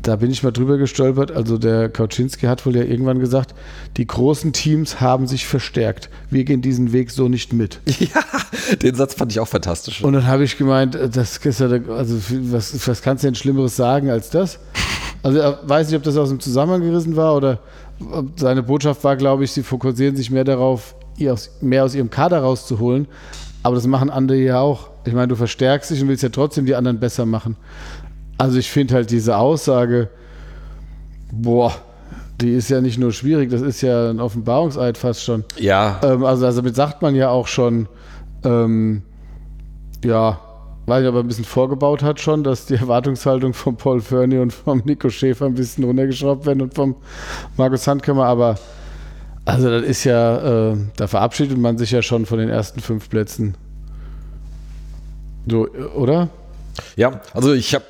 da 0.04 0.16
bin 0.16 0.30
ich 0.30 0.42
mal 0.42 0.52
drüber 0.52 0.76
gestolpert. 0.76 1.32
Also 1.32 1.58
der 1.58 1.88
Kauczynski 1.88 2.46
hat 2.46 2.64
wohl 2.66 2.76
ja 2.76 2.82
irgendwann 2.82 3.18
gesagt, 3.18 3.54
die 3.96 4.06
großen 4.06 4.52
Teams 4.52 5.00
haben 5.00 5.26
sich 5.26 5.46
verstärkt. 5.46 6.10
Wir 6.30 6.44
gehen 6.44 6.62
diesen 6.62 6.92
Weg 6.92 7.10
so 7.10 7.28
nicht 7.28 7.52
mit. 7.52 7.80
ja, 7.86 8.76
den 8.82 8.94
Satz 8.94 9.14
fand 9.14 9.32
ich 9.32 9.40
auch 9.40 9.48
fantastisch. 9.48 10.04
Und 10.04 10.12
dann 10.12 10.26
habe 10.26 10.44
ich 10.44 10.58
gemeint, 10.58 10.94
äh, 10.94 11.08
das 11.08 11.40
also 11.44 12.18
was, 12.50 12.88
was 12.88 13.02
kannst 13.02 13.24
du 13.24 13.28
denn 13.28 13.34
Schlimmeres 13.34 13.76
sagen 13.76 14.10
als 14.10 14.30
das? 14.30 14.58
Also 15.22 15.38
er 15.38 15.58
weiß 15.66 15.88
nicht, 15.88 15.96
ob 15.96 16.02
das 16.02 16.16
aus 16.16 16.28
dem 16.28 16.40
Zusammenhang 16.40 16.82
gerissen 16.82 17.16
war 17.16 17.34
oder 17.34 17.60
seine 18.36 18.62
Botschaft 18.62 19.04
war, 19.04 19.16
glaube 19.16 19.44
ich, 19.44 19.52
sie 19.52 19.62
fokussieren 19.62 20.16
sich 20.16 20.30
mehr 20.30 20.44
darauf, 20.44 20.94
mehr 21.60 21.84
aus 21.84 21.94
ihrem 21.94 22.10
Kader 22.10 22.40
rauszuholen. 22.40 23.08
Aber 23.62 23.76
das 23.76 23.86
machen 23.86 24.10
andere 24.10 24.36
ja 24.36 24.60
auch. 24.60 24.90
Ich 25.06 25.14
meine, 25.14 25.28
du 25.28 25.36
verstärkst 25.36 25.90
dich 25.90 26.02
und 26.02 26.08
willst 26.08 26.22
ja 26.22 26.28
trotzdem 26.28 26.66
die 26.66 26.74
anderen 26.74 27.00
besser 27.00 27.24
machen. 27.24 27.56
Also 28.38 28.58
ich 28.58 28.70
finde 28.70 28.94
halt 28.94 29.10
diese 29.10 29.36
Aussage, 29.36 30.08
boah, 31.32 31.72
die 32.40 32.52
ist 32.52 32.68
ja 32.68 32.80
nicht 32.80 32.98
nur 32.98 33.12
schwierig, 33.12 33.50
das 33.50 33.60
ist 33.60 33.80
ja 33.80 34.10
ein 34.10 34.20
Offenbarungseid 34.20 34.98
fast 34.98 35.22
schon. 35.22 35.44
Ja, 35.58 36.00
Ähm, 36.02 36.24
also, 36.24 36.46
also 36.46 36.60
damit 36.60 36.74
sagt 36.74 37.02
man 37.02 37.14
ja 37.14 37.30
auch 37.30 37.46
schon, 37.46 37.88
ähm, 38.44 39.02
ja, 40.04 40.40
weil 40.86 41.02
ich 41.02 41.08
aber 41.08 41.20
ein 41.20 41.28
bisschen 41.28 41.44
vorgebaut 41.44 42.02
hat 42.02 42.20
schon, 42.20 42.44
dass 42.44 42.66
die 42.66 42.74
Erwartungshaltung 42.74 43.54
von 43.54 43.76
Paul 43.76 44.00
Fernie 44.00 44.38
und 44.38 44.52
vom 44.52 44.82
Nico 44.84 45.08
Schäfer 45.08 45.46
ein 45.46 45.54
bisschen 45.54 45.84
runtergeschraubt 45.84 46.44
werden 46.44 46.60
und 46.60 46.74
vom 46.74 46.96
Markus 47.56 47.86
Handkämmer, 47.86 48.26
aber 48.26 48.56
also 49.46 49.70
das 49.70 49.82
ist 49.84 50.04
ja, 50.04 50.72
äh, 50.72 50.76
da 50.96 51.06
verabschiedet 51.06 51.58
man 51.58 51.78
sich 51.78 51.90
ja 51.90 52.02
schon 52.02 52.26
von 52.26 52.38
den 52.38 52.48
ersten 52.48 52.80
fünf 52.80 53.08
Plätzen. 53.08 53.54
So, 55.46 55.68
oder? 55.68 56.28
Ja, 56.96 57.20
also 57.32 57.52
ich 57.52 57.74
habe 57.74 57.84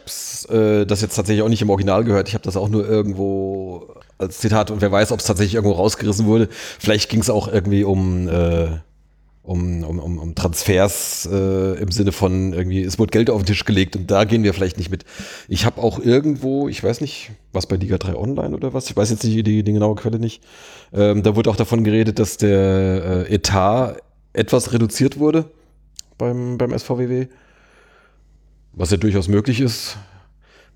äh, 0.50 0.86
das 0.86 1.00
jetzt 1.00 1.16
tatsächlich 1.16 1.42
auch 1.42 1.48
nicht 1.48 1.62
im 1.62 1.70
Original 1.70 2.04
gehört. 2.04 2.28
Ich 2.28 2.34
habe 2.34 2.44
das 2.44 2.56
auch 2.56 2.68
nur 2.68 2.88
irgendwo 2.88 3.94
als 4.18 4.38
Zitat 4.38 4.70
und 4.70 4.80
wer 4.80 4.92
weiß, 4.92 5.12
ob 5.12 5.20
es 5.20 5.26
tatsächlich 5.26 5.54
irgendwo 5.54 5.74
rausgerissen 5.76 6.26
wurde. 6.26 6.48
Vielleicht 6.50 7.08
ging 7.08 7.20
es 7.20 7.30
auch 7.30 7.48
irgendwie 7.48 7.84
um, 7.84 8.28
äh, 8.28 8.68
um, 9.42 9.84
um, 9.84 9.98
um, 9.98 10.18
um 10.18 10.34
Transfers 10.34 11.28
äh, 11.30 11.78
im 11.78 11.90
Sinne 11.90 12.12
von 12.12 12.52
irgendwie, 12.52 12.82
es 12.82 12.98
wurde 12.98 13.10
Geld 13.10 13.30
auf 13.30 13.42
den 13.42 13.46
Tisch 13.46 13.64
gelegt 13.64 13.96
und 13.96 14.10
da 14.10 14.24
gehen 14.24 14.42
wir 14.42 14.54
vielleicht 14.54 14.78
nicht 14.78 14.90
mit. 14.90 15.04
Ich 15.48 15.66
habe 15.66 15.82
auch 15.82 15.98
irgendwo, 15.98 16.68
ich 16.68 16.82
weiß 16.82 17.00
nicht, 17.00 17.30
was 17.52 17.66
bei 17.66 17.76
Liga 17.76 17.98
3 17.98 18.16
Online 18.16 18.54
oder 18.54 18.72
was, 18.72 18.88
ich 18.88 18.96
weiß 18.96 19.10
jetzt 19.10 19.24
nicht 19.24 19.46
die, 19.46 19.62
die 19.62 19.72
genaue 19.72 19.96
Quelle 19.96 20.18
nicht. 20.18 20.42
Ähm, 20.92 21.22
da 21.22 21.36
wurde 21.36 21.50
auch 21.50 21.56
davon 21.56 21.84
geredet, 21.84 22.18
dass 22.18 22.38
der 22.38 23.26
äh, 23.28 23.34
Etat 23.34 23.96
etwas 24.32 24.72
reduziert 24.72 25.18
wurde 25.18 25.44
beim, 26.16 26.58
beim 26.58 26.76
SVWW 26.76 27.26
was 28.76 28.90
ja 28.90 28.96
durchaus 28.96 29.28
möglich 29.28 29.60
ist. 29.60 29.96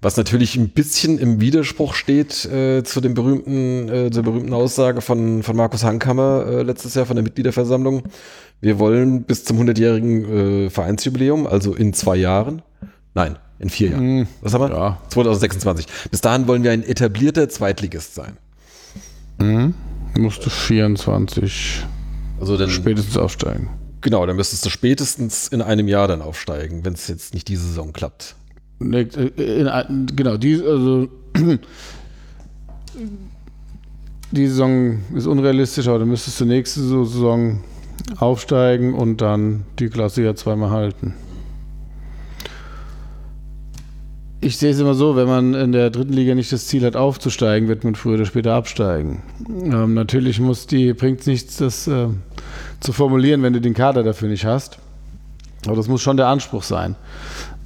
Was 0.01 0.17
natürlich 0.17 0.55
ein 0.55 0.69
bisschen 0.69 1.19
im 1.19 1.41
Widerspruch 1.41 1.95
steht 1.95 2.45
äh, 2.45 2.85
zu 2.85 3.01
dem 3.01 3.15
berühmten, 3.15 3.89
äh, 3.89 4.11
zur 4.13 4.23
berühmten 4.23 4.53
Aussage 4.53 5.01
von, 5.01 5.43
von 5.43 5.57
Markus 5.57 5.83
Hankammer 5.83 6.47
äh, 6.47 6.63
letztes 6.63 6.95
Jahr 6.95 7.05
von 7.05 7.17
der 7.17 7.25
Mitgliederversammlung. 7.25 8.05
Wir 8.61 8.79
wollen 8.79 9.25
bis 9.25 9.45
zum 9.45 9.59
100-jährigen 9.61 10.67
äh, 10.67 10.71
Vereinsjubiläum, 10.71 11.49
also 11.49 11.75
in 11.75 11.95
zwei 11.95 12.15
Jahren, 12.17 12.63
nein, 13.15 13.39
in 13.59 13.71
vier 13.71 13.91
Jahren. 13.91 14.29
Was 14.41 14.55
haben 14.55 14.71
wir? 14.71 14.77
ja. 14.77 14.99
2026. 15.09 15.87
Bis 16.13 16.21
dahin 16.21 16.47
wollen 16.47 16.63
wir 16.63 16.71
ein 16.71 16.85
etablierter 16.85 17.49
Zweitligist 17.49 18.15
sein. 18.15 18.37
Musste 20.17 20.51
24 20.51 21.87
Also 22.41 22.57
dann, 22.57 22.71
spätestens 22.71 23.17
aufsteigen. 23.17 23.69
Genau, 24.01 24.27
dann 24.27 24.37
müsstest 24.37 24.65
du 24.65 24.71
spätestens 24.71 25.49
in 25.49 25.63
einem 25.63 25.89
Jahr 25.89 26.09
dann 26.09 26.23
aufsteigen, 26.23 26.85
wenn 26.85 26.95
es 26.95 27.09
jetzt 27.09 27.35
nicht 27.35 27.49
diese 27.49 27.67
Saison 27.67 27.93
klappt. 27.93 28.37
Ne, 28.81 29.01
äh, 29.01 29.85
genau, 30.15 30.37
die, 30.37 30.63
also, 30.63 31.09
die 34.31 34.47
Saison 34.47 35.01
ist 35.15 35.27
unrealistisch, 35.27 35.89
aber 35.89 36.01
dann 36.01 36.09
müsstest 36.09 36.41
du 36.41 36.45
nächste 36.45 36.81
Saison 36.81 37.63
aufsteigen 38.19 38.95
und 38.95 39.21
dann 39.21 39.65
die 39.79 39.89
Klasse 39.89 40.23
ja 40.23 40.35
zweimal 40.35 40.71
halten. 40.71 41.15
Ich 44.41 44.57
sehe 44.57 44.71
es 44.71 44.79
immer 44.79 44.95
so, 44.95 45.17
wenn 45.17 45.27
man 45.27 45.55
in 45.55 45.73
der 45.73 45.91
dritten 45.91 46.13
Liga 46.13 46.35
nicht 46.35 46.53
das 46.53 46.69
Ziel 46.69 46.85
hat, 46.85 46.95
aufzusteigen, 46.95 47.69
wird 47.69 47.83
man 47.83 47.97
früher 47.97 48.15
oder 48.15 48.25
später 48.25 48.55
absteigen. 48.55 49.23
Ähm, 49.65 49.95
natürlich 49.95 50.39
muss 50.39 50.69
die, 50.69 50.93
bringt 50.93 51.21
es 51.21 51.27
nichts, 51.27 51.57
das 51.57 51.89
äh, 51.89 52.07
zu 52.79 52.93
formulieren, 52.93 53.43
wenn 53.43 53.53
du 53.53 53.61
den 53.61 53.75
Kader 53.75 54.05
dafür 54.05 54.29
nicht 54.29 54.45
hast. 54.45 54.79
Aber 55.67 55.75
das 55.75 55.89
muss 55.89 56.03
schon 56.03 56.17
der 56.17 56.29
Anspruch 56.29 56.63
sein. 56.63 56.95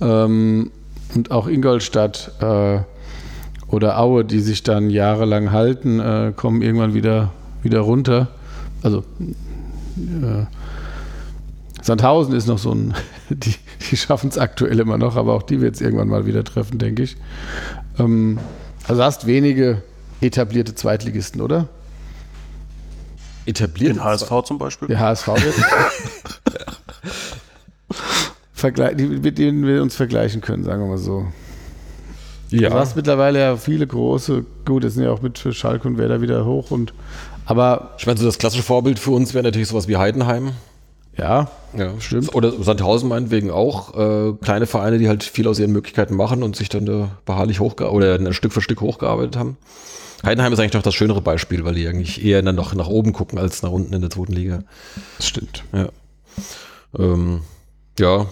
Ähm, 0.00 0.70
und 1.14 1.30
auch 1.30 1.46
Ingolstadt 1.46 2.32
äh, 2.40 2.78
oder 3.68 3.98
Aue, 3.98 4.24
die 4.24 4.40
sich 4.40 4.62
dann 4.62 4.88
jahrelang 4.88 5.52
halten, 5.52 6.00
äh, 6.00 6.32
kommen 6.34 6.62
irgendwann 6.62 6.94
wieder, 6.94 7.32
wieder 7.62 7.80
runter. 7.80 8.28
Also 8.82 9.04
äh, 9.98 10.46
Sandhausen 11.82 12.34
ist 12.34 12.46
noch 12.46 12.58
so 12.58 12.72
ein, 12.72 12.94
die, 13.30 13.54
die 13.90 13.96
schaffen 13.96 14.30
es 14.30 14.38
aktuell 14.38 14.78
immer 14.80 14.96
noch, 14.96 15.16
aber 15.16 15.34
auch 15.34 15.42
die 15.42 15.60
wird 15.60 15.74
es 15.74 15.80
irgendwann 15.80 16.08
mal 16.08 16.26
wieder 16.26 16.44
treffen, 16.44 16.78
denke 16.78 17.02
ich. 17.02 17.16
Ähm, 17.98 18.38
also 18.88 19.02
hast 19.02 19.26
wenige 19.26 19.82
etablierte 20.20 20.74
Zweitligisten, 20.74 21.40
oder? 21.40 21.68
Etabliert? 23.44 23.96
Den 23.96 24.04
HSV 24.04 24.30
zum 24.44 24.58
Beispiel. 24.58 24.88
Der 24.88 25.00
HSV 25.00 25.26
wird. 25.26 25.54
Mit 29.22 29.38
denen 29.38 29.66
wir 29.66 29.82
uns 29.82 29.96
vergleichen 29.96 30.40
können, 30.40 30.62
sagen 30.62 30.82
wir 30.82 30.90
mal 30.90 30.98
so. 30.98 31.26
Ja. 32.50 32.70
Du 32.70 32.76
hast 32.76 32.94
mittlerweile 32.94 33.40
ja 33.40 33.56
viele 33.56 33.88
große, 33.88 34.44
gut, 34.64 34.84
jetzt 34.84 34.94
sind 34.94 35.02
ja 35.02 35.10
auch 35.10 35.22
mit 35.22 35.36
Schalke 35.38 35.88
und 35.88 35.98
Werder 35.98 36.20
wieder 36.20 36.44
hoch 36.44 36.70
und 36.70 36.94
aber 37.44 37.96
Ich 37.98 38.06
meine, 38.06 38.20
so 38.20 38.26
das 38.26 38.38
klassische 38.38 38.62
Vorbild 38.62 39.00
für 39.00 39.10
uns 39.10 39.34
wäre 39.34 39.42
natürlich 39.42 39.66
sowas 39.68 39.88
wie 39.88 39.96
Heidenheim. 39.96 40.52
Ja, 41.16 41.50
Ja, 41.76 41.92
Stimmt. 42.00 42.34
Oder 42.34 42.52
Sandhausen 42.62 43.08
meinetwegen 43.08 43.50
auch. 43.50 43.94
Äh, 43.96 44.32
kleine 44.42 44.66
Vereine, 44.66 44.98
die 44.98 45.08
halt 45.08 45.22
viel 45.24 45.46
aus 45.48 45.58
ihren 45.58 45.72
Möglichkeiten 45.72 46.14
machen 46.16 46.42
und 46.42 46.56
sich 46.56 46.68
dann 46.68 46.86
da 46.86 47.10
beharrlich 47.26 47.60
hochgearbeitet 47.60 48.20
oder 48.20 48.28
ein 48.28 48.32
Stück 48.34 48.52
für 48.52 48.60
Stück 48.62 48.80
hochgearbeitet 48.80 49.36
haben. 49.36 49.56
Heidenheim 50.24 50.52
ist 50.52 50.58
eigentlich 50.60 50.74
noch 50.74 50.82
das 50.82 50.94
schönere 50.94 51.20
Beispiel, 51.20 51.64
weil 51.64 51.74
die 51.74 51.86
eigentlich 51.88 52.24
eher 52.24 52.40
dann 52.42 52.54
noch 52.54 52.74
nach 52.74 52.86
oben 52.88 53.12
gucken 53.12 53.38
als 53.38 53.62
nach 53.62 53.70
unten 53.70 53.92
in 53.92 54.00
der 54.00 54.10
zweiten 54.10 54.32
Liga. 54.32 54.62
das 55.18 55.26
stimmt. 55.26 55.64
Ja. 55.72 55.88
Ähm, 56.98 57.40
ja. 57.98 58.26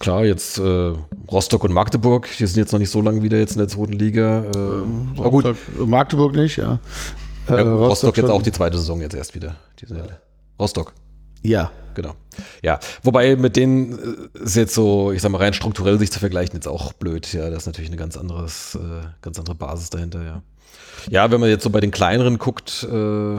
Klar, 0.00 0.24
jetzt 0.24 0.58
äh, 0.58 0.92
Rostock 1.30 1.64
und 1.64 1.72
Magdeburg, 1.72 2.28
die 2.38 2.46
sind 2.46 2.58
jetzt 2.58 2.72
noch 2.72 2.78
nicht 2.78 2.90
so 2.90 3.00
lange 3.00 3.22
wieder 3.22 3.38
jetzt 3.38 3.52
in 3.52 3.58
der 3.58 3.68
zweiten 3.68 3.94
Liga. 3.94 4.44
Äh, 4.44 5.18
aber 5.18 5.30
gut, 5.30 5.44
Rostock- 5.46 5.86
Magdeburg 5.86 6.34
nicht, 6.36 6.56
ja. 6.58 6.78
ja, 7.48 7.54
Äh, 7.56 7.60
Rostock, 7.62 8.16
jetzt 8.16 8.26
schon. 8.26 8.34
auch 8.36 8.42
die 8.42 8.52
zweite 8.52 8.78
Saison 8.78 9.00
jetzt 9.00 9.14
erst 9.14 9.34
wieder. 9.34 9.56
Diese, 9.80 10.18
Rostock. 10.60 10.92
Ja. 11.42 11.70
Genau. 11.94 12.14
Ja, 12.62 12.78
wobei 13.02 13.34
mit 13.34 13.56
denen 13.56 14.28
äh, 14.36 14.44
ist 14.44 14.54
jetzt 14.54 14.72
so, 14.72 15.10
ich 15.10 15.20
sag 15.20 15.32
mal, 15.32 15.38
rein 15.38 15.52
strukturell 15.52 15.98
sich 15.98 16.12
zu 16.12 16.20
vergleichen, 16.20 16.54
jetzt 16.54 16.68
auch 16.68 16.92
blöd. 16.92 17.32
Ja, 17.32 17.50
das 17.50 17.62
ist 17.62 17.66
natürlich 17.66 17.90
eine 17.90 17.96
ganz 17.96 18.16
anderes, 18.16 18.76
äh, 18.76 19.06
ganz 19.20 19.36
andere 19.36 19.56
Basis 19.56 19.90
dahinter, 19.90 20.22
ja. 20.22 20.42
Ja, 21.10 21.30
wenn 21.32 21.40
man 21.40 21.48
jetzt 21.48 21.64
so 21.64 21.70
bei 21.70 21.80
den 21.80 21.90
kleineren 21.90 22.38
guckt, 22.38 22.86
äh, 22.88 23.38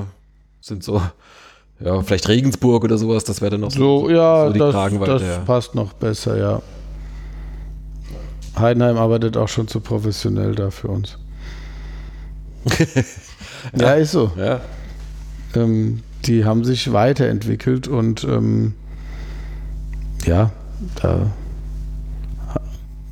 sind 0.59 0.83
so, 0.83 1.01
ja, 1.79 2.01
vielleicht 2.01 2.27
Regensburg 2.27 2.83
oder 2.83 2.97
sowas, 2.97 3.23
das 3.23 3.39
wäre 3.39 3.51
dann 3.51 3.61
noch 3.61 3.71
so, 3.71 4.07
So, 4.07 4.09
ja, 4.09 4.47
so 4.47 4.53
die 4.53 4.59
das, 4.59 4.73
Kragenweite, 4.73 5.11
das 5.11 5.21
ja. 5.21 5.39
passt 5.39 5.75
noch 5.75 5.93
besser, 5.93 6.37
ja. 6.37 6.61
Heidenheim 8.57 8.97
arbeitet 8.97 9.37
auch 9.37 9.47
schon 9.47 9.69
zu 9.69 9.79
professionell 9.79 10.53
da 10.53 10.69
für 10.69 10.89
uns. 10.89 11.17
ja, 13.79 13.93
ist 13.93 14.11
so. 14.11 14.31
Ja, 14.35 14.59
Ähm, 15.55 16.03
die 16.25 16.45
haben 16.45 16.63
sich 16.63 16.91
weiterentwickelt 16.91 17.87
und 17.87 18.23
ähm, 18.23 18.73
ja, 20.25 20.51
da, 21.01 21.31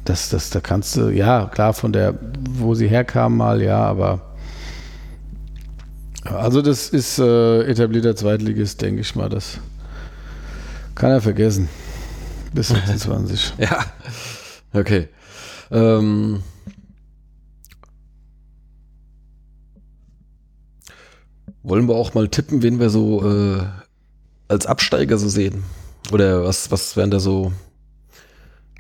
das, 0.06 0.30
das, 0.30 0.50
da 0.50 0.60
kannst 0.60 0.96
du, 0.96 1.10
ja, 1.10 1.46
klar, 1.46 1.74
von 1.74 1.94
der, 1.94 2.16
wo 2.50 2.76
sie 2.76 2.88
herkamen 2.88 3.38
mal, 3.38 3.62
ja, 3.62 3.84
aber 3.84 4.22
also 6.24 6.62
das 6.62 6.90
ist 6.90 7.20
äh, 7.20 7.64
etablierter 7.64 8.16
Zweitligist, 8.16 8.82
denke 8.82 9.02
ich 9.02 9.16
mal, 9.16 9.30
das 9.30 9.60
kann 10.96 11.12
er 11.12 11.22
vergessen. 11.22 11.70
Bis 12.54 12.68
26. 12.70 13.54
ja. 13.58 13.86
Okay. 14.74 15.08
Ähm, 15.72 16.42
wollen 21.68 21.88
wir 21.88 21.96
auch 21.96 22.14
mal 22.14 22.30
tippen, 22.30 22.64
wen 22.64 22.80
wir 22.80 22.90
so 22.90 23.24
äh, 23.30 23.62
als 24.48 24.66
Absteiger 24.66 25.18
so 25.18 25.28
sehen? 25.28 25.64
Oder 26.12 26.46
was, 26.46 26.72
was 26.72 26.96
wären 26.96 27.12
da 27.12 27.20
so 27.20 27.52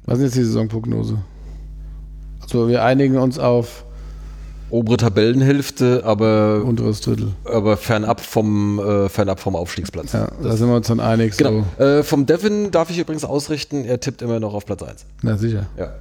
Was 0.05 0.19
ist 0.19 0.25
jetzt 0.25 0.37
die 0.37 0.43
Saisonprognose? 0.43 1.17
Also 2.39 2.69
wir 2.69 2.83
einigen 2.83 3.17
uns 3.17 3.37
auf 3.39 3.83
obere 4.69 4.97
Tabellenhälfte, 4.97 6.03
aber, 6.05 6.63
unteres 6.63 7.01
Drittel. 7.01 7.33
aber 7.45 7.77
fernab 7.77 8.21
vom, 8.21 8.79
äh, 8.79 9.09
fernab 9.09 9.39
vom 9.39 9.55
Aufstiegsplatz. 9.55 10.13
Ja, 10.13 10.29
da 10.41 10.55
sind 10.55 10.67
wir 10.67 10.75
uns 10.75 10.87
dann 10.87 10.99
einig. 10.99 11.37
Genau. 11.37 11.65
So. 11.77 11.83
Äh, 11.83 12.03
vom 12.03 12.25
Devin 12.25 12.71
darf 12.71 12.89
ich 12.89 12.99
übrigens 12.99 13.23
ausrichten, 13.25 13.85
er 13.85 13.99
tippt 13.99 14.21
immer 14.21 14.39
noch 14.39 14.53
auf 14.53 14.65
Platz 14.65 14.83
1. 14.83 15.05
Na 15.21 15.37
sicher. 15.37 15.67
Ja. 15.77 15.93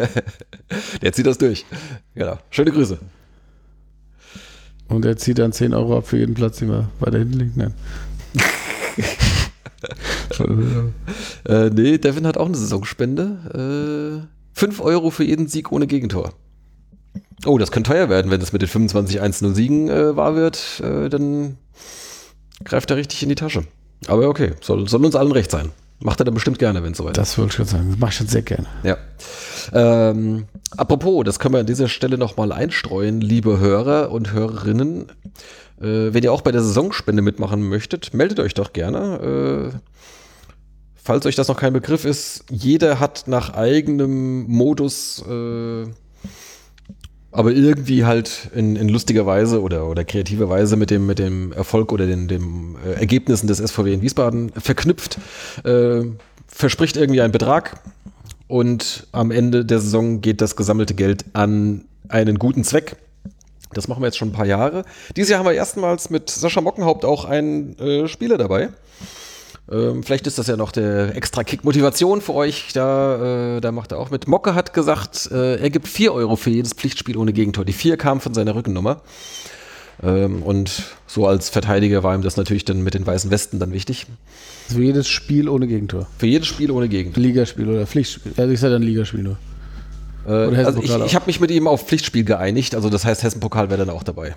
Der 1.02 1.12
zieht 1.12 1.26
das 1.26 1.38
durch. 1.38 1.64
Genau. 2.14 2.38
Schöne 2.50 2.70
Grüße. 2.70 2.98
Und 4.90 5.04
er 5.04 5.16
zieht 5.16 5.38
dann 5.38 5.52
10 5.52 5.72
Euro 5.72 5.96
ab 5.96 6.06
für 6.06 6.18
jeden 6.18 6.34
Platz, 6.34 6.58
den 6.58 6.68
wir 6.68 6.88
weiter 6.98 7.18
hinten 7.18 7.38
liegen. 7.38 7.52
Nein. 7.56 7.74
Äh, 11.48 11.70
nee, 11.70 11.98
Devin 11.98 12.26
hat 12.26 12.36
auch 12.36 12.46
eine 12.46 12.56
Saisonspende. 12.56 14.26
Äh, 14.54 14.58
5 14.58 14.80
Euro 14.80 15.10
für 15.10 15.24
jeden 15.24 15.48
Sieg 15.48 15.72
ohne 15.72 15.86
Gegentor. 15.86 16.34
Oh, 17.46 17.56
das 17.56 17.70
könnte 17.70 17.90
teuer 17.90 18.08
werden, 18.08 18.30
wenn 18.30 18.40
das 18.40 18.52
mit 18.52 18.62
den 18.62 18.68
25-1-0 18.68 19.54
Siegen 19.54 19.88
äh, 19.88 20.16
wahr 20.16 20.36
wird. 20.36 20.80
Äh, 20.84 21.08
dann 21.08 21.56
greift 22.64 22.90
er 22.90 22.98
richtig 22.98 23.22
in 23.22 23.30
die 23.30 23.34
Tasche. 23.34 23.64
Aber 24.06 24.28
okay, 24.28 24.52
soll, 24.60 24.86
soll 24.88 25.04
uns 25.04 25.16
allen 25.16 25.32
recht 25.32 25.50
sein. 25.50 25.70
Macht 26.02 26.20
er 26.20 26.24
dann 26.24 26.34
bestimmt 26.34 26.58
gerne, 26.58 26.82
wenn 26.82 26.92
es 26.92 26.98
soweit 26.98 27.12
ist. 27.12 27.18
Das 27.18 27.38
wollte 27.38 27.50
ich 27.50 27.56
gerade 27.56 27.70
sagen. 27.70 27.90
Das 27.90 27.98
mache 27.98 28.10
ich 28.10 28.16
schon 28.16 28.26
sehr 28.26 28.42
gerne. 28.42 28.66
Ja. 28.82 28.96
Ähm, 29.72 30.46
apropos, 30.76 31.24
das 31.24 31.38
können 31.38 31.54
wir 31.54 31.60
an 31.60 31.66
dieser 31.66 31.88
Stelle 31.88 32.16
nochmal 32.16 32.52
einstreuen, 32.52 33.20
liebe 33.20 33.58
Hörer 33.60 34.10
und 34.10 34.32
Hörerinnen. 34.32 35.10
Äh, 35.78 36.14
wenn 36.14 36.22
ihr 36.22 36.32
auch 36.32 36.40
bei 36.40 36.52
der 36.52 36.62
Saisonspende 36.62 37.20
mitmachen 37.20 37.62
möchtet, 37.68 38.14
meldet 38.14 38.40
euch 38.40 38.54
doch 38.54 38.72
gerne. 38.72 39.72
Äh, 39.72 39.78
falls 40.94 41.26
euch 41.26 41.36
das 41.36 41.48
noch 41.48 41.58
kein 41.58 41.74
Begriff 41.74 42.06
ist, 42.06 42.44
jeder 42.50 42.98
hat 42.98 43.24
nach 43.26 43.52
eigenem 43.52 44.44
Modus, 44.46 45.22
äh, 45.28 45.84
aber 47.32 47.52
irgendwie 47.52 48.04
halt 48.04 48.50
in, 48.54 48.76
in 48.76 48.88
lustiger 48.88 49.26
Weise 49.26 49.62
oder, 49.62 49.86
oder 49.86 50.04
kreativer 50.04 50.48
Weise 50.48 50.76
mit 50.76 50.90
dem, 50.90 51.06
mit 51.06 51.18
dem 51.18 51.52
Erfolg 51.52 51.92
oder 51.92 52.06
den 52.06 52.28
dem, 52.28 52.76
äh, 52.84 52.94
Ergebnissen 52.94 53.46
des 53.46 53.58
SVW 53.58 53.92
in 53.92 54.02
Wiesbaden 54.02 54.50
verknüpft, 54.50 55.18
äh, 55.64 56.02
verspricht 56.48 56.96
irgendwie 56.96 57.20
einen 57.20 57.32
Betrag 57.32 57.80
und 58.48 59.06
am 59.12 59.30
Ende 59.30 59.64
der 59.64 59.78
Saison 59.78 60.20
geht 60.20 60.40
das 60.40 60.56
gesammelte 60.56 60.94
Geld 60.94 61.24
an 61.34 61.84
einen 62.08 62.38
guten 62.38 62.64
Zweck. 62.64 62.96
Das 63.72 63.86
machen 63.86 64.02
wir 64.02 64.06
jetzt 64.06 64.18
schon 64.18 64.30
ein 64.30 64.32
paar 64.32 64.46
Jahre. 64.46 64.84
Dieses 65.14 65.30
Jahr 65.30 65.38
haben 65.38 65.46
wir 65.46 65.54
erstmals 65.54 66.10
mit 66.10 66.28
Sascha 66.28 66.60
Mockenhaupt 66.60 67.04
auch 67.04 67.24
einen 67.24 67.78
äh, 67.78 68.08
Spieler 68.08 68.36
dabei. 68.36 68.70
Ähm, 69.70 70.02
vielleicht 70.02 70.26
ist 70.26 70.38
das 70.38 70.48
ja 70.48 70.56
noch 70.56 70.72
der 70.72 71.14
extra 71.16 71.44
Kick-Motivation 71.44 72.20
für 72.20 72.34
euch. 72.34 72.72
Da, 72.72 73.56
äh, 73.56 73.60
da 73.60 73.70
macht 73.70 73.92
er 73.92 73.98
auch 73.98 74.10
mit. 74.10 74.26
Mocke 74.26 74.54
hat 74.54 74.74
gesagt, 74.74 75.30
äh, 75.30 75.56
er 75.56 75.70
gibt 75.70 75.86
4 75.86 76.12
Euro 76.12 76.36
für 76.36 76.50
jedes 76.50 76.72
Pflichtspiel 76.72 77.16
ohne 77.16 77.32
Gegentor. 77.32 77.64
Die 77.64 77.72
4 77.72 77.96
kamen 77.96 78.20
von 78.20 78.34
seiner 78.34 78.54
Rückennummer. 78.54 79.02
Ähm, 80.02 80.42
und 80.42 80.82
so 81.06 81.26
als 81.26 81.50
Verteidiger 81.50 82.02
war 82.02 82.14
ihm 82.14 82.22
das 82.22 82.36
natürlich 82.36 82.64
dann 82.64 82.82
mit 82.82 82.94
den 82.94 83.06
weißen 83.06 83.30
Westen 83.30 83.58
dann 83.58 83.72
wichtig. 83.72 84.06
Also 84.68 84.78
für 84.78 84.84
jedes 84.84 85.08
Spiel 85.08 85.48
ohne 85.48 85.66
Gegentor. 85.66 86.06
Für 86.18 86.26
jedes 86.26 86.48
Spiel 86.48 86.70
ohne 86.70 86.88
Gegentor. 86.88 87.22
Ligaspiel 87.22 87.68
oder 87.68 87.86
Pflichtspiel. 87.86 88.32
Also 88.36 88.52
ich 88.52 88.58
sage 88.58 88.72
dann 88.72 88.82
Ligaspiel 88.82 89.22
nur. 89.22 89.38
Äh, 90.26 90.56
also 90.64 90.82
ich 90.82 90.90
ich 90.90 91.14
habe 91.14 91.26
mich 91.26 91.38
mit 91.38 91.50
ihm 91.50 91.68
auf 91.68 91.86
Pflichtspiel 91.86 92.24
geeinigt. 92.24 92.74
Also 92.74 92.88
das 92.90 93.04
heißt, 93.04 93.22
Hessen-Pokal 93.22 93.70
wäre 93.70 93.84
dann 93.84 93.94
auch 93.94 94.02
dabei. 94.02 94.34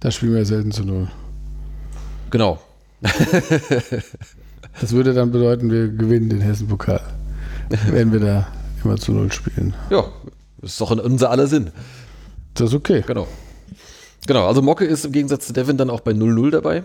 Da 0.00 0.10
spielen 0.10 0.32
wir 0.32 0.38
ja 0.40 0.44
selten 0.44 0.72
zu 0.72 0.84
null. 0.84 1.10
Genau. 2.30 2.60
Das 4.80 4.92
würde 4.92 5.14
dann 5.14 5.30
bedeuten, 5.30 5.70
wir 5.70 5.88
gewinnen 5.88 6.28
den 6.28 6.40
Hessen-Pokal. 6.40 7.00
Wenn 7.90 8.12
wir 8.12 8.20
da 8.20 8.48
immer 8.82 8.96
zu 8.96 9.12
null 9.12 9.32
spielen. 9.32 9.74
Ja, 9.90 10.04
ist 10.62 10.80
doch 10.80 10.90
in 10.90 11.00
unser 11.00 11.30
aller 11.30 11.46
Sinn. 11.46 11.70
Das 12.54 12.70
ist 12.70 12.74
okay. 12.74 13.04
Genau. 13.06 13.26
Genau, 14.26 14.46
also 14.46 14.62
Mocke 14.62 14.84
ist 14.84 15.04
im 15.04 15.12
Gegensatz 15.12 15.46
zu 15.46 15.52
Devin 15.52 15.76
dann 15.76 15.90
auch 15.90 16.00
bei 16.00 16.12
0-0 16.12 16.50
dabei. 16.50 16.82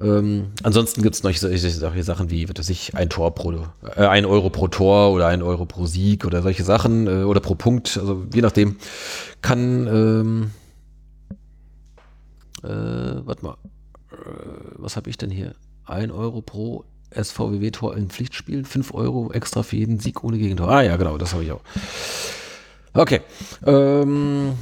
Ähm, 0.00 0.52
ansonsten 0.62 1.02
gibt 1.02 1.16
es 1.16 1.22
noch 1.22 1.34
solche, 1.34 1.70
solche 1.70 2.02
Sachen 2.04 2.30
wie, 2.30 2.48
was 2.48 2.58
weiß 2.58 2.70
ich, 2.70 2.94
ein 2.94 3.10
Tor 3.10 3.34
pro, 3.34 3.52
äh, 3.96 4.06
ein 4.06 4.24
Euro 4.24 4.48
pro 4.48 4.68
Tor 4.68 5.12
oder 5.12 5.26
ein 5.26 5.42
Euro 5.42 5.66
pro 5.66 5.86
Sieg 5.86 6.24
oder 6.24 6.42
solche 6.42 6.62
Sachen 6.62 7.06
äh, 7.06 7.24
oder 7.24 7.40
pro 7.40 7.56
Punkt, 7.56 7.98
also 7.98 8.24
je 8.32 8.40
nachdem, 8.40 8.76
kann, 9.42 9.86
ähm, 9.88 10.50
äh, 12.62 13.26
warte 13.26 13.44
mal, 13.44 13.56
was 14.76 14.96
habe 14.96 15.10
ich 15.10 15.16
denn 15.16 15.30
hier? 15.30 15.54
Ein 15.84 16.10
Euro 16.10 16.42
pro 16.42 16.84
SVWW-Tor 17.14 17.96
in 17.96 18.08
Pflichtspielen, 18.08 18.64
5 18.64 18.94
Euro 18.94 19.32
extra 19.32 19.62
für 19.62 19.76
jeden 19.76 19.98
Sieg 19.98 20.22
ohne 20.22 20.38
Gegentor. 20.38 20.68
Ah 20.68 20.82
ja, 20.82 20.96
genau, 20.96 21.18
das 21.18 21.32
habe 21.32 21.44
ich 21.44 21.52
auch. 21.52 21.62
Okay. 22.94 23.20
Ähm, 23.66 24.52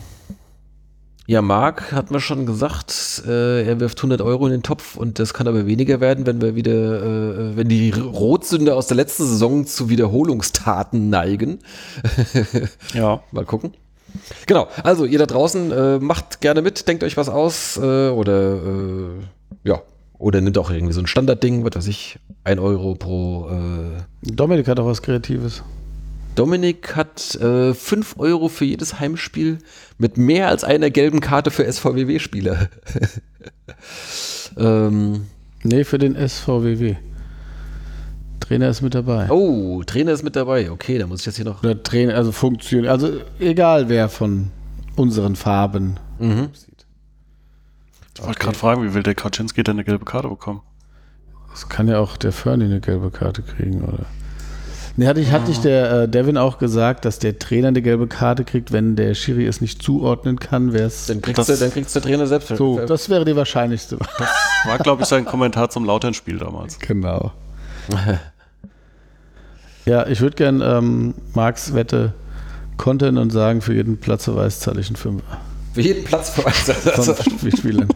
ja, 1.26 1.42
Marc 1.42 1.92
hat 1.92 2.10
mir 2.10 2.20
schon 2.20 2.46
gesagt, 2.46 3.22
äh, 3.26 3.62
er 3.62 3.80
wirft 3.80 3.98
100 3.98 4.22
Euro 4.22 4.46
in 4.46 4.52
den 4.52 4.62
Topf 4.62 4.96
und 4.96 5.18
das 5.18 5.34
kann 5.34 5.46
aber 5.46 5.66
weniger 5.66 6.00
werden, 6.00 6.24
wenn 6.24 6.40
wir 6.40 6.54
wieder, 6.54 6.72
äh, 6.72 7.56
wenn 7.56 7.68
die 7.68 7.90
Rotsünder 7.90 8.74
aus 8.76 8.86
der 8.86 8.96
letzten 8.96 9.24
Saison 9.24 9.66
zu 9.66 9.90
Wiederholungstaten 9.90 11.10
neigen. 11.10 11.58
Ja. 12.94 13.22
Mal 13.30 13.44
gucken. 13.44 13.74
Genau, 14.46 14.68
also 14.82 15.04
ihr 15.04 15.18
da 15.18 15.26
draußen 15.26 15.70
äh, 15.70 15.98
macht 15.98 16.40
gerne 16.40 16.62
mit, 16.62 16.88
denkt 16.88 17.04
euch 17.04 17.18
was 17.18 17.28
aus 17.28 17.76
äh, 17.76 18.08
oder 18.08 18.54
äh, 18.54 19.10
ja, 19.68 19.82
oder 20.18 20.40
nimmt 20.40 20.58
auch 20.58 20.70
irgendwie 20.70 20.92
so 20.92 21.00
ein 21.00 21.06
Standardding, 21.06 21.64
was 21.64 21.76
weiß 21.76 21.86
ich, 21.86 22.18
1 22.44 22.60
Euro 22.60 22.94
pro 22.94 23.48
äh, 23.50 24.02
Dominik 24.22 24.66
hat 24.68 24.80
auch 24.80 24.86
was 24.86 25.02
Kreatives. 25.02 25.62
Dominik 26.34 26.96
hat 26.96 27.34
äh, 27.36 27.74
5 27.74 28.16
Euro 28.18 28.48
für 28.48 28.64
jedes 28.64 29.00
Heimspiel 29.00 29.58
mit 29.98 30.16
mehr 30.16 30.48
als 30.48 30.64
einer 30.64 30.90
gelben 30.90 31.20
Karte 31.20 31.50
für 31.50 31.70
SVWW-Spieler. 31.70 32.68
ähm, 34.56 35.26
Nee, 35.64 35.84
für 35.84 35.98
den 35.98 36.14
SVWW. 36.16 36.96
Trainer 38.40 38.68
ist 38.68 38.80
mit 38.80 38.94
dabei. 38.94 39.28
oh, 39.30 39.82
Trainer 39.84 40.12
ist 40.12 40.22
mit 40.22 40.36
dabei. 40.36 40.70
Okay, 40.70 40.98
da 40.98 41.06
muss 41.06 41.20
ich 41.20 41.26
jetzt 41.26 41.36
hier 41.36 41.44
noch. 41.44 41.62
Oder 41.62 41.82
Trainer, 41.82 42.14
also 42.14 42.32
Funktion, 42.32 42.86
also 42.86 43.20
egal 43.38 43.88
wer 43.88 44.08
von 44.08 44.50
unseren 44.96 45.36
Farben. 45.36 45.98
Mhm. 46.18 46.48
Ich 48.18 48.26
wollte 48.26 48.40
gerade 48.40 48.58
fragen, 48.58 48.82
wie 48.82 48.94
will 48.94 49.02
der 49.04 49.14
Kaczynski 49.14 49.62
denn 49.62 49.76
eine 49.76 49.84
gelbe 49.84 50.04
Karte 50.04 50.28
bekommen? 50.28 50.60
Es 51.54 51.68
kann 51.68 51.86
ja 51.88 51.98
auch 52.00 52.16
der 52.16 52.32
Fernie 52.32 52.64
eine 52.64 52.80
gelbe 52.80 53.10
Karte 53.10 53.42
kriegen, 53.42 53.82
oder? 53.82 54.06
Nee, 54.96 55.06
hatte 55.06 55.20
ich, 55.20 55.30
hat 55.30 55.46
nicht 55.46 55.62
der 55.62 55.92
äh, 55.92 56.08
Devin 56.08 56.36
auch 56.36 56.58
gesagt, 56.58 57.04
dass 57.04 57.20
der 57.20 57.38
Trainer 57.38 57.68
eine 57.68 57.80
gelbe 57.82 58.08
Karte 58.08 58.44
kriegt, 58.44 58.72
wenn 58.72 58.96
der 58.96 59.14
Schiri 59.14 59.46
es 59.46 59.60
nicht 59.60 59.80
zuordnen 59.80 60.40
kann, 60.40 60.72
wer 60.72 60.86
es. 60.86 61.06
Dann 61.06 61.22
kriegst, 61.22 61.38
Das- 61.38 61.46
du, 61.46 61.56
dann 61.56 61.72
kriegst 61.72 61.94
der 61.94 62.02
Trainer 62.02 62.26
selbst. 62.26 62.48
So, 62.48 62.84
das 62.84 63.08
wäre 63.08 63.24
die 63.24 63.36
wahrscheinlichste. 63.36 63.98
War, 64.64 64.78
glaube 64.78 65.02
ich, 65.02 65.08
sein 65.08 65.24
Kommentar 65.24 65.70
zum 65.70 65.84
Lautern-Spiel 65.84 66.38
damals. 66.38 66.80
Genau. 66.80 67.30
ja, 69.84 70.06
ich 70.08 70.20
würde 70.20 70.34
gern 70.34 70.60
ähm, 70.60 71.14
Marx 71.34 71.74
Wette 71.74 72.14
kontern 72.76 73.16
und 73.18 73.30
sagen, 73.30 73.60
für 73.60 73.74
jeden 73.74 73.98
Platzverweis 73.98 74.58
zahle 74.58 74.80
ich 74.80 74.88
einen 74.88 74.96
Fünfer. 74.96 75.38
Für 75.78 75.86
jeden 75.88 76.04
Platz. 76.04 76.30
Von 76.34 76.44
Also, 76.44 77.14
Spielern. 77.56 77.88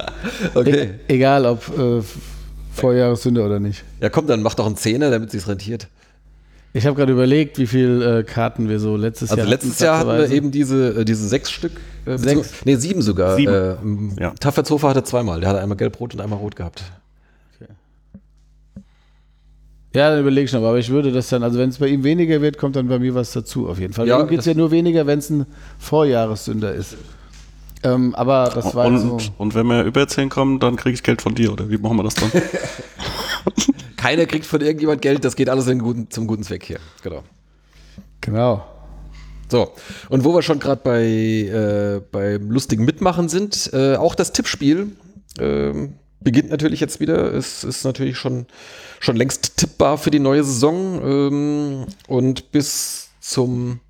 okay. 0.54 0.90
E 1.08 1.14
egal 1.14 1.46
ob 1.46 1.66
äh, 1.78 2.02
Vorjahressünde 2.74 3.42
oder 3.42 3.58
nicht. 3.58 3.84
Ja, 4.00 4.10
komm, 4.10 4.26
dann 4.26 4.42
mach 4.42 4.54
doch 4.54 4.66
einen 4.66 4.76
Zehner, 4.76 5.10
damit 5.10 5.30
sich's 5.30 5.48
rentiert. 5.48 5.88
Ich 6.74 6.86
habe 6.86 6.96
gerade 6.96 7.12
überlegt, 7.12 7.58
wie 7.58 7.66
viele 7.66 8.20
äh, 8.20 8.22
Karten 8.22 8.68
wir 8.68 8.80
so 8.80 8.96
letztes 8.96 9.30
Also 9.30 9.42
Jahr 9.42 9.48
letztes 9.48 9.78
Jahr 9.78 9.98
hatten 9.98 10.10
wir 10.10 10.30
eben 10.30 10.50
diese, 10.50 11.00
äh, 11.00 11.04
diese 11.04 11.26
sechs 11.26 11.50
Stück. 11.50 11.72
Äh, 12.06 12.18
Sechs? 12.18 12.50
Nee, 12.64 12.76
sieben 12.76 13.02
sogar. 13.02 13.36
Sieben. 13.36 14.16
Äh, 14.18 14.22
Ja. 14.22 14.34
Hatte 14.42 15.04
zweimal. 15.04 15.40
Der 15.40 15.50
hatte 15.50 15.60
einmal 15.60 15.76
gelb-rot 15.76 16.14
und 16.14 16.20
einmal 16.20 16.38
rot 16.38 16.56
gehabt. 16.56 16.82
Ja, 19.94 20.10
dann 20.10 20.20
überlege 20.20 20.46
ich 20.46 20.52
noch, 20.52 20.62
aber 20.62 20.78
ich 20.78 20.88
würde 20.88 21.12
das 21.12 21.28
dann, 21.28 21.42
also 21.42 21.58
wenn 21.58 21.68
es 21.68 21.76
bei 21.78 21.88
ihm 21.88 22.02
weniger 22.02 22.40
wird, 22.40 22.56
kommt 22.56 22.76
dann 22.76 22.88
bei 22.88 22.98
mir 22.98 23.14
was 23.14 23.32
dazu 23.32 23.68
auf 23.68 23.78
jeden 23.78 23.92
Fall. 23.92 24.08
Ja, 24.08 24.22
geht 24.22 24.40
es 24.40 24.46
ja 24.46 24.54
nur 24.54 24.70
weniger, 24.70 25.06
wenn 25.06 25.18
es 25.18 25.28
ein 25.28 25.44
Vorjahressünder 25.78 26.72
ist. 26.72 26.96
Ähm, 27.84 28.14
aber 28.14 28.50
das 28.54 28.74
war 28.74 28.86
Und, 28.86 28.98
so. 28.98 29.18
und 29.38 29.54
wenn 29.54 29.66
wir 29.66 29.82
über 29.84 30.06
10 30.06 30.28
kommen, 30.28 30.60
dann 30.60 30.76
kriege 30.76 30.94
ich 30.94 31.02
Geld 31.02 31.20
von 31.20 31.34
dir, 31.34 31.52
oder 31.52 31.68
wie 31.68 31.78
machen 31.78 31.96
wir 31.96 32.04
das 32.04 32.14
dann? 32.14 32.30
Keiner 33.96 34.26
kriegt 34.26 34.46
von 34.46 34.60
irgendjemand 34.60 35.02
Geld, 35.02 35.24
das 35.24 35.36
geht 35.36 35.48
alles 35.48 35.66
in 35.66 35.80
guten, 35.80 36.10
zum 36.10 36.26
guten 36.26 36.42
Zweck 36.42 36.64
hier. 36.64 36.78
Genau. 37.02 37.22
Genau. 38.20 38.64
So, 39.48 39.72
und 40.08 40.24
wo 40.24 40.34
wir 40.34 40.42
schon 40.42 40.58
gerade 40.58 40.80
bei 40.82 41.02
äh, 41.02 42.00
beim 42.10 42.50
lustigen 42.50 42.84
Mitmachen 42.84 43.28
sind, 43.28 43.70
äh, 43.72 43.96
auch 43.96 44.14
das 44.14 44.32
Tippspiel 44.32 44.92
ähm, 45.38 45.94
beginnt 46.20 46.50
natürlich 46.50 46.80
jetzt 46.80 47.00
wieder. 47.00 47.34
Es 47.34 47.64
ist 47.64 47.84
natürlich 47.84 48.16
schon, 48.16 48.46
schon 49.00 49.16
längst 49.16 49.56
tippbar 49.56 49.98
für 49.98 50.10
die 50.10 50.20
neue 50.20 50.44
Saison 50.44 51.02
ähm, 51.04 51.86
und 52.08 52.50
bis 52.52 53.10
zum 53.20 53.80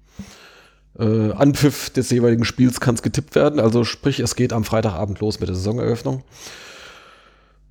äh, 1.02 1.32
Anpfiff 1.32 1.90
des 1.90 2.10
jeweiligen 2.10 2.44
Spiels 2.44 2.80
kann 2.80 2.94
es 2.94 3.02
getippt 3.02 3.34
werden. 3.34 3.58
Also 3.58 3.84
sprich, 3.84 4.20
es 4.20 4.36
geht 4.36 4.52
am 4.52 4.64
Freitagabend 4.64 5.20
los 5.20 5.40
mit 5.40 5.48
der 5.48 5.56
Saisoneröffnung. 5.56 6.22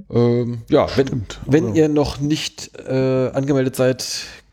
Ähm, 0.10 0.64
ja, 0.70 0.88
wenn, 0.96 1.26
wenn 1.46 1.76
ihr 1.76 1.88
noch 1.88 2.20
nicht 2.20 2.72
äh, 2.78 3.30
angemeldet 3.30 3.76
seid, 3.76 4.06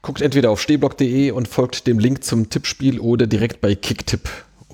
guckt 0.02 0.20
entweder 0.20 0.50
auf 0.50 0.60
stehblock.de 0.60 1.32
und 1.32 1.48
folgt 1.48 1.86
dem 1.86 1.98
Link 1.98 2.22
zum 2.22 2.50
Tippspiel 2.50 3.00
oder 3.00 3.26
direkt 3.26 3.60
bei 3.60 3.74
Kicktipp, 3.74 4.28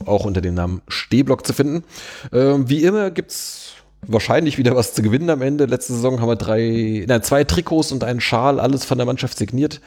auch 0.04 0.24
unter 0.24 0.40
dem 0.40 0.54
Namen 0.54 0.82
Stehblock 0.88 1.46
zu 1.46 1.52
finden. 1.52 1.84
Ähm, 2.32 2.68
wie 2.68 2.84
immer 2.84 3.10
gibt's 3.10 3.63
wahrscheinlich 4.06 4.58
wieder 4.58 4.74
was 4.76 4.94
zu 4.94 5.02
gewinnen 5.02 5.30
am 5.30 5.42
Ende. 5.42 5.66
Letzte 5.66 5.92
Saison 5.94 6.20
haben 6.20 6.28
wir 6.28 6.36
drei, 6.36 7.04
nein, 7.06 7.22
zwei 7.22 7.44
Trikots 7.44 7.92
und 7.92 8.04
einen 8.04 8.20
Schal, 8.20 8.60
alles 8.60 8.84
von 8.84 8.98
der 8.98 9.06
Mannschaft 9.06 9.38
signiert, 9.38 9.80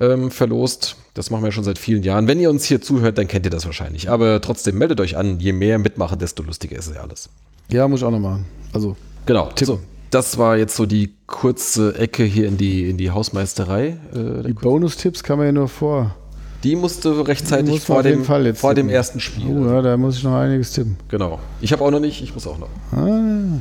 ähm, 0.00 0.30
verlost. 0.30 0.96
Das 1.14 1.30
machen 1.30 1.44
wir 1.44 1.52
schon 1.52 1.64
seit 1.64 1.78
vielen 1.78 2.02
Jahren. 2.02 2.28
Wenn 2.28 2.40
ihr 2.40 2.50
uns 2.50 2.64
hier 2.64 2.80
zuhört, 2.80 3.18
dann 3.18 3.28
kennt 3.28 3.46
ihr 3.46 3.50
das 3.50 3.66
wahrscheinlich. 3.66 4.10
Aber 4.10 4.40
trotzdem 4.40 4.78
meldet 4.78 5.00
euch 5.00 5.16
an. 5.16 5.40
Je 5.40 5.52
mehr 5.52 5.78
mitmachen, 5.78 6.18
desto 6.18 6.42
lustiger 6.42 6.76
ist 6.76 6.86
es 6.86 6.94
ja 6.94 7.02
alles. 7.02 7.28
Ja, 7.70 7.86
muss 7.88 8.00
ich 8.00 8.06
auch 8.06 8.10
noch 8.10 8.20
machen. 8.20 8.46
Also, 8.72 8.96
Genau. 9.28 9.50
So, 9.62 9.78
das 10.10 10.38
war 10.38 10.56
jetzt 10.56 10.74
so 10.74 10.86
die 10.86 11.12
kurze 11.26 11.94
Ecke 11.96 12.24
hier 12.24 12.48
in 12.48 12.56
die, 12.56 12.88
in 12.88 12.96
die 12.96 13.10
Hausmeisterei. 13.10 13.98
Äh, 14.14 14.42
die 14.46 14.54
Bonustipps 14.54 15.22
kann 15.22 15.36
man 15.36 15.48
ja 15.48 15.52
nur 15.52 15.68
vor. 15.68 16.16
Die 16.64 16.76
musste 16.76 17.26
rechtzeitig 17.26 17.70
Muss 17.70 17.84
vor, 17.84 18.02
dem, 18.02 18.24
vor 18.24 18.74
dem 18.74 18.88
ersten 18.88 19.20
Spiel. 19.20 19.46
Oh, 19.46 19.66
ja, 19.66 19.82
da 19.82 19.96
muss 19.96 20.16
ich 20.16 20.24
noch 20.24 20.34
einiges 20.34 20.72
tippen. 20.72 20.96
Genau. 21.08 21.38
Ich 21.60 21.72
habe 21.72 21.84
auch 21.84 21.90
noch 21.90 22.00
nicht, 22.00 22.22
ich 22.22 22.34
muss 22.34 22.46
auch 22.46 22.58
noch. 22.58 22.68
Ah, 22.92 23.60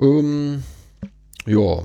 Ähm, 0.00 0.62
ja. 1.46 1.82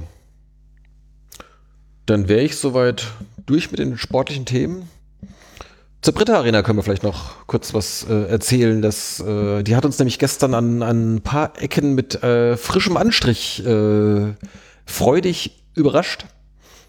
dann 2.06 2.28
wäre 2.28 2.42
ich 2.42 2.56
soweit 2.58 3.08
durch 3.46 3.72
mit 3.72 3.80
den 3.80 3.98
sportlichen 3.98 4.46
Themen. 4.46 4.90
Zur 6.02 6.16
Britta 6.16 6.36
Arena 6.38 6.64
können 6.64 6.80
wir 6.80 6.84
vielleicht 6.84 7.04
noch 7.04 7.46
kurz 7.46 7.74
was 7.76 8.08
äh, 8.10 8.24
erzählen. 8.28 8.82
Das, 8.82 9.20
äh, 9.20 9.62
die 9.64 9.76
hat 9.76 9.86
uns 9.86 10.00
nämlich 10.00 10.18
gestern 10.18 10.56
an, 10.56 10.82
an 10.82 11.16
ein 11.16 11.22
paar 11.22 11.54
Ecken 11.62 11.94
mit 11.94 12.24
äh, 12.24 12.58
frischem 12.58 12.98
Anstrich 12.98 13.64
äh, 13.66 14.34
freudig 14.86 15.64
überrascht. 15.76 16.26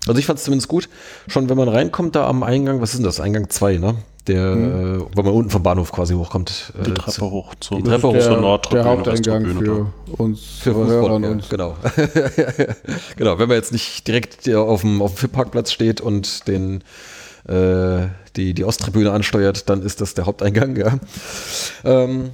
Also 0.08 0.18
ich 0.18 0.26
fand 0.26 0.38
es 0.38 0.44
zumindest 0.44 0.68
gut. 0.68 0.88
Schon 1.28 1.48
wenn 1.48 1.56
man 1.56 1.68
reinkommt 1.68 2.16
da 2.16 2.26
am 2.26 2.42
Eingang, 2.42 2.80
was 2.80 2.90
ist 2.90 2.98
denn 2.98 3.04
das? 3.04 3.20
Eingang 3.20 3.48
2, 3.50 3.76
ne? 3.78 3.94
Der, 4.28 4.54
Mhm. 4.54 5.00
äh, 5.00 5.16
wenn 5.16 5.24
man 5.24 5.34
unten 5.34 5.50
vom 5.50 5.62
Bahnhof 5.64 5.90
quasi 5.90 6.14
hochkommt. 6.14 6.72
Die 6.86 6.90
äh, 6.90 6.94
Treppe 6.94 7.10
zu- 7.10 7.30
hoch 7.30 7.54
zur, 7.58 7.78
die 7.78 7.82
Treppe 7.84 8.06
hoch 8.08 8.12
der, 8.12 8.20
zur 8.22 8.30
der 8.32 8.40
Nordtribüne, 8.40 8.84
Haupteingang 8.84 9.44
Westtribüne 9.44 9.86
für 10.06 10.22
uns 10.22 10.40
Für 10.60 10.74
Fußball, 10.74 11.24
uns. 11.24 11.48
genau. 11.48 11.76
genau, 13.16 13.38
wenn 13.38 13.48
man 13.48 13.56
jetzt 13.56 13.72
nicht 13.72 14.06
direkt 14.06 14.48
auf 14.54 14.82
dem, 14.82 15.02
auf 15.02 15.14
dem 15.14 15.18
FIP-Parkplatz 15.18 15.72
steht 15.72 16.00
und 16.00 16.46
den, 16.46 16.82
äh, 17.48 18.06
die, 18.36 18.54
die 18.54 18.64
Osttribüne 18.64 19.10
ansteuert, 19.12 19.68
dann 19.68 19.82
ist 19.82 20.00
das 20.00 20.14
der 20.14 20.26
Haupteingang, 20.26 20.76
ja. 20.76 20.98
Ähm, 21.84 22.30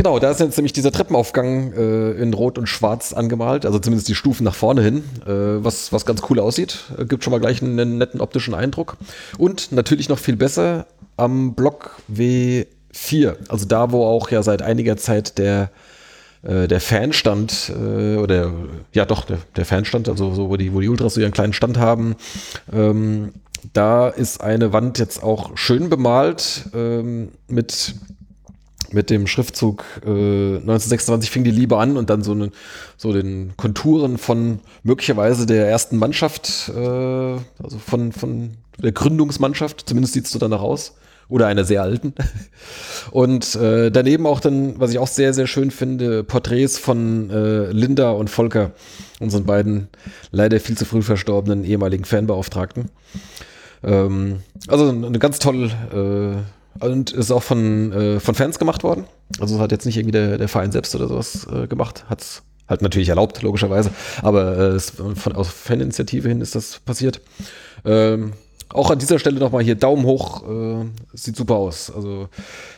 genau, 0.00 0.18
da 0.18 0.30
ist 0.30 0.40
jetzt 0.40 0.56
nämlich 0.56 0.72
dieser 0.72 0.92
Treppenaufgang 0.92 1.74
äh, 1.74 2.12
in 2.12 2.32
Rot 2.32 2.56
und 2.56 2.66
Schwarz 2.68 3.12
angemalt, 3.12 3.66
also 3.66 3.78
zumindest 3.78 4.08
die 4.08 4.14
Stufen 4.14 4.44
nach 4.44 4.54
vorne 4.54 4.80
hin, 4.80 5.04
äh, 5.26 5.62
was, 5.62 5.92
was 5.92 6.06
ganz 6.06 6.22
cool 6.30 6.40
aussieht. 6.40 6.84
Äh, 6.96 7.04
Gibt 7.04 7.22
schon 7.22 7.32
mal 7.32 7.38
gleich 7.38 7.60
einen 7.60 7.98
netten 7.98 8.22
optischen 8.22 8.54
Eindruck. 8.54 8.96
Und 9.36 9.72
natürlich 9.72 10.08
noch 10.08 10.18
viel 10.18 10.36
besser 10.36 10.86
am 11.18 11.54
Block 11.54 12.00
W4, 12.10 13.36
also 13.48 13.66
da, 13.66 13.92
wo 13.92 14.06
auch 14.06 14.30
ja 14.30 14.42
seit 14.42 14.62
einiger 14.62 14.96
Zeit 14.96 15.36
der 15.36 15.70
äh, 16.42 16.66
der 16.66 16.80
Fanstand, 16.80 17.70
äh, 17.78 18.16
oder 18.16 18.54
ja 18.94 19.04
doch, 19.04 19.26
der, 19.26 19.36
der 19.56 19.66
Fanstand, 19.66 20.08
also 20.08 20.32
so, 20.32 20.48
wo 20.48 20.56
die, 20.56 20.72
wo 20.72 20.80
die 20.80 20.88
Ultras 20.88 21.12
so 21.12 21.20
ihren 21.20 21.32
kleinen 21.32 21.52
Stand 21.52 21.76
haben, 21.76 22.16
ähm, 22.72 23.32
da 23.74 24.08
ist 24.08 24.40
eine 24.40 24.72
Wand 24.72 24.98
jetzt 24.98 25.22
auch 25.22 25.58
schön 25.58 25.90
bemalt 25.90 26.70
ähm, 26.72 27.32
mit, 27.48 27.94
mit 28.92 29.10
dem 29.10 29.26
Schriftzug 29.26 29.84
äh, 30.04 30.08
1926 30.08 31.30
fing 31.30 31.44
die 31.44 31.50
Liebe 31.50 31.76
an 31.78 31.96
und 31.96 32.10
dann 32.10 32.22
so, 32.22 32.34
ne, 32.34 32.50
so 32.96 33.12
den 33.12 33.52
Konturen 33.56 34.18
von 34.18 34.60
möglicherweise 34.82 35.46
der 35.46 35.68
ersten 35.68 35.96
Mannschaft, 35.96 36.70
äh, 36.74 36.78
also 36.78 37.78
von, 37.84 38.12
von 38.12 38.52
der 38.78 38.92
Gründungsmannschaft, 38.92 39.88
zumindest 39.88 40.14
sieht 40.14 40.24
es 40.26 40.30
so 40.30 40.38
danach 40.38 40.60
aus. 40.60 40.94
Oder 41.28 41.46
einer 41.46 41.62
sehr 41.62 41.82
alten. 41.82 42.12
Und 43.12 43.54
äh, 43.54 43.92
daneben 43.92 44.26
auch 44.26 44.40
dann, 44.40 44.80
was 44.80 44.90
ich 44.90 44.98
auch 44.98 45.06
sehr, 45.06 45.32
sehr 45.32 45.46
schön 45.46 45.70
finde, 45.70 46.24
Porträts 46.24 46.76
von 46.76 47.30
äh, 47.30 47.70
Linda 47.70 48.10
und 48.10 48.30
Volker, 48.30 48.72
unseren 49.20 49.44
beiden 49.44 49.86
leider 50.32 50.58
viel 50.58 50.76
zu 50.76 50.84
früh 50.84 51.02
verstorbenen 51.02 51.64
ehemaligen 51.64 52.04
Fanbeauftragten. 52.04 52.90
Ähm, 53.84 54.40
also 54.66 54.88
eine 54.88 55.18
ganz 55.20 55.38
toll 55.38 55.70
äh, 55.94 56.59
und 56.78 57.10
ist 57.10 57.30
auch 57.30 57.42
von, 57.42 57.92
äh, 57.92 58.20
von 58.20 58.34
Fans 58.34 58.58
gemacht 58.58 58.84
worden. 58.84 59.04
Also 59.40 59.58
hat 59.58 59.72
jetzt 59.72 59.86
nicht 59.86 59.96
irgendwie 59.96 60.12
der, 60.12 60.38
der 60.38 60.48
Verein 60.48 60.72
selbst 60.72 60.94
oder 60.94 61.08
sowas 61.08 61.46
äh, 61.52 61.66
gemacht, 61.66 62.04
hat 62.08 62.20
es 62.20 62.42
halt 62.68 62.82
natürlich 62.82 63.08
erlaubt, 63.08 63.42
logischerweise, 63.42 63.90
aber 64.22 64.56
äh, 64.56 64.62
es, 64.68 64.90
von 64.90 65.32
aus 65.34 65.48
Faninitiative 65.48 66.28
hin 66.28 66.40
ist 66.40 66.54
das 66.54 66.78
passiert. 66.80 67.20
Ähm, 67.84 68.32
auch 68.72 68.90
an 68.90 68.98
dieser 69.00 69.18
Stelle 69.18 69.40
nochmal 69.40 69.64
hier 69.64 69.74
Daumen 69.74 70.04
hoch, 70.04 70.44
äh, 70.48 70.84
sieht 71.12 71.36
super 71.36 71.56
aus. 71.56 71.90
Also 71.90 72.28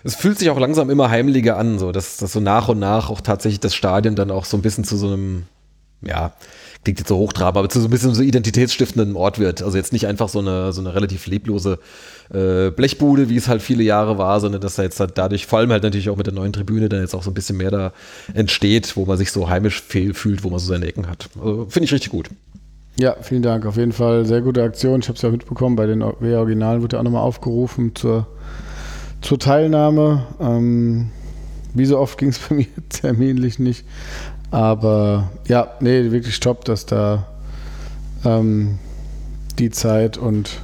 es 0.04 0.14
fühlt 0.14 0.38
sich 0.38 0.48
auch 0.48 0.58
langsam 0.58 0.88
immer 0.88 1.10
heimeliger 1.10 1.58
an, 1.58 1.78
so 1.78 1.92
dass, 1.92 2.16
dass 2.16 2.32
so 2.32 2.40
nach 2.40 2.68
und 2.68 2.78
nach 2.78 3.10
auch 3.10 3.20
tatsächlich 3.20 3.60
das 3.60 3.74
Stadion 3.74 4.16
dann 4.16 4.30
auch 4.30 4.46
so 4.46 4.56
ein 4.56 4.62
bisschen 4.62 4.84
zu 4.84 4.96
so 4.96 5.08
einem, 5.08 5.44
ja, 6.00 6.32
klingt 6.84 6.98
jetzt 6.98 7.08
so 7.08 7.16
hochtrabend, 7.16 7.58
aber 7.58 7.68
zu 7.68 7.80
so 7.80 7.88
ein 7.88 7.90
bisschen 7.90 8.14
so 8.14 8.22
identitätsstiftenden 8.22 9.14
Ort 9.14 9.38
wird. 9.38 9.62
Also 9.62 9.76
jetzt 9.76 9.92
nicht 9.92 10.06
einfach 10.06 10.28
so 10.28 10.40
eine, 10.40 10.72
so 10.72 10.80
eine 10.80 10.94
relativ 10.94 11.26
leblose 11.26 11.78
äh, 12.32 12.70
Blechbude, 12.70 13.28
wie 13.28 13.36
es 13.36 13.48
halt 13.48 13.62
viele 13.62 13.82
Jahre 13.84 14.18
war, 14.18 14.40
sondern 14.40 14.60
dass 14.60 14.76
da 14.76 14.82
jetzt 14.82 14.98
halt 14.98 15.16
dadurch, 15.16 15.46
vor 15.46 15.60
allem 15.60 15.70
halt 15.70 15.84
natürlich 15.84 16.10
auch 16.10 16.16
mit 16.16 16.26
der 16.26 16.34
neuen 16.34 16.52
Tribüne, 16.52 16.88
dann 16.88 17.00
jetzt 17.00 17.14
auch 17.14 17.22
so 17.22 17.30
ein 17.30 17.34
bisschen 17.34 17.56
mehr 17.56 17.70
da 17.70 17.92
entsteht, 18.34 18.96
wo 18.96 19.04
man 19.04 19.16
sich 19.16 19.30
so 19.30 19.48
heimisch 19.48 19.82
fühlt, 19.82 20.42
wo 20.42 20.50
man 20.50 20.58
so 20.58 20.66
seine 20.66 20.86
Ecken 20.86 21.08
hat. 21.08 21.28
Also 21.40 21.66
finde 21.68 21.84
ich 21.84 21.92
richtig 21.92 22.10
gut. 22.10 22.30
Ja, 22.98 23.16
vielen 23.20 23.42
Dank. 23.42 23.64
Auf 23.64 23.76
jeden 23.76 23.92
Fall 23.92 24.26
sehr 24.26 24.42
gute 24.42 24.62
Aktion. 24.62 25.00
Ich 25.00 25.08
habe 25.08 25.16
es 25.16 25.22
ja 25.22 25.30
mitbekommen, 25.30 25.76
bei 25.76 25.86
den 25.86 26.00
W-Originalen 26.00 26.82
wurde 26.82 26.96
ja 26.96 27.00
auch 27.00 27.04
nochmal 27.04 27.22
aufgerufen 27.22 27.94
zur, 27.94 28.26
zur 29.22 29.38
Teilnahme. 29.38 30.26
Ähm, 30.40 31.10
wie 31.74 31.86
so 31.86 31.98
oft 31.98 32.18
ging 32.18 32.28
es 32.28 32.38
bei 32.48 32.56
mir 32.56 32.66
terminlich 32.90 33.58
nicht. 33.58 33.84
Aber 34.52 35.30
ja, 35.48 35.68
nee, 35.80 36.12
wirklich 36.12 36.38
top, 36.38 36.64
dass 36.66 36.86
da 36.86 37.26
ähm, 38.24 38.78
die 39.58 39.70
Zeit 39.70 40.18
und 40.18 40.60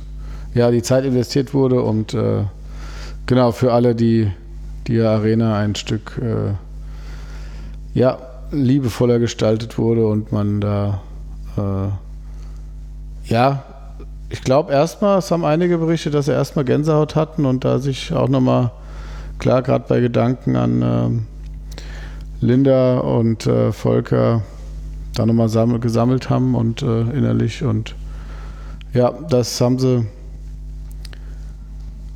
ja, 0.54 0.70
die 0.70 0.82
Zeit 0.82 1.04
investiert 1.04 1.54
wurde 1.54 1.82
und 1.82 2.14
äh, 2.14 2.44
genau 3.26 3.50
für 3.50 3.72
alle, 3.72 3.94
die 3.94 4.30
die 4.86 5.00
Arena 5.00 5.58
ein 5.58 5.74
Stück 5.74 6.20
äh, 6.22 6.52
ja, 7.98 8.18
liebevoller 8.52 9.18
gestaltet 9.18 9.78
wurde 9.78 10.06
und 10.06 10.32
man 10.32 10.60
da 10.60 11.00
äh, 11.56 11.88
ja, 13.32 13.62
ich 14.30 14.42
glaube 14.42 14.72
erstmal, 14.72 15.18
es 15.18 15.30
haben 15.30 15.44
einige 15.44 15.78
berichtet, 15.78 16.12
dass 16.12 16.26
sie 16.26 16.32
erstmal 16.32 16.64
Gänsehaut 16.64 17.16
hatten 17.16 17.46
und 17.46 17.64
da 17.64 17.78
sich 17.78 18.12
auch 18.12 18.28
nochmal, 18.28 18.70
klar, 19.38 19.62
gerade 19.62 19.86
bei 19.88 20.00
Gedanken 20.00 20.56
an 20.56 20.82
ähm, 20.82 21.26
Linda 22.40 22.98
und 22.98 23.46
äh, 23.46 23.72
Volker 23.72 24.42
da 25.14 25.26
nochmal 25.26 25.48
sammel, 25.48 25.80
gesammelt 25.80 26.30
haben 26.30 26.54
und 26.54 26.82
äh, 26.82 27.00
innerlich 27.00 27.64
und 27.64 27.94
ja, 28.94 29.10
das 29.28 29.60
haben 29.60 29.78
sie 29.78 30.06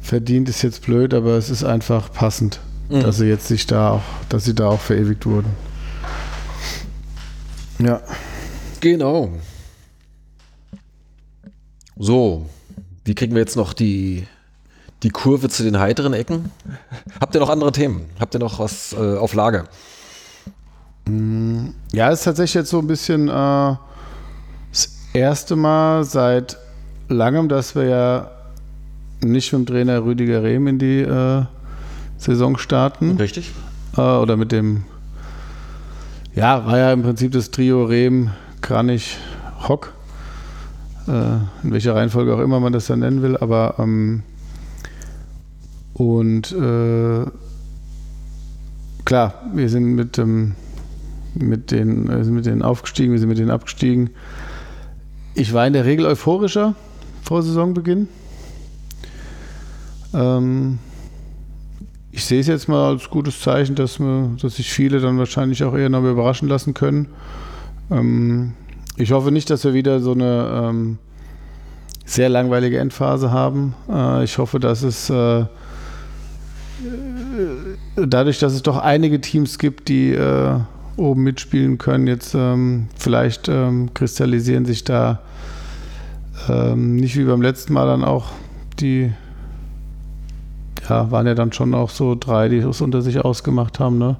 verdient, 0.01 0.49
ist 0.49 0.63
jetzt 0.63 0.83
blöd, 0.83 1.13
aber 1.15 1.33
es 1.37 1.51
ist 1.51 1.65
einfach 1.65 2.13
passend, 2.13 2.61
Mhm. 2.89 3.01
dass 3.01 3.17
sie 3.17 3.27
jetzt 3.27 3.49
sich 3.49 3.67
da 3.67 3.91
auch, 3.93 4.03
dass 4.29 4.45
sie 4.45 4.55
da 4.55 4.69
auch 4.69 4.81
verewigt 4.81 5.25
wurden. 5.25 5.51
Ja. 7.79 8.01
Genau. 8.81 9.31
So, 11.97 12.47
wie 13.05 13.15
kriegen 13.15 13.35
wir 13.35 13.41
jetzt 13.41 13.57
noch 13.57 13.73
die, 13.73 14.27
die 15.03 15.11
Kurve 15.11 15.49
zu 15.49 15.63
den 15.63 15.79
heiteren 15.79 16.13
Ecken? 16.13 16.51
Habt 17.21 17.35
ihr 17.35 17.41
noch 17.41 17.49
andere 17.51 17.73
Themen? 17.73 18.07
Habt 18.19 18.35
ihr 18.35 18.41
noch 18.41 18.59
was 18.59 18.93
äh, 18.93 19.17
auf 19.17 19.35
Lager? 19.35 19.65
Ja, 21.93 22.11
es 22.11 22.21
ist 22.21 22.25
tatsächlich 22.25 22.55
jetzt 22.55 22.71
so 22.71 22.79
ein 22.79 22.87
bisschen 22.87 23.29
äh, 23.29 23.77
das 24.71 24.97
erste 25.13 25.57
Mal 25.57 26.05
seit 26.05 26.59
langem, 27.09 27.49
dass 27.49 27.75
wir 27.75 27.85
ja 27.85 28.31
nicht 29.23 29.53
mit 29.53 29.69
dem 29.69 29.75
Trainer 29.75 30.05
Rüdiger 30.05 30.43
Rehm 30.43 30.67
in 30.69 30.79
die 30.79 31.01
äh, 31.01 31.45
Saison 32.19 32.57
starten. 32.57 33.17
Richtig. 33.17 33.53
Äh, 33.97 34.01
oder 34.01 34.37
mit 34.37 34.53
dem, 34.53 34.85
ja, 36.35 36.65
war 36.67 36.79
ja 36.79 36.93
im 36.93 37.03
Prinzip 37.03 37.33
das 37.33 37.51
Trio 37.51 37.85
Rehm, 37.85 38.31
Kranich, 38.61 39.19
Hock. 39.69 39.93
Äh, 41.09 41.11
in 41.65 41.73
welcher 41.73 41.97
Reihenfolge 41.97 42.35
auch 42.35 42.41
immer 42.41 42.61
man 42.61 42.73
das 42.73 42.87
dann 42.87 43.01
nennen 43.01 43.23
will, 43.23 43.37
aber 43.37 43.75
ähm, 43.79 44.23
und 45.95 46.53
äh, 46.53 47.27
klar, 49.05 49.35
wir 49.53 49.69
sind 49.69 49.85
mit 49.95 50.17
dem 50.17 50.55
mit 51.35 51.71
den, 51.71 52.07
sind 52.25 52.35
mit 52.35 52.47
denen 52.47 52.63
aufgestiegen, 52.63 53.13
wir 53.13 53.19
sind 53.19 53.29
mit 53.29 53.39
denen 53.39 53.51
abgestiegen. 53.51 54.11
Ich 55.35 55.53
war 55.53 55.67
in 55.67 55.73
der 55.73 55.85
Regel 55.85 56.07
euphorischer 56.07 56.75
vor 57.23 57.43
Saisonbeginn. 57.43 58.09
Ähm, 60.15 60.79
ich 62.11 62.25
sehe 62.25 62.41
es 62.41 62.47
jetzt 62.47 62.69
mal 62.69 62.91
als 62.91 63.09
gutes 63.09 63.41
Zeichen, 63.41 63.75
dass, 63.75 63.99
wir, 63.99 64.37
dass 64.41 64.57
sich 64.57 64.71
viele 64.71 65.01
dann 65.01 65.19
wahrscheinlich 65.19 65.65
auch 65.65 65.75
eher 65.75 65.89
noch 65.89 66.05
überraschen 66.05 66.49
lassen 66.49 66.75
können. 66.75 67.09
Ähm, 67.91 68.53
ich 68.97 69.13
hoffe 69.13 69.33
nicht, 69.33 69.49
dass 69.49 69.65
wir 69.65 69.73
wieder 69.73 70.01
so 70.01 70.13
eine 70.13 70.69
ähm, 70.69 70.99
sehr 72.05 72.29
langweilige 72.29 72.79
Endphase 72.79 73.31
haben. 73.31 73.75
Äh, 73.89 74.25
ich 74.25 74.37
hoffe, 74.37 74.61
dass 74.61 74.83
es 74.83 75.09
äh, 75.09 75.47
dadurch, 77.97 78.39
dass 78.39 78.53
es 78.53 78.63
doch 78.63 78.77
einige 78.77 79.21
Teams 79.21 79.59
gibt, 79.59 79.89
die 79.89 80.13
äh, 80.13 80.59
oben 80.97 81.23
mitspielen 81.23 81.79
können, 81.79 82.07
jetzt 82.07 82.35
ähm, 82.35 82.89
vielleicht 82.97 83.49
ähm, 83.49 83.95
kristallisieren 83.95 84.65
sich 84.67 84.85
da 84.85 85.21
ähm, 86.49 86.97
nicht 86.97 87.17
wie 87.17 87.25
beim 87.25 87.43
letzten 87.43 87.73
Mal 87.73 87.87
dann 87.87 88.05
auch 88.05 88.27
die, 88.81 89.13
ja, 90.89 91.11
waren 91.11 91.27
ja 91.27 91.35
dann 91.35 91.53
schon 91.53 91.75
auch 91.75 91.91
so 91.91 92.15
drei, 92.19 92.49
die 92.49 92.59
es 92.59 92.81
unter 92.81 93.03
sich 93.03 93.21
ausgemacht 93.25 93.81
haben. 93.81 93.99
Ne? 93.99 94.17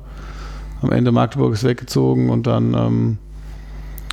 Am 0.83 0.93
Ende 0.93 1.13
Magdeburg 1.13 1.53
ist 1.55 1.65
weggezogen 1.65 2.31
und 2.31 2.47
dann 2.47 2.75
ähm, 2.75 3.19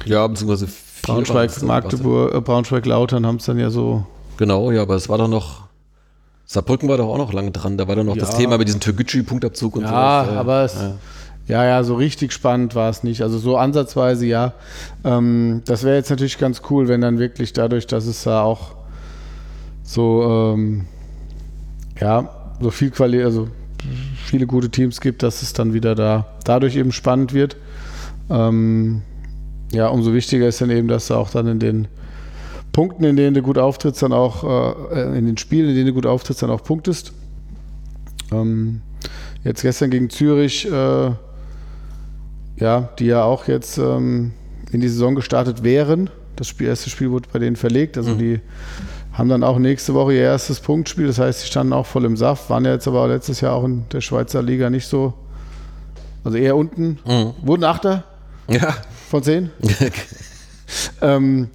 Ja, 0.06 0.26
beziehungsweise 0.28 0.68
Braunschweig, 1.02 1.62
Magdeburg, 1.64 2.34
äh, 2.34 2.42
Braunschweig, 2.42 2.86
Lautern 2.86 3.26
haben 3.26 3.38
es 3.38 3.46
dann 3.46 3.58
ja 3.58 3.70
so. 3.70 4.06
Genau, 4.38 4.72
ja, 4.72 4.82
aber 4.82 4.96
es 4.96 5.10
war 5.10 5.18
doch 5.18 5.28
noch. 5.28 5.68
Saarbrücken 6.46 6.90
war 6.90 6.98
doch 6.98 7.08
auch 7.08 7.18
noch 7.18 7.32
lange 7.32 7.52
dran. 7.52 7.78
Da 7.78 7.88
war 7.88 7.96
doch 7.96 8.04
noch 8.04 8.18
das 8.18 8.32
Ja. 8.32 8.38
Thema 8.38 8.58
mit 8.58 8.68
diesem 8.68 8.80
Türkgücü-Punktabzug 8.82 9.76
und 9.76 9.84
Ja, 9.84 10.26
so. 10.28 10.36
aber 10.36 10.64
es, 10.64 10.76
Ja, 11.50 11.66
ja, 11.66 11.84
so 11.84 11.96
richtig 11.96 12.32
spannend 12.32 12.76
war 12.76 12.92
es 12.92 13.02
nicht. 13.02 13.24
Also 13.24 13.40
so 13.40 13.58
ansatzweise 13.58 14.28
ja. 14.28 14.54
Ähm, 15.04 15.64
das 15.66 15.84
wäre 15.84 15.96
jetzt 15.96 16.12
natürlich 16.12 16.38
ganz 16.38 16.62
cool, 16.70 16.88
wenn 16.88 17.02
dann 17.02 17.18
wirklich 17.18 17.54
dadurch, 17.54 17.88
dass 17.88 18.06
es 18.06 18.24
da 18.24 18.44
auch 18.44 18.76
so, 19.82 20.54
ähm, 20.56 20.86
ja, 22.00 22.30
so 22.62 22.70
viel 22.70 22.92
Qualität, 22.92 23.26
also 23.26 23.48
viele 24.26 24.46
gute 24.46 24.70
Teams 24.70 25.02
gibt, 25.02 25.24
dass 25.24 25.42
es 25.42 25.54
dann 25.54 25.74
wieder 25.74 25.96
da 25.96 26.28
dadurch 26.46 26.76
eben 26.76 26.92
spannend 26.92 27.34
wird. 27.34 27.58
Ähm, 28.30 29.02
ja, 29.72 29.88
umso 29.88 30.14
wichtiger 30.14 30.48
ist 30.48 30.62
dann 30.62 30.70
eben, 30.70 30.88
dass 30.88 31.08
du 31.08 31.16
auch 31.16 31.32
dann 31.32 31.48
in 31.48 31.58
den 31.58 31.88
Punkten, 32.74 33.04
in 33.06 33.16
denen 33.16 33.34
du 33.34 33.42
gut 33.42 33.58
auftrittst, 33.58 34.04
dann 34.04 34.14
auch 34.14 34.44
äh, 34.94 35.18
in 35.18 35.26
den 35.26 35.38
Spielen, 35.38 35.70
in 35.70 35.76
denen 35.76 35.88
du 35.88 35.94
gut 35.94 36.06
auftrittst, 36.06 36.44
dann 36.44 36.52
auch 36.52 36.64
punktest. 36.64 37.12
Ähm, 38.32 38.82
jetzt 39.44 39.64
gestern 39.64 39.90
gegen 39.90 40.12
Zürich, 40.12 40.72
äh, 40.72 41.10
ja, 42.60 42.90
die 43.00 43.06
ja 43.06 43.24
auch 43.24 43.48
jetzt 43.48 43.78
ähm, 43.78 44.32
in 44.72 44.82
die 44.82 44.88
Saison 44.90 45.16
gestartet 45.16 45.64
wären. 45.64 46.10
Das 46.36 46.48
Spiel, 46.48 46.68
erste 46.68 46.90
Spiel 46.90 47.12
wurde 47.12 47.28
bei 47.32 47.40
denen 47.40 47.56
verlegt. 47.56 47.98
Also 47.98 48.14
die 48.16 48.40
haben 49.14 49.28
dann 49.30 49.44
auch 49.44 49.60
nächste 49.60 49.94
Woche 49.94 50.14
ihr 50.14 50.22
erstes 50.22 50.60
Punktspiel. 50.62 51.08
Das 51.08 51.20
heißt, 51.20 51.42
sie 51.42 51.48
standen 51.48 51.74
auch 51.74 51.86
voll 51.86 52.06
im 52.06 52.16
Saft, 52.16 52.50
waren 52.50 52.64
ja 52.64 52.72
jetzt 52.72 52.88
aber 52.88 53.08
letztes 53.08 53.42
Jahr 53.42 53.54
auch 53.56 53.66
in 53.66 53.84
der 53.92 54.00
Schweizer 54.02 54.42
Liga 54.42 54.70
nicht 54.70 54.88
so, 54.88 55.14
also 56.24 56.38
eher 56.38 56.56
unten. 56.56 57.00
Wurden 57.42 57.64
Achter 57.66 58.06
Ja. 58.50 58.76
von 59.10 59.22
zehn. 59.24 59.50
ähm, 61.02 61.50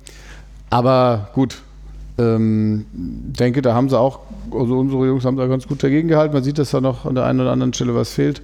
aber 0.69 1.31
gut, 1.35 1.63
ähm, 2.19 2.85
denke, 2.93 3.63
da 3.63 3.75
haben 3.75 3.89
sie 3.89 3.99
auch, 3.99 4.21
also 4.53 4.79
unsere 4.79 5.07
Jungs 5.07 5.25
haben 5.25 5.37
da 5.37 5.47
ganz 5.47 5.67
gut 5.67 5.83
dagegen 5.83 6.09
gehalten. 6.09 6.35
Man 6.35 6.45
sieht, 6.45 6.59
dass 6.59 6.71
da 6.73 6.81
noch 6.81 7.07
an 7.07 7.15
der 7.15 7.25
einen 7.25 7.41
oder 7.41 7.53
anderen 7.53 7.73
Stelle 7.73 7.95
was 7.95 8.11
fehlt. 8.11 8.43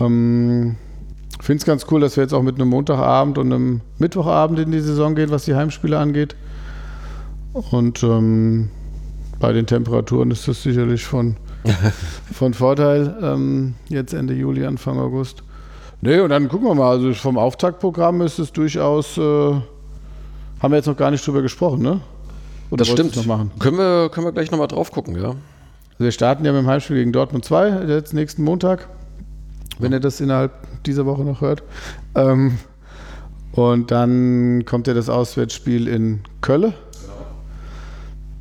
Ähm, 0.00 0.76
Finde 1.42 1.58
es 1.58 1.64
ganz 1.64 1.86
cool, 1.90 2.00
dass 2.00 2.16
wir 2.16 2.22
jetzt 2.22 2.34
auch 2.34 2.42
mit 2.42 2.54
einem 2.54 2.68
Montagabend 2.68 3.36
und 3.36 3.52
einem 3.52 3.80
Mittwochabend 3.98 4.60
in 4.60 4.70
die 4.70 4.78
Saison 4.78 5.16
gehen, 5.16 5.32
was 5.32 5.44
die 5.44 5.56
Heimspiele 5.56 5.98
angeht. 5.98 6.36
Und 7.52 8.04
ähm, 8.04 8.70
bei 9.40 9.52
den 9.52 9.66
Temperaturen 9.66 10.30
ist 10.30 10.46
das 10.46 10.62
sicherlich 10.62 11.04
von, 11.04 11.36
von 12.32 12.54
Vorteil. 12.54 13.16
Ähm, 13.20 13.74
jetzt 13.88 14.14
Ende 14.14 14.34
Juli, 14.34 14.64
Anfang 14.64 15.00
August. 15.00 15.42
Nee, 16.00 16.20
und 16.20 16.30
dann 16.30 16.48
gucken 16.48 16.68
wir 16.68 16.76
mal. 16.76 16.90
Also 16.90 17.12
vom 17.12 17.36
Auftaktprogramm 17.36 18.20
ist 18.20 18.38
es 18.38 18.52
durchaus. 18.52 19.18
Äh, 19.18 19.20
haben 19.20 19.64
wir 20.70 20.76
jetzt 20.76 20.86
noch 20.86 20.96
gar 20.96 21.10
nicht 21.10 21.26
drüber 21.26 21.42
gesprochen, 21.42 21.82
ne? 21.82 22.00
Oder 22.70 22.84
Das 22.84 22.88
stimmt. 22.88 23.16
Noch 23.16 23.26
machen? 23.26 23.50
Können, 23.58 23.78
wir, 23.78 24.10
können 24.10 24.28
wir 24.28 24.32
gleich 24.32 24.52
nochmal 24.52 24.68
drauf 24.68 24.92
gucken, 24.92 25.16
ja. 25.16 25.30
Also 25.30 25.38
wir 25.98 26.12
starten 26.12 26.44
ja 26.44 26.52
mit 26.52 26.62
dem 26.62 26.68
Heimspiel 26.68 26.98
gegen 26.98 27.10
Dortmund 27.10 27.44
2, 27.44 27.86
jetzt 27.88 28.14
nächsten 28.14 28.44
Montag, 28.44 28.88
wenn 29.80 29.90
ihr 29.90 29.98
das 29.98 30.20
innerhalb 30.20 30.52
dieser 30.86 31.06
Woche 31.06 31.22
noch 31.22 31.40
hört. 31.40 31.62
Ähm, 32.14 32.58
und 33.52 33.90
dann 33.90 34.64
kommt 34.64 34.86
ja 34.86 34.94
das 34.94 35.08
Auswärtsspiel 35.08 35.88
in 35.88 36.20
Köln. 36.40 36.72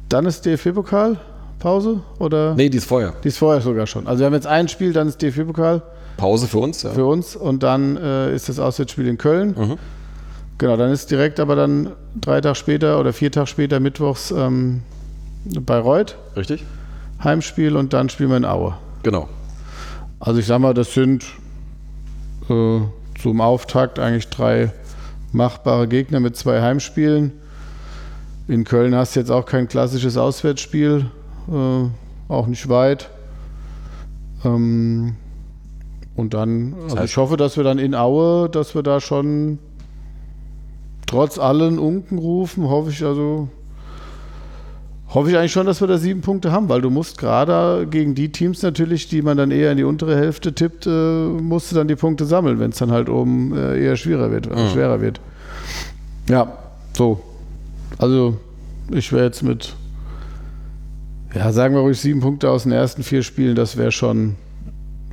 Dann 0.09 0.25
ist 0.25 0.45
DFB-Pokal, 0.45 1.19
Pause? 1.59 2.01
Oder? 2.19 2.55
Nee, 2.55 2.69
die 2.69 2.77
ist 2.77 2.85
vorher. 2.85 3.13
Die 3.23 3.27
ist 3.27 3.37
vorher 3.37 3.61
sogar 3.61 3.87
schon. 3.87 4.07
Also 4.07 4.19
wir 4.19 4.25
haben 4.25 4.33
jetzt 4.33 4.47
ein 4.47 4.67
Spiel, 4.67 4.93
dann 4.93 5.07
ist 5.07 5.21
DFB-Pokal 5.21 5.81
Pause 6.17 6.47
für 6.47 6.59
uns, 6.59 6.83
ja. 6.83 6.91
für 6.91 7.05
uns 7.05 7.35
und 7.35 7.63
dann 7.63 7.97
äh, 7.97 8.35
ist 8.35 8.47
das 8.47 8.59
Auswärtsspiel 8.59 9.07
in 9.07 9.17
Köln. 9.17 9.77
Genau, 10.57 10.77
dann 10.77 10.91
ist 10.91 11.09
direkt 11.09 11.39
aber 11.39 11.55
dann 11.55 11.93
drei 12.19 12.39
Tage 12.41 12.53
später 12.55 12.99
oder 12.99 13.13
vier 13.13 13.31
Tage 13.31 13.47
später 13.47 13.79
mittwochs 13.79 14.29
ähm, 14.29 14.83
Bayreuth 15.45 16.17
Richtig? 16.35 16.63
Heimspiel 17.23 17.75
und 17.75 17.93
dann 17.93 18.09
spielen 18.09 18.29
wir 18.29 18.37
in 18.37 18.45
Aue. 18.45 18.75
Genau. 19.01 19.27
Also 20.19 20.39
ich 20.39 20.45
sag 20.45 20.59
mal, 20.59 20.75
das 20.75 20.93
sind 20.93 21.25
äh, 22.49 22.79
zum 23.21 23.41
Auftakt 23.41 23.99
eigentlich 23.99 24.29
drei 24.29 24.71
machbare 25.31 25.87
Gegner 25.87 26.19
mit 26.19 26.35
zwei 26.35 26.61
Heimspielen. 26.61 27.31
In 28.47 28.63
Köln 28.63 28.95
hast 28.95 29.15
du 29.15 29.19
jetzt 29.19 29.31
auch 29.31 29.45
kein 29.45 29.67
klassisches 29.67 30.17
Auswärtsspiel, 30.17 31.05
äh, 31.49 31.83
auch 32.27 32.47
nicht 32.47 32.67
weit. 32.69 33.09
Ähm, 34.43 35.15
und 36.15 36.33
dann, 36.33 36.75
also 36.83 36.97
ich 37.03 37.15
hoffe, 37.17 37.37
dass 37.37 37.57
wir 37.57 37.63
dann 37.63 37.79
in 37.79 37.95
Aue, 37.95 38.49
dass 38.49 38.75
wir 38.75 38.83
da 38.83 38.99
schon 38.99 39.59
trotz 41.07 41.37
allen 41.37 41.79
Unkenrufen, 41.79 42.69
hoffe 42.69 42.89
ich 42.89 43.03
also, 43.03 43.49
hoffe 45.13 45.29
ich 45.29 45.37
eigentlich 45.37 45.51
schon, 45.51 45.65
dass 45.65 45.81
wir 45.81 45.87
da 45.87 45.97
sieben 45.97 46.21
Punkte 46.21 46.51
haben, 46.51 46.69
weil 46.69 46.81
du 46.81 46.89
musst 46.89 47.17
gerade 47.17 47.85
gegen 47.89 48.15
die 48.15 48.31
Teams 48.31 48.61
natürlich, 48.61 49.09
die 49.09 49.21
man 49.21 49.37
dann 49.37 49.51
eher 49.51 49.71
in 49.71 49.77
die 49.77 49.83
untere 49.83 50.15
Hälfte 50.15 50.53
tippt, 50.53 50.87
äh, 50.87 50.89
musst 50.89 51.71
du 51.71 51.75
dann 51.75 51.87
die 51.87 51.95
Punkte 51.95 52.25
sammeln, 52.25 52.59
wenn 52.59 52.71
es 52.71 52.77
dann 52.77 52.91
halt 52.91 53.09
oben 53.09 53.55
äh, 53.55 53.83
eher 53.83 53.95
schwerer 53.97 54.31
wird, 54.31 54.47
äh, 54.47 54.69
schwerer 54.69 55.01
wird. 55.01 55.19
Ja, 56.29 56.57
so. 56.93 57.21
Also 57.97 58.37
ich 58.89 59.11
wäre 59.11 59.25
jetzt 59.25 59.43
mit, 59.43 59.75
ja, 61.35 61.51
sagen 61.51 61.75
wir 61.75 61.81
ruhig 61.81 61.99
sieben 61.99 62.21
Punkte 62.21 62.49
aus 62.49 62.63
den 62.63 62.71
ersten 62.71 63.03
vier 63.03 63.21
Spielen, 63.21 63.55
das 63.55 63.75
wäre 63.75 63.91
schon, 63.91 64.37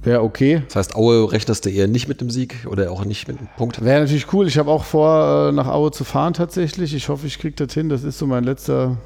wäre 0.04 0.22
okay. 0.22 0.62
Das 0.68 0.76
heißt, 0.76 0.96
Aue 0.96 1.32
rechnest 1.32 1.66
du 1.66 1.70
eher 1.70 1.88
nicht 1.88 2.06
mit 2.06 2.20
dem 2.20 2.30
Sieg 2.30 2.66
oder 2.70 2.92
auch 2.92 3.04
nicht 3.04 3.26
mit 3.26 3.40
dem 3.40 3.48
Punkt? 3.56 3.84
Wäre 3.84 4.00
natürlich 4.00 4.32
cool. 4.32 4.46
Ich 4.46 4.58
habe 4.58 4.70
auch 4.70 4.84
vor, 4.84 5.48
äh, 5.48 5.52
nach 5.52 5.66
Aue 5.66 5.90
zu 5.90 6.04
fahren 6.04 6.34
tatsächlich. 6.34 6.94
Ich 6.94 7.08
hoffe, 7.08 7.26
ich 7.26 7.40
kriege 7.40 7.56
das 7.56 7.74
hin. 7.74 7.88
Das 7.88 8.04
ist 8.04 8.18
so 8.18 8.26
mein 8.26 8.44
letzter 8.44 8.96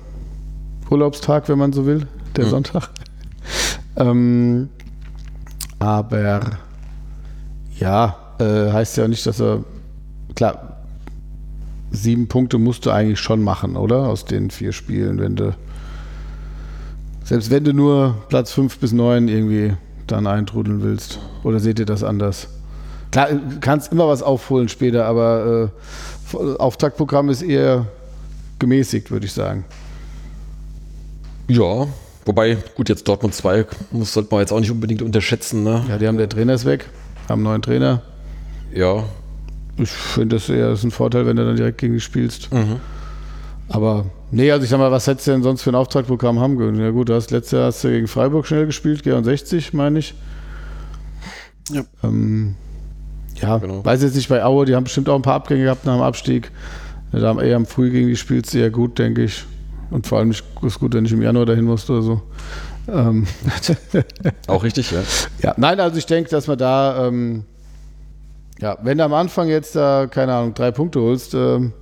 Urlaubstag, 0.93 1.49
wenn 1.49 1.59
man 1.59 1.73
so 1.73 1.87
will, 1.87 2.07
der 2.37 2.47
Sonntag. 2.47 2.91
ähm, 3.97 4.69
aber 5.79 6.41
ja, 7.79 8.17
äh, 8.39 8.71
heißt 8.71 8.99
ja 8.99 9.09
nicht, 9.09 9.27
dass 9.27 9.41
er, 9.41 9.65
klar, 10.35 10.77
sieben 11.91 12.29
Punkte 12.29 12.59
musst 12.59 12.87
du 12.87 12.91
eigentlich 12.91 13.21
schon 13.21 13.43
machen, 13.43 13.77
oder? 13.77 14.09
Aus 14.09 14.25
den 14.27 14.51
vier 14.51 14.73
Spielen, 14.73 15.19
wenn 15.19 15.35
du, 15.35 15.55
selbst 17.25 17.51
wenn 17.51 17.65
du 17.65 17.73
nur 17.73 18.17
Platz 18.29 18.53
fünf 18.53 18.79
bis 18.79 18.93
neun 18.93 19.29
irgendwie 19.29 19.75
dann 20.07 20.27
eintrudeln 20.27 20.83
willst. 20.83 21.21
Oder 21.43 21.59
seht 21.59 21.79
ihr 21.79 21.87
das 21.87 22.05
anders? 22.05 22.49
Klar, 23.11 23.29
du 23.33 23.61
kannst 23.61 23.93
immer 23.93 24.09
was 24.09 24.23
aufholen 24.23 24.69
später, 24.69 25.07
aber 25.07 25.71
äh, 26.35 26.37
Auftaktprogramm 26.59 27.29
ist 27.29 27.43
eher 27.43 27.87
gemäßigt, 28.59 29.11
würde 29.11 29.27
ich 29.27 29.33
sagen. 29.33 29.65
Ja, 31.49 31.87
wobei, 32.25 32.57
gut, 32.77 32.89
jetzt 32.89 33.07
Dortmund 33.09 33.35
2 33.35 33.67
muss, 33.91 34.13
sollte 34.13 34.31
man 34.33 34.41
jetzt 34.41 34.53
auch 34.53 34.61
nicht 34.61 34.71
unbedingt 34.71 35.03
unterschätzen, 35.03 35.63
ne? 35.63 35.85
Ja, 35.89 35.99
die 35.99 36.07
haben 36.09 36.19
der 36.19 36.29
Trainer 36.29 36.55
ist 36.55 36.65
weg, 36.65 36.87
haben 37.29 37.41
einen 37.41 37.43
neuen 37.45 37.63
Trainer. 37.63 38.03
Ja. 38.75 39.05
Ich 39.77 39.91
finde 39.91 40.37
das 40.37 40.49
eher 40.49 40.71
ist 40.73 40.85
ein 40.85 40.91
Vorteil, 40.91 41.27
wenn 41.27 41.37
du 41.37 41.45
dann 41.45 41.57
direkt 41.57 41.79
gegen 41.79 41.95
die 41.95 42.01
spielst. 42.01 42.49
Aber 43.69 44.05
nee, 44.31 44.51
also 44.51 44.65
ich 44.65 44.71
sag 44.71 44.79
mal, 44.79 44.91
was 44.91 45.07
hättest 45.07 45.27
du 45.27 45.31
denn 45.33 45.43
sonst 45.43 45.63
für 45.63 45.71
ein 45.71 45.75
Auftaktprogramm 45.75 46.39
haben 46.41 46.59
können? 46.59 46.79
Ja 46.79 46.91
gut, 46.91 47.09
du 47.09 47.15
hast 47.15 47.31
letztes 47.31 47.53
Jahr 47.53 47.67
hast 47.67 47.83
du 47.83 47.89
gegen 47.89 48.07
Freiburg 48.07 48.47
schnell 48.47 48.67
gespielt, 48.67 49.03
G60, 49.05 49.75
meine 49.75 49.99
ich. 49.99 50.15
Ja. 51.71 51.83
Ähm, 52.05 52.55
ja, 53.41 53.59
Genau. 53.59 53.85
weiß 53.85 54.03
jetzt 54.03 54.15
nicht 54.15 54.29
bei 54.29 54.45
Aue, 54.45 54.67
die 54.67 54.75
haben 54.75 54.85
bestimmt 54.85 55.09
auch 55.09 55.17
ein 55.17 55.23
paar 55.23 55.35
Abgänge 55.35 55.65
gehabt 55.65 55.87
nach 55.87 55.95
dem 55.97 56.03
Abstieg. 56.03 56.51
Da 57.13 57.21
haben 57.27 57.41
eher 57.41 57.57
am 57.57 57.67
Früh 57.67 57.91
gegen 57.91 58.09
die 58.09 58.17
spielst 58.17 58.53
du 58.55 58.59
eher 58.59 58.71
gut, 58.71 58.99
denke 58.99 59.23
ich. 59.25 59.45
Und 59.93 60.07
vor 60.07 60.19
allem 60.19 60.29
nicht, 60.29 60.43
ist 60.63 60.81
gut, 60.81 60.95
wenn 60.95 61.05
ich 61.05 61.13
im 61.13 61.23
Januar 61.23 61.45
dahin 61.45 61.67
musste 61.67 61.93
oder 61.93 62.03
so. 62.03 62.23
Ähm, 62.89 63.27
Auch 64.47 64.65
richtig, 64.65 64.91
ja. 64.91 65.03
ja, 65.43 65.55
nein, 65.57 65.79
also 65.79 65.99
ich 65.99 66.07
denke, 66.07 66.31
dass 66.31 66.49
man 66.49 66.59
da, 66.59 67.07
ähm, 67.07 67.45
ja, 68.59 68.79
wenn 68.83 68.99
du 68.99 69.05
am 69.05 69.13
Anfang 69.13 69.49
jetzt 69.49 69.77
da, 69.77 70.07
keine 70.11 70.35
Ahnung, 70.35 70.55
drei 70.55 70.71
Punkte 70.71 71.01
holst, 71.01 71.35
ähm, 71.35 71.73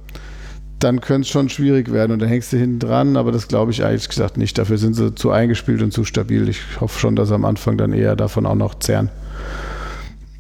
dann 0.80 1.00
könnte 1.00 1.26
es 1.26 1.28
schon 1.28 1.48
schwierig 1.48 1.92
werden 1.92 2.12
und 2.12 2.20
dann 2.20 2.28
hängst 2.28 2.52
du 2.52 2.56
hinten 2.56 2.80
dran, 2.80 3.16
aber 3.16 3.32
das 3.32 3.48
glaube 3.48 3.70
ich 3.70 3.80
ehrlich 3.80 4.08
gesagt 4.08 4.36
nicht. 4.36 4.58
Dafür 4.58 4.78
sind 4.78 4.94
sie 4.94 5.14
zu 5.14 5.30
eingespielt 5.30 5.82
und 5.82 5.92
zu 5.92 6.04
stabil. 6.04 6.48
Ich 6.48 6.62
hoffe 6.80 6.98
schon, 6.98 7.16
dass 7.16 7.28
sie 7.28 7.34
am 7.34 7.44
Anfang 7.44 7.78
dann 7.78 7.92
eher 7.92 8.16
davon 8.16 8.46
auch 8.46 8.54
noch 8.54 8.78
zehren. 8.78 9.10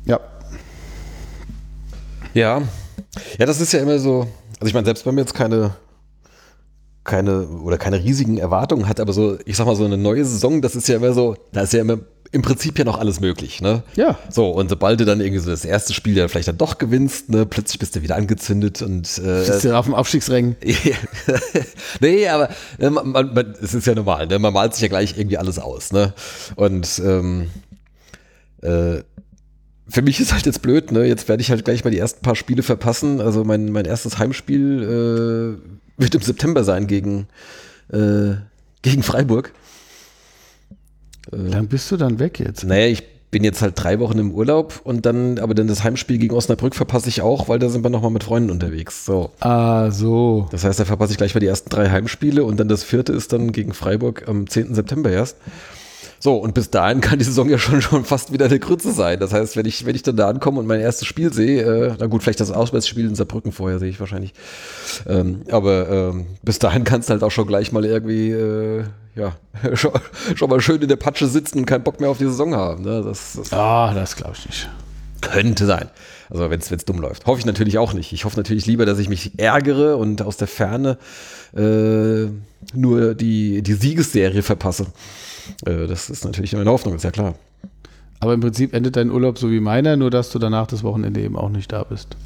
Ja, 0.06 0.18
Ja. 2.34 2.62
Ja, 3.38 3.46
das 3.46 3.60
ist 3.60 3.72
ja 3.72 3.80
immer 3.80 3.98
so. 3.98 4.28
Also 4.60 4.68
ich 4.68 4.74
meine, 4.74 4.84
selbst 4.86 5.04
wenn 5.04 5.14
man 5.14 5.24
jetzt 5.24 5.34
keine 5.34 5.72
keine 7.04 7.48
oder 7.48 7.78
keine 7.78 8.02
riesigen 8.02 8.38
Erwartungen 8.38 8.88
hat, 8.88 9.00
aber 9.00 9.12
so, 9.12 9.38
ich 9.44 9.56
sag 9.56 9.66
mal, 9.66 9.76
so 9.76 9.84
eine 9.84 9.96
neue 9.96 10.24
Saison, 10.24 10.60
das 10.60 10.76
ist 10.76 10.88
ja 10.88 10.96
immer 10.96 11.12
so, 11.12 11.36
da 11.52 11.62
ist 11.62 11.72
ja 11.72 11.80
immer 11.80 11.98
im 12.32 12.42
Prinzip 12.42 12.78
ja 12.78 12.84
noch 12.84 12.98
alles 12.98 13.20
möglich, 13.20 13.60
ne? 13.60 13.82
Ja. 13.96 14.16
So, 14.28 14.50
und 14.50 14.68
sobald 14.68 15.00
du 15.00 15.04
dann 15.04 15.20
irgendwie 15.20 15.40
so 15.40 15.50
das 15.50 15.64
erste 15.64 15.92
Spiel 15.94 16.16
ja 16.16 16.28
vielleicht 16.28 16.46
dann 16.46 16.58
doch 16.58 16.78
gewinnst, 16.78 17.28
ne, 17.28 17.44
plötzlich 17.44 17.80
bist 17.80 17.96
du 17.96 18.02
wieder 18.02 18.14
angezündet 18.14 18.82
und 18.82 19.18
äh, 19.18 19.44
bist 19.44 19.64
du 19.64 19.76
auf 19.76 19.86
dem 19.86 19.94
Aufstiegsrängen. 19.94 20.54
nee, 22.00 22.28
aber 22.28 22.50
äh, 22.78 22.90
man, 22.90 23.08
man, 23.08 23.34
man, 23.34 23.54
es 23.60 23.74
ist 23.74 23.86
ja 23.86 23.96
normal, 23.96 24.28
ne? 24.28 24.38
man 24.38 24.52
malt 24.52 24.74
sich 24.74 24.82
ja 24.82 24.88
gleich 24.88 25.18
irgendwie 25.18 25.38
alles 25.38 25.58
aus. 25.58 25.92
Ne? 25.92 26.14
Und 26.54 27.02
ähm, 27.04 27.50
äh, 28.62 29.02
für 29.88 30.02
mich 30.02 30.20
ist 30.20 30.32
halt 30.32 30.46
jetzt 30.46 30.62
blöd, 30.62 30.92
ne? 30.92 31.06
jetzt 31.06 31.28
werde 31.28 31.40
ich 31.40 31.50
halt 31.50 31.64
gleich 31.64 31.82
mal 31.82 31.90
die 31.90 31.98
ersten 31.98 32.22
paar 32.22 32.36
Spiele 32.36 32.62
verpassen. 32.62 33.20
Also 33.20 33.42
mein, 33.42 33.72
mein 33.72 33.86
erstes 33.86 34.18
Heimspiel 34.18 35.58
äh, 35.66 35.80
wird 36.00 36.14
im 36.14 36.22
September 36.22 36.64
sein 36.64 36.86
gegen, 36.86 37.28
äh, 37.92 38.34
gegen 38.82 39.02
Freiburg. 39.02 39.52
Wie 41.30 41.50
lange 41.50 41.68
bist 41.68 41.90
du 41.90 41.96
dann 41.96 42.18
weg 42.18 42.40
jetzt? 42.40 42.64
Naja, 42.64 42.86
ich 42.86 43.04
bin 43.30 43.44
jetzt 43.44 43.62
halt 43.62 43.74
drei 43.76 44.00
Wochen 44.00 44.18
im 44.18 44.32
Urlaub 44.32 44.80
und 44.82 45.06
dann, 45.06 45.38
aber 45.38 45.54
dann 45.54 45.68
das 45.68 45.84
Heimspiel 45.84 46.18
gegen 46.18 46.34
Osnabrück 46.34 46.74
verpasse 46.74 47.08
ich 47.08 47.22
auch, 47.22 47.48
weil 47.48 47.60
da 47.60 47.68
sind 47.68 47.84
wir 47.84 47.90
nochmal 47.90 48.10
mit 48.10 48.24
Freunden 48.24 48.50
unterwegs. 48.50 49.04
So. 49.04 49.30
Ah, 49.38 49.90
so. 49.90 50.48
Das 50.50 50.64
heißt, 50.64 50.80
da 50.80 50.84
verpasse 50.84 51.12
ich 51.12 51.18
gleich 51.18 51.34
mal 51.34 51.40
die 51.40 51.46
ersten 51.46 51.70
drei 51.70 51.90
Heimspiele 51.90 52.42
und 52.44 52.58
dann 52.58 52.68
das 52.68 52.82
vierte 52.82 53.12
ist 53.12 53.32
dann 53.32 53.52
gegen 53.52 53.72
Freiburg 53.72 54.26
am 54.28 54.48
10. 54.48 54.74
September 54.74 55.10
erst. 55.10 55.36
So, 56.22 56.36
und 56.36 56.52
bis 56.52 56.68
dahin 56.68 57.00
kann 57.00 57.18
die 57.18 57.24
Saison 57.24 57.48
ja 57.48 57.56
schon, 57.58 57.80
schon 57.80 58.04
fast 58.04 58.30
wieder 58.30 58.44
eine 58.44 58.58
Grütze 58.58 58.92
sein. 58.92 59.18
Das 59.18 59.32
heißt, 59.32 59.56
wenn 59.56 59.64
ich, 59.64 59.86
wenn 59.86 59.96
ich 59.96 60.02
dann 60.02 60.16
da 60.16 60.28
ankomme 60.28 60.60
und 60.60 60.66
mein 60.66 60.78
erstes 60.80 61.08
Spiel 61.08 61.32
sehe, 61.32 61.62
äh, 61.62 61.94
na 61.98 62.06
gut, 62.06 62.22
vielleicht 62.22 62.40
das 62.40 62.50
Auswärtsspiel 62.50 63.06
in 63.06 63.14
Saarbrücken 63.14 63.52
vorher 63.52 63.78
sehe 63.78 63.88
ich 63.88 63.98
wahrscheinlich. 64.00 64.34
Ähm, 65.08 65.40
aber 65.50 65.88
ähm, 65.88 66.26
bis 66.42 66.58
dahin 66.58 66.84
kannst 66.84 67.08
du 67.08 67.12
halt 67.14 67.22
auch 67.22 67.30
schon 67.30 67.46
gleich 67.46 67.72
mal 67.72 67.86
irgendwie, 67.86 68.32
äh, 68.32 68.84
ja, 69.14 69.34
schon, 69.74 69.92
schon 70.34 70.50
mal 70.50 70.60
schön 70.60 70.82
in 70.82 70.88
der 70.88 70.96
Patsche 70.96 71.26
sitzen 71.26 71.60
und 71.60 71.66
keinen 71.66 71.84
Bock 71.84 72.00
mehr 72.00 72.10
auf 72.10 72.18
die 72.18 72.24
Saison 72.26 72.54
haben. 72.54 72.84
Ne? 72.84 73.02
Das, 73.02 73.32
das 73.36 73.50
Ah, 73.54 73.94
das 73.94 74.14
glaube 74.14 74.34
ich 74.38 74.44
nicht. 74.46 74.68
könnte 75.22 75.64
sein. 75.64 75.88
Also 76.28 76.50
wenn 76.50 76.60
es 76.60 76.84
dumm 76.84 77.00
läuft. 77.00 77.24
Hoffe 77.26 77.40
ich 77.40 77.46
natürlich 77.46 77.78
auch 77.78 77.94
nicht. 77.94 78.12
Ich 78.12 78.26
hoffe 78.26 78.36
natürlich 78.36 78.66
lieber, 78.66 78.84
dass 78.84 78.98
ich 78.98 79.08
mich 79.08 79.38
ärgere 79.38 79.96
und 79.96 80.20
aus 80.20 80.36
der 80.36 80.48
Ferne 80.48 80.98
äh, 81.56 82.26
nur 82.74 83.14
die, 83.14 83.62
die 83.62 83.74
Siegesserie 83.74 84.42
verpasse. 84.42 84.86
Äh, 85.64 85.86
das 85.86 86.10
ist 86.10 86.24
natürlich 86.24 86.52
meine 86.52 86.70
Hoffnung, 86.70 86.94
ist 86.94 87.04
ja 87.04 87.10
klar. 87.10 87.34
Aber 88.20 88.34
im 88.34 88.40
Prinzip 88.40 88.74
endet 88.74 88.96
dein 88.96 89.10
Urlaub 89.10 89.38
so 89.38 89.50
wie 89.50 89.60
meiner, 89.60 89.96
nur 89.96 90.10
dass 90.10 90.30
du 90.30 90.38
danach 90.38 90.66
das 90.66 90.82
Wochenende 90.82 91.20
eben 91.20 91.36
auch 91.36 91.48
nicht 91.48 91.72
da 91.72 91.84
bist. 91.84 92.16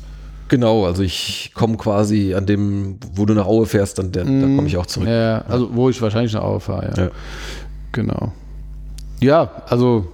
Genau, 0.48 0.84
also 0.84 1.02
ich 1.02 1.52
komme 1.54 1.76
quasi 1.76 2.34
an 2.34 2.46
dem, 2.46 2.98
wo 3.14 3.24
du 3.24 3.34
nach 3.34 3.46
Aue 3.46 3.66
fährst, 3.66 3.98
dann, 3.98 4.12
der, 4.12 4.24
da 4.24 4.30
komme 4.30 4.66
ich 4.66 4.76
auch 4.76 4.86
zurück. 4.86 5.08
Ja, 5.08 5.38
also 5.48 5.74
wo 5.74 5.88
ich 5.88 6.00
wahrscheinlich 6.02 6.34
nach 6.34 6.42
Aue 6.42 6.60
fahre, 6.60 6.92
ja. 6.96 7.04
Ja. 7.04 7.10
Genau. 7.92 8.32
Ja, 9.20 9.62
also 9.66 10.06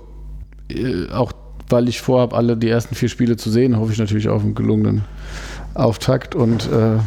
äh, 0.69 1.11
auch 1.11 1.33
weil 1.71 1.89
ich 1.89 2.01
vorhabe, 2.01 2.37
alle 2.37 2.57
die 2.57 2.69
ersten 2.69 2.95
vier 2.95 3.09
Spiele 3.09 3.37
zu 3.37 3.51
sehen, 3.51 3.79
hoffe 3.79 3.93
ich 3.93 3.99
natürlich 3.99 4.29
auf 4.29 4.43
einen 4.43 4.55
gelungenen 4.55 5.05
Auftakt 5.75 6.35
und 6.35 6.65
äh, 6.67 6.99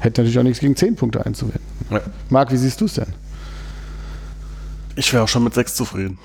hätte 0.00 0.20
natürlich 0.20 0.38
auch 0.38 0.42
nichts 0.42 0.60
gegen 0.60 0.76
zehn 0.76 0.96
Punkte 0.96 1.24
einzuwenden. 1.24 1.62
Ja. 1.90 2.00
Marc, 2.28 2.52
wie 2.52 2.56
siehst 2.56 2.80
du 2.80 2.86
es 2.86 2.94
denn? 2.94 3.06
Ich 4.96 5.12
wäre 5.12 5.22
auch 5.24 5.28
schon 5.28 5.44
mit 5.44 5.54
sechs 5.54 5.74
zufrieden. 5.74 6.18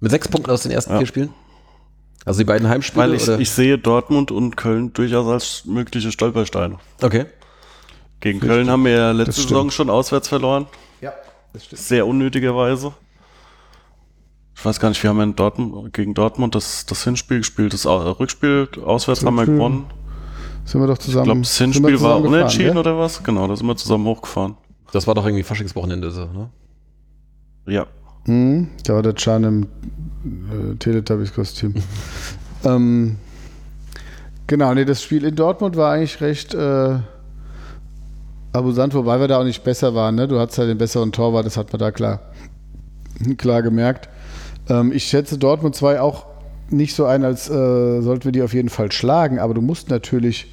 Mit 0.00 0.10
sechs 0.10 0.28
Punkten 0.28 0.50
aus 0.50 0.62
den 0.62 0.72
ersten 0.72 0.92
Ja. 0.92 0.98
vier 0.98 1.06
Spielen? 1.06 1.30
Also 2.24 2.38
die 2.38 2.44
beiden 2.44 2.68
Heimspiele? 2.68 3.02
Weil 3.04 3.14
ich, 3.14 3.22
oder? 3.28 3.38
ich 3.38 3.50
sehe 3.50 3.78
Dortmund 3.78 4.30
und 4.30 4.56
Köln 4.56 4.92
durchaus 4.92 5.26
als 5.28 5.64
mögliche 5.64 6.10
Stolpersteine. 6.12 6.78
okay. 7.02 7.26
Gegen 8.20 8.40
Köln 8.40 8.70
haben 8.70 8.84
wir 8.86 8.92
ja 8.92 9.10
letzte. 9.12 9.42
Saison 9.42 9.70
schon 9.70 9.90
auswärts 9.90 10.28
verloren. 10.28 10.66
Ja, 11.02 11.12
das 11.52 11.66
stimmt. 11.66 11.80
Sehr 11.82 12.06
unnötigerweise. 12.06 12.94
Ich 14.56 14.64
weiß 14.64 14.80
gar 14.80 14.88
nicht, 14.88 15.02
wir 15.02 15.10
haben 15.10 15.18
ja 15.18 15.24
in 15.24 15.36
Dortmund, 15.36 15.92
gegen 15.92 16.14
Dortmund 16.14 16.54
das, 16.54 16.86
das 16.86 17.04
Hinspiel 17.04 17.38
gespielt, 17.38 17.74
das 17.74 17.84
Rückspiel 17.86 18.68
auswärts 18.84 19.22
haben 19.24 19.34
wir 19.34 19.44
gewonnen. 19.44 19.84
Sind 20.64 20.80
wir 20.80 20.86
doch 20.88 20.94
Ich 20.94 21.00
zusammen. 21.04 21.24
glaube, 21.24 21.40
das 21.42 21.58
Hinspiel 21.58 22.00
war 22.00 22.20
unentschieden 22.20 22.68
gell? 22.72 22.78
oder 22.78 22.98
was? 22.98 23.22
Genau, 23.22 23.46
da 23.46 23.54
sind 23.54 23.66
wir 23.66 23.76
zusammen 23.76 24.06
hochgefahren. 24.06 24.56
Das 24.92 25.06
war 25.06 25.14
doch 25.14 25.26
irgendwie 25.26 25.42
Faschingswochenende, 25.44 26.10
so, 26.10 26.24
ne? 26.24 26.48
Ja. 27.66 27.86
Mhm, 28.26 28.68
da 28.84 28.94
war 28.94 29.02
der 29.02 29.14
Chan 29.14 29.44
im 29.44 29.62
äh, 29.64 30.76
Teletubbies-Kostüm. 30.78 31.74
ähm, 32.64 33.16
genau, 34.46 34.74
nee, 34.74 34.84
das 34.84 35.02
Spiel 35.02 35.24
in 35.24 35.36
Dortmund 35.36 35.76
war 35.76 35.92
eigentlich 35.92 36.20
recht 36.20 36.54
äh, 36.54 36.98
abusant, 38.52 38.94
wobei 38.94 39.20
wir 39.20 39.28
da 39.28 39.38
auch 39.40 39.44
nicht 39.44 39.62
besser 39.62 39.94
waren. 39.94 40.16
Ne? 40.16 40.26
Du 40.26 40.40
hattest 40.40 40.58
halt 40.58 40.68
den 40.68 40.78
besseren 40.78 41.12
Torwart, 41.12 41.46
das 41.46 41.56
hat 41.56 41.72
man 41.72 41.78
da 41.78 41.90
klar, 41.90 42.20
klar 43.36 43.62
gemerkt. 43.62 44.08
Ähm, 44.68 44.92
ich 44.92 45.04
schätze 45.04 45.38
Dortmund 45.38 45.74
2 45.74 46.00
auch 46.00 46.26
nicht 46.68 46.94
so 46.96 47.04
ein, 47.04 47.24
als 47.24 47.48
äh, 47.48 48.00
sollten 48.00 48.24
wir 48.24 48.32
die 48.32 48.42
auf 48.42 48.54
jeden 48.54 48.68
Fall 48.68 48.90
schlagen, 48.90 49.38
aber 49.38 49.54
du 49.54 49.60
musst 49.60 49.88
natürlich 49.88 50.52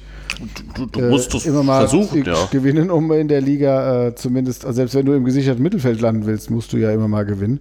Du, 0.74 0.86
du 0.86 1.00
äh, 1.00 1.10
musst 1.10 1.34
es 1.34 1.46
immer 1.46 1.62
mal 1.62 1.86
versuchen, 1.86 2.24
ja. 2.24 2.46
gewinnen, 2.50 2.90
um 2.90 3.10
in 3.12 3.28
der 3.28 3.40
Liga 3.40 4.06
äh, 4.06 4.14
zumindest, 4.14 4.64
also 4.64 4.76
selbst 4.76 4.94
wenn 4.94 5.06
du 5.06 5.12
im 5.12 5.24
gesicherten 5.24 5.62
Mittelfeld 5.62 6.00
landen 6.00 6.26
willst, 6.26 6.50
musst 6.50 6.72
du 6.72 6.76
ja 6.76 6.90
immer 6.90 7.08
mal 7.08 7.24
gewinnen. 7.24 7.60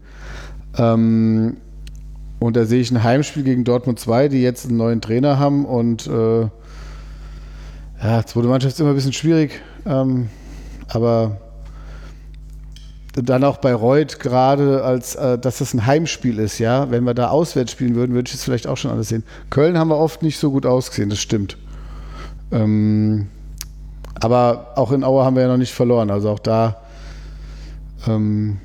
Ähm, 0.77 1.57
und 2.39 2.55
da 2.55 2.65
sehe 2.65 2.81
ich 2.81 2.91
ein 2.91 3.03
Heimspiel 3.03 3.43
gegen 3.43 3.63
Dortmund 3.63 3.99
2, 3.99 4.27
die 4.27 4.41
jetzt 4.41 4.67
einen 4.67 4.77
neuen 4.77 5.01
Trainer 5.01 5.39
haben 5.39 5.65
und 5.65 6.07
äh, 6.07 6.41
ja, 8.01 8.25
zweite 8.25 8.47
Mannschaft 8.47 8.73
ist 8.73 8.79
immer 8.81 8.89
ein 8.89 8.95
bisschen 8.95 9.13
schwierig, 9.13 9.61
ähm, 9.85 10.29
aber 10.89 11.37
dann 13.15 13.43
auch 13.43 13.57
bei 13.57 13.73
Reut 13.73 14.19
gerade, 14.19 14.83
als 14.83 15.15
äh, 15.15 15.37
dass 15.37 15.59
das 15.59 15.73
ein 15.73 15.85
Heimspiel 15.85 16.39
ist, 16.39 16.57
ja. 16.57 16.89
Wenn 16.89 17.03
wir 17.03 17.13
da 17.13 17.29
auswärts 17.29 17.71
spielen 17.71 17.95
würden, 17.95 18.13
würde 18.15 18.27
ich 18.27 18.33
es 18.33 18.43
vielleicht 18.43 18.65
auch 18.65 18.77
schon 18.77 18.91
alles 18.91 19.09
sehen. 19.09 19.23
Köln 19.51 19.77
haben 19.77 19.89
wir 19.89 19.97
oft 19.97 20.23
nicht 20.23 20.39
so 20.39 20.51
gut 20.51 20.65
ausgesehen, 20.65 21.09
das 21.09 21.19
stimmt. 21.19 21.57
Ähm, 22.51 23.27
aber 24.21 24.73
auch 24.75 24.91
in 24.91 25.03
Aue 25.03 25.23
haben 25.25 25.35
wir 25.35 25.43
ja 25.43 25.49
noch 25.49 25.57
nicht 25.57 25.73
verloren. 25.73 26.09
Also 26.11 26.29
auch 26.29 26.39
da. 26.39 26.81
Ähm, 28.07 28.59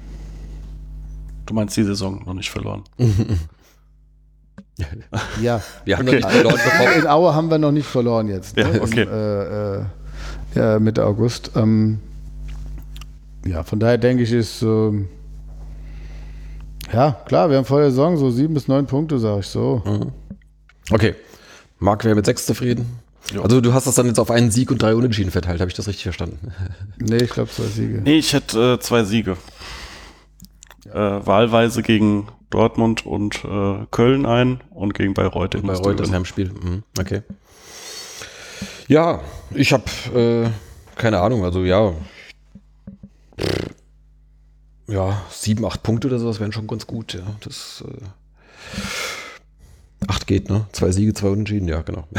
Du 1.46 1.54
meinst 1.54 1.74
die 1.78 1.82
Saison 1.82 2.22
noch 2.26 2.34
nicht 2.34 2.50
verloren. 2.50 2.84
ja. 5.40 5.62
Wir 5.86 5.96
haben 5.96 6.06
Okay. 6.06 6.20
noch 6.20 6.28
nicht 6.28 6.30
verloren 6.30 6.56
bekommen. 6.62 7.00
In 7.00 7.06
Aue 7.06 7.34
haben 7.34 7.50
wir 7.50 7.56
noch 7.56 7.72
nicht 7.72 7.86
verloren 7.86 8.28
jetzt. 8.28 8.54
Ja, 8.56 8.68
ne? 8.68 8.82
okay. 8.82 9.02
Im, 9.04 9.08
äh, 9.08 9.76
äh, 9.78 9.84
ja, 10.54 10.78
Mitte 10.78 11.06
August. 11.06 11.52
Ähm, 11.56 12.00
ja, 13.46 13.62
von 13.62 13.80
daher 13.80 13.96
denke 13.96 14.24
ich, 14.24 14.32
ist. 14.32 14.60
ähm, 14.60 15.08
ja, 16.92 17.12
klar, 17.24 17.48
wir 17.48 17.56
haben 17.56 17.64
vor 17.64 17.80
der 17.80 17.90
Saison 17.90 18.18
so 18.18 18.30
sieben 18.30 18.52
bis 18.52 18.68
neun 18.68 18.84
Punkte, 18.86 19.18
sage 19.18 19.40
ich 19.40 19.46
so. 19.46 19.82
Okay. 20.90 21.14
Marc 21.78 22.04
wäre 22.04 22.14
mit 22.14 22.26
sechs 22.26 22.44
zufrieden. 22.44 22.97
Ja. 23.34 23.42
Also 23.42 23.60
du 23.60 23.74
hast 23.74 23.86
das 23.86 23.94
dann 23.94 24.06
jetzt 24.06 24.18
auf 24.18 24.30
einen 24.30 24.50
Sieg 24.50 24.70
und 24.70 24.80
drei 24.80 24.94
Unentschieden 24.94 25.30
verteilt, 25.30 25.60
habe 25.60 25.70
ich 25.70 25.76
das 25.76 25.86
richtig 25.86 26.04
verstanden? 26.04 26.52
Nee, 26.98 27.18
ich 27.24 27.30
glaube, 27.30 27.50
zwei 27.50 27.64
Siege. 27.66 28.00
Nee, 28.02 28.18
ich 28.18 28.32
hätte 28.32 28.74
äh, 28.74 28.80
zwei 28.80 29.04
Siege. 29.04 29.36
Äh, 30.86 30.94
wahlweise 30.94 31.82
gegen 31.82 32.28
Dortmund 32.50 33.04
und 33.06 33.44
äh, 33.44 33.86
Köln 33.90 34.24
ein 34.26 34.62
und 34.70 34.94
gegen 34.94 35.14
Bayreuth. 35.14 35.54
du 35.54 35.58
Reut 35.58 35.78
das 35.78 35.86
gewinnen. 35.86 36.14
Heimspiel. 36.14 36.50
Mhm. 36.52 36.82
Okay. 36.98 37.22
Ja, 38.88 39.20
ich 39.54 39.72
habe 39.72 39.84
äh, 40.14 40.50
keine 40.98 41.20
Ahnung, 41.20 41.44
also 41.44 41.62
ja. 41.64 41.92
Pff, 43.38 43.66
Ja, 44.88 45.22
sieben, 45.30 45.64
acht 45.66 45.82
Punkte 45.82 46.08
oder 46.08 46.18
sowas 46.18 46.40
wären 46.40 46.52
schon 46.52 46.66
ganz 46.66 46.86
gut, 46.86 47.12
ja. 47.14 47.20
Das 47.44 47.84
äh, 47.86 48.78
acht 50.08 50.26
geht, 50.26 50.50
ne? 50.50 50.66
Zwei 50.72 50.90
Siege, 50.90 51.14
zwei 51.14 51.28
Unentschieden, 51.28 51.68
ja, 51.68 51.82
genau. 51.82 52.08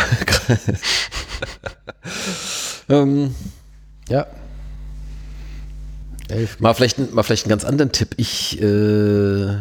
ähm, 2.90 3.36
Ja. 4.08 4.26
Elf. 6.30 6.60
Mal 6.60 6.74
vielleicht, 6.76 7.14
mal 7.14 7.24
vielleicht 7.24 7.46
einen 7.46 7.50
ganz 7.50 7.66
anderen 7.66 7.92
Tipp. 7.92 8.14
Ich, 8.18 8.62
äh, 8.62 9.58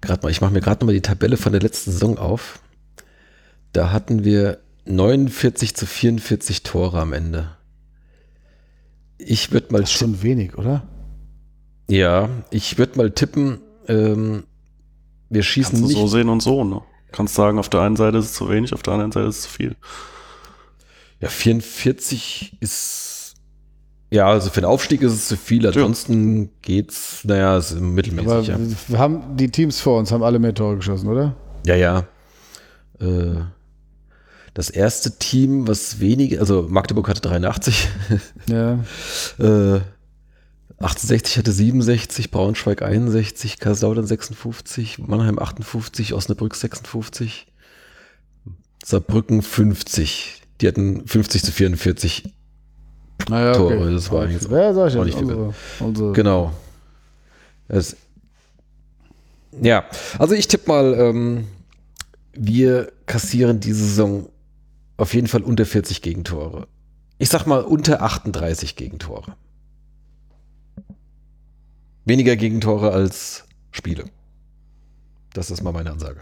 grad 0.00 0.22
mal, 0.22 0.30
ich 0.30 0.40
mache 0.40 0.52
mir 0.52 0.60
gerade 0.60 0.80
nochmal 0.80 0.94
die 0.94 1.00
Tabelle 1.02 1.36
von 1.36 1.50
der 1.52 1.60
letzten 1.62 1.90
Saison 1.90 2.16
auf. 2.16 2.60
Da 3.72 3.90
hatten 3.90 4.24
wir 4.24 4.58
49 4.86 5.74
zu 5.74 5.86
44 5.86 6.62
Tore 6.62 7.00
am 7.00 7.12
Ende. 7.12 7.56
Ich 9.18 9.50
würde 9.50 9.72
mal, 9.72 9.80
Das 9.80 9.90
ist 9.90 9.96
schon 9.96 10.22
wenig, 10.22 10.56
oder? 10.56 10.86
ja, 11.90 12.30
ich 12.50 12.78
würde 12.78 12.96
mal 12.96 13.10
tippen, 13.10 13.60
ähm, 13.88 14.44
wir 15.28 15.42
schießen 15.42 15.72
Kannst 15.72 15.84
du 15.84 15.88
nicht. 15.88 15.96
so 15.98 16.06
sehen 16.06 16.28
und 16.30 16.40
so, 16.42 16.64
ne? 16.64 16.80
Kannst 17.14 17.36
sagen, 17.36 17.60
auf 17.60 17.68
der 17.68 17.80
einen 17.80 17.94
Seite 17.94 18.18
ist 18.18 18.24
es 18.24 18.32
zu 18.32 18.48
wenig, 18.48 18.74
auf 18.74 18.82
der 18.82 18.94
anderen 18.94 19.12
Seite 19.12 19.28
ist 19.28 19.36
es 19.36 19.42
zu 19.42 19.48
viel. 19.48 19.76
Ja, 21.20 21.28
44 21.28 22.56
ist, 22.58 23.34
ja, 24.10 24.26
also 24.26 24.50
für 24.50 24.60
den 24.60 24.66
Aufstieg 24.66 25.00
ist 25.00 25.12
es 25.12 25.28
zu 25.28 25.36
viel. 25.36 25.64
Ansonsten 25.64 26.50
geht's, 26.60 27.20
naja, 27.22 27.56
ist 27.56 27.78
mittelmäßig, 27.78 28.28
Aber 28.28 28.42
ja. 28.42 28.58
wir 28.88 28.98
haben 28.98 29.36
die 29.36 29.48
Teams 29.48 29.80
vor 29.80 30.00
uns, 30.00 30.10
haben 30.10 30.24
alle 30.24 30.40
mehr 30.40 30.54
Tore 30.54 30.74
geschossen, 30.74 31.06
oder? 31.06 31.36
Ja, 31.64 31.76
ja. 31.76 32.08
Äh, 32.98 33.44
das 34.52 34.70
erste 34.70 35.16
Team, 35.16 35.68
was 35.68 36.00
wenige, 36.00 36.40
also 36.40 36.66
Magdeburg 36.68 37.08
hatte 37.08 37.20
83, 37.20 37.88
Ja. 38.48 38.80
äh, 39.38 39.80
68 40.78 41.38
hatte 41.38 41.52
67, 41.52 42.30
Braunschweig 42.30 42.82
61, 42.82 43.58
Kaiserslautern 43.58 44.06
56, 44.06 44.98
Mannheim 44.98 45.38
58, 45.38 46.12
Osnabrück 46.14 46.54
56, 46.54 47.46
Saarbrücken 48.84 49.42
50. 49.42 50.42
Die 50.60 50.68
hatten 50.68 51.06
50 51.06 51.42
zu 51.42 51.52
44. 51.52 52.34
Naja, 53.28 53.52
Tore, 53.52 53.92
das 53.92 54.10
war 54.10 54.28
jetzt 54.28 54.50
ja, 54.50 54.74
sag 54.74 54.90
ich 54.90 54.98
auch 54.98 55.04
nicht 55.04 55.16
viel 55.16 55.24
unsere, 55.24 55.54
unsere 55.80 56.12
Genau. 56.12 56.52
Das, 57.68 57.96
ja, 59.62 59.84
also 60.18 60.34
ich 60.34 60.48
tippe 60.48 60.68
mal, 60.68 60.94
ähm, 60.94 61.46
wir 62.32 62.92
kassieren 63.06 63.60
diese 63.60 63.84
Saison 63.84 64.28
auf 64.96 65.14
jeden 65.14 65.28
Fall 65.28 65.42
unter 65.42 65.64
40 65.64 66.02
Gegentore. 66.02 66.66
Ich 67.18 67.28
sag 67.28 67.46
mal 67.46 67.62
unter 67.62 68.02
38 68.02 68.76
Gegentore 68.76 69.36
weniger 72.04 72.36
Gegentore 72.36 72.92
als 72.92 73.44
Spiele. 73.70 74.04
Das 75.32 75.50
ist 75.50 75.62
mal 75.62 75.72
meine 75.72 75.90
Ansage. 75.90 76.20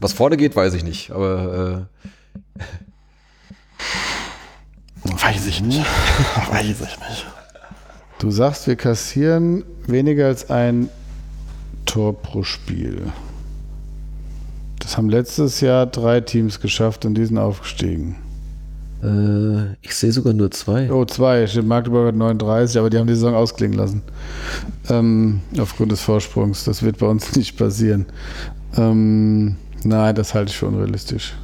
Was 0.00 0.12
vorne 0.12 0.36
geht, 0.36 0.54
weiß 0.54 0.74
ich 0.74 0.84
nicht, 0.84 1.10
aber 1.10 1.88
äh, 2.58 2.62
weiß 5.04 5.46
ich 5.46 5.62
nicht. 5.62 5.86
weiß 6.50 6.80
ich 6.80 6.80
nicht. 6.80 7.26
Du 8.18 8.30
sagst, 8.30 8.66
wir 8.66 8.76
kassieren 8.76 9.64
weniger 9.86 10.26
als 10.26 10.50
ein 10.50 10.88
Tor 11.86 12.20
pro 12.20 12.42
Spiel. 12.42 13.12
Das 14.78 14.96
haben 14.96 15.08
letztes 15.08 15.60
Jahr 15.60 15.86
drei 15.86 16.20
Teams 16.20 16.60
geschafft 16.60 17.04
und 17.04 17.14
die 17.14 17.24
sind 17.24 17.38
aufgestiegen 17.38 18.16
äh, 19.02 19.72
ich 19.82 19.94
sehe 19.94 20.12
sogar 20.12 20.32
nur 20.32 20.50
zwei. 20.50 20.90
Oh, 20.90 21.04
zwei. 21.04 21.46
Stimmt, 21.46 21.68
Magdeburg 21.68 22.08
hat 22.08 22.16
39, 22.16 22.78
aber 22.78 22.90
die 22.90 22.98
haben 22.98 23.06
die 23.06 23.14
Saison 23.14 23.34
ausklingen 23.34 23.76
lassen. 23.76 24.02
Ähm, 24.88 25.40
aufgrund 25.58 25.92
des 25.92 26.00
Vorsprungs. 26.00 26.64
Das 26.64 26.82
wird 26.82 26.98
bei 26.98 27.06
uns 27.06 27.36
nicht 27.36 27.56
passieren. 27.56 28.06
Ähm, 28.76 29.56
nein, 29.84 30.14
das 30.14 30.34
halte 30.34 30.50
ich 30.50 30.56
für 30.56 30.66
unrealistisch. 30.66 31.34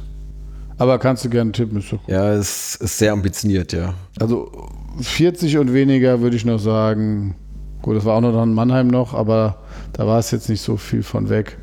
Aber 0.77 0.97
kannst 0.97 1.23
du 1.23 1.29
gerne 1.29 1.51
tippen, 1.51 1.77
ist. 1.77 1.93
Ja, 2.07 2.33
es 2.33 2.75
ist 2.75 2.97
sehr 2.97 3.13
ambitioniert, 3.13 3.73
ja. 3.73 3.93
Also 4.19 4.51
40 4.99 5.57
und 5.59 5.73
weniger 5.73 6.21
würde 6.21 6.35
ich 6.35 6.45
noch 6.45 6.59
sagen. 6.59 7.35
Gut, 7.81 7.97
das 7.97 8.05
war 8.05 8.15
auch 8.15 8.21
noch 8.21 8.41
in 8.41 8.53
Mannheim 8.53 8.87
noch, 8.87 9.13
aber 9.13 9.57
da 9.93 10.07
war 10.07 10.19
es 10.19 10.31
jetzt 10.31 10.49
nicht 10.49 10.61
so 10.61 10.77
viel 10.77 11.03
von 11.03 11.29
weg. 11.29 11.57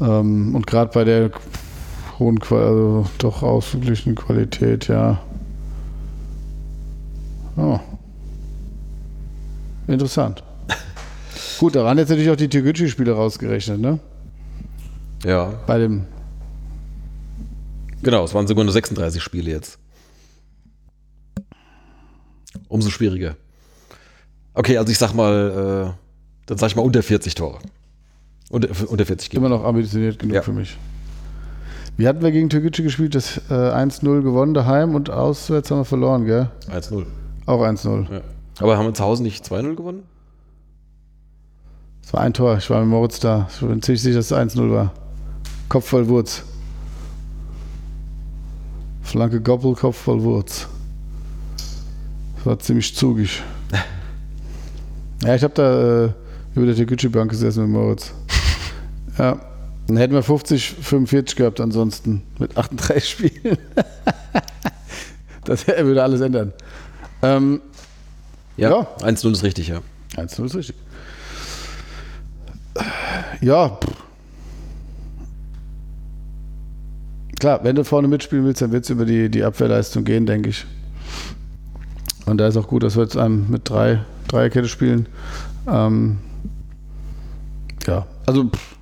Ähm, 0.00 0.54
und 0.54 0.66
gerade 0.66 0.90
bei 0.92 1.04
der 1.04 1.30
hohen, 2.18 2.38
Qual 2.40 2.62
also 2.62 3.06
doch 3.18 3.42
ausgeglichenen 3.42 4.14
Qualität, 4.16 4.88
ja. 4.88 5.20
Oh. 7.56 7.78
Interessant. 9.86 10.42
Gut, 11.58 11.76
da 11.76 11.84
waren 11.84 11.98
jetzt 11.98 12.08
natürlich 12.08 12.30
auch 12.30 12.36
die 12.36 12.48
Tegucci-Spiele 12.48 13.12
rausgerechnet, 13.12 13.80
ne? 13.80 13.98
Ja, 15.24 15.52
Bei 15.66 15.78
dem. 15.78 16.04
genau, 18.02 18.24
es 18.24 18.34
waren 18.34 18.46
sogar 18.46 18.64
nur 18.64 18.72
36 18.72 19.22
Spiele 19.22 19.50
jetzt. 19.50 19.78
Umso 22.68 22.90
schwieriger. 22.90 23.36
Okay, 24.54 24.76
also 24.78 24.90
ich 24.92 24.98
sag 24.98 25.14
mal, 25.14 25.94
äh, 25.96 25.98
dann 26.46 26.58
sag 26.58 26.68
ich 26.68 26.76
mal 26.76 26.82
unter 26.82 27.02
40 27.02 27.34
Tore. 27.34 27.58
Unter, 28.50 28.68
unter 28.88 29.06
40 29.06 29.32
Immer 29.32 29.48
Gegner. 29.48 29.58
noch 29.58 29.64
ambitioniert 29.64 30.18
genug 30.18 30.34
Ja. 30.34 30.42
für 30.42 30.52
mich. 30.52 30.76
Wie 31.96 32.08
hatten 32.08 32.22
wir 32.22 32.32
gegen 32.32 32.50
Türkgücü 32.50 32.82
gespielt? 32.82 33.14
Das 33.14 33.38
äh, 33.50 33.54
1-0 33.54 34.22
gewonnen 34.22 34.52
daheim 34.52 34.94
und 34.96 35.10
auswärts 35.10 35.70
haben 35.70 35.78
wir 35.78 35.84
verloren, 35.84 36.24
gell? 36.24 36.50
1-0. 36.68 37.04
Auch 37.46 37.62
1-0. 37.62 38.12
Ja. 38.12 38.20
Aber 38.60 38.76
haben 38.76 38.86
wir 38.86 38.94
zu 38.94 39.04
Hause 39.04 39.22
nicht 39.22 39.44
2-0 39.44 39.76
gewonnen? 39.76 40.02
Es 42.04 42.12
war 42.12 42.20
ein 42.20 42.32
Tor. 42.34 42.58
Ich 42.58 42.68
war 42.68 42.80
mit 42.80 42.88
Moritz 42.88 43.20
da. 43.20 43.48
Ich 43.52 43.60
bin 43.60 43.80
ziemlich 43.80 44.02
sicher, 44.02 44.16
dass 44.16 44.30
es 44.30 44.36
1-0 44.36 44.72
war. 44.72 44.92
Kopf 45.68 45.88
voll 45.88 46.08
Wurz. 46.08 46.42
Flanke 49.02 49.40
Goppel, 49.40 49.74
Kopf 49.74 49.96
voll 49.96 50.22
Wurz. 50.22 50.66
Das 52.36 52.46
war 52.46 52.58
ziemlich 52.58 52.94
zugig. 52.94 53.42
Ja, 55.22 55.34
ich 55.34 55.42
habe 55.42 55.54
da 55.54 56.04
äh, 56.04 56.10
über 56.54 56.66
der 56.66 56.74
Türkgücü-Bank 56.74 57.30
gesessen 57.30 57.62
mit 57.62 57.70
Moritz. 57.72 58.12
Ja. 59.18 59.38
Dann 59.86 59.96
hätten 59.98 60.14
wir 60.14 60.22
50, 60.22 60.70
45 60.80 61.36
gehabt 61.36 61.60
ansonsten 61.60 62.22
mit 62.38 62.56
38 62.56 63.08
Spielen. 63.08 63.58
das 65.44 65.66
würde 65.66 66.02
alles 66.02 66.20
ändern. 66.20 66.52
Ähm, 67.22 67.60
Ja, 68.56 68.70
Ja. 68.70 68.96
1-0 69.00 69.32
ist 69.32 69.42
richtig, 69.42 69.68
ja. 69.68 69.80
1-0 70.16 70.44
ist 70.46 70.54
richtig. 70.54 70.76
Ja. 73.40 73.78
Klar, 77.38 77.62
wenn 77.62 77.76
du 77.76 77.84
vorne 77.84 78.08
mitspielen 78.08 78.44
willst, 78.46 78.62
dann 78.62 78.72
wird 78.72 78.84
es 78.84 78.90
über 78.90 79.04
die, 79.04 79.28
die 79.28 79.44
Abwehrleistung 79.44 80.04
gehen, 80.04 80.24
denke 80.24 80.48
ich. 80.48 80.64
Und 82.24 82.38
da 82.38 82.48
ist 82.48 82.56
auch 82.56 82.68
gut, 82.68 82.82
dass 82.82 82.96
wir 82.96 83.02
jetzt 83.02 83.18
einem 83.18 83.50
mit 83.50 83.68
drei 83.68 84.02
Dreierkette 84.28 84.68
spielen. 84.68 85.06
Ähm, 85.68 86.18
ja, 87.86 88.06
also 88.24 88.44
pff. 88.48 88.73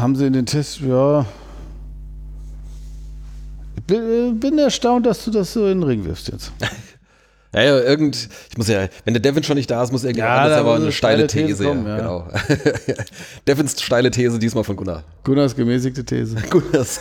Haben 0.00 0.16
sie 0.16 0.26
in 0.26 0.32
den 0.32 0.46
Tests, 0.46 0.80
ja. 0.80 1.26
Ich 3.76 3.82
bin, 3.84 4.38
bin 4.40 4.58
erstaunt, 4.58 5.06
dass 5.06 5.24
du 5.24 5.30
das 5.30 5.52
so 5.52 5.66
in 5.66 5.80
den 5.80 5.82
Ring 5.82 6.04
wirfst 6.04 6.28
jetzt. 6.28 6.52
Ja, 7.54 7.62
ja, 7.62 7.78
irgend, 7.78 8.28
ich 8.50 8.58
muss 8.58 8.68
ja, 8.68 8.88
wenn 9.06 9.14
der 9.14 9.22
Devin 9.22 9.42
schon 9.42 9.56
nicht 9.56 9.70
da 9.70 9.82
ist, 9.82 9.90
muss 9.90 10.04
irgendjemand 10.04 10.34
Ja, 10.36 10.42
anders 10.42 10.58
aber 10.58 10.74
eine 10.74 10.92
steile 10.92 11.26
steile 11.28 11.46
These. 11.46 11.64
Kommen, 11.64 11.86
ja. 11.86 11.96
Genau. 11.96 12.28
Devins 13.48 13.80
steile 13.80 14.10
These 14.10 14.38
diesmal 14.38 14.64
von 14.64 14.76
Gunnar. 14.76 15.02
Gunnars 15.24 15.56
gemäßigte 15.56 16.04
These. 16.04 16.36
Gunnars, 16.50 17.00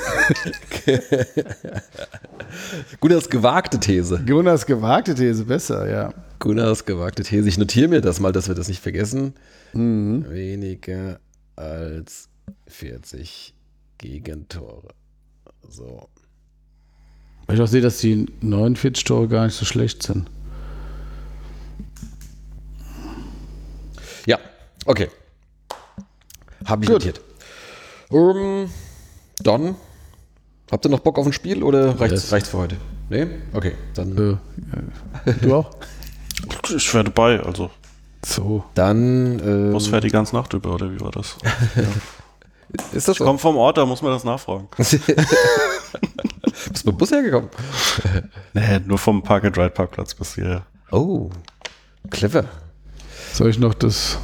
Gunnars 3.02 3.30
gewagte 3.30 3.78
These. 3.78 4.24
Gunnars 4.26 4.66
gewagte 4.66 5.16
These, 5.16 5.44
besser, 5.44 5.90
ja. 5.90 6.14
Gunnars 6.40 6.86
gewagte 6.86 7.24
These. 7.24 7.50
Ich 7.50 7.58
notiere 7.58 7.90
mir 7.90 8.00
das 8.00 8.22
mal, 8.22 8.32
dass 8.32 8.48
wir 8.48 8.56
das 8.56 8.70
nicht 8.70 8.82
vergessen. 8.82 9.34
Weniger 9.74 11.20
als 11.58 12.30
40 12.68 13.54
Gegentore. 13.98 14.90
So. 15.68 16.08
Weil 17.46 17.56
ich 17.56 17.62
auch 17.62 17.68
sehe, 17.68 17.82
dass 17.82 18.00
die 18.00 18.26
49 18.42 19.04
Tore 19.04 19.28
gar 19.28 19.46
nicht 19.46 19.56
so 19.56 19.66
schlecht 19.66 20.04
sind. 20.04 20.30
Ja, 24.26 24.38
okay. 24.86 25.10
Habe 26.66 26.84
ich 26.84 26.90
Gut. 26.90 27.00
notiert. 27.06 27.22
Ähm, 28.12 28.70
dann, 29.40 29.76
habt 30.72 30.86
ihr 30.86 30.90
noch 30.90 31.00
Bock 31.00 31.18
auf 31.18 31.26
ein 31.26 31.34
Spiel 31.34 31.64
oder 31.64 32.00
reicht's, 32.00 32.24
Yes. 32.24 32.32
reicht's 32.34 32.50
für 32.50 32.58
heute? 32.58 32.78
Nee? 33.10 33.28
Okay, 33.54 33.74
dann, 33.94 34.40
Äh, 35.26 35.34
du 35.42 35.56
auch? 35.56 35.72
Ich 36.76 36.94
wäre 36.94 37.06
dabei, 37.06 37.40
also. 37.40 37.72
So. 38.26 38.66
dann 38.74 39.40
ähm, 39.40 39.74
Was 39.74 39.88
fährt 39.88 40.04
die 40.04 40.10
ganze 40.10 40.36
Nacht 40.36 40.54
über, 40.54 40.74
oder 40.76 40.92
wie 40.92 41.00
war 41.00 41.12
das? 41.12 41.38
ist 42.94 43.08
das 43.08 43.14
Ich 43.16 43.18
so? 43.20 43.26
komme 43.26 43.40
vom 43.40 43.58
Ort, 43.58 43.78
da 43.78 43.86
muss 43.86 44.02
man 44.02 44.12
das 44.12 44.24
nachfragen. 44.24 44.68
Bist 44.78 44.94
du 44.94 45.08
mit 46.74 46.86
dem 46.86 46.98
Bus 46.98 47.12
hergekommen? 47.12 47.50
Nee, 48.54 48.80
nur 48.86 48.98
vom 48.98 49.22
Park-and-Ride-Parkplatz 49.22 50.16
bis 50.16 50.36
hier. 50.36 50.64
Oh, 50.92 51.30
clever. 52.10 52.46
Soll 53.34 53.50
ich 53.50 53.60
noch 53.60 53.74
das 53.76 54.18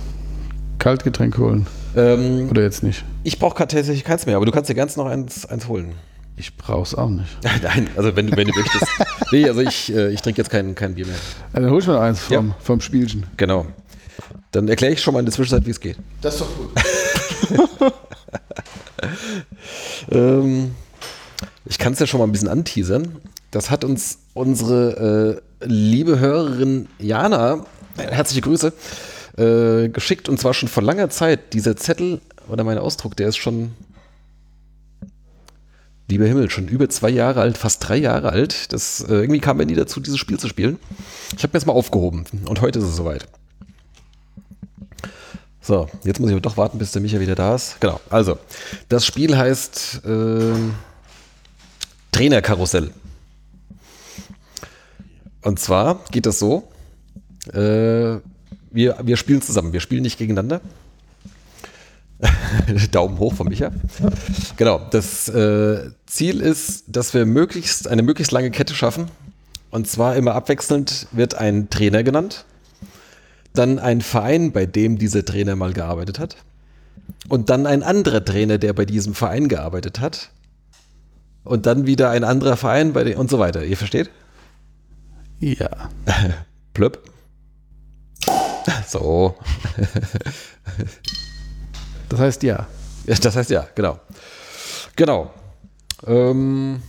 Kaltgetränk 0.80 1.38
holen? 1.38 1.68
Ähm, 1.96 2.48
Oder 2.50 2.64
jetzt 2.64 2.82
nicht? 2.84 3.04
ich 3.24 3.38
brauche 3.38 3.56
tatsächlich 3.56 4.04
keins 4.04 4.26
mehr, 4.26 4.36
aber 4.38 4.46
du 4.48 4.52
kannst 4.52 4.70
dir 4.70 4.76
ganz 4.76 4.96
noch 4.98 5.06
eins, 5.06 5.46
eins 5.46 5.68
holen. 5.68 5.94
Ich 6.36 6.58
brauch's 6.58 6.96
auch 6.96 7.10
nicht. 7.10 7.38
Nein, 7.62 7.88
also 7.96 8.16
wenn 8.16 8.26
du, 8.28 8.36
wenn 8.36 8.48
du 8.48 8.54
möchtest. 8.60 8.86
Nee, 9.32 9.48
also 9.48 9.62
ich, 9.62 9.94
äh, 9.94 10.10
ich 10.10 10.22
trinke 10.22 10.42
jetzt 10.42 10.50
kein, 10.50 10.74
kein 10.74 10.96
Bier 10.96 11.06
mehr. 11.06 11.16
Ja, 11.54 11.60
dann 11.60 11.70
hol 11.70 11.80
ich 11.80 11.86
mal 11.88 12.00
eins 12.00 12.22
vom, 12.22 12.34
Ja. 12.50 12.56
vom 12.60 12.82
Spielchen. 12.82 13.28
Genau. 13.38 13.68
Dann 14.52 14.68
erkläre 14.68 14.94
ich 14.94 15.02
schon 15.02 15.14
mal 15.14 15.20
in 15.20 15.26
der 15.28 15.34
Zwischenzeit, 15.34 15.66
wie 15.68 15.72
es 15.72 15.80
geht. 15.80 15.98
Das 16.22 16.34
ist 16.36 16.42
doch 16.42 16.58
gut. 16.58 16.72
Ähm, 20.12 20.76
ich 21.66 21.78
kann 21.78 21.94
es 21.94 22.00
ja 22.00 22.08
schon 22.08 22.20
mal 22.20 22.26
ein 22.26 22.32
bisschen 22.32 22.48
anteasern. 22.48 23.18
Das 23.52 23.70
hat 23.70 23.84
uns 23.84 24.20
unsere 24.34 25.42
äh, 25.62 25.66
liebe 25.66 26.20
Hörerin 26.20 26.88
Jana, 27.00 27.66
äh, 27.98 28.12
herzliche 28.12 28.42
Grüße, 28.42 28.74
äh, 29.38 29.90
geschickt 29.90 30.30
und 30.30 30.40
zwar 30.40 30.54
schon 30.54 30.70
vor 30.70 30.84
langer 30.84 31.10
Zeit. 31.10 31.54
Dieser 31.54 31.76
Zettel 31.76 32.22
oder 32.50 32.64
mein 32.64 32.78
Ausdruck, 32.78 33.16
der 33.16 33.30
ist 33.30 33.38
schon, 33.38 33.74
lieber 36.10 36.26
Himmel, 36.26 36.50
schon 36.50 36.68
über 36.68 36.90
zwei 36.90 37.10
Jahre 37.10 37.42
alt, 37.42 37.58
fast 37.58 37.88
drei 37.88 37.98
Jahre 37.98 38.30
alt. 38.30 38.74
Das, 38.74 39.02
äh, 39.02 39.14
irgendwie 39.14 39.40
kam 39.40 39.60
er 39.60 39.66
nie 39.66 39.76
dazu, 39.76 40.00
dieses 40.00 40.20
Spiel 40.20 40.40
zu 40.40 40.48
spielen. 40.48 40.80
Ich 41.38 41.44
habe 41.44 41.54
mir 41.54 41.60
jetzt 41.60 41.68
mal 41.68 41.74
aufgehoben 41.74 42.26
und 42.46 42.62
heute 42.62 42.80
ist 42.80 42.86
es 42.86 42.96
soweit. 42.96 43.28
So, 45.66 45.88
jetzt 46.04 46.20
muss 46.20 46.30
ich 46.30 46.34
aber 46.34 46.42
doch 46.42 46.58
warten, 46.58 46.78
bis 46.78 46.92
der 46.92 47.02
Micha 47.02 47.22
wieder 47.22 47.36
da 47.36 47.56
ist. 47.56 47.80
Genau, 47.80 48.02
also, 48.10 48.38
das 48.90 49.06
Spiel 49.06 49.38
heißt 49.38 50.02
ähm, 50.06 50.76
Trainerkarussell. 52.12 52.92
Und 55.42 55.60
zwar 55.60 56.02
geht 56.12 56.26
das 56.26 56.38
so, 56.38 56.68
äh, 57.54 58.20
wir, 58.72 58.98
wir 59.04 59.16
spielen 59.16 59.42
zusammen, 59.42 59.72
wir 59.72 59.80
spielen 59.80 60.04
nicht 60.04 60.18
gegeneinander. 60.18 60.60
Daumen 62.92 63.18
hoch 63.18 63.34
von 63.34 63.48
Micha. 63.48 63.72
Genau, 64.58 64.82
das 64.92 65.30
äh, 65.30 65.92
Ziel 66.06 66.42
ist, 66.42 66.84
dass 66.88 67.14
wir 67.14 67.26
möglichst 67.26 67.88
eine 67.88 68.04
möglichst 68.04 68.34
lange 68.34 68.52
Kette 68.52 68.76
schaffen. 68.76 69.08
Und 69.72 69.88
zwar 69.88 70.18
immer 70.18 70.36
abwechselnd 70.36 71.08
wird 71.14 71.36
ein 71.36 71.70
Trainer 71.70 72.04
genannt, 72.04 72.46
dann 73.54 73.80
ein 73.80 74.02
Verein, 74.02 74.52
bei 74.52 74.66
dem 74.66 74.98
dieser 74.98 75.24
Trainer 75.26 75.56
mal 75.56 75.74
gearbeitet 75.74 76.20
hat, 76.20 76.38
und 77.30 77.50
dann 77.50 77.66
ein 77.66 77.84
anderer 77.84 78.24
Trainer, 78.24 78.58
der 78.58 78.74
bei 78.74 78.86
diesem 78.86 79.14
Verein 79.14 79.48
gearbeitet 79.48 80.00
hat, 80.00 80.30
und 81.44 81.66
dann 81.66 81.86
wieder 81.86 82.10
ein 82.10 82.24
anderer 82.24 82.58
Verein 82.58 82.94
bei 82.94 83.04
dem 83.04 83.18
und 83.18 83.30
so 83.30 83.40
weiter. 83.40 83.64
Ihr 83.64 83.78
versteht? 83.78 84.10
Ja. 85.40 85.90
Plöpp. 86.74 87.04
So. 88.88 89.36
Das 92.10 92.20
heißt 92.20 92.44
ja. 92.44 92.68
Das 93.06 93.36
heißt 93.36 93.50
ja, 93.50 93.68
genau. 93.76 94.00
Genau. 94.96 95.34
Ähm, 96.06 96.82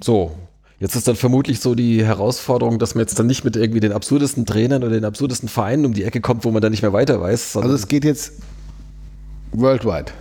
so, 0.00 0.36
jetzt 0.80 0.96
ist 0.96 1.06
dann 1.06 1.14
vermutlich 1.14 1.60
so 1.60 1.74
die 1.74 2.04
Herausforderung, 2.04 2.78
dass 2.78 2.94
man 2.94 3.02
jetzt 3.02 3.18
dann 3.18 3.26
nicht 3.26 3.44
mit 3.44 3.54
irgendwie 3.54 3.80
den 3.80 3.92
absurdesten 3.92 4.46
Trainern 4.46 4.82
oder 4.82 4.94
den 4.94 5.04
absurdesten 5.04 5.48
Vereinen 5.48 5.86
um 5.86 5.92
die 5.92 6.04
Ecke 6.04 6.20
kommt, 6.20 6.44
wo 6.44 6.50
man 6.50 6.62
dann 6.62 6.72
nicht 6.72 6.82
mehr 6.82 6.92
weiter 6.92 7.20
weiß. 7.20 7.56
Also 7.58 7.74
es 7.74 7.86
geht 7.86 8.04
jetzt 8.04 8.32
worldwide. 9.52 10.12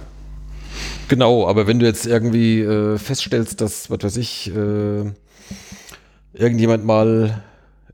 Genau, 1.08 1.48
aber 1.48 1.66
wenn 1.66 1.80
du 1.80 1.86
jetzt 1.86 2.06
irgendwie 2.06 2.62
äh, 2.62 2.98
feststellst, 2.98 3.62
dass, 3.62 3.90
was 3.90 4.04
weiß 4.04 4.18
ich, 4.18 4.54
äh, 4.56 5.12
irgendjemand 6.34 6.86
mal 6.86 7.42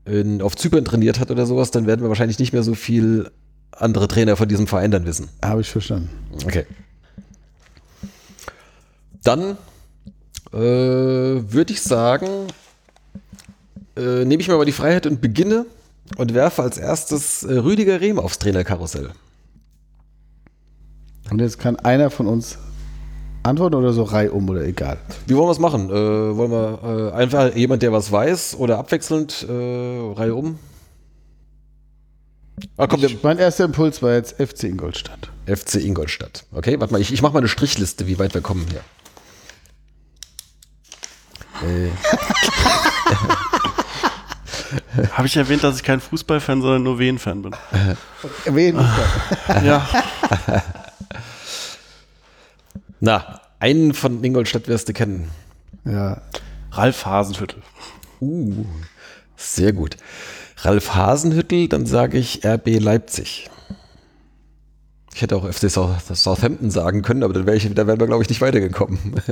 in, 0.04 0.42
auf 0.42 0.56
Zypern 0.56 0.84
trainiert 0.84 1.18
hat 1.18 1.30
oder 1.30 1.46
sowas, 1.46 1.70
dann 1.70 1.86
werden 1.86 2.02
wir 2.02 2.08
wahrscheinlich 2.08 2.38
nicht 2.38 2.52
mehr 2.52 2.62
so 2.62 2.74
viel 2.74 3.30
andere 3.72 4.08
Trainer 4.08 4.36
von 4.36 4.48
diesem 4.48 4.66
Verein 4.66 4.90
dann 4.90 5.06
wissen. 5.06 5.28
Habe 5.42 5.62
ich 5.62 5.70
verstanden. 5.70 6.10
Okay. 6.44 6.66
Dann 9.22 9.56
äh, 10.56 11.52
würde 11.52 11.72
ich 11.72 11.82
sagen, 11.82 12.28
äh, 13.96 14.24
nehme 14.24 14.40
ich 14.40 14.48
mir 14.48 14.56
mal 14.56 14.64
die 14.64 14.72
Freiheit 14.72 15.06
und 15.06 15.20
beginne 15.20 15.66
und 16.16 16.34
werfe 16.34 16.62
als 16.62 16.78
erstes 16.78 17.42
äh, 17.42 17.54
Rüdiger 17.54 18.00
Rehm 18.00 18.18
aufs 18.18 18.38
Trainerkarussell. 18.38 19.10
Und 21.30 21.40
jetzt 21.40 21.58
kann 21.58 21.76
einer 21.76 22.10
von 22.10 22.26
uns 22.26 22.58
antworten 23.42 23.74
oder 23.74 23.92
so 23.92 24.02
reihum 24.04 24.48
oder 24.48 24.62
egal. 24.64 24.98
Wie 25.26 25.36
wollen 25.36 25.48
wir 25.48 25.52
es 25.52 25.58
machen? 25.58 25.90
Äh, 25.90 26.36
wollen 26.36 26.50
wir 26.50 27.12
äh, 27.12 27.16
einfach 27.16 27.54
jemand, 27.54 27.82
der 27.82 27.92
was 27.92 28.10
weiß 28.10 28.56
oder 28.56 28.78
abwechselnd 28.78 29.46
äh, 29.48 29.52
Reihe 29.52 30.34
um? 30.34 30.58
Ah, 32.76 32.86
komm, 32.86 33.04
Ich, 33.04 33.22
mein 33.22 33.38
erster 33.38 33.64
Impuls 33.64 34.02
war 34.02 34.14
jetzt 34.14 34.40
FC 34.40 34.64
Ingolstadt. 34.64 35.30
FC 35.46 35.76
Ingolstadt. 35.76 36.44
Okay, 36.52 36.80
warte 36.80 36.92
mal, 36.92 37.00
ich, 37.00 37.12
ich 37.12 37.20
mache 37.22 37.34
mal 37.34 37.40
eine 37.40 37.48
Strichliste, 37.48 38.06
wie 38.06 38.18
weit 38.18 38.32
wir 38.34 38.40
kommen 38.40 38.64
hier. 38.70 38.80
Äh, 41.64 41.90
Habe 45.12 45.26
ich 45.26 45.36
erwähnt, 45.36 45.62
dass 45.62 45.76
ich 45.76 45.82
kein 45.82 46.00
Fußballfan, 46.00 46.60
sondern 46.62 46.82
nur 46.82 46.98
Wien-Fan 46.98 47.42
bin? 47.42 47.52
Wen? 48.46 48.76
ja. 49.64 49.86
na, 53.00 53.40
einen 53.60 53.94
von 53.94 54.22
Ingolstadt 54.24 54.68
wirst 54.68 54.88
du 54.88 54.92
kennen. 54.92 55.30
ja. 55.84 56.20
Ralf 56.72 57.06
Hasenhüttel. 57.06 57.62
Uh, 58.20 58.66
sehr 59.36 59.72
gut. 59.72 59.96
Ralf 60.58 60.94
Hasenhüttel, 60.94 61.68
dann 61.68 61.86
sage 61.86 62.18
ich 62.18 62.44
RB 62.44 62.78
Leipzig. 62.80 63.48
Ich 65.14 65.22
hätte 65.22 65.36
auch 65.36 65.50
FC 65.50 65.70
South- 65.70 66.14
Southampton 66.14 66.70
sagen 66.70 67.00
können, 67.00 67.22
aber 67.22 67.32
dann 67.32 67.46
wäre 67.46 67.56
ich, 67.56 67.72
da 67.74 67.86
wären 67.86 67.98
wir, 67.98 68.06
glaube 68.06 68.22
ich, 68.22 68.28
nicht 68.28 68.42
weitergekommen. 68.42 68.98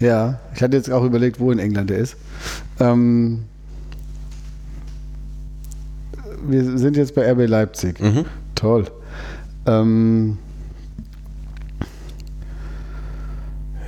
Ja, 0.00 0.40
ich 0.54 0.62
hatte 0.62 0.76
jetzt 0.76 0.90
auch 0.90 1.04
überlegt, 1.04 1.38
wo 1.38 1.52
in 1.52 1.58
England 1.58 1.90
er 1.90 1.98
ist. 1.98 2.16
Ähm, 2.80 3.44
wir 6.44 6.78
sind 6.78 6.96
jetzt 6.96 7.14
bei 7.14 7.30
RB 7.30 7.48
Leipzig. 7.48 8.00
Mhm. 8.00 8.24
Toll. 8.54 8.86
Ähm, 9.66 10.38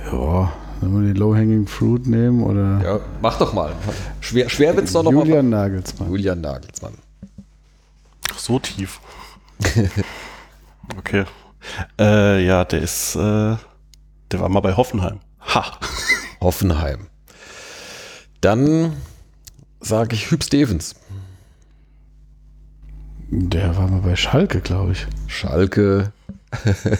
ja, 0.05 0.51
sollen 0.79 1.01
wir 1.01 1.13
den 1.13 1.15
Low-Hanging 1.15 1.67
Fruit 1.67 2.07
nehmen 2.07 2.43
oder 2.43 2.81
ja, 2.83 2.99
mach 3.21 3.37
doch 3.37 3.53
mal. 3.53 3.73
Schwer, 4.21 4.49
schwer 4.49 4.75
wird 4.75 4.85
es 4.85 4.93
doch 4.93 5.03
noch 5.03 5.11
mal. 5.11 5.25
Julian 5.25 5.49
Nagelsmann? 5.49 6.09
Julian 6.09 6.41
Nagelsmann. 6.41 6.93
Ach, 8.31 8.39
so 8.39 8.59
tief. 8.59 8.99
okay. 10.97 11.25
Äh, 11.99 12.45
ja, 12.45 12.63
der 12.63 12.81
ist, 12.81 13.15
äh, 13.15 13.19
der 13.19 14.39
war 14.39 14.49
mal 14.49 14.59
bei 14.61 14.75
Hoffenheim. 14.75 15.19
Ha. 15.55 15.79
Hoffenheim. 16.41 17.07
Dann 18.41 18.93
sage 19.79 20.15
ich 20.15 20.29
Hüb 20.29 20.43
Stevens. 20.43 20.95
Der 23.29 23.77
war 23.77 23.87
mal 23.87 24.01
bei 24.01 24.17
Schalke, 24.17 24.59
glaube 24.59 24.91
ich. 24.91 25.07
Schalke. 25.27 26.11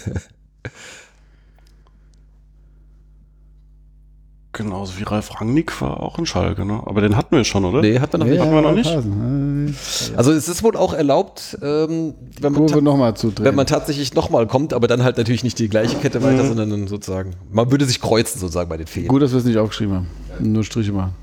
Genauso 4.55 4.97
wie 4.97 5.03
Ralf 5.03 5.41
Rangnick 5.41 5.81
war 5.81 5.99
auch 6.01 6.17
in 6.17 6.25
Schalke, 6.25 6.63
ne? 6.63 6.81
Aber 6.85 7.01
den 7.01 7.17
hatten 7.17 7.35
wir 7.35 7.43
schon, 7.43 7.65
oder? 7.65 7.81
Nee, 7.81 7.99
hat 7.99 8.13
man 8.13 8.21
noch 8.21 8.27
nicht. 8.27 8.39
Hatten 8.39 8.53
wir 8.53 8.61
noch 8.61 8.71
nicht? 8.71 10.13
Also 10.15 10.31
es 10.31 10.47
ist 10.47 10.63
wohl 10.63 10.77
auch 10.77 10.93
erlaubt, 10.93 11.57
ähm, 11.61 12.13
wenn, 12.39 12.53
man 12.53 13.15
zudrehen. 13.17 13.45
wenn 13.45 13.55
man 13.55 13.67
tatsächlich 13.67 14.13
nochmal 14.13 14.47
kommt, 14.47 14.73
aber 14.73 14.87
dann 14.87 15.03
halt 15.03 15.17
natürlich 15.17 15.43
nicht 15.43 15.59
die 15.59 15.67
gleiche 15.67 15.97
Kette 15.97 16.23
weiter, 16.23 16.45
sondern 16.45 16.69
dann 16.69 16.87
sozusagen, 16.87 17.31
man 17.51 17.69
würde 17.69 17.83
sich 17.83 17.99
kreuzen 17.99 18.39
sozusagen 18.39 18.69
bei 18.69 18.77
den 18.77 18.87
Feen. 18.87 19.09
Gut, 19.09 19.21
dass 19.21 19.31
wir 19.31 19.39
es 19.39 19.45
nicht 19.45 19.57
aufgeschrieben 19.57 19.93
haben. 19.93 20.07
Nur 20.39 20.63
Striche 20.63 20.93
machen. 20.93 21.13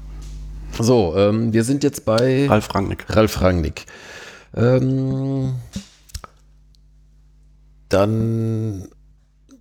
So, 0.78 1.14
ähm, 1.16 1.54
wir 1.54 1.64
sind 1.64 1.82
jetzt 1.84 2.04
bei 2.04 2.46
Ralf 2.48 2.74
Rangnick. 2.74 3.06
Ralf 3.08 3.40
Rangnick. 3.40 3.86
Ähm, 4.54 5.54
dann 7.88 8.88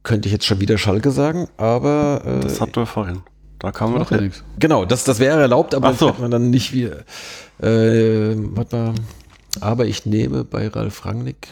könnte 0.03 0.27
ich 0.27 0.33
jetzt 0.33 0.45
schon 0.45 0.59
wieder 0.59 0.77
Schalke 0.77 1.11
sagen, 1.11 1.47
aber 1.55 2.21
äh, 2.25 2.39
Das 2.41 2.59
hatten 2.59 2.75
wir 2.75 2.85
vorhin. 2.85 3.21
Da 3.61 3.71
wir 3.79 3.87
Macht 3.89 4.11
doch 4.11 4.11
ja 4.11 4.21
nichts. 4.21 4.43
genau, 4.57 4.85
das, 4.85 5.03
das 5.03 5.19
wäre 5.19 5.39
erlaubt, 5.39 5.75
aber 5.75 5.93
so. 5.93 6.15
man 6.19 6.31
dann 6.31 6.49
nicht 6.49 6.73
wie. 6.73 6.85
Äh, 6.85 8.35
warte 8.35 8.75
mal. 8.75 8.93
Aber 9.59 9.85
ich 9.85 10.07
nehme 10.07 10.43
bei 10.43 10.67
Ralf 10.67 11.05
Rangnick. 11.05 11.47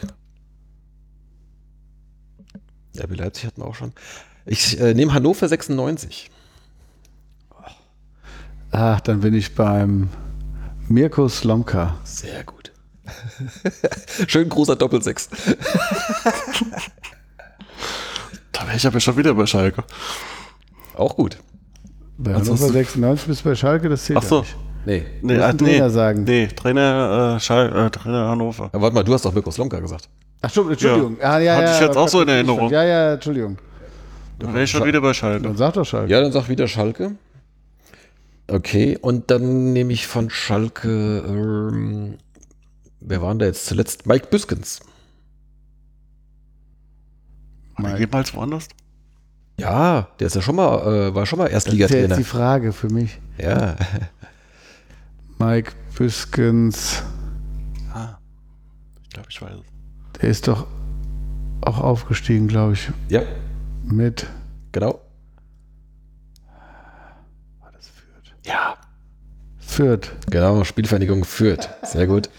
RB 2.99 3.15
Leipzig 3.15 3.45
hatten 3.45 3.61
wir 3.61 3.67
auch 3.67 3.75
schon. 3.75 3.93
Ich 4.47 4.79
äh, 4.79 4.95
nehme 4.95 5.13
Hannover 5.13 5.47
96. 5.47 6.31
Ach, 8.71 9.01
dann 9.01 9.19
bin 9.21 9.35
ich 9.35 9.53
beim 9.53 10.09
Mirko 10.87 11.29
Slomka. 11.29 11.97
Sehr 12.03 12.43
gut. 12.43 12.71
Schön 14.27 14.49
großer 14.49 14.75
Doppelsechs. 14.75 15.29
Da 18.51 18.67
wäre 18.67 18.75
ich 18.75 18.85
aber 18.85 18.99
schon 18.99 19.15
wieder 19.15 19.33
bei 19.35 19.45
Schalke. 19.45 19.85
Auch 20.93 21.15
gut. 21.15 21.37
Bei 22.21 22.33
Hannover 22.33 22.69
96 22.69 23.27
bis 23.27 23.41
bei 23.41 23.55
Schalke, 23.55 23.87
das 23.87 24.03
zählt 24.03 24.19
Ach 24.19 24.23
so. 24.23 24.35
ja 24.35 24.41
nicht. 24.41 24.55
Nee. 24.85 25.05
Nee, 25.21 25.33
musst 25.33 25.45
einen 25.45 25.57
nee, 25.57 25.71
Trainer 25.71 25.89
sagen. 25.89 26.23
Nee, 26.25 26.47
Trainer, 26.47 27.35
äh, 27.35 27.39
Schal 27.39 27.85
äh, 27.85 27.89
Trainer 27.89 28.27
Hannover. 28.27 28.65
Aber 28.65 28.81
warte 28.81 28.95
mal, 28.95 29.03
du 29.03 29.13
hast 29.13 29.23
doch 29.23 29.33
Mirko 29.33 29.51
Slomka 29.51 29.79
gesagt. 29.79 30.09
Ach, 30.41 30.45
Entschuldigung. 30.45 30.71
Entschuldigung. 30.73 31.17
Ah, 31.21 31.39
ja, 31.39 31.55
Hatte 31.55 31.65
ja, 31.65 31.75
ich 31.75 31.81
jetzt 31.81 31.97
auch 31.97 32.07
so 32.07 32.21
in 32.21 32.27
Erinnerung. 32.27 32.69
Ja, 32.69 32.83
ja, 32.83 33.13
Entschuldigung. 33.13 33.57
Da 34.37 34.53
wäre 34.53 34.63
ich 34.63 34.71
schon 34.71 34.85
wieder 34.85 35.01
bei 35.01 35.13
Schalke. 35.13 35.43
Dann 35.43 35.57
sag 35.57 35.73
doch 35.73 35.85
Schalke. 35.85 36.11
Ja, 36.11 36.21
dann 36.21 36.31
sag 36.31 36.49
wieder 36.49 36.67
Schalke. 36.67 37.15
Okay, 38.47 38.97
und 38.99 39.31
dann 39.31 39.73
nehme 39.73 39.93
ich 39.93 40.07
von 40.07 40.29
Schalke, 40.29 41.23
ähm, 41.27 42.17
wer 42.99 43.21
war 43.21 43.29
denn 43.29 43.39
da 43.39 43.45
jetzt 43.45 43.65
zuletzt? 43.65 44.07
Mike 44.07 44.27
Büskens. 44.27 44.79
Der 47.77 47.97
jemals 47.97 48.33
woanders? 48.33 48.67
Ja, 49.59 50.07
der 50.19 50.27
ist 50.27 50.35
ja 50.35 50.41
schon 50.41 50.55
mal, 50.55 51.09
äh, 51.09 51.15
war 51.15 51.25
schon 51.25 51.39
mal 51.39 51.49
Das 51.49 51.65
ist 51.65 51.67
ja 51.67 51.73
jetzt 51.73 51.81
Erstligatrainer. 51.91 52.15
die 52.17 52.23
Frage 52.23 52.73
für 52.73 52.89
mich. 52.89 53.19
Ja, 53.37 53.75
Mike 55.37 55.73
Büskens, 55.97 57.03
Ah. 57.93 58.17
Ich 59.03 59.09
glaube, 59.09 59.29
ich 59.31 59.41
weiß 59.41 59.51
es. 59.55 60.19
der 60.21 60.29
ist 60.29 60.47
doch 60.47 60.67
auch 61.61 61.79
aufgestiegen, 61.79 62.47
glaube 62.47 62.73
ich, 62.73 62.89
ja, 63.09 63.21
mit. 63.83 64.27
genau. 64.71 65.01
War 67.59 67.71
das 67.71 67.87
Fürth? 67.87 68.33
Ja, 68.45 68.75
Fürth. 69.59 70.11
genau, 70.29 70.63
Spielvereinigung 70.63 71.23
Fürth. 71.25 71.67
Sehr 71.83 72.07
gut. 72.07 72.29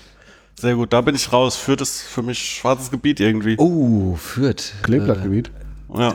Sehr 0.57 0.75
gut, 0.75 0.93
da 0.93 1.01
bin 1.01 1.15
ich 1.15 1.33
raus. 1.33 1.57
Führt 1.57 1.81
es 1.81 2.03
für 2.03 2.23
mich 2.23 2.39
schwarzes 2.39 2.91
Gebiet 2.91 3.19
irgendwie. 3.21 3.57
Oh, 3.59 4.15
Fürth. 4.17 4.73
Kleeblattgebiet. 4.83 5.51
Ja. 5.95 6.15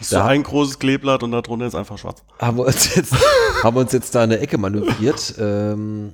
so 0.00 0.18
ein 0.18 0.42
großes 0.42 0.78
Kleeblatt 0.78 1.22
und 1.22 1.32
darunter 1.32 1.66
ist 1.66 1.74
einfach 1.74 1.98
schwarz. 1.98 2.22
Haben 2.40 2.58
wir 2.58 2.66
uns 2.66 2.94
jetzt, 2.94 3.12
haben 3.62 3.76
wir 3.76 3.80
uns 3.80 3.92
jetzt 3.92 4.14
da 4.14 4.22
eine 4.22 4.38
Ecke 4.38 4.58
manövriert. 4.58 5.34
Ähm, 5.38 6.12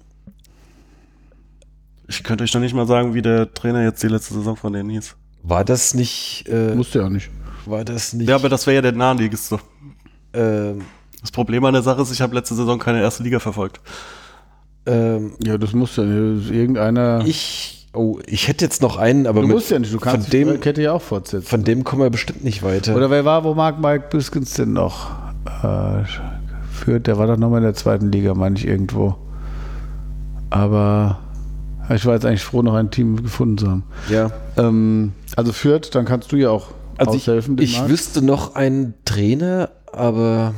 Ich 2.08 2.22
könnte 2.22 2.44
euch 2.44 2.52
noch 2.54 2.60
nicht 2.60 2.74
mal 2.74 2.86
sagen, 2.86 3.14
wie 3.14 3.22
der 3.22 3.52
Trainer 3.54 3.82
jetzt 3.84 4.02
die 4.02 4.08
letzte 4.08 4.34
Saison 4.34 4.56
von 4.56 4.72
denen 4.72 4.90
hieß. 4.90 5.14
war 5.42 5.64
das 5.64 5.94
nicht, 5.94 6.44
äh, 6.48 6.74
Musste 6.74 6.98
ja 7.00 7.06
auch 7.06 7.10
nicht. 7.10 7.30
war 7.66 7.84
das 7.84 8.12
nicht, 8.12 8.28
Ja, 8.28 8.36
aber 8.36 8.48
das 8.48 8.66
wäre 8.66 8.76
ja 8.76 8.82
der 8.82 8.92
Naheliegeste. 8.92 9.58
ähm, 10.34 10.82
Das 11.20 11.30
Problem 11.30 11.64
an 11.64 11.72
der 11.74 11.82
Sache 11.82 12.02
ist, 12.02 12.10
ich 12.12 12.20
habe 12.20 12.34
letzte 12.34 12.54
Saison 12.54 12.78
keine 12.78 13.00
erste 13.00 13.22
Liga 13.22 13.38
verfolgt. 13.38 13.80
ähm, 14.86 15.34
Ja, 15.42 15.56
das 15.58 15.72
muss 15.72 15.96
ja 15.96 16.04
nicht. 16.04 16.50
Irgendeiner. 16.50 17.22
ich, 17.26 17.81
oh, 17.94 18.18
ich 18.26 18.48
hätte 18.48 18.64
jetzt 18.64 18.82
noch 18.82 18.96
einen, 18.96 19.26
aber 19.26 19.42
du 19.42 19.48
musst 19.48 19.70
ja 19.70 19.78
nicht, 19.78 19.92
du 19.92 19.98
kannst 19.98 20.28
von 20.28 20.30
dem, 20.38 20.52
die 20.52 20.58
Kette 20.58 20.82
ja 20.82 20.92
auch 20.92 21.02
fortsetzen. 21.02 21.46
Von 21.46 21.64
dem 21.64 21.84
kommen 21.84 22.02
wir 22.02 22.10
bestimmt 22.10 22.44
nicht 22.44 22.62
weiter. 22.62 22.96
Oder 22.96 23.10
wer 23.10 23.24
war, 23.24 23.44
wo 23.44 23.54
mag 23.54 23.80
Mike 23.80 24.06
Büskens 24.10 24.54
denn 24.54 24.72
noch? 24.72 25.10
Äh, 25.62 26.04
Fürth, 26.72 27.06
der 27.06 27.18
war 27.18 27.26
doch 27.26 27.36
nochmal 27.36 27.58
in 27.58 27.64
der 27.64 27.74
zweiten 27.74 28.10
Liga, 28.10 28.34
meine 28.34 28.56
ich 28.56 28.66
irgendwo. 28.66 29.16
Aber 30.50 31.18
Ich 31.94 32.06
war 32.06 32.14
jetzt 32.14 32.24
eigentlich 32.24 32.42
froh, 32.44 32.62
noch 32.62 32.74
ein 32.74 32.90
Team 32.90 33.22
gefunden 33.22 33.58
zu 33.58 33.68
haben. 33.68 33.84
Ja. 34.08 34.30
Ähm, 34.56 35.12
also 35.36 35.52
Fürth, 35.52 35.90
dann 35.94 36.04
kannst 36.04 36.30
du 36.32 36.36
ja 36.36 36.50
auch 36.50 36.68
Also 36.96 37.12
ich, 37.14 37.22
aushelfen. 37.22 37.58
ich 37.58 37.78
Marc. 37.78 37.90
wüsste 37.90 38.22
noch 38.22 38.54
einen 38.54 38.94
Trainer, 39.04 39.70
aber 39.92 40.54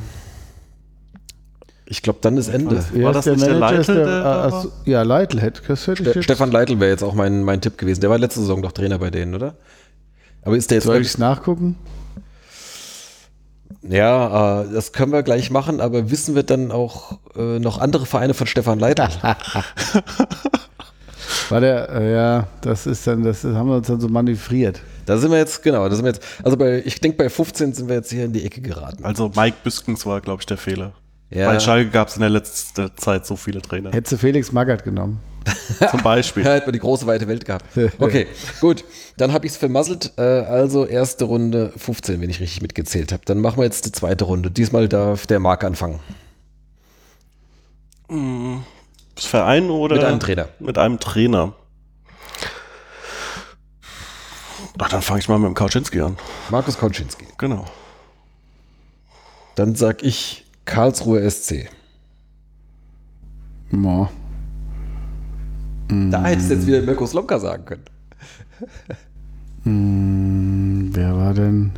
ich 1.87 2.01
glaube, 2.01 2.19
dann 2.21 2.37
ist 2.37 2.47
Ende. 2.47 2.83
War 2.93 3.13
das 3.13 3.25
nicht 3.27 3.45
der 3.45 3.55
Manager? 3.55 3.79
Ist 3.79 3.87
Leitl, 3.87 4.03
der 4.03 4.25
ah, 4.25 4.65
ja, 4.85 5.03
Leitl 5.03 5.39
hätte 5.39 5.61
das 5.67 5.85
hätte 5.85 6.01
ich 6.01 6.09
Ste 6.09 6.19
jetzt. 6.19 6.23
Stefan 6.23 6.51
Leitl 6.51 6.79
wäre 6.79 6.89
jetzt 6.89 7.03
auch 7.03 7.13
mein, 7.13 7.43
mein 7.43 7.61
Tipp 7.61 7.77
gewesen. 7.77 8.01
Der 8.01 8.09
war 8.09 8.17
letzte 8.17 8.39
Saison 8.39 8.61
doch 8.61 8.71
Trainer 8.71 8.97
bei 8.97 9.11
denen, 9.11 9.35
oder? 9.35 9.55
Aber 10.41 10.57
ist 10.57 10.71
der 10.71 10.77
jetzt 10.77 10.85
Soll 10.85 11.01
ich 11.01 11.07
es 11.07 11.17
nachgucken? 11.17 11.75
Ja, 13.87 14.61
äh, 14.61 14.73
das 14.73 14.93
können 14.93 15.11
wir 15.11 15.21
gleich 15.21 15.51
machen, 15.51 15.79
aber 15.79 16.09
wissen 16.09 16.33
wir 16.33 16.41
dann 16.43 16.71
auch 16.71 17.19
äh, 17.35 17.59
noch 17.59 17.79
andere 17.79 18.07
Vereine 18.07 18.33
von 18.33 18.47
Stefan 18.47 18.79
Leitl? 18.79 19.03
War 21.49 21.59
der, 21.61 21.89
äh, 21.89 22.13
ja, 22.13 22.47
das 22.61 22.87
ist 22.87 23.05
dann, 23.05 23.21
das 23.23 23.43
haben 23.43 23.69
wir 23.69 23.75
uns 23.77 23.85
dann 23.87 24.01
so 24.01 24.07
manövriert. 24.07 24.81
Da 25.05 25.17
sind 25.17 25.29
wir 25.29 25.37
jetzt, 25.37 25.61
genau, 25.61 25.87
da 25.87 25.95
sind 25.95 26.03
wir 26.05 26.13
jetzt, 26.13 26.23
also 26.43 26.57
bei, 26.57 26.81
ich 26.83 26.99
denke 26.99 27.17
bei 27.17 27.29
15 27.29 27.73
sind 27.73 27.87
wir 27.87 27.97
jetzt 27.97 28.11
hier 28.11 28.25
in 28.25 28.33
die 28.33 28.43
Ecke 28.43 28.61
geraten. 28.61 29.05
Also 29.05 29.31
Mike 29.35 29.57
Büskens 29.63 30.03
war, 30.07 30.21
glaube 30.21 30.41
ich, 30.41 30.47
der 30.47 30.57
Fehler. 30.57 30.93
Ja. 31.29 31.51
Bei 31.51 31.59
Schalke 31.59 31.89
gab 31.89 32.07
es 32.07 32.15
in 32.15 32.21
der 32.21 32.29
letzten 32.29 32.95
Zeit 32.97 33.25
so 33.25 33.35
viele 33.35 33.61
Trainer. 33.61 33.91
Hättest 33.91 34.13
du 34.13 34.17
Felix 34.17 34.51
Magath 34.51 34.83
genommen. 34.83 35.19
Zum 35.91 36.01
Beispiel. 36.01 36.43
Ja, 36.43 36.53
hätte 36.53 36.67
man 36.67 36.73
die 36.73 36.79
große 36.79 37.05
weite 37.05 37.27
Welt 37.27 37.45
gehabt. 37.45 37.65
Okay, 37.99 38.27
gut. 38.61 38.83
Dann 39.17 39.31
habe 39.33 39.45
ich 39.45 39.53
es 39.53 39.57
vermasselt. 39.57 40.13
Äh, 40.17 40.21
also 40.21 40.85
erste 40.85 41.25
Runde 41.25 41.71
15, 41.77 42.21
wenn 42.21 42.29
ich 42.29 42.39
richtig 42.39 42.61
mitgezählt 42.61 43.11
habe. 43.11 43.23
Dann 43.25 43.39
machen 43.39 43.57
wir 43.57 43.65
jetzt 43.65 43.85
die 43.85 43.91
zweite 43.91 44.25
Runde. 44.25 44.49
Diesmal 44.49 44.87
darf 44.87 45.27
der 45.27 45.39
Marc 45.39 45.63
anfangen. 45.63 45.99
Das 49.15 49.25
Verein 49.25 49.69
oder? 49.69 49.95
Mit 49.95 50.05
einem 50.05 50.19
Trainer. 50.19 50.49
Mit 50.59 50.77
einem 50.77 50.99
Trainer. 50.99 51.53
Ach, 54.77 54.89
dann 54.89 55.01
fange 55.01 55.19
ich 55.19 55.29
mal 55.29 55.39
mit 55.39 55.47
dem 55.47 55.53
Kauczynski 55.53 56.01
an. 56.01 56.17
Markus 56.49 56.77
Konczynski. 56.77 57.25
Genau. 57.37 57.65
Dann 59.55 59.75
sag 59.75 60.03
ich 60.03 60.44
Karlsruhe 60.65 61.29
SC. 61.29 61.69
Ja. 63.71 64.09
Da 66.09 66.23
hättest 66.25 66.49
du 66.49 66.55
jetzt 66.55 66.67
wieder 66.67 66.81
Mirko 66.81 67.05
Slomka 67.05 67.39
sagen 67.39 67.65
können. 67.65 67.83
Hm, 69.63 70.89
wer 70.93 71.17
war 71.17 71.33
denn? 71.33 71.71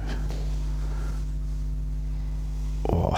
Oh. 2.83 3.15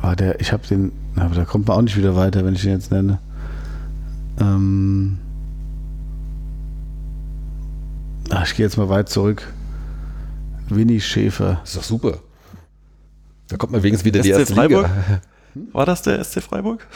War 0.00 0.16
der, 0.16 0.40
ich 0.40 0.52
habe 0.52 0.66
den, 0.66 0.92
aber 1.16 1.34
da 1.34 1.44
kommt 1.44 1.68
man 1.68 1.76
auch 1.78 1.82
nicht 1.82 1.96
wieder 1.96 2.16
weiter, 2.16 2.44
wenn 2.44 2.54
ich 2.54 2.62
den 2.62 2.72
jetzt 2.72 2.90
nenne. 2.90 3.18
Ähm. 4.40 5.18
Ach, 8.30 8.46
ich 8.46 8.54
gehe 8.56 8.66
jetzt 8.66 8.76
mal 8.76 8.88
weit 8.88 9.08
zurück. 9.08 9.52
Winnie 10.68 11.00
Schäfer. 11.00 11.58
Das 11.60 11.70
ist 11.70 11.76
doch 11.76 11.82
super. 11.82 12.18
Da 13.48 13.56
kommt 13.56 13.72
man 13.72 13.82
wenigstens 13.82 14.04
wieder 14.04 14.22
die 14.22 14.30
SC 14.30 14.38
erste 14.38 14.54
Freiburg? 14.54 14.88
Liga. 14.88 15.22
War 15.72 15.86
das 15.86 16.02
der 16.02 16.22
SC 16.22 16.42
Freiburg? 16.42 16.86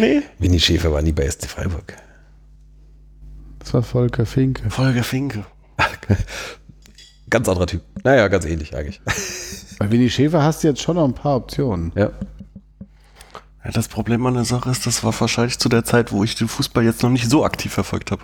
Nee. 0.00 0.22
Winnie 0.38 0.60
Schäfer 0.60 0.92
war 0.92 1.02
nie 1.02 1.12
bei 1.12 1.28
SC 1.30 1.46
Freiburg. 1.46 1.96
Das 3.60 3.72
war 3.74 3.82
Volker 3.82 4.26
Finke. 4.26 4.68
Folge 4.70 5.02
Finke. 5.02 5.44
Ganz 7.30 7.48
anderer 7.48 7.66
Typ. 7.66 7.82
Naja, 8.04 8.28
ganz 8.28 8.44
ähnlich 8.44 8.76
eigentlich. 8.76 9.00
Bei 9.78 9.90
Winnie 9.90 10.10
Schäfer 10.10 10.42
hast 10.42 10.62
du 10.62 10.68
jetzt 10.68 10.82
schon 10.82 10.96
noch 10.96 11.04
ein 11.04 11.14
paar 11.14 11.36
Optionen. 11.36 11.90
Ja. 11.94 12.10
Ja, 13.64 13.70
das 13.70 13.88
Problem 13.88 14.26
an 14.26 14.34
der 14.34 14.44
Sache 14.44 14.68
ist, 14.68 14.86
das 14.86 15.02
war 15.02 15.18
wahrscheinlich 15.18 15.58
zu 15.58 15.70
der 15.70 15.82
Zeit, 15.84 16.12
wo 16.12 16.24
ich 16.24 16.34
den 16.34 16.48
Fußball 16.48 16.84
jetzt 16.84 17.02
noch 17.02 17.10
nicht 17.10 17.30
so 17.30 17.44
aktiv 17.44 17.72
verfolgt 17.72 18.10
habe. 18.10 18.22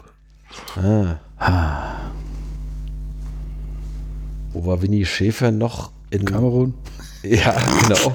Wo 4.59 4.66
war 4.66 4.82
Winnie 4.82 5.05
Schäfer 5.05 5.52
noch? 5.52 5.93
In 6.10 6.24
Kamerun. 6.24 6.74
Ja, 7.22 7.55
genau. 7.82 8.12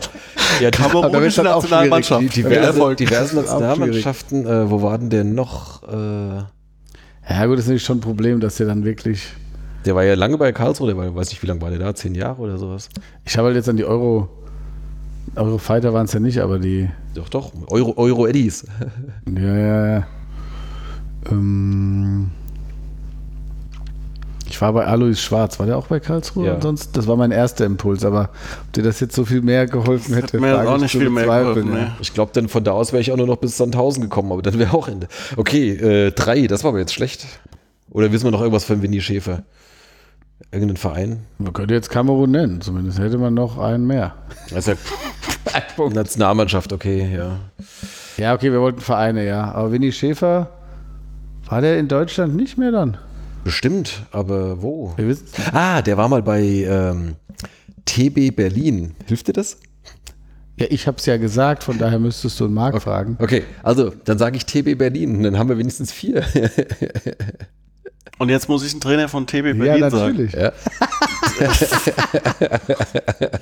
Ja, 0.60 0.72
Kamerunische 0.72 1.41
Nationalmannschaft. 1.44 2.36
diverse, 2.36 2.82
auch 2.84 3.34
Nationalmannschaften, 3.34 4.45
äh, 4.45 4.70
wo 4.70 4.82
waren 4.82 5.10
denn 5.10 5.36
noch? 5.36 5.84
Äh, 5.84 6.44
Ja, 7.30 7.45
gut, 7.45 7.53
das 7.57 7.60
ist 7.61 7.68
natürlich 7.68 7.84
schon 7.84 7.98
ein 7.99 8.02
Problem, 8.02 8.41
dass 8.41 8.56
der 8.57 8.68
dann 8.68 8.84
wirklich. 8.84 9.26
der 9.86 9.95
war 9.95 10.03
ja 10.03 10.15
lange 10.15 10.38
bei 10.38 10.52
Karlsruhe, 10.52 10.88
der 10.88 10.98
war, 10.98 11.15
weiß 11.15 11.30
nicht, 11.30 11.41
wie 11.44 11.48
lange 11.48 11.61
war 11.61 11.70
der 11.70 11.80
da? 11.80 11.95
Zehn 11.95 12.14
Jahre 12.14 12.41
oder 12.41 12.57
sowas? 12.57 12.90
Ich 13.24 13.38
habe 13.38 13.48
halt 13.48 13.56
jetzt 13.56 13.70
an 13.70 13.78
die 13.78 13.86
Euro. 13.86 14.28
Eurofighter 15.36 15.94
waren 15.94 16.06
es 16.06 16.11
ja 16.14 16.20
nicht, 16.20 16.40
aber 16.40 16.60
die. 16.60 16.90
Doch, 17.15 17.30
doch. 17.30 17.52
Euro, 17.68 17.94
Euro 17.98 18.28
Eddies. 18.28 18.65
Ja, 19.34 19.57
ja, 19.57 19.88
ja. 19.99 20.07
Ähm, 21.32 22.32
ich 24.53 24.61
war 24.61 24.71
bei 24.71 24.85
Alois 24.85 25.15
Schwarz. 25.15 25.57
War 25.57 25.65
der 25.65 25.80
auch 25.80 25.88
bei 25.88 25.99
Karlsruhe? 25.99 26.45
Ja. 26.45 26.61
Sonst, 26.61 26.95
das 26.95 27.07
war 27.07 27.15
mein 27.15 27.31
erster 27.31 27.65
Impuls, 27.65 28.05
aber 28.05 28.30
ob 28.61 28.73
dir 28.73 28.84
das 28.84 28.99
jetzt 28.99 29.15
so 29.15 29.25
viel 29.25 29.41
mehr 29.41 29.65
geholfen 29.65 30.13
hätte, 30.13 30.38
hat 30.38 30.41
mir 30.41 30.53
wage 30.55 30.69
auch 30.69 30.75
ich 30.75 30.81
nicht 30.84 30.91
viel 30.91 31.09
mehr 31.09 31.25
geholfen, 31.25 31.73
ja. 31.73 31.97
Ich 31.99 32.13
glaube, 32.13 32.34
dann 32.35 32.47
von 32.47 32.63
da 32.63 32.71
aus 32.71 32.93
wäre 32.93 33.01
ich 33.01 33.11
auch 33.11 33.17
nur 33.17 33.25
noch 33.25 33.38
bis 33.38 33.57
Sandhausen 33.57 34.03
gekommen, 34.03 34.31
aber 34.31 34.43
dann 34.43 34.59
wäre 34.59 34.75
auch 34.75 34.88
Ende. 34.88 35.07
Okay, 35.38 35.71
äh, 35.71 36.11
drei, 36.11 36.45
das 36.45 36.63
war 36.63 36.69
aber 36.69 36.77
jetzt 36.77 36.93
schlecht. 36.93 37.25
Oder 37.89 38.11
wissen 38.11 38.25
wir 38.25 38.31
noch 38.31 38.41
irgendwas 38.41 38.63
von 38.63 38.84
Winnie 38.84 39.01
Schäfer? 39.01 39.41
Irgendeinen 40.51 40.77
Verein? 40.77 41.21
Man 41.39 41.51
könnte 41.51 41.73
jetzt 41.73 41.89
Kamerun 41.89 42.30
nennen, 42.30 42.61
zumindest 42.61 42.99
hätte 42.99 43.17
man 43.17 43.34
noch 43.34 43.57
einen 43.57 43.88
mehr. 43.88 44.13
Das 44.51 44.67
ist 44.67 44.77
ja 45.77 45.89
Nationalmannschaft, 45.89 46.73
okay, 46.73 47.11
ja. 47.11 47.39
Ja, 48.17 48.35
okay, 48.35 48.51
wir 48.51 48.61
wollten 48.61 48.81
Vereine, 48.81 49.25
ja. 49.25 49.51
Aber 49.51 49.71
Winnie 49.71 49.91
Schäfer, 49.91 50.51
war 51.49 51.61
der 51.61 51.80
in 51.80 51.88
Deutschland 51.88 52.35
nicht 52.35 52.59
mehr 52.59 52.71
dann? 52.71 52.99
Bestimmt, 53.44 54.03
aber 54.11 54.61
wo? 54.61 54.95
Ah, 55.52 55.82
der 55.82 55.98
war 55.98 56.07
mal 56.07 56.22
bei 56.22 56.41
ähm, 56.41 57.15
TB 57.86 58.36
Berlin. 58.36 58.95
Hilft 59.06 59.28
dir 59.28 59.34
das? 59.34 59.57
Ja, 60.56 60.68
ich 60.70 60.86
habe 60.88 60.98
es 60.98 61.06
ja 61.06 61.18
gesagt, 61.18 61.64
von 61.64 61.78
daher 61.78 61.99
müsstest 61.99 62.40
du 62.40 62.45
einen 62.45 62.53
Marc 62.53 62.82
fragen. 62.82 63.18
Okay, 63.20 63.44
also 63.64 63.91
dann 64.06 64.18
sage 64.18 64.38
ich 64.38 64.45
TB 64.45 64.78
Berlin, 64.78 65.24
dann 65.24 65.38
haben 65.38 65.49
wir 65.49 65.57
wenigstens 65.57 65.91
vier. 65.91 66.24
Und 68.20 68.30
jetzt 68.30 68.48
muss 68.48 68.64
ich 68.64 68.72
einen 68.74 68.80
Trainer 68.82 69.10
von 69.10 69.26
TB 69.26 69.45
Ja, 69.48 69.53
Berlin 69.53 69.90
sagen. 69.90 70.11
natürlich. 70.11 70.34
ja. 70.34 70.52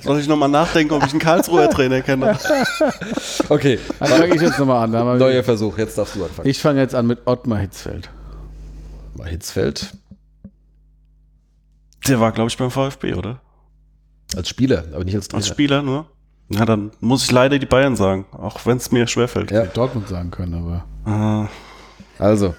Soll 0.02 0.18
ich 0.20 0.26
nochmal 0.26 0.48
nachdenken, 0.48 0.94
ob 0.94 1.04
ich 1.04 1.10
einen 1.10 1.20
Karlsruher 1.20 1.68
Trainer 1.68 2.00
kenne? 2.00 2.36
Okay, 3.50 3.78
Dann 4.00 4.08
fange 4.08 4.34
ich 4.34 4.40
jetzt 4.40 4.58
nochmal 4.58 4.84
an. 4.84 5.18
Neuer 5.18 5.42
Versuch, 5.44 5.76
jetzt 5.78 5.98
darfst 5.98 6.16
du 6.16 6.24
anfangen. 6.24 6.48
Ich 6.48 6.58
fange 6.60 6.80
jetzt 6.80 6.94
an 6.94 7.06
mit 7.06 7.18
Ottmar 7.26 7.58
Hitzfeld. 7.58 8.08
Mal 9.22 9.30
Hitzfeld 9.30 9.94
Der 12.08 12.18
war, 12.18 12.32
glaube 12.32 12.48
ich, 12.50 12.56
beim 12.56 12.70
VfB, 12.72 13.14
oder? 13.14 13.40
als 14.34 14.48
Spieler, 14.48 14.84
aber 14.94 15.04
nicht 15.04 15.14
als 15.14 15.28
Trainer. 15.28 15.38
Als 15.42 15.48
Spieler 15.48 15.82
nur. 15.82 16.06
Na, 16.48 16.64
dann 16.64 16.90
muss 17.00 17.22
ich 17.24 17.30
leider 17.30 17.58
die 17.58 17.66
Bayern 17.66 17.96
sagen, 17.96 18.24
auch 18.32 18.64
wenn 18.66 18.78
es 18.78 18.90
mir 18.90 19.06
schwerfällt. 19.06 19.50
Ja. 19.50 19.66
Dortmund 19.66 20.08
sagen 20.08 20.30
können, 20.30 20.54
aber. 20.54 20.84
Ah, 21.04 21.48
Also, 22.18 22.54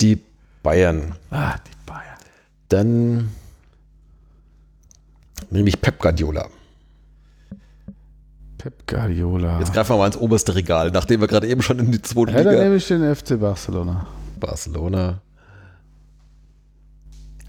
die 0.00 0.18
Bayern. 0.62 1.14
Ah, 1.30 1.54
die 1.58 1.76
Bayern. 1.86 2.18
Dann 2.70 3.28
nehme 5.50 5.68
ich 5.68 5.80
Pep 5.80 5.98
Guardiola. 6.00 6.48
Pep 8.58 8.86
Guardiola. 8.88 9.58
Jetzt 9.60 9.74
greifen 9.74 9.90
wir 9.90 9.98
mal 9.98 10.06
ins 10.06 10.16
oberste 10.16 10.54
Regal, 10.54 10.90
nachdem 10.92 11.20
wir 11.20 11.28
gerade 11.28 11.46
eben 11.46 11.60
schon 11.62 11.78
in 11.78 11.92
die 11.92 12.00
zweite 12.02 12.32
ja, 12.32 12.42
dann 12.42 12.52
Liga. 12.54 12.64
nehme 12.64 12.76
ich 12.76 12.88
den 12.88 13.14
FC 13.14 13.38
Barcelona. 13.38 14.06
Barcelona. 14.40 15.20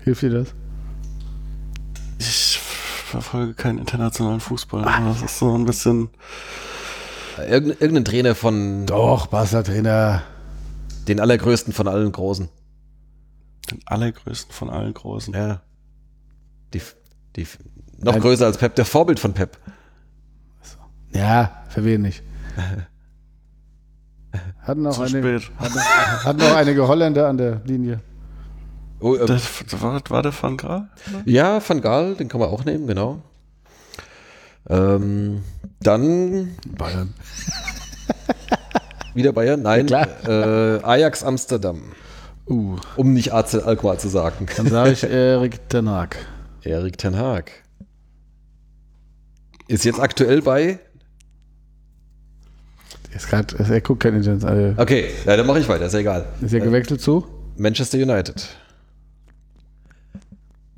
Hilft 0.07 0.21
dir 0.21 0.29
das? 0.29 0.47
ich 2.19 2.59
verfolge 2.59 3.53
keinen 3.53 3.77
internationalen 3.77 4.39
Fußball. 4.39 4.83
Das 4.83 5.21
ist 5.21 5.37
so 5.39 5.53
ein 5.53 5.65
bisschen. 5.65 6.09
Irgend, 7.37 7.81
irgendein 7.81 8.05
Trainer 8.05 8.33
von 8.35 8.85
Doch, 8.85 9.27
Barca-Trainer. 9.27 10.23
den 11.09 11.19
allergrößten 11.19 11.73
von 11.73 11.87
allen 11.89 12.11
Großen. 12.11 12.47
Den 13.69 13.79
allergrößten 13.85 14.53
von 14.53 14.69
allen 14.69 14.93
Großen. 14.93 15.33
Ja. 15.33 15.61
Die, 16.73 16.81
die, 17.35 17.45
noch 17.99 18.13
Ein- 18.15 18.21
größer 18.21 18.45
als 18.45 18.57
Pep, 18.57 18.75
der 18.75 18.85
Vorbild 18.85 19.19
von 19.19 19.33
Pep. 19.33 19.57
Ja, 21.13 21.63
für 21.69 21.83
wen 21.83 22.01
nicht? 22.03 22.23
Hatten 24.61 24.81
noch, 24.83 24.93
Zu 24.95 25.01
eine, 25.01 25.09
spät. 25.19 25.51
hatten, 25.57 25.79
hatten 25.79 26.39
noch 26.39 26.55
einige 26.55 26.87
Holländer 26.87 27.27
an 27.27 27.37
der 27.37 27.61
Linie. 27.65 27.99
Oh, 28.99 29.15
äh, 29.15 29.25
Das, 29.25 29.47
war, 29.81 30.01
war 30.09 30.23
der 30.23 30.33
Van 30.41 30.57
Gaal? 30.57 30.89
ja, 31.25 31.61
Van 31.67 31.81
Gaal, 31.81 32.15
den 32.15 32.27
kann 32.29 32.39
man 32.39 32.49
auch 32.49 32.65
nehmen, 32.65 32.87
genau. 32.87 33.21
Ähm, 34.69 35.43
dann 35.79 36.57
Bayern. 36.77 37.13
wieder 39.13 39.31
Bayern, 39.33 39.61
nein, 39.61 39.87
Ja, 39.87 40.03
äh, 40.27 40.83
Ajax 40.83 41.23
Amsterdam, 41.23 41.81
Uh, 42.49 42.77
um 42.95 43.11
nicht 43.13 43.33
AC 43.33 43.55
Alkmaar 43.65 43.97
zu 43.97 44.07
sagen. 44.07 44.45
dann 44.55 44.67
sage 44.67 44.91
ich 44.93 45.03
Erik 45.03 45.67
Ten 45.69 45.89
Hag. 45.89 46.15
Erik 46.63 46.97
Ten 46.97 47.17
Haag. 47.17 47.51
Ist 49.67 49.83
jetzt 49.83 49.99
aktuell 49.99 50.41
bei 50.41 50.79
Ist 53.13 53.27
grad, 53.29 53.53
er 53.53 53.81
guckt 53.81 54.01
kein 54.03 54.15
Internet. 54.15 54.43
äh, 54.77 54.81
Okay, 54.81 55.09
ja, 55.25 55.35
dann 55.35 55.45
mache 55.45 55.59
ich 55.59 55.67
weiter, 55.67 55.87
ist 55.87 55.93
ja 55.93 55.99
egal. 55.99 56.25
Ist 56.41 56.53
er 56.53 56.61
gewechselt 56.61 57.01
zu? 57.01 57.25
Manchester 57.57 57.97
United. 57.97 58.47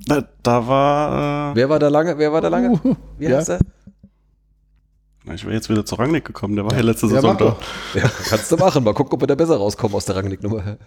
Da, 0.09 0.23
da 0.43 0.67
war, 0.67 1.51
äh, 1.51 1.55
Wer 1.55 1.69
war 1.69 1.79
da 1.79 1.87
lange? 1.87 2.17
Wer 2.17 2.31
war 2.33 2.41
da 2.41 2.47
lange? 2.49 2.71
Uh, 2.83 2.95
Wie 3.17 3.25
ja. 3.27 3.37
heißt 3.37 3.49
er? 3.49 3.59
ich 5.31 5.43
wäre 5.45 5.53
jetzt 5.53 5.69
wieder 5.69 5.85
zu 5.85 5.93
Rangnick 5.93 6.25
gekommen, 6.25 6.55
der 6.55 6.65
war 6.65 6.73
ja 6.73 6.81
letzte 6.81 7.07
Saison 7.07 7.37
da. 7.37 7.45
doch. 7.45 7.57
Ja, 7.93 8.09
kannst 8.29 8.51
du 8.51 8.57
machen. 8.57 8.83
Mal 8.83 8.95
gucken, 8.95 9.13
ob 9.13 9.21
wir 9.21 9.27
da 9.27 9.35
besser 9.35 9.57
rauskommen 9.57 9.95
aus 9.95 10.05
der 10.05 10.15
Rangnick-Nummer. 10.15 10.77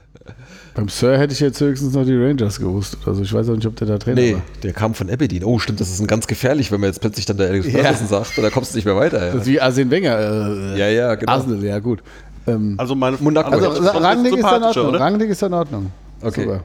Beim 0.74 0.88
Sir 0.88 1.16
hätte 1.16 1.32
ich 1.32 1.38
jetzt 1.38 1.60
höchstens 1.60 1.94
noch 1.94 2.04
die 2.04 2.16
Rangers 2.16 2.58
gewusst. 2.58 2.96
Also 3.06 3.22
ich 3.22 3.32
weiß 3.32 3.48
auch 3.50 3.54
nicht, 3.54 3.66
ob 3.66 3.76
der 3.76 3.86
da 3.86 3.98
Trainer 3.98 4.20
Nee, 4.20 4.34
war. 4.34 4.42
der 4.64 4.72
kam 4.72 4.94
von 4.94 5.08
Aberdeen. 5.08 5.44
Oh, 5.44 5.60
stimmt, 5.60 5.80
das 5.80 5.90
ist 5.90 6.00
ein 6.00 6.08
ganz 6.08 6.26
gefährlich, 6.26 6.72
wenn 6.72 6.80
man 6.80 6.88
jetzt 6.88 7.00
plötzlich 7.00 7.24
dann 7.24 7.36
der 7.36 7.50
Alex 7.50 7.70
Ja. 7.70 7.94
Sagt, 7.94 8.36
da 8.36 8.50
kommst 8.50 8.72
du 8.72 8.78
nicht 8.78 8.84
mehr 8.84 8.96
weiter. 8.96 9.20
Das 9.20 9.34
Ja, 9.34 9.40
ist 9.42 9.46
wie 9.46 9.60
Arsene 9.60 9.90
Wenger. 9.92 10.18
Äh, 10.18 10.78
ja, 10.78 10.88
ja 10.88 11.14
genau. 11.14 11.32
Arsenal, 11.32 11.62
ja 11.62 11.78
gut. 11.78 12.02
Ähm, 12.48 12.74
Also 12.78 12.96
meine 12.96 13.18
Monaco. 13.20 13.48
also 13.50 13.68
das 13.68 13.78
ist 13.78 13.92
schon 13.92 14.02
Rangnick 14.04 14.32
ist 14.32 14.38
in 14.40 14.44
Ordnung. 14.64 14.86
oder? 14.88 15.00
Rangnick 15.00 15.30
ist 15.30 15.42
in 15.42 15.54
Ordnung. 15.54 15.92
Okay. 16.20 16.42
Super. 16.42 16.64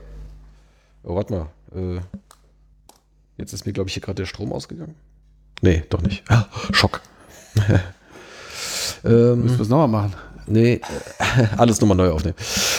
Oh, 1.03 1.15
warte 1.15 1.33
mal. 1.33 1.45
Äh, 1.75 1.99
jetzt 3.37 3.53
ist 3.53 3.65
mir, 3.65 3.73
glaube 3.73 3.89
ich, 3.89 3.93
hier 3.93 4.01
gerade 4.01 4.21
der 4.21 4.25
Strom 4.25 4.51
ausgegangen. 4.51 4.95
Nee, 5.61 5.83
doch 5.89 6.01
nicht. 6.01 6.23
Ah, 6.29 6.45
Schock. 6.71 7.01
ähm, 9.03 9.41
Müssen 9.41 9.57
wir 9.57 9.61
es 9.61 9.69
nochmal 9.69 9.87
machen. 9.87 10.13
nee, 10.45 10.73
äh, 10.73 10.81
alles 11.57 11.81
nochmal 11.81 11.97
neu 11.97 12.11
aufnehmen. 12.11 12.35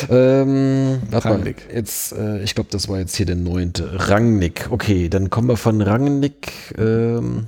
Ähm, 0.08 1.00
mal. 1.10 1.18
Rangnick. 1.18 1.66
Jetzt, 1.72 2.12
äh, 2.12 2.42
ich 2.42 2.54
glaube, 2.54 2.70
das 2.70 2.88
war 2.88 2.98
jetzt 2.98 3.16
hier 3.16 3.26
der 3.26 3.36
neunte. 3.36 4.08
Rangnick. 4.08 4.68
Okay, 4.70 5.08
dann 5.08 5.30
kommen 5.30 5.48
wir 5.48 5.56
von 5.56 5.80
Rangnick. 5.80 6.74
Ähm, 6.78 7.46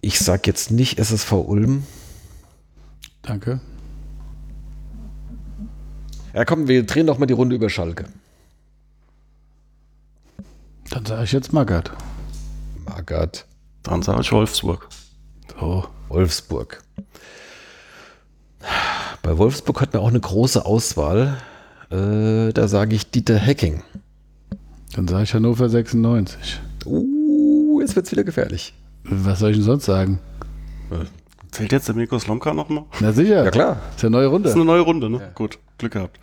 ich 0.00 0.18
sag 0.18 0.46
jetzt 0.46 0.70
nicht 0.70 0.98
SSV 0.98 1.32
Ulm. 1.32 1.84
Danke. 3.22 3.60
Ja, 6.34 6.44
komm, 6.44 6.66
wir 6.66 6.84
drehen 6.84 7.06
doch 7.06 7.18
mal 7.18 7.26
die 7.26 7.34
Runde 7.34 7.54
über 7.54 7.68
Schalke. 7.68 8.06
Dann 10.92 11.06
sage 11.06 11.24
ich 11.24 11.32
jetzt 11.32 11.54
Magath. 11.54 11.90
Magath. 12.84 13.46
Dann 13.82 14.02
sage 14.02 14.20
ich 14.20 14.30
Wolfsburg. 14.30 14.88
So. 15.58 15.86
Wolfsburg. 16.08 16.82
Bei 19.22 19.38
Wolfsburg 19.38 19.80
hat 19.80 19.94
man 19.94 20.02
auch 20.02 20.08
eine 20.08 20.20
große 20.20 20.66
Auswahl. 20.66 21.38
Äh, 21.90 22.52
da 22.52 22.68
sage 22.68 22.94
ich 22.94 23.10
Dieter 23.10 23.36
Hecking. 23.38 23.82
Dann 24.94 25.08
sage 25.08 25.22
ich 25.24 25.32
Hannover 25.34 25.70
96. 25.70 26.60
Uh, 26.84 27.80
jetzt 27.80 27.96
wird's 27.96 28.12
wieder 28.12 28.24
gefährlich. 28.24 28.74
Was 29.04 29.38
soll 29.38 29.50
ich 29.52 29.56
denn 29.56 29.64
sonst 29.64 29.86
sagen? 29.86 30.18
Zählt 31.52 31.72
jetzt 31.72 31.88
der 31.88 31.94
Mirko 31.94 32.18
Slomka 32.18 32.52
nochmal? 32.52 32.84
Na 33.00 33.12
sicher. 33.12 33.44
Ja, 33.44 33.50
klar. 33.50 33.80
Ist 33.96 34.02
ja 34.02 34.08
eine 34.08 34.16
neue 34.18 34.24
Das 34.42 34.52
ist 34.52 34.56
Runde. 34.58 34.60
eine 34.60 34.64
neue 34.64 34.80
Runde, 34.82 35.08
ne? 35.10 35.30
Gut, 35.34 35.58
Glück 35.78 35.92
gehabt. 35.92 36.20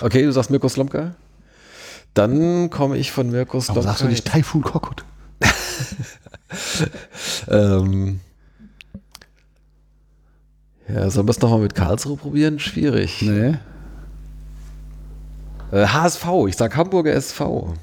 Okay, 0.00 0.22
du 0.24 0.32
sagst 0.32 0.50
Mirko 0.50 0.68
Slomka. 0.68 1.14
Dann 2.18 2.68
komme 2.68 2.96
ich 2.96 3.12
von 3.12 3.30
Slomka. 3.30 3.68
Warum 3.68 3.82
sagst 3.84 4.02
du 4.02 4.08
nicht 4.08 4.26
Taifun 4.26 4.62
Korkut? 4.62 5.04
Ähm, 7.48 8.20
ja, 10.88 11.10
sollen 11.10 11.28
wir 11.28 11.30
es 11.30 11.40
nochmal 11.40 11.60
mit 11.60 11.74
Karlsruhe 11.74 12.16
probieren? 12.16 12.58
Schwierig. 12.58 13.22
Nee. 13.22 13.58
Äh, 15.70 15.86
HSV, 15.86 16.26
ich 16.48 16.56
sag 16.56 16.74
Hamburger 16.76 17.12
SV. 17.12 17.74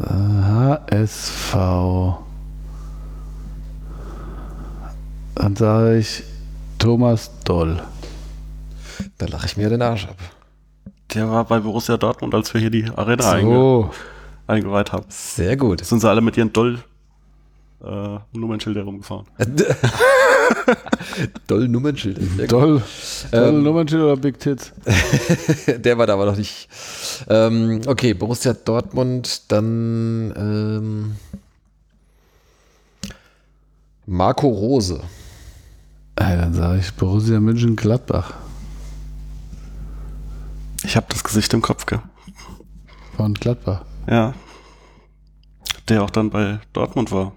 HSV. 0.00 1.54
Dann 5.34 5.56
sage 5.56 5.98
ich 5.98 6.24
Thomas 6.78 7.30
Doll. 7.44 7.82
Da 9.18 9.26
lache 9.26 9.46
ich 9.46 9.56
mir 9.56 9.68
den 9.68 9.82
Arsch 9.82 10.06
ab. 10.06 10.16
Der 11.14 11.30
war 11.30 11.44
bei 11.44 11.60
Borussia 11.60 11.96
Dortmund, 11.96 12.34
als 12.34 12.52
wir 12.54 12.60
hier 12.60 12.70
die 12.70 12.86
Arena 12.94 13.30
einge 13.32 13.54
So. 13.54 13.90
eingeweiht 14.46 14.92
haben. 14.92 15.04
Sehr 15.08 15.56
gut. 15.56 15.84
Sind 15.84 16.00
sie 16.00 16.08
alle 16.08 16.20
mit 16.20 16.36
ihren 16.36 16.52
Doll 16.52 16.78
äh, 17.84 18.18
Nummernschilder 18.32 18.82
rumgefahren. 18.82 19.26
Doll 21.46 21.68
Nummernschild. 21.68 22.18
Sehr 22.18 22.46
gut. 22.48 22.52
Doll. 22.52 22.82
Doll 23.30 23.48
Ähm, 23.48 23.62
Nummernschild 23.62 24.02
oder 24.02 24.16
Big 24.16 24.38
Tits? 24.40 24.72
Der 25.66 25.98
war 25.98 26.06
da 26.06 26.14
aber 26.14 26.26
noch 26.26 26.36
nicht. 26.36 26.68
Ähm, 27.28 27.82
okay, 27.86 28.14
Borussia 28.14 28.54
Dortmund, 28.54 29.42
dann 29.52 30.32
ähm, 30.36 31.16
Marco 34.06 34.48
Rose. 34.48 35.00
Dann 36.16 36.54
sage 36.54 36.78
ich 36.80 36.92
Borussia 36.94 37.38
München 37.40 37.76
Gladbach. 37.76 38.34
Ich 40.94 40.96
habe 40.96 41.08
das 41.08 41.24
Gesicht 41.24 41.52
im 41.52 41.60
Kopf, 41.60 41.86
gell? 41.86 41.98
Von 43.16 43.34
Gladbach. 43.34 43.84
Ja. 44.08 44.32
Der 45.88 46.04
auch 46.04 46.10
dann 46.10 46.30
bei 46.30 46.60
Dortmund 46.72 47.10
war. 47.10 47.32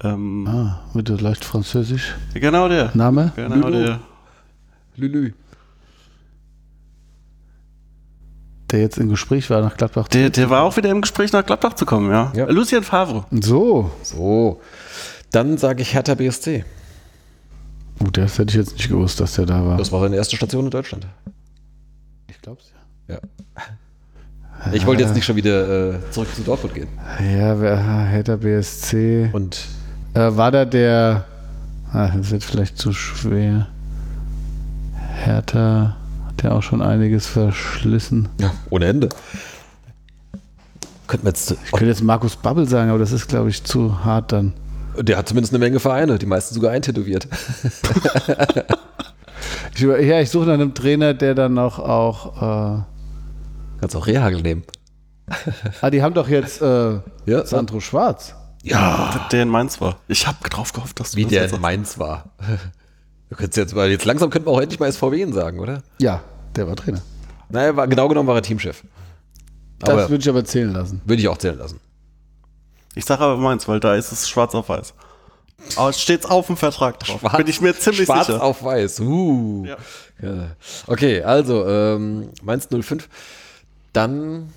Ähm, 0.00 0.46
Ah, 0.46 0.80
mit 0.94 1.08
der 1.08 1.20
leicht 1.20 1.44
französisch. 1.44 2.14
Genau 2.34 2.68
der. 2.68 2.92
Name? 2.94 3.32
Genau 3.34 3.56
Lulu. 3.66 3.82
der. 3.82 4.00
Lülü. 4.94 5.32
Der 8.70 8.78
jetzt 8.80 8.98
im 8.98 9.08
Gespräch 9.08 9.50
war 9.50 9.60
nach 9.60 9.76
Gladbach. 9.76 10.06
der. 10.06 10.30
Der 10.30 10.50
war 10.50 10.62
auch 10.62 10.76
wieder 10.76 10.90
im 10.90 11.00
Gespräch 11.00 11.32
nach 11.32 11.44
Gladbach 11.44 11.72
zu 11.74 11.84
kommen, 11.84 12.12
ja. 12.12 12.32
Ja. 12.36 12.44
Lucien 12.48 12.84
Favre. 12.84 13.24
So. 13.32 13.90
So. 14.04 14.60
Dann 15.32 15.58
sage 15.58 15.82
ich 15.82 15.94
Hertha 15.94 16.14
BSC. 16.14 16.64
Gut, 17.98 18.16
das 18.18 18.38
hätte 18.38 18.50
ich 18.50 18.56
jetzt 18.56 18.74
nicht 18.74 18.88
gewusst, 18.88 19.18
dass 19.18 19.34
der 19.34 19.46
da 19.46 19.66
war. 19.66 19.76
Das 19.78 19.90
war 19.90 20.00
seine 20.02 20.14
erste 20.14 20.36
Station 20.36 20.66
in 20.66 20.70
Deutschland. 20.70 21.08
Ich 22.40 22.42
glaub's 22.42 22.72
ja. 23.06 23.14
Ja. 23.16 24.72
Ich 24.72 24.86
wollte 24.86 25.02
jetzt 25.02 25.14
nicht 25.14 25.26
schon 25.26 25.36
wieder 25.36 25.92
äh, 25.96 26.10
zurück 26.10 26.34
zu 26.34 26.40
Dortmund 26.40 26.74
gehen. 26.74 26.88
Ja, 27.18 27.54
Hertha 28.06 28.36
BSC. 28.36 29.28
Und 29.34 29.66
Äh, 30.14 30.34
war 30.36 30.50
da 30.50 30.64
der. 30.64 31.26
Ah, 31.92 32.08
das 32.16 32.30
wird 32.30 32.42
vielleicht 32.42 32.78
zu 32.78 32.94
schwer. 32.94 33.66
Hertha 35.22 35.96
hat 36.28 36.42
ja 36.42 36.52
auch 36.52 36.62
schon 36.62 36.80
einiges 36.80 37.26
verschlissen. 37.26 38.30
ja, 38.40 38.50
ohne 38.70 38.86
Ende. 38.86 39.10
Könnten 41.08 41.26
wir 41.26 41.30
jetzt. 41.32 41.50
Ich 41.50 41.70
könnte 41.72 41.86
jetzt 41.88 42.02
Markus 42.02 42.36
Babbel 42.36 42.66
sagen, 42.66 42.88
aber 42.88 42.98
das 42.98 43.12
ist, 43.12 43.28
glaube 43.28 43.50
ich, 43.50 43.62
zu 43.64 44.02
hart 44.02 44.32
dann. 44.32 44.54
Der 44.98 45.18
hat 45.18 45.28
zumindest 45.28 45.52
eine 45.52 45.58
Menge 45.62 45.78
Vereine, 45.78 46.18
die 46.18 46.24
meisten 46.26 46.54
sogar 46.54 46.70
eintätowiert. 46.72 47.28
Ich, 49.74 49.80
ja, 49.80 50.20
ich 50.20 50.30
suche 50.30 50.46
nach 50.46 50.54
einem 50.54 50.74
Trainer, 50.74 51.14
der 51.14 51.34
dann 51.34 51.54
noch 51.54 51.78
auch. 51.78 52.80
Äh, 52.80 52.82
Kannst 53.80 53.96
auch 53.96 54.06
Rehagel 54.06 54.42
nehmen. 54.42 54.64
ah, 55.80 55.90
die 55.90 56.02
haben 56.02 56.14
doch 56.14 56.28
jetzt 56.28 56.60
äh, 56.60 56.98
Ja, 57.26 57.46
Sandro 57.46 57.80
Schwarz. 57.80 58.34
Ja. 58.62 59.28
Der 59.32 59.42
in 59.44 59.48
Mainz 59.48 59.80
war. 59.80 59.96
Ich 60.08 60.26
habe 60.26 60.36
drauf 60.48 60.72
gehofft, 60.72 61.00
dass 61.00 61.12
du 61.12 61.16
Wie 61.16 61.22
das 61.22 61.30
der 61.30 61.42
jetzt 61.42 61.54
in. 61.54 61.60
Mainz 61.60 61.98
war. 61.98 62.30
Du 63.30 63.36
könntest 63.36 63.58
jetzt 63.58 63.76
mal, 63.76 63.88
jetzt 63.88 64.04
langsam 64.06 64.28
könnten 64.28 64.48
wir 64.48 64.52
auch 64.52 64.60
endlich 64.60 64.80
mal 64.80 64.90
SVW 64.90 65.30
sagen, 65.30 65.60
oder? 65.60 65.84
Ja, 66.00 66.20
der 66.56 66.66
war 66.66 66.74
Trainer. 66.74 67.00
Naja, 67.48 67.76
war, 67.76 67.86
genau 67.86 68.08
genommen 68.08 68.26
war 68.26 68.34
er 68.34 68.42
Teamchef. 68.42 68.82
Das 69.78 70.10
würde 70.10 70.20
ich 70.20 70.28
aber 70.28 70.44
zählen 70.44 70.72
lassen. 70.72 71.00
würde 71.04 71.22
ich 71.22 71.28
auch 71.28 71.38
zählen 71.38 71.56
lassen. 71.56 71.78
Ich 72.96 73.04
sage 73.04 73.22
aber 73.22 73.36
Mainz, 73.36 73.68
weil 73.68 73.78
da 73.78 73.94
ist 73.94 74.10
es 74.10 74.28
schwarz 74.28 74.52
auf 74.56 74.68
weiß. 74.68 74.94
Aber 75.76 75.90
es 75.90 76.00
steht 76.00 76.26
auf 76.26 76.46
dem 76.46 76.56
Vertrag 76.56 76.98
drauf. 77.00 77.20
Schwarz- 77.20 77.36
Bin 77.36 77.46
ich 77.46 77.60
mir 77.60 77.76
ziemlich 77.78 78.04
Schwarz 78.06 78.26
sicher. 78.26 78.42
auf 78.42 78.62
weiß. 78.62 79.00
Uh. 79.00 79.66
Ja. 79.66 79.76
Ja. 80.22 80.50
Okay, 80.86 81.22
also 81.22 81.66
ähm, 81.66 82.30
Mainz 82.42 82.68
05. 82.70 83.08
Dann 83.92 84.52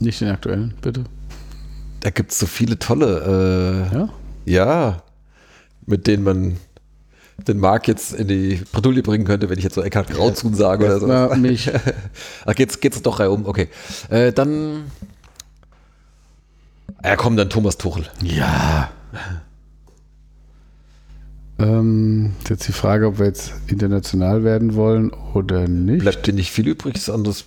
Nicht 0.00 0.20
den 0.20 0.28
aktuellen, 0.28 0.74
bitte. 0.80 1.04
da 2.00 2.10
gibt 2.10 2.30
es 2.32 2.38
so 2.38 2.46
viele 2.46 2.78
tolle. 2.78 3.88
Äh, 3.92 3.96
Ja? 3.96 4.08
ja, 4.44 5.02
mit 5.86 6.06
denen 6.06 6.22
man 6.22 6.56
den 7.46 7.58
Marc 7.58 7.88
jetzt 7.88 8.12
in 8.14 8.28
die 8.28 8.62
Bredouille 8.72 9.02
bringen 9.02 9.24
könnte, 9.24 9.48
wenn 9.48 9.58
ich 9.58 9.64
jetzt 9.64 9.74
so 9.74 9.82
Eckhard 9.82 10.08
Grauzun 10.10 10.54
sage 10.54 10.84
oder 10.84 11.00
so. 11.30 11.36
Mich. 11.36 11.70
Ach, 12.46 12.54
geht's, 12.54 12.80
geht's 12.80 13.00
doch 13.02 13.18
reihum, 13.20 13.46
okay. 13.46 13.68
Äh, 14.10 14.32
dann. 14.32 14.90
Ja, 17.04 17.16
komm, 17.16 17.36
dann 17.36 17.48
Thomas 17.48 17.78
Tuchel. 17.78 18.06
Ja. 18.22 18.90
Ähm, 21.58 22.32
jetzt 22.48 22.68
die 22.68 22.72
Frage, 22.72 23.06
ob 23.06 23.18
wir 23.18 23.26
jetzt 23.26 23.52
international 23.66 24.44
werden 24.44 24.74
wollen 24.74 25.10
oder 25.34 25.66
nicht. 25.68 26.00
Bleibt 26.00 26.26
dir 26.26 26.32
nicht 26.32 26.50
viel 26.50 26.68
übrig, 26.68 26.96
ist 26.96 27.10
anderes. 27.10 27.46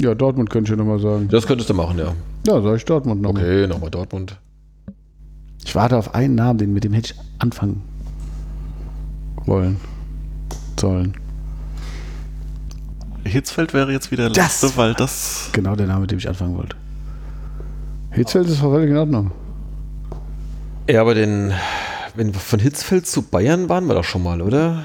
Ja, 0.00 0.14
Dortmund 0.14 0.50
könnte 0.50 0.72
ich 0.72 0.78
ja 0.78 0.82
nochmal 0.82 0.98
sagen. 0.98 1.28
Das 1.28 1.46
könntest 1.46 1.70
du 1.70 1.74
machen, 1.74 1.98
ja. 1.98 2.14
Ja, 2.46 2.60
sag 2.60 2.76
ich 2.76 2.84
Dortmund 2.84 3.22
nochmal. 3.22 3.42
Okay, 3.44 3.66
nochmal 3.66 3.90
Dortmund. 3.90 4.38
Ich 5.64 5.74
warte 5.74 5.96
auf 5.96 6.14
einen 6.14 6.34
Namen, 6.34 6.58
den, 6.58 6.72
mit 6.72 6.84
dem 6.84 6.92
hätte 6.92 7.14
ich 7.14 7.20
anfangen 7.38 7.82
wollen. 9.46 9.80
Sollen. 10.78 11.14
Hitzfeld 13.24 13.72
wäre 13.72 13.92
jetzt 13.92 14.10
wieder 14.10 14.28
der 14.28 14.44
letzte, 14.44 14.76
weil 14.76 14.94
das. 14.94 15.48
Genau 15.52 15.76
der 15.76 15.86
Name, 15.86 16.02
mit 16.02 16.10
dem 16.10 16.18
ich 16.18 16.28
anfangen 16.28 16.56
wollte. 16.56 16.76
Hitzfeld 18.14 18.48
ist 18.48 18.58
völlig 18.58 18.90
in 18.90 18.96
Ordnung. 18.96 19.30
Ja, 20.88 21.00
aber 21.00 21.14
den, 21.14 21.52
wenn 22.14 22.32
wir 22.32 22.40
von 22.40 22.60
Hitzfeld 22.60 23.06
zu 23.06 23.22
Bayern 23.22 23.68
waren 23.68 23.86
wir 23.86 23.94
doch 23.94 24.04
schon 24.04 24.22
mal, 24.22 24.40
oder? 24.40 24.84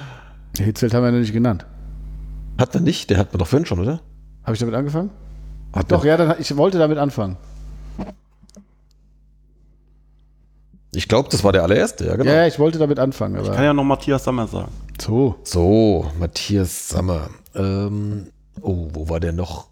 Hitzfeld 0.57 0.93
haben 0.93 1.03
wir 1.03 1.11
noch 1.11 1.19
nicht 1.19 1.34
genannt. 1.34 1.65
Hat 2.57 2.73
man 2.73 2.84
nicht? 2.84 3.10
Den 3.10 3.18
hat 3.18 3.31
man 3.31 3.39
doch 3.39 3.47
vorhin 3.47 3.65
schon, 3.65 3.80
oder? 3.80 4.01
Habe 4.43 4.53
ich 4.53 4.60
damit 4.60 4.76
angefangen? 4.76 5.11
Hat 5.73 5.91
Doch, 5.91 6.03
ja, 6.03 6.18
dann, 6.18 6.35
ich 6.39 6.56
wollte 6.57 6.80
damit 6.80 6.97
anfangen. 6.97 7.38
Ich 10.91 11.07
glaube, 11.07 11.30
das 11.30 11.43
war 11.43 11.51
der 11.51 11.61
allererste, 11.61 12.07
ja, 12.07 12.15
genau. 12.15 12.31
Ja, 12.31 12.47
ich 12.47 12.57
wollte 12.57 12.80
damit 12.80 12.97
anfangen, 12.97 13.35
Kann 13.35 13.45
aber 13.45 13.64
ja 13.64 13.73
noch 13.73 13.84
Matthias 13.84 14.23
Sammer 14.23 14.47
sagen. 14.47 14.72
so. 14.99 15.35
So, 15.43 16.11
Matthias 16.19 16.89
Sammer. 16.89 17.30
Ähm, 17.53 18.27
oh, 18.61 18.88
wo 18.91 19.07
war 19.07 19.19
der 19.19 19.34
noch? 19.34 19.68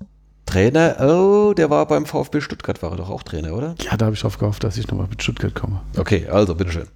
Trainer? 0.47 0.95
Oh, 1.01 1.53
der 1.53 1.69
war 1.69 1.85
beim 1.85 2.05
VfB 2.05 2.41
Stuttgart, 2.41 2.81
war 2.81 2.91
er 2.91 2.97
doch 2.97 3.09
auch 3.09 3.21
Trainer, 3.21 3.53
oder? 3.53 3.75
Ja, 3.81 3.95
da 3.97 4.05
habe 4.05 4.15
ich 4.15 4.21
drauf 4.21 4.39
gehofft, 4.39 4.63
dass 4.63 4.77
ich 4.77 4.87
nochmal 4.87 5.07
mit 5.07 5.21
Stuttgart 5.21 5.53
komme. 5.53 5.81
Okay, 5.97 6.25
also, 6.31 6.55
bitteschön. 6.55 6.87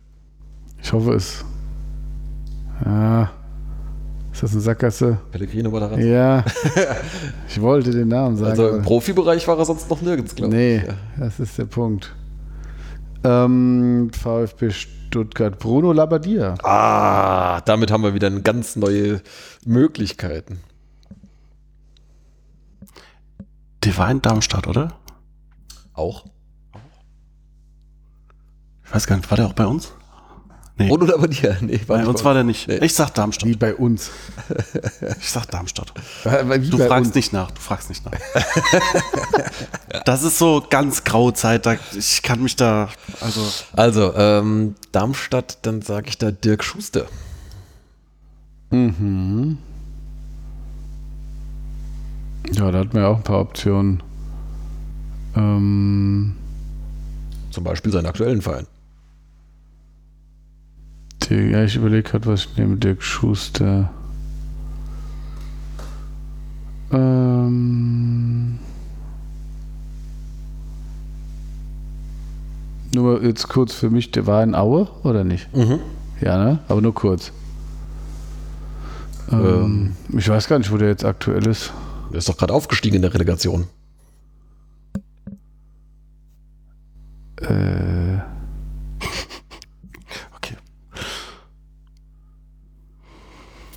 Ich 0.81 0.91
hoffe 0.91 1.13
es. 1.13 1.45
Ja. 2.83 3.29
Ist 4.31 4.41
das 4.43 4.53
eine 4.53 4.61
Sackgasse? 4.61 5.19
Pellegrino 5.31 5.71
war 5.71 5.81
daran. 5.81 5.99
Ja. 5.99 6.45
ich 7.49 7.61
wollte 7.61 7.91
den 7.91 8.07
Namen 8.07 8.37
sagen. 8.37 8.51
Also 8.51 8.69
im 8.69 8.81
Profibereich 8.81 9.45
war 9.47 9.57
er 9.59 9.65
sonst 9.65 9.89
noch 9.89 10.01
nirgends, 10.01 10.33
glaube 10.33 10.55
Nee, 10.55 10.77
ich. 10.77 10.83
Ja. 10.83 10.93
das 11.19 11.39
ist 11.39 11.57
der 11.57 11.65
Punkt. 11.65 12.15
Ähm, 13.23 14.09
VfB 14.19 14.71
Stuttgart. 14.71 15.59
Bruno 15.59 15.91
Labbadia. 15.91 16.55
Ah, 16.63 17.59
damit 17.61 17.91
haben 17.91 18.03
wir 18.03 18.13
wieder 18.13 18.31
ganz 18.39 18.77
neue 18.77 19.21
Möglichkeiten. 19.65 20.61
Der 23.83 23.97
war 23.97 24.09
in 24.11 24.21
Darmstadt, 24.21 24.67
oder? 24.67 24.93
Auch. 25.93 26.25
Ich 28.85 28.93
weiß 28.93 29.07
gar 29.07 29.15
nicht, 29.17 29.29
war 29.31 29.37
der 29.37 29.47
auch 29.47 29.53
bei 29.53 29.65
uns? 29.65 29.93
Nee, 30.77 30.87
Bruno 30.87 31.13
aber 31.13 31.27
dir. 31.27 31.57
Nee, 31.61 31.79
bei 31.85 32.05
uns 32.05 32.23
war 32.23 32.33
der 32.33 32.43
nicht. 32.43 32.67
Nee. 32.67 32.77
Ich 32.77 32.93
sag 32.93 33.11
Darmstadt. 33.13 33.47
Wie 33.47 33.55
bei 33.55 33.75
uns. 33.75 34.09
Ich 35.19 35.29
sag 35.29 35.45
Darmstadt. 35.47 35.93
Wie 36.23 36.69
Du 36.69 36.77
bei 36.77 36.87
fragst 36.87 37.07
uns. 37.07 37.15
nicht 37.15 37.33
nach, 37.33 37.51
du 37.51 37.61
fragst 37.61 37.89
nicht 37.89 38.03
nach. 38.05 38.13
das 40.05 40.23
ist 40.23 40.37
so 40.39 40.65
ganz 40.69 41.03
graue 41.03 41.33
Zeit, 41.33 41.65
da, 41.65 41.75
ich 41.93 42.21
kann 42.23 42.41
mich 42.41 42.55
da, 42.55 42.89
also, 43.19 43.41
Also, 43.73 44.13
ähm, 44.15 44.75
Darmstadt, 44.91 45.59
dann 45.63 45.81
sage 45.81 46.09
ich 46.09 46.17
da 46.17 46.31
Dirk 46.31 46.63
Schuster. 46.63 47.05
Ja, 52.53 52.72
da 52.72 52.80
hat 52.80 52.93
man 52.93 53.03
ja 53.03 53.09
auch 53.09 53.18
ein 53.18 53.23
paar 53.23 53.39
Optionen. 53.41 54.01
Ähm, 55.35 56.35
Zum 57.51 57.63
Beispiel 57.63 57.91
seinen 57.91 58.05
aktuellen 58.07 58.41
Verein. 58.41 58.68
Dirk, 61.30 61.51
ja, 61.51 61.63
ich 61.63 61.76
überlege 61.76 62.03
gerade, 62.09 62.26
was 62.26 62.45
ich 62.45 62.57
nehme. 62.57 62.76
Dirk 62.77 63.01
Schuster. 63.03 63.89
Ähm, 66.91 68.59
nur 72.93 73.23
jetzt 73.23 73.47
kurz 73.47 73.73
für 73.73 73.89
mich, 73.89 74.11
der 74.11 74.27
war 74.27 74.43
in 74.43 74.55
Aue 74.55 74.89
oder 75.03 75.23
nicht? 75.23 75.47
Ja, 76.19 76.38
ne? 76.38 76.59
Aber 76.68 76.81
nur 76.81 76.93
kurz. 76.93 77.31
Ähm, 79.31 79.95
ich 80.09 80.27
weiß 80.27 80.49
gar 80.49 80.57
nicht, 80.59 80.72
wo 80.72 80.77
der 80.77 80.89
jetzt 80.89 81.05
aktuell 81.05 81.47
ist. 81.47 81.72
Ist 82.13 82.29
doch 82.29 82.38
gerade 82.38 82.53
aufgestiegen 82.53 82.97
in 82.97 83.01
der 83.01 83.13
Relegation. 83.13 83.67
Äh, 87.41 88.19
okay. 90.35 90.55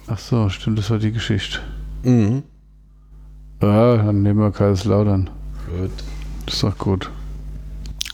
ach 0.07 0.19
so, 0.19 0.49
stimmt, 0.51 0.79
das 0.79 0.91
war 0.91 0.99
die 0.99 1.13
Geschichte. 1.13 1.61
Mhm. 2.03 2.43
Ja, 3.63 3.97
dann 3.97 4.23
nehmen 4.23 4.41
wir 4.41 4.51
Kaiserslautern. 4.51 5.31
Gut. 5.71 5.91
Das 6.45 6.55
ist 6.57 6.63
doch 6.63 6.77
gut. 6.77 7.11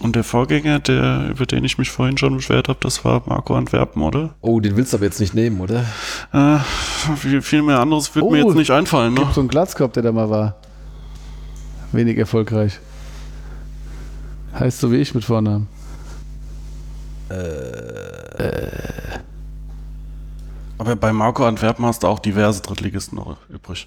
Und 0.00 0.16
der 0.16 0.24
Vorgänger, 0.24 0.78
der, 0.78 1.28
über 1.28 1.44
den 1.44 1.62
ich 1.62 1.76
mich 1.76 1.90
vorhin 1.90 2.16
schon 2.16 2.34
beschwert 2.36 2.68
habe, 2.68 2.78
das 2.80 3.04
war 3.04 3.22
Marco 3.26 3.54
Antwerpen, 3.54 4.02
oder? 4.02 4.34
Oh, 4.40 4.58
den 4.58 4.74
willst 4.76 4.92
du 4.94 4.96
aber 4.96 5.04
jetzt 5.04 5.20
nicht 5.20 5.34
nehmen, 5.34 5.60
oder? 5.60 5.84
Äh, 6.32 6.58
viel, 7.16 7.42
viel 7.42 7.62
mehr 7.62 7.78
anderes 7.80 8.14
wird 8.14 8.24
mir 8.24 8.44
Oh, 8.44 8.48
jetzt 8.48 8.56
nicht 8.56 8.70
einfallen, 8.70 9.12
ne? 9.12 9.20
Gibt 9.20 9.34
so 9.34 9.40
einen 9.40 9.50
Glatzkopf, 9.50 9.92
der 9.92 10.02
da 10.04 10.12
mal 10.12 10.30
war. 10.30 10.56
Wenig 11.92 12.16
erfolgreich. 12.16 12.80
Heißt 14.58 14.80
so 14.80 14.90
wie 14.90 14.96
ich 14.96 15.14
mit 15.14 15.24
Vornamen. 15.24 15.68
Aber 20.78 20.96
bei 20.96 21.12
Marco 21.12 21.46
Antwerpen 21.46 21.84
hast 21.84 22.02
du 22.02 22.06
auch 22.06 22.18
diverse 22.18 22.62
Drittligisten 22.62 23.16
noch 23.16 23.36
übrig. 23.48 23.86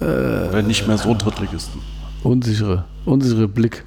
Oder 0.00 0.62
nicht 0.62 0.86
mehr 0.86 0.98
so 0.98 1.14
Drittligisten. 1.14 1.80
Unsichere, 2.22 2.84
unsichere 3.06 3.48
Blick. 3.48 3.84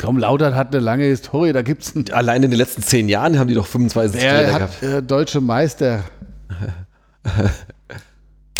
Komm, 0.00 0.18
Lautern 0.18 0.54
hat 0.54 0.74
eine 0.74 0.82
lange 0.82 1.04
Historie, 1.04 1.52
da 1.52 1.62
gibt's 1.62 1.94
einen. 1.94 2.08
Allein 2.12 2.42
in 2.42 2.50
den 2.50 2.58
letzten 2.58 2.82
zehn 2.82 3.08
Jahren 3.08 3.38
haben 3.38 3.48
die 3.48 3.54
doch 3.54 3.66
25 3.66 4.20
Trainer 4.20 4.38
Der 4.38 4.46
gehabt. 4.46 4.76
hat 4.76 4.82
äh, 4.82 5.02
deutsche 5.02 5.40
Meister. 5.40 6.04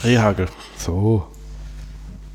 Rehagel. 0.04 0.46
So. 0.76 1.26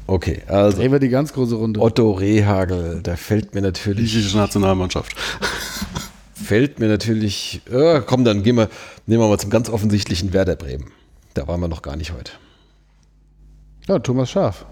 Okay, 0.08 0.44
also 0.48 0.78
Drehen 0.78 0.92
wir 0.92 1.00
die 1.00 1.10
ganz 1.10 1.34
große 1.34 1.56
Runde. 1.56 1.82
Otto 1.82 2.12
Rehagel, 2.12 3.02
da 3.02 3.16
fällt 3.16 3.56
mir 3.56 3.62
natürlich, 3.62 4.14
Griechische 4.14 4.38
Nationalmannschaft. 4.38 5.16
fällt 6.34 6.80
mir 6.80 6.88
natürlich, 6.88 7.62
äh, 7.72 8.02
komm, 8.06 8.24
dann 8.24 8.44
gehen 8.44 8.56
wir, 8.56 8.70
nehmen 9.08 9.24
wir 9.24 9.28
mal 9.28 9.40
zum 9.40 9.50
ganz 9.50 9.70
offensichtlichen 9.70 10.32
Werder 10.32 10.56
Bremen. 10.56 10.92
Da 11.34 11.48
waren 11.48 11.60
wir 11.60 11.68
noch 11.68 11.82
gar 11.82 11.96
nicht 11.96 12.14
heute. 12.14 12.34
Ja, 13.88 14.00
Thomas 14.00 14.30
Schaf. 14.30 14.66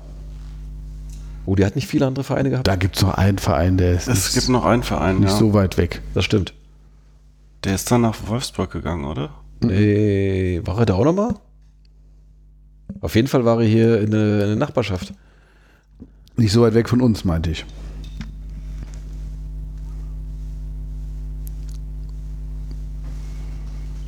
Oh, 1.46 1.56
die 1.56 1.66
hat 1.66 1.76
nicht 1.76 1.88
viele 1.88 2.08
andere 2.08 2.24
Vereine 2.24 2.50
gehabt. 2.50 2.68
Da 2.68 2.76
gibt's 2.76 3.02
noch 3.02 3.16
einen 3.16 3.38
Verein, 3.38 3.78
der 3.78 3.94
ist 3.94 4.08
Es 4.08 4.34
gibt 4.34 4.50
noch 4.50 4.66
einen 4.66 4.84
Verein, 4.84 5.20
nicht 5.20 5.32
ja. 5.32 5.38
so 5.38 5.54
weit 5.54 5.78
weg. 5.78 6.02
Das 6.14 6.24
stimmt. 6.24 6.54
Der 7.64 7.76
ist 7.76 7.92
dann 7.92 8.02
nach 8.02 8.16
Wolfsburg 8.28 8.72
gegangen, 8.72 9.06
oder? 9.06 9.32
Nee, 9.62 10.62
war 10.64 10.80
er 10.80 10.86
da 10.86 10.94
auch 10.96 11.06
nochmal? 11.06 11.36
Auf 13.02 13.16
jeden 13.16 13.28
Fall 13.28 13.46
war 13.46 13.60
er 13.62 13.68
hier 13.68 14.02
in 14.02 14.12
der, 14.12 14.42
in 14.42 14.48
der 14.48 14.56
Nachbarschaft. 14.56 15.14
Nicht 16.36 16.52
so 16.52 16.62
weit 16.62 16.74
weg 16.74 16.90
von 16.90 17.02
uns, 17.02 17.26
meinte 17.26 17.52
ich. 17.52 17.66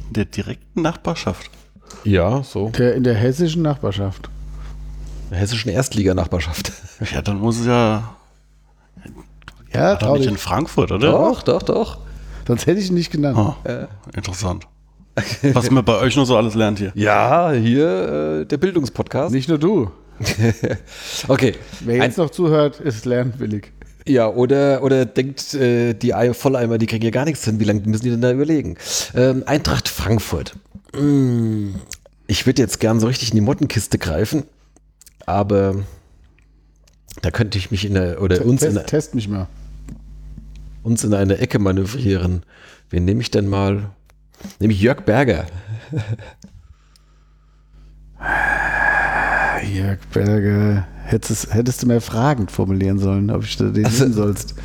In 0.08 0.14
der 0.14 0.26
direkten 0.26 0.82
Nachbarschaft. 0.82 1.50
Ja, 2.04 2.44
so. 2.44 2.70
Der 2.70 2.96
in 2.96 3.04
der 3.04 3.16
hessischen 3.16 3.62
Nachbarschaft. 3.62 4.30
Hessischen 5.36 5.70
Erstliga-Nachbarschaft. 5.72 6.72
Ja, 7.14 7.22
dann 7.22 7.40
muss 7.40 7.60
es 7.60 7.66
ja 7.66 8.16
Ja, 9.74 9.96
doch 9.96 10.08
trau 10.08 10.18
nicht 10.18 10.28
in 10.28 10.38
Frankfurt, 10.38 10.92
oder? 10.94 11.12
Doch, 11.12 11.44
doch, 11.44 11.62
doch. 11.62 11.98
Sonst 12.48 12.66
hätte 12.68 12.80
ich 12.80 12.88
ihn 12.90 12.94
nicht 12.96 13.12
genannt. 13.12 13.38
Ah, 13.38 13.88
interessant. 14.16 14.66
Was 15.54 15.70
man 15.72 15.84
bei 15.84 15.98
euch 15.98 16.16
nur 16.16 16.26
so 16.26 16.38
alles 16.38 16.56
lernt 16.56 16.80
hier. 16.80 16.92
Ja, 16.96 17.52
hier 17.52 18.42
äh, 18.42 18.46
der 18.46 18.58
Bildungspodcast. 18.58 19.34
Nicht 19.34 19.50
nur 19.50 19.58
du. 19.58 19.92
Okay. 21.28 21.56
Wer 21.82 21.96
Ein, 21.96 22.02
jetzt 22.10 22.18
noch 22.18 22.30
zuhört, 22.30 22.80
ist 22.80 23.06
lernwillig. 23.06 23.72
ja, 24.08 24.28
oder, 24.30 24.82
oder 24.84 25.06
denkt, 25.06 25.54
äh, 25.54 25.94
die 25.94 26.14
Ei- 26.14 26.34
Volleimer, 26.34 26.78
die 26.78 26.86
kriegen 26.86 27.04
ja 27.04 27.12
gar 27.12 27.26
nichts 27.26 27.44
hin. 27.44 27.60
Wie 27.60 27.64
lange 27.66 27.82
müssen 27.82 28.04
die 28.04 28.12
denn 28.12 28.22
da 28.22 28.32
überlegen? 28.32 28.78
Ähm, 29.16 29.44
Eintracht 29.46 29.90
Frankfurt. 29.90 30.56
Mm, 30.98 31.72
ich 32.28 32.46
würde 32.46 32.62
jetzt 32.62 32.80
gern 32.80 33.00
so 33.00 33.08
richtig 33.08 33.32
in 33.32 33.36
die 33.36 33.42
Mottenkiste 33.42 33.98
greifen, 33.98 34.44
aber 35.26 35.76
da 37.22 37.32
könnte 37.32 37.58
ich 37.58 37.72
mich 37.72 37.86
in 37.86 37.94
der, 37.94 38.22
oder 38.22 38.44
uns 38.46 38.62
in, 38.62 38.68
Test, 38.70 38.76
der, 38.78 38.86
test 38.86 39.16
mich 39.16 39.28
mal. 39.28 39.48
uns 40.84 41.04
in 41.04 41.14
eine 41.14 41.38
Ecke 41.38 41.60
manövrieren. 41.60 42.44
Wen 42.90 43.06
nehme 43.06 43.22
ich 43.22 43.32
denn 43.32 43.48
mal? 43.48 43.90
Nehme 44.60 44.74
ich 44.74 44.82
Jörg 44.82 45.02
Berger. 45.02 45.46
Jörg 49.74 50.00
Berger. 50.14 50.86
Hättest, 51.06 51.54
hättest 51.54 51.84
du 51.84 51.88
mehr 51.88 52.02
fragend 52.02 52.52
formulieren 52.52 53.00
sollen, 53.00 53.30
ob 53.32 53.44
ich 53.44 53.58
da 53.58 53.66
den 53.66 53.86
Also- 53.86 54.12
sollst. 54.12 54.56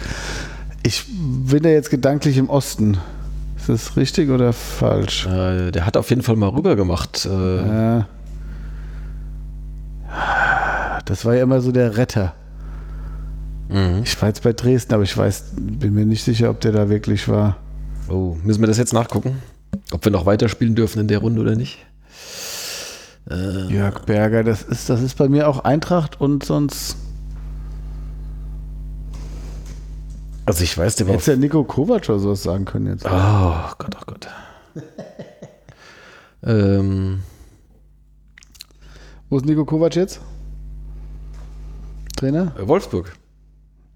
Ich 0.82 1.04
bin 1.10 1.62
ja 1.64 1.70
jetzt 1.70 1.90
gedanklich 1.90 2.38
im 2.38 2.48
Osten. 2.48 2.96
Ist 3.58 3.68
das 3.68 3.96
richtig 3.98 4.30
oder 4.30 4.54
falsch? 4.54 5.26
Äh, 5.26 5.70
der 5.70 5.84
hat 5.84 5.98
auf 5.98 6.08
jeden 6.08 6.22
Fall 6.22 6.36
mal 6.36 6.48
rüber 6.48 6.74
gemacht. 6.76 7.26
Äh, 7.30 7.56
Ja. 7.66 8.08
Das 11.04 11.24
war 11.24 11.34
ja 11.34 11.42
immer 11.42 11.60
so 11.60 11.72
der 11.72 11.96
Retter. 11.96 12.34
mhm. 13.68 14.02
Ich 14.04 14.20
war 14.20 14.28
jetzt 14.28 14.42
bei 14.42 14.52
Dresden, 14.52 14.94
aber 14.94 15.02
ich 15.02 15.16
weiß, 15.16 15.52
bin 15.56 15.94
mir 15.94 16.06
nicht 16.06 16.24
sicher, 16.24 16.50
ob 16.50 16.60
der 16.60 16.72
da 16.72 16.88
wirklich 16.88 17.28
war. 17.28 17.56
Oh, 18.08 18.36
müssen 18.42 18.60
wir 18.60 18.66
das 18.66 18.78
jetzt 18.78 18.92
nachgucken? 18.92 19.42
Ob 19.92 20.04
wir 20.04 20.12
noch 20.12 20.26
weiterspielen 20.26 20.74
dürfen 20.74 21.00
in 21.00 21.08
der 21.08 21.18
Runde 21.18 21.40
oder 21.40 21.54
nicht? 21.56 21.78
Jörg 23.28 24.00
Berger, 24.06 24.42
das 24.42 24.62
ist, 24.62 24.90
das 24.90 25.00
ist 25.02 25.16
bei 25.16 25.28
mir 25.28 25.48
auch 25.48 25.60
Eintracht 25.60 26.20
und 26.20 26.44
sonst. 26.44 26.96
Also 30.46 30.64
ich 30.64 30.76
weiß, 30.76 30.96
der 30.96 31.06
war. 31.06 31.14
Hättest 31.14 31.28
ja 31.28 31.36
Nico 31.36 31.62
Kovac 31.62 32.08
oder 32.08 32.18
sowas 32.18 32.42
sagen 32.42 32.64
können 32.64 32.86
jetzt. 32.88 33.04
Oh 33.04 33.70
Gott, 33.78 33.96
oh 33.96 34.04
Gott. 34.04 34.28
ähm, 36.42 37.22
Wo 39.28 39.36
ist 39.36 39.46
Nico 39.46 39.64
Kovac 39.64 39.94
jetzt? 39.94 40.20
Trainer? 42.20 42.52
äh, 42.58 42.68
Wolfsburg. 42.68 43.12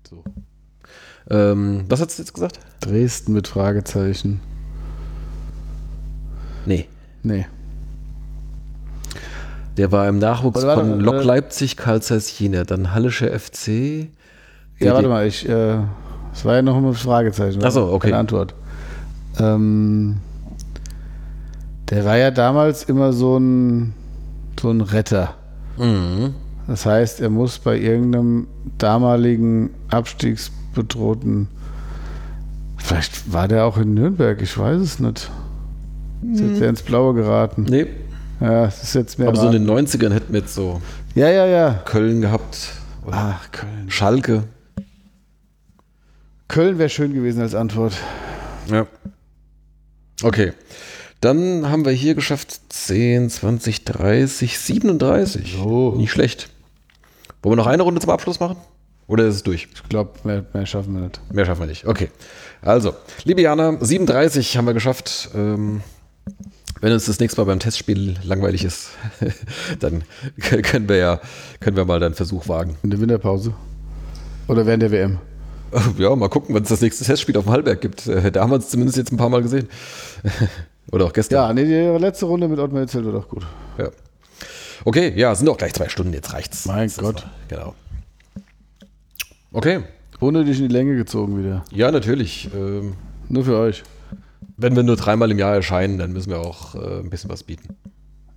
So. 0.08 0.24
Ähm, 1.28 1.84
was 1.88 2.00
hast 2.00 2.18
du 2.18 2.22
jetzt 2.22 2.32
gesagt? 2.32 2.58
Dresden 2.80 3.34
mit 3.34 3.48
Fragezeichen. 3.48 4.40
Nee. 6.64 6.88
Nee. 7.22 7.46
Der 9.76 9.92
war 9.92 10.08
im 10.08 10.18
Nachwuchs 10.18 10.54
Warte, 10.54 10.66
warte, 10.68 10.80
von 10.80 11.00
Lok 11.00 11.16
äh, 11.16 11.22
Leipzig, 11.22 11.76
Karl 11.76 12.00
Zeiss 12.00 12.38
Jena, 12.38 12.64
dann 12.64 12.94
Hallische 12.94 13.38
FC. 13.38 14.08
Ja, 14.78 14.94
warte 14.94 15.08
mal, 15.08 15.26
ich, 15.26 15.46
äh, 15.46 15.80
das 16.32 16.44
war 16.44 16.54
ja 16.54 16.62
noch 16.62 16.76
ein 16.76 16.94
Fragezeichen. 16.94 17.60
Ach 17.62 17.72
so, 17.72 17.92
okay. 17.92 18.08
Keine 18.08 18.20
Antwort. 18.20 18.54
Ähm, 19.38 20.18
der 21.90 22.04
war 22.06 22.16
ja 22.16 22.30
damals 22.30 22.84
immer 22.84 23.12
so 23.12 23.36
ein, 23.36 23.92
so 24.58 24.70
ein 24.70 24.80
Retter. 24.80 25.34
Mhm. 25.76 26.34
Das 26.66 26.86
heißt, 26.86 27.20
er 27.20 27.28
muss 27.30 27.58
bei 27.58 27.78
irgendeinem 27.78 28.46
damaligen 28.78 29.70
Abstiegsbedrohten, 29.88 31.48
vielleicht 32.78 33.32
war 33.32 33.48
der 33.48 33.64
auch 33.66 33.76
in 33.76 33.94
Nürnberg, 33.94 34.40
ich 34.40 34.56
weiß 34.56 34.80
es 34.80 34.98
nicht. 34.98 35.30
Ist 36.32 36.40
jetzt 36.40 36.56
sehr 36.58 36.70
ins 36.70 36.82
Blaue 36.82 37.12
geraten. 37.14 37.64
Nee, 37.68 37.86
Ja, 38.40 38.64
es 38.64 38.82
ist 38.82 38.94
jetzt 38.94 39.18
mehr. 39.18 39.28
aber 39.28 39.36
so 39.36 39.46
in 39.48 39.52
den 39.52 39.66
90ern 39.68 40.12
hätten 40.12 40.32
wir 40.32 40.40
jetzt 40.40 40.54
so 40.54 40.80
ja, 41.14 41.28
ja, 41.30 41.46
ja. 41.46 41.74
Köln 41.84 42.20
gehabt. 42.22 42.72
Oder 43.06 43.16
Ach, 43.40 43.52
Köln. 43.52 43.88
Schalke. 43.90 44.44
Köln 46.48 46.78
wäre 46.78 46.88
schön 46.88 47.12
gewesen 47.12 47.40
als 47.42 47.54
Antwort. 47.54 47.92
Ja. 48.70 48.86
Okay. 50.22 50.52
Dann 51.20 51.70
haben 51.70 51.84
wir 51.84 51.92
hier 51.92 52.14
geschafft 52.14 52.60
10, 52.70 53.30
20, 53.30 53.84
30, 53.84 54.58
37. 54.58 55.56
So. 55.56 55.94
Nicht 55.96 56.10
schlecht. 56.10 56.48
Wollen 57.44 57.58
wir 57.58 57.62
noch 57.62 57.66
eine 57.66 57.82
Runde 57.82 58.00
zum 58.00 58.08
Abschluss 58.08 58.40
machen? 58.40 58.56
Oder 59.06 59.26
ist 59.26 59.34
es 59.34 59.42
durch? 59.42 59.68
Ich 59.74 59.88
glaube, 59.90 60.12
mehr, 60.24 60.46
mehr 60.54 60.64
schaffen 60.64 60.94
wir 60.94 61.02
nicht. 61.02 61.20
Mehr 61.30 61.44
schaffen 61.44 61.60
wir 61.60 61.66
nicht. 61.66 61.86
Okay. 61.86 62.08
Also, 62.62 62.94
liebe 63.24 63.42
Jana, 63.42 63.76
37 63.78 64.56
haben 64.56 64.64
wir 64.64 64.72
geschafft. 64.72 65.28
Ähm, 65.34 65.82
wenn 66.80 66.90
uns 66.94 67.04
das 67.04 67.20
nächste 67.20 67.38
Mal 67.42 67.44
beim 67.44 67.58
Testspiel 67.58 68.16
langweilig 68.24 68.64
ist, 68.64 68.88
dann 69.80 70.04
können 70.40 70.88
wir 70.88 70.96
ja 70.96 71.20
können 71.60 71.76
wir 71.76 71.84
mal 71.84 72.00
dann 72.00 72.08
einen 72.08 72.14
Versuch 72.14 72.48
wagen. 72.48 72.78
In 72.82 72.88
der 72.88 72.98
Winterpause. 72.98 73.52
Oder 74.48 74.64
während 74.64 74.82
der 74.82 74.90
WM. 74.90 75.18
Ja, 75.98 76.16
mal 76.16 76.28
gucken, 76.28 76.54
wenn 76.54 76.62
es 76.62 76.70
das 76.70 76.80
nächste 76.80 77.04
Testspiel 77.04 77.36
auf 77.36 77.44
dem 77.44 77.52
Hallberg 77.52 77.80
gibt. 77.82 78.06
Äh, 78.06 78.32
Da 78.32 78.40
haben 78.40 78.52
wir 78.52 78.56
es 78.56 78.70
zumindest 78.70 78.96
jetzt 78.96 79.12
ein 79.12 79.18
paar 79.18 79.28
Mal 79.28 79.42
gesehen. 79.42 79.68
Oder 80.92 81.04
auch 81.04 81.12
gestern. 81.12 81.36
Ja, 81.36 81.52
nee, 81.52 81.64
die 81.64 81.98
letzte 82.02 82.24
Runde 82.24 82.48
mit 82.48 82.58
Ottmar 82.58 82.80
Hitzel 82.82 83.04
wird 83.04 83.16
auch 83.16 83.28
gut. 83.28 83.44
Ja. 83.76 83.90
Okay, 84.84 85.12
ja, 85.16 85.34
sind 85.34 85.48
auch 85.48 85.56
gleich 85.58 85.72
zwei 85.74 85.88
Stunden, 85.88 86.12
jetzt 86.12 86.32
reicht's. 86.32 86.64
Mein 86.66 86.88
Das 86.88 86.96
Gott. 86.98 87.26
Genau. 87.48 87.74
Okay, 89.52 89.80
Unnötig 90.20 90.58
in 90.60 90.68
die 90.68 90.72
Länge 90.72 90.96
gezogen 90.96 91.38
wieder. 91.38 91.64
ja, 91.70 91.90
natürlich. 91.90 92.48
Ähm, 92.54 92.94
Nur 93.28 93.44
für 93.44 93.58
euch. 93.58 93.82
wenn 94.56 94.74
wir 94.76 94.82
nur 94.82 94.96
dreimal 94.96 95.30
im 95.30 95.38
Jahr 95.38 95.54
erscheinen, 95.54 95.98
dann 95.98 96.12
müssen 96.12 96.30
wir 96.30 96.38
auch 96.40 96.74
äh, 96.76 97.00
ein 97.00 97.10
bisschen 97.10 97.28
was 97.30 97.42
bieten. 97.42 97.76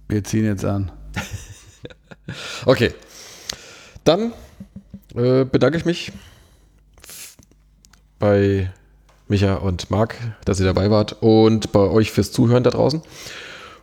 Wir 0.09 0.23
ziehen 0.23 0.45
jetzt 0.45 0.65
an. 0.65 0.91
Okay. 2.65 2.93
Dann 4.03 4.33
äh, 5.15 5.45
bedanke 5.45 5.77
ich 5.77 5.85
mich 5.85 6.11
bei 8.19 8.69
Micha 9.29 9.55
und 9.55 9.89
Marc, 9.91 10.15
dass 10.45 10.59
ihr 10.59 10.65
dabei 10.65 10.89
wart 10.91 11.15
und 11.21 11.71
bei 11.71 11.79
euch 11.79 12.11
fürs 12.11 12.31
Zuhören 12.33 12.63
da 12.63 12.69
draußen. 12.69 13.01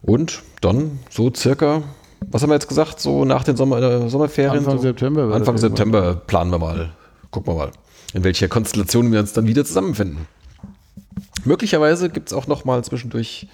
Und 0.02 0.43
dann 0.60 0.98
so 1.10 1.32
circa, 1.35 1.82
was 2.30 2.42
haben 2.42 2.51
wir 2.51 2.55
jetzt 2.55 2.68
gesagt, 2.68 3.01
so 3.01 3.24
nach 3.24 3.44
den 3.44 3.56
Sommer, 3.56 3.80
äh, 3.80 4.09
Sommerferien? 4.09 4.59
Anfang 4.59 4.76
so, 4.78 4.82
September 4.82 5.34
Anfang. 5.34 5.59
September 5.59 6.14
planen 6.14 6.51
wir 6.51 6.59
mal. 6.59 6.90
Gucken 7.30 7.52
wir 7.52 7.59
mal, 7.59 7.70
in 8.12 8.24
welcher 8.24 8.48
Konstellation 8.48 9.10
wir 9.12 9.20
uns 9.20 9.32
dann 9.32 9.46
wieder 9.46 9.64
zusammenfinden. 9.64 10.26
Möglicherweise 11.44 12.10
gibt 12.10 12.28
es 12.28 12.32
auch 12.32 12.46
noch 12.46 12.64
mal 12.64 12.82
zwischendurch 12.84 13.48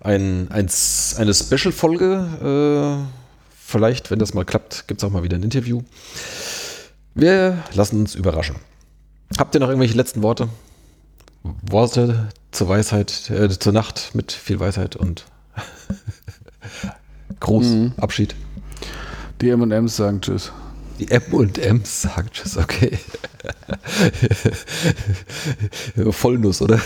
ein, 0.00 0.48
ein, 0.50 0.68
eine 1.16 1.34
Special-Folge. 1.34 3.02
Äh, 3.02 3.08
vielleicht, 3.58 4.10
wenn 4.10 4.18
das 4.18 4.34
mal 4.34 4.44
klappt, 4.44 4.88
gibt 4.88 5.02
es 5.02 5.08
auch 5.08 5.12
mal 5.12 5.22
wieder 5.22 5.36
ein 5.36 5.42
Interview. 5.42 5.82
Wir 7.14 7.58
lassen 7.74 8.00
uns 8.00 8.14
überraschen. 8.14 8.56
Habt 9.36 9.54
ihr 9.54 9.60
noch 9.60 9.68
irgendwelche 9.68 9.96
letzten 9.96 10.22
Worte? 10.22 10.48
Worte 11.62 12.28
zur 12.50 12.68
Weisheit, 12.68 13.30
äh, 13.30 13.48
zur 13.48 13.72
Nacht 13.72 14.14
mit 14.14 14.32
viel 14.32 14.60
Weisheit 14.60 14.96
und 14.96 15.24
Gruß, 17.40 17.66
Mhm. 17.66 17.92
Abschied. 17.98 18.34
Die 19.40 19.50
M&M's 19.50 19.96
sagen 19.96 20.20
Tschüss. 20.20 20.52
Die 20.98 21.10
M 21.10 21.22
und 21.30 21.58
M's 21.58 22.02
sagt 22.02 22.34
Tschüss, 22.34 22.56
okay. 22.56 22.98
Vollnuss, 26.10 26.60
oder? 26.62 26.80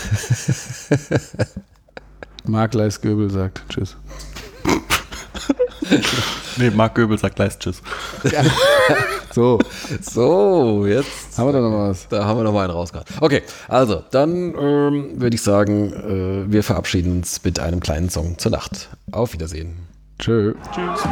Mark 2.45 2.73
Leis 2.73 3.01
Göbel 3.01 3.29
sagt 3.29 3.63
Tschüss. 3.69 3.95
Nee, 6.57 6.69
Marc 6.69 6.95
Göbel 6.95 7.17
sagt 7.17 7.35
gleich 7.37 7.57
Tschüss. 7.59 7.81
So, 9.33 9.57
So, 9.99 10.85
jetzt. 10.85 11.35
haben 11.39 11.47
wir 11.47 11.53
da 11.53 11.59
noch 11.61 11.71
was? 11.89 12.07
Da 12.07 12.23
haben 12.23 12.37
wir 12.37 12.43
noch 12.43 12.53
mal 12.53 12.65
einen 12.65 12.71
rausgehauen. 12.73 13.07
Okay, 13.19 13.41
also, 13.67 14.03
dann 14.11 14.53
ähm, 14.55 15.19
würde 15.19 15.35
ich 15.35 15.41
sagen, 15.41 15.91
äh, 15.91 16.51
wir 16.53 16.61
verabschieden 16.61 17.13
uns 17.17 17.43
mit 17.43 17.57
einem 17.59 17.79
kleinen 17.79 18.11
Song 18.11 18.37
zur 18.37 18.51
Nacht. 18.51 18.89
Auf 19.11 19.33
Wiedersehen. 19.33 19.75
Tschö. 20.19 20.53
Tschüss. 20.71 21.03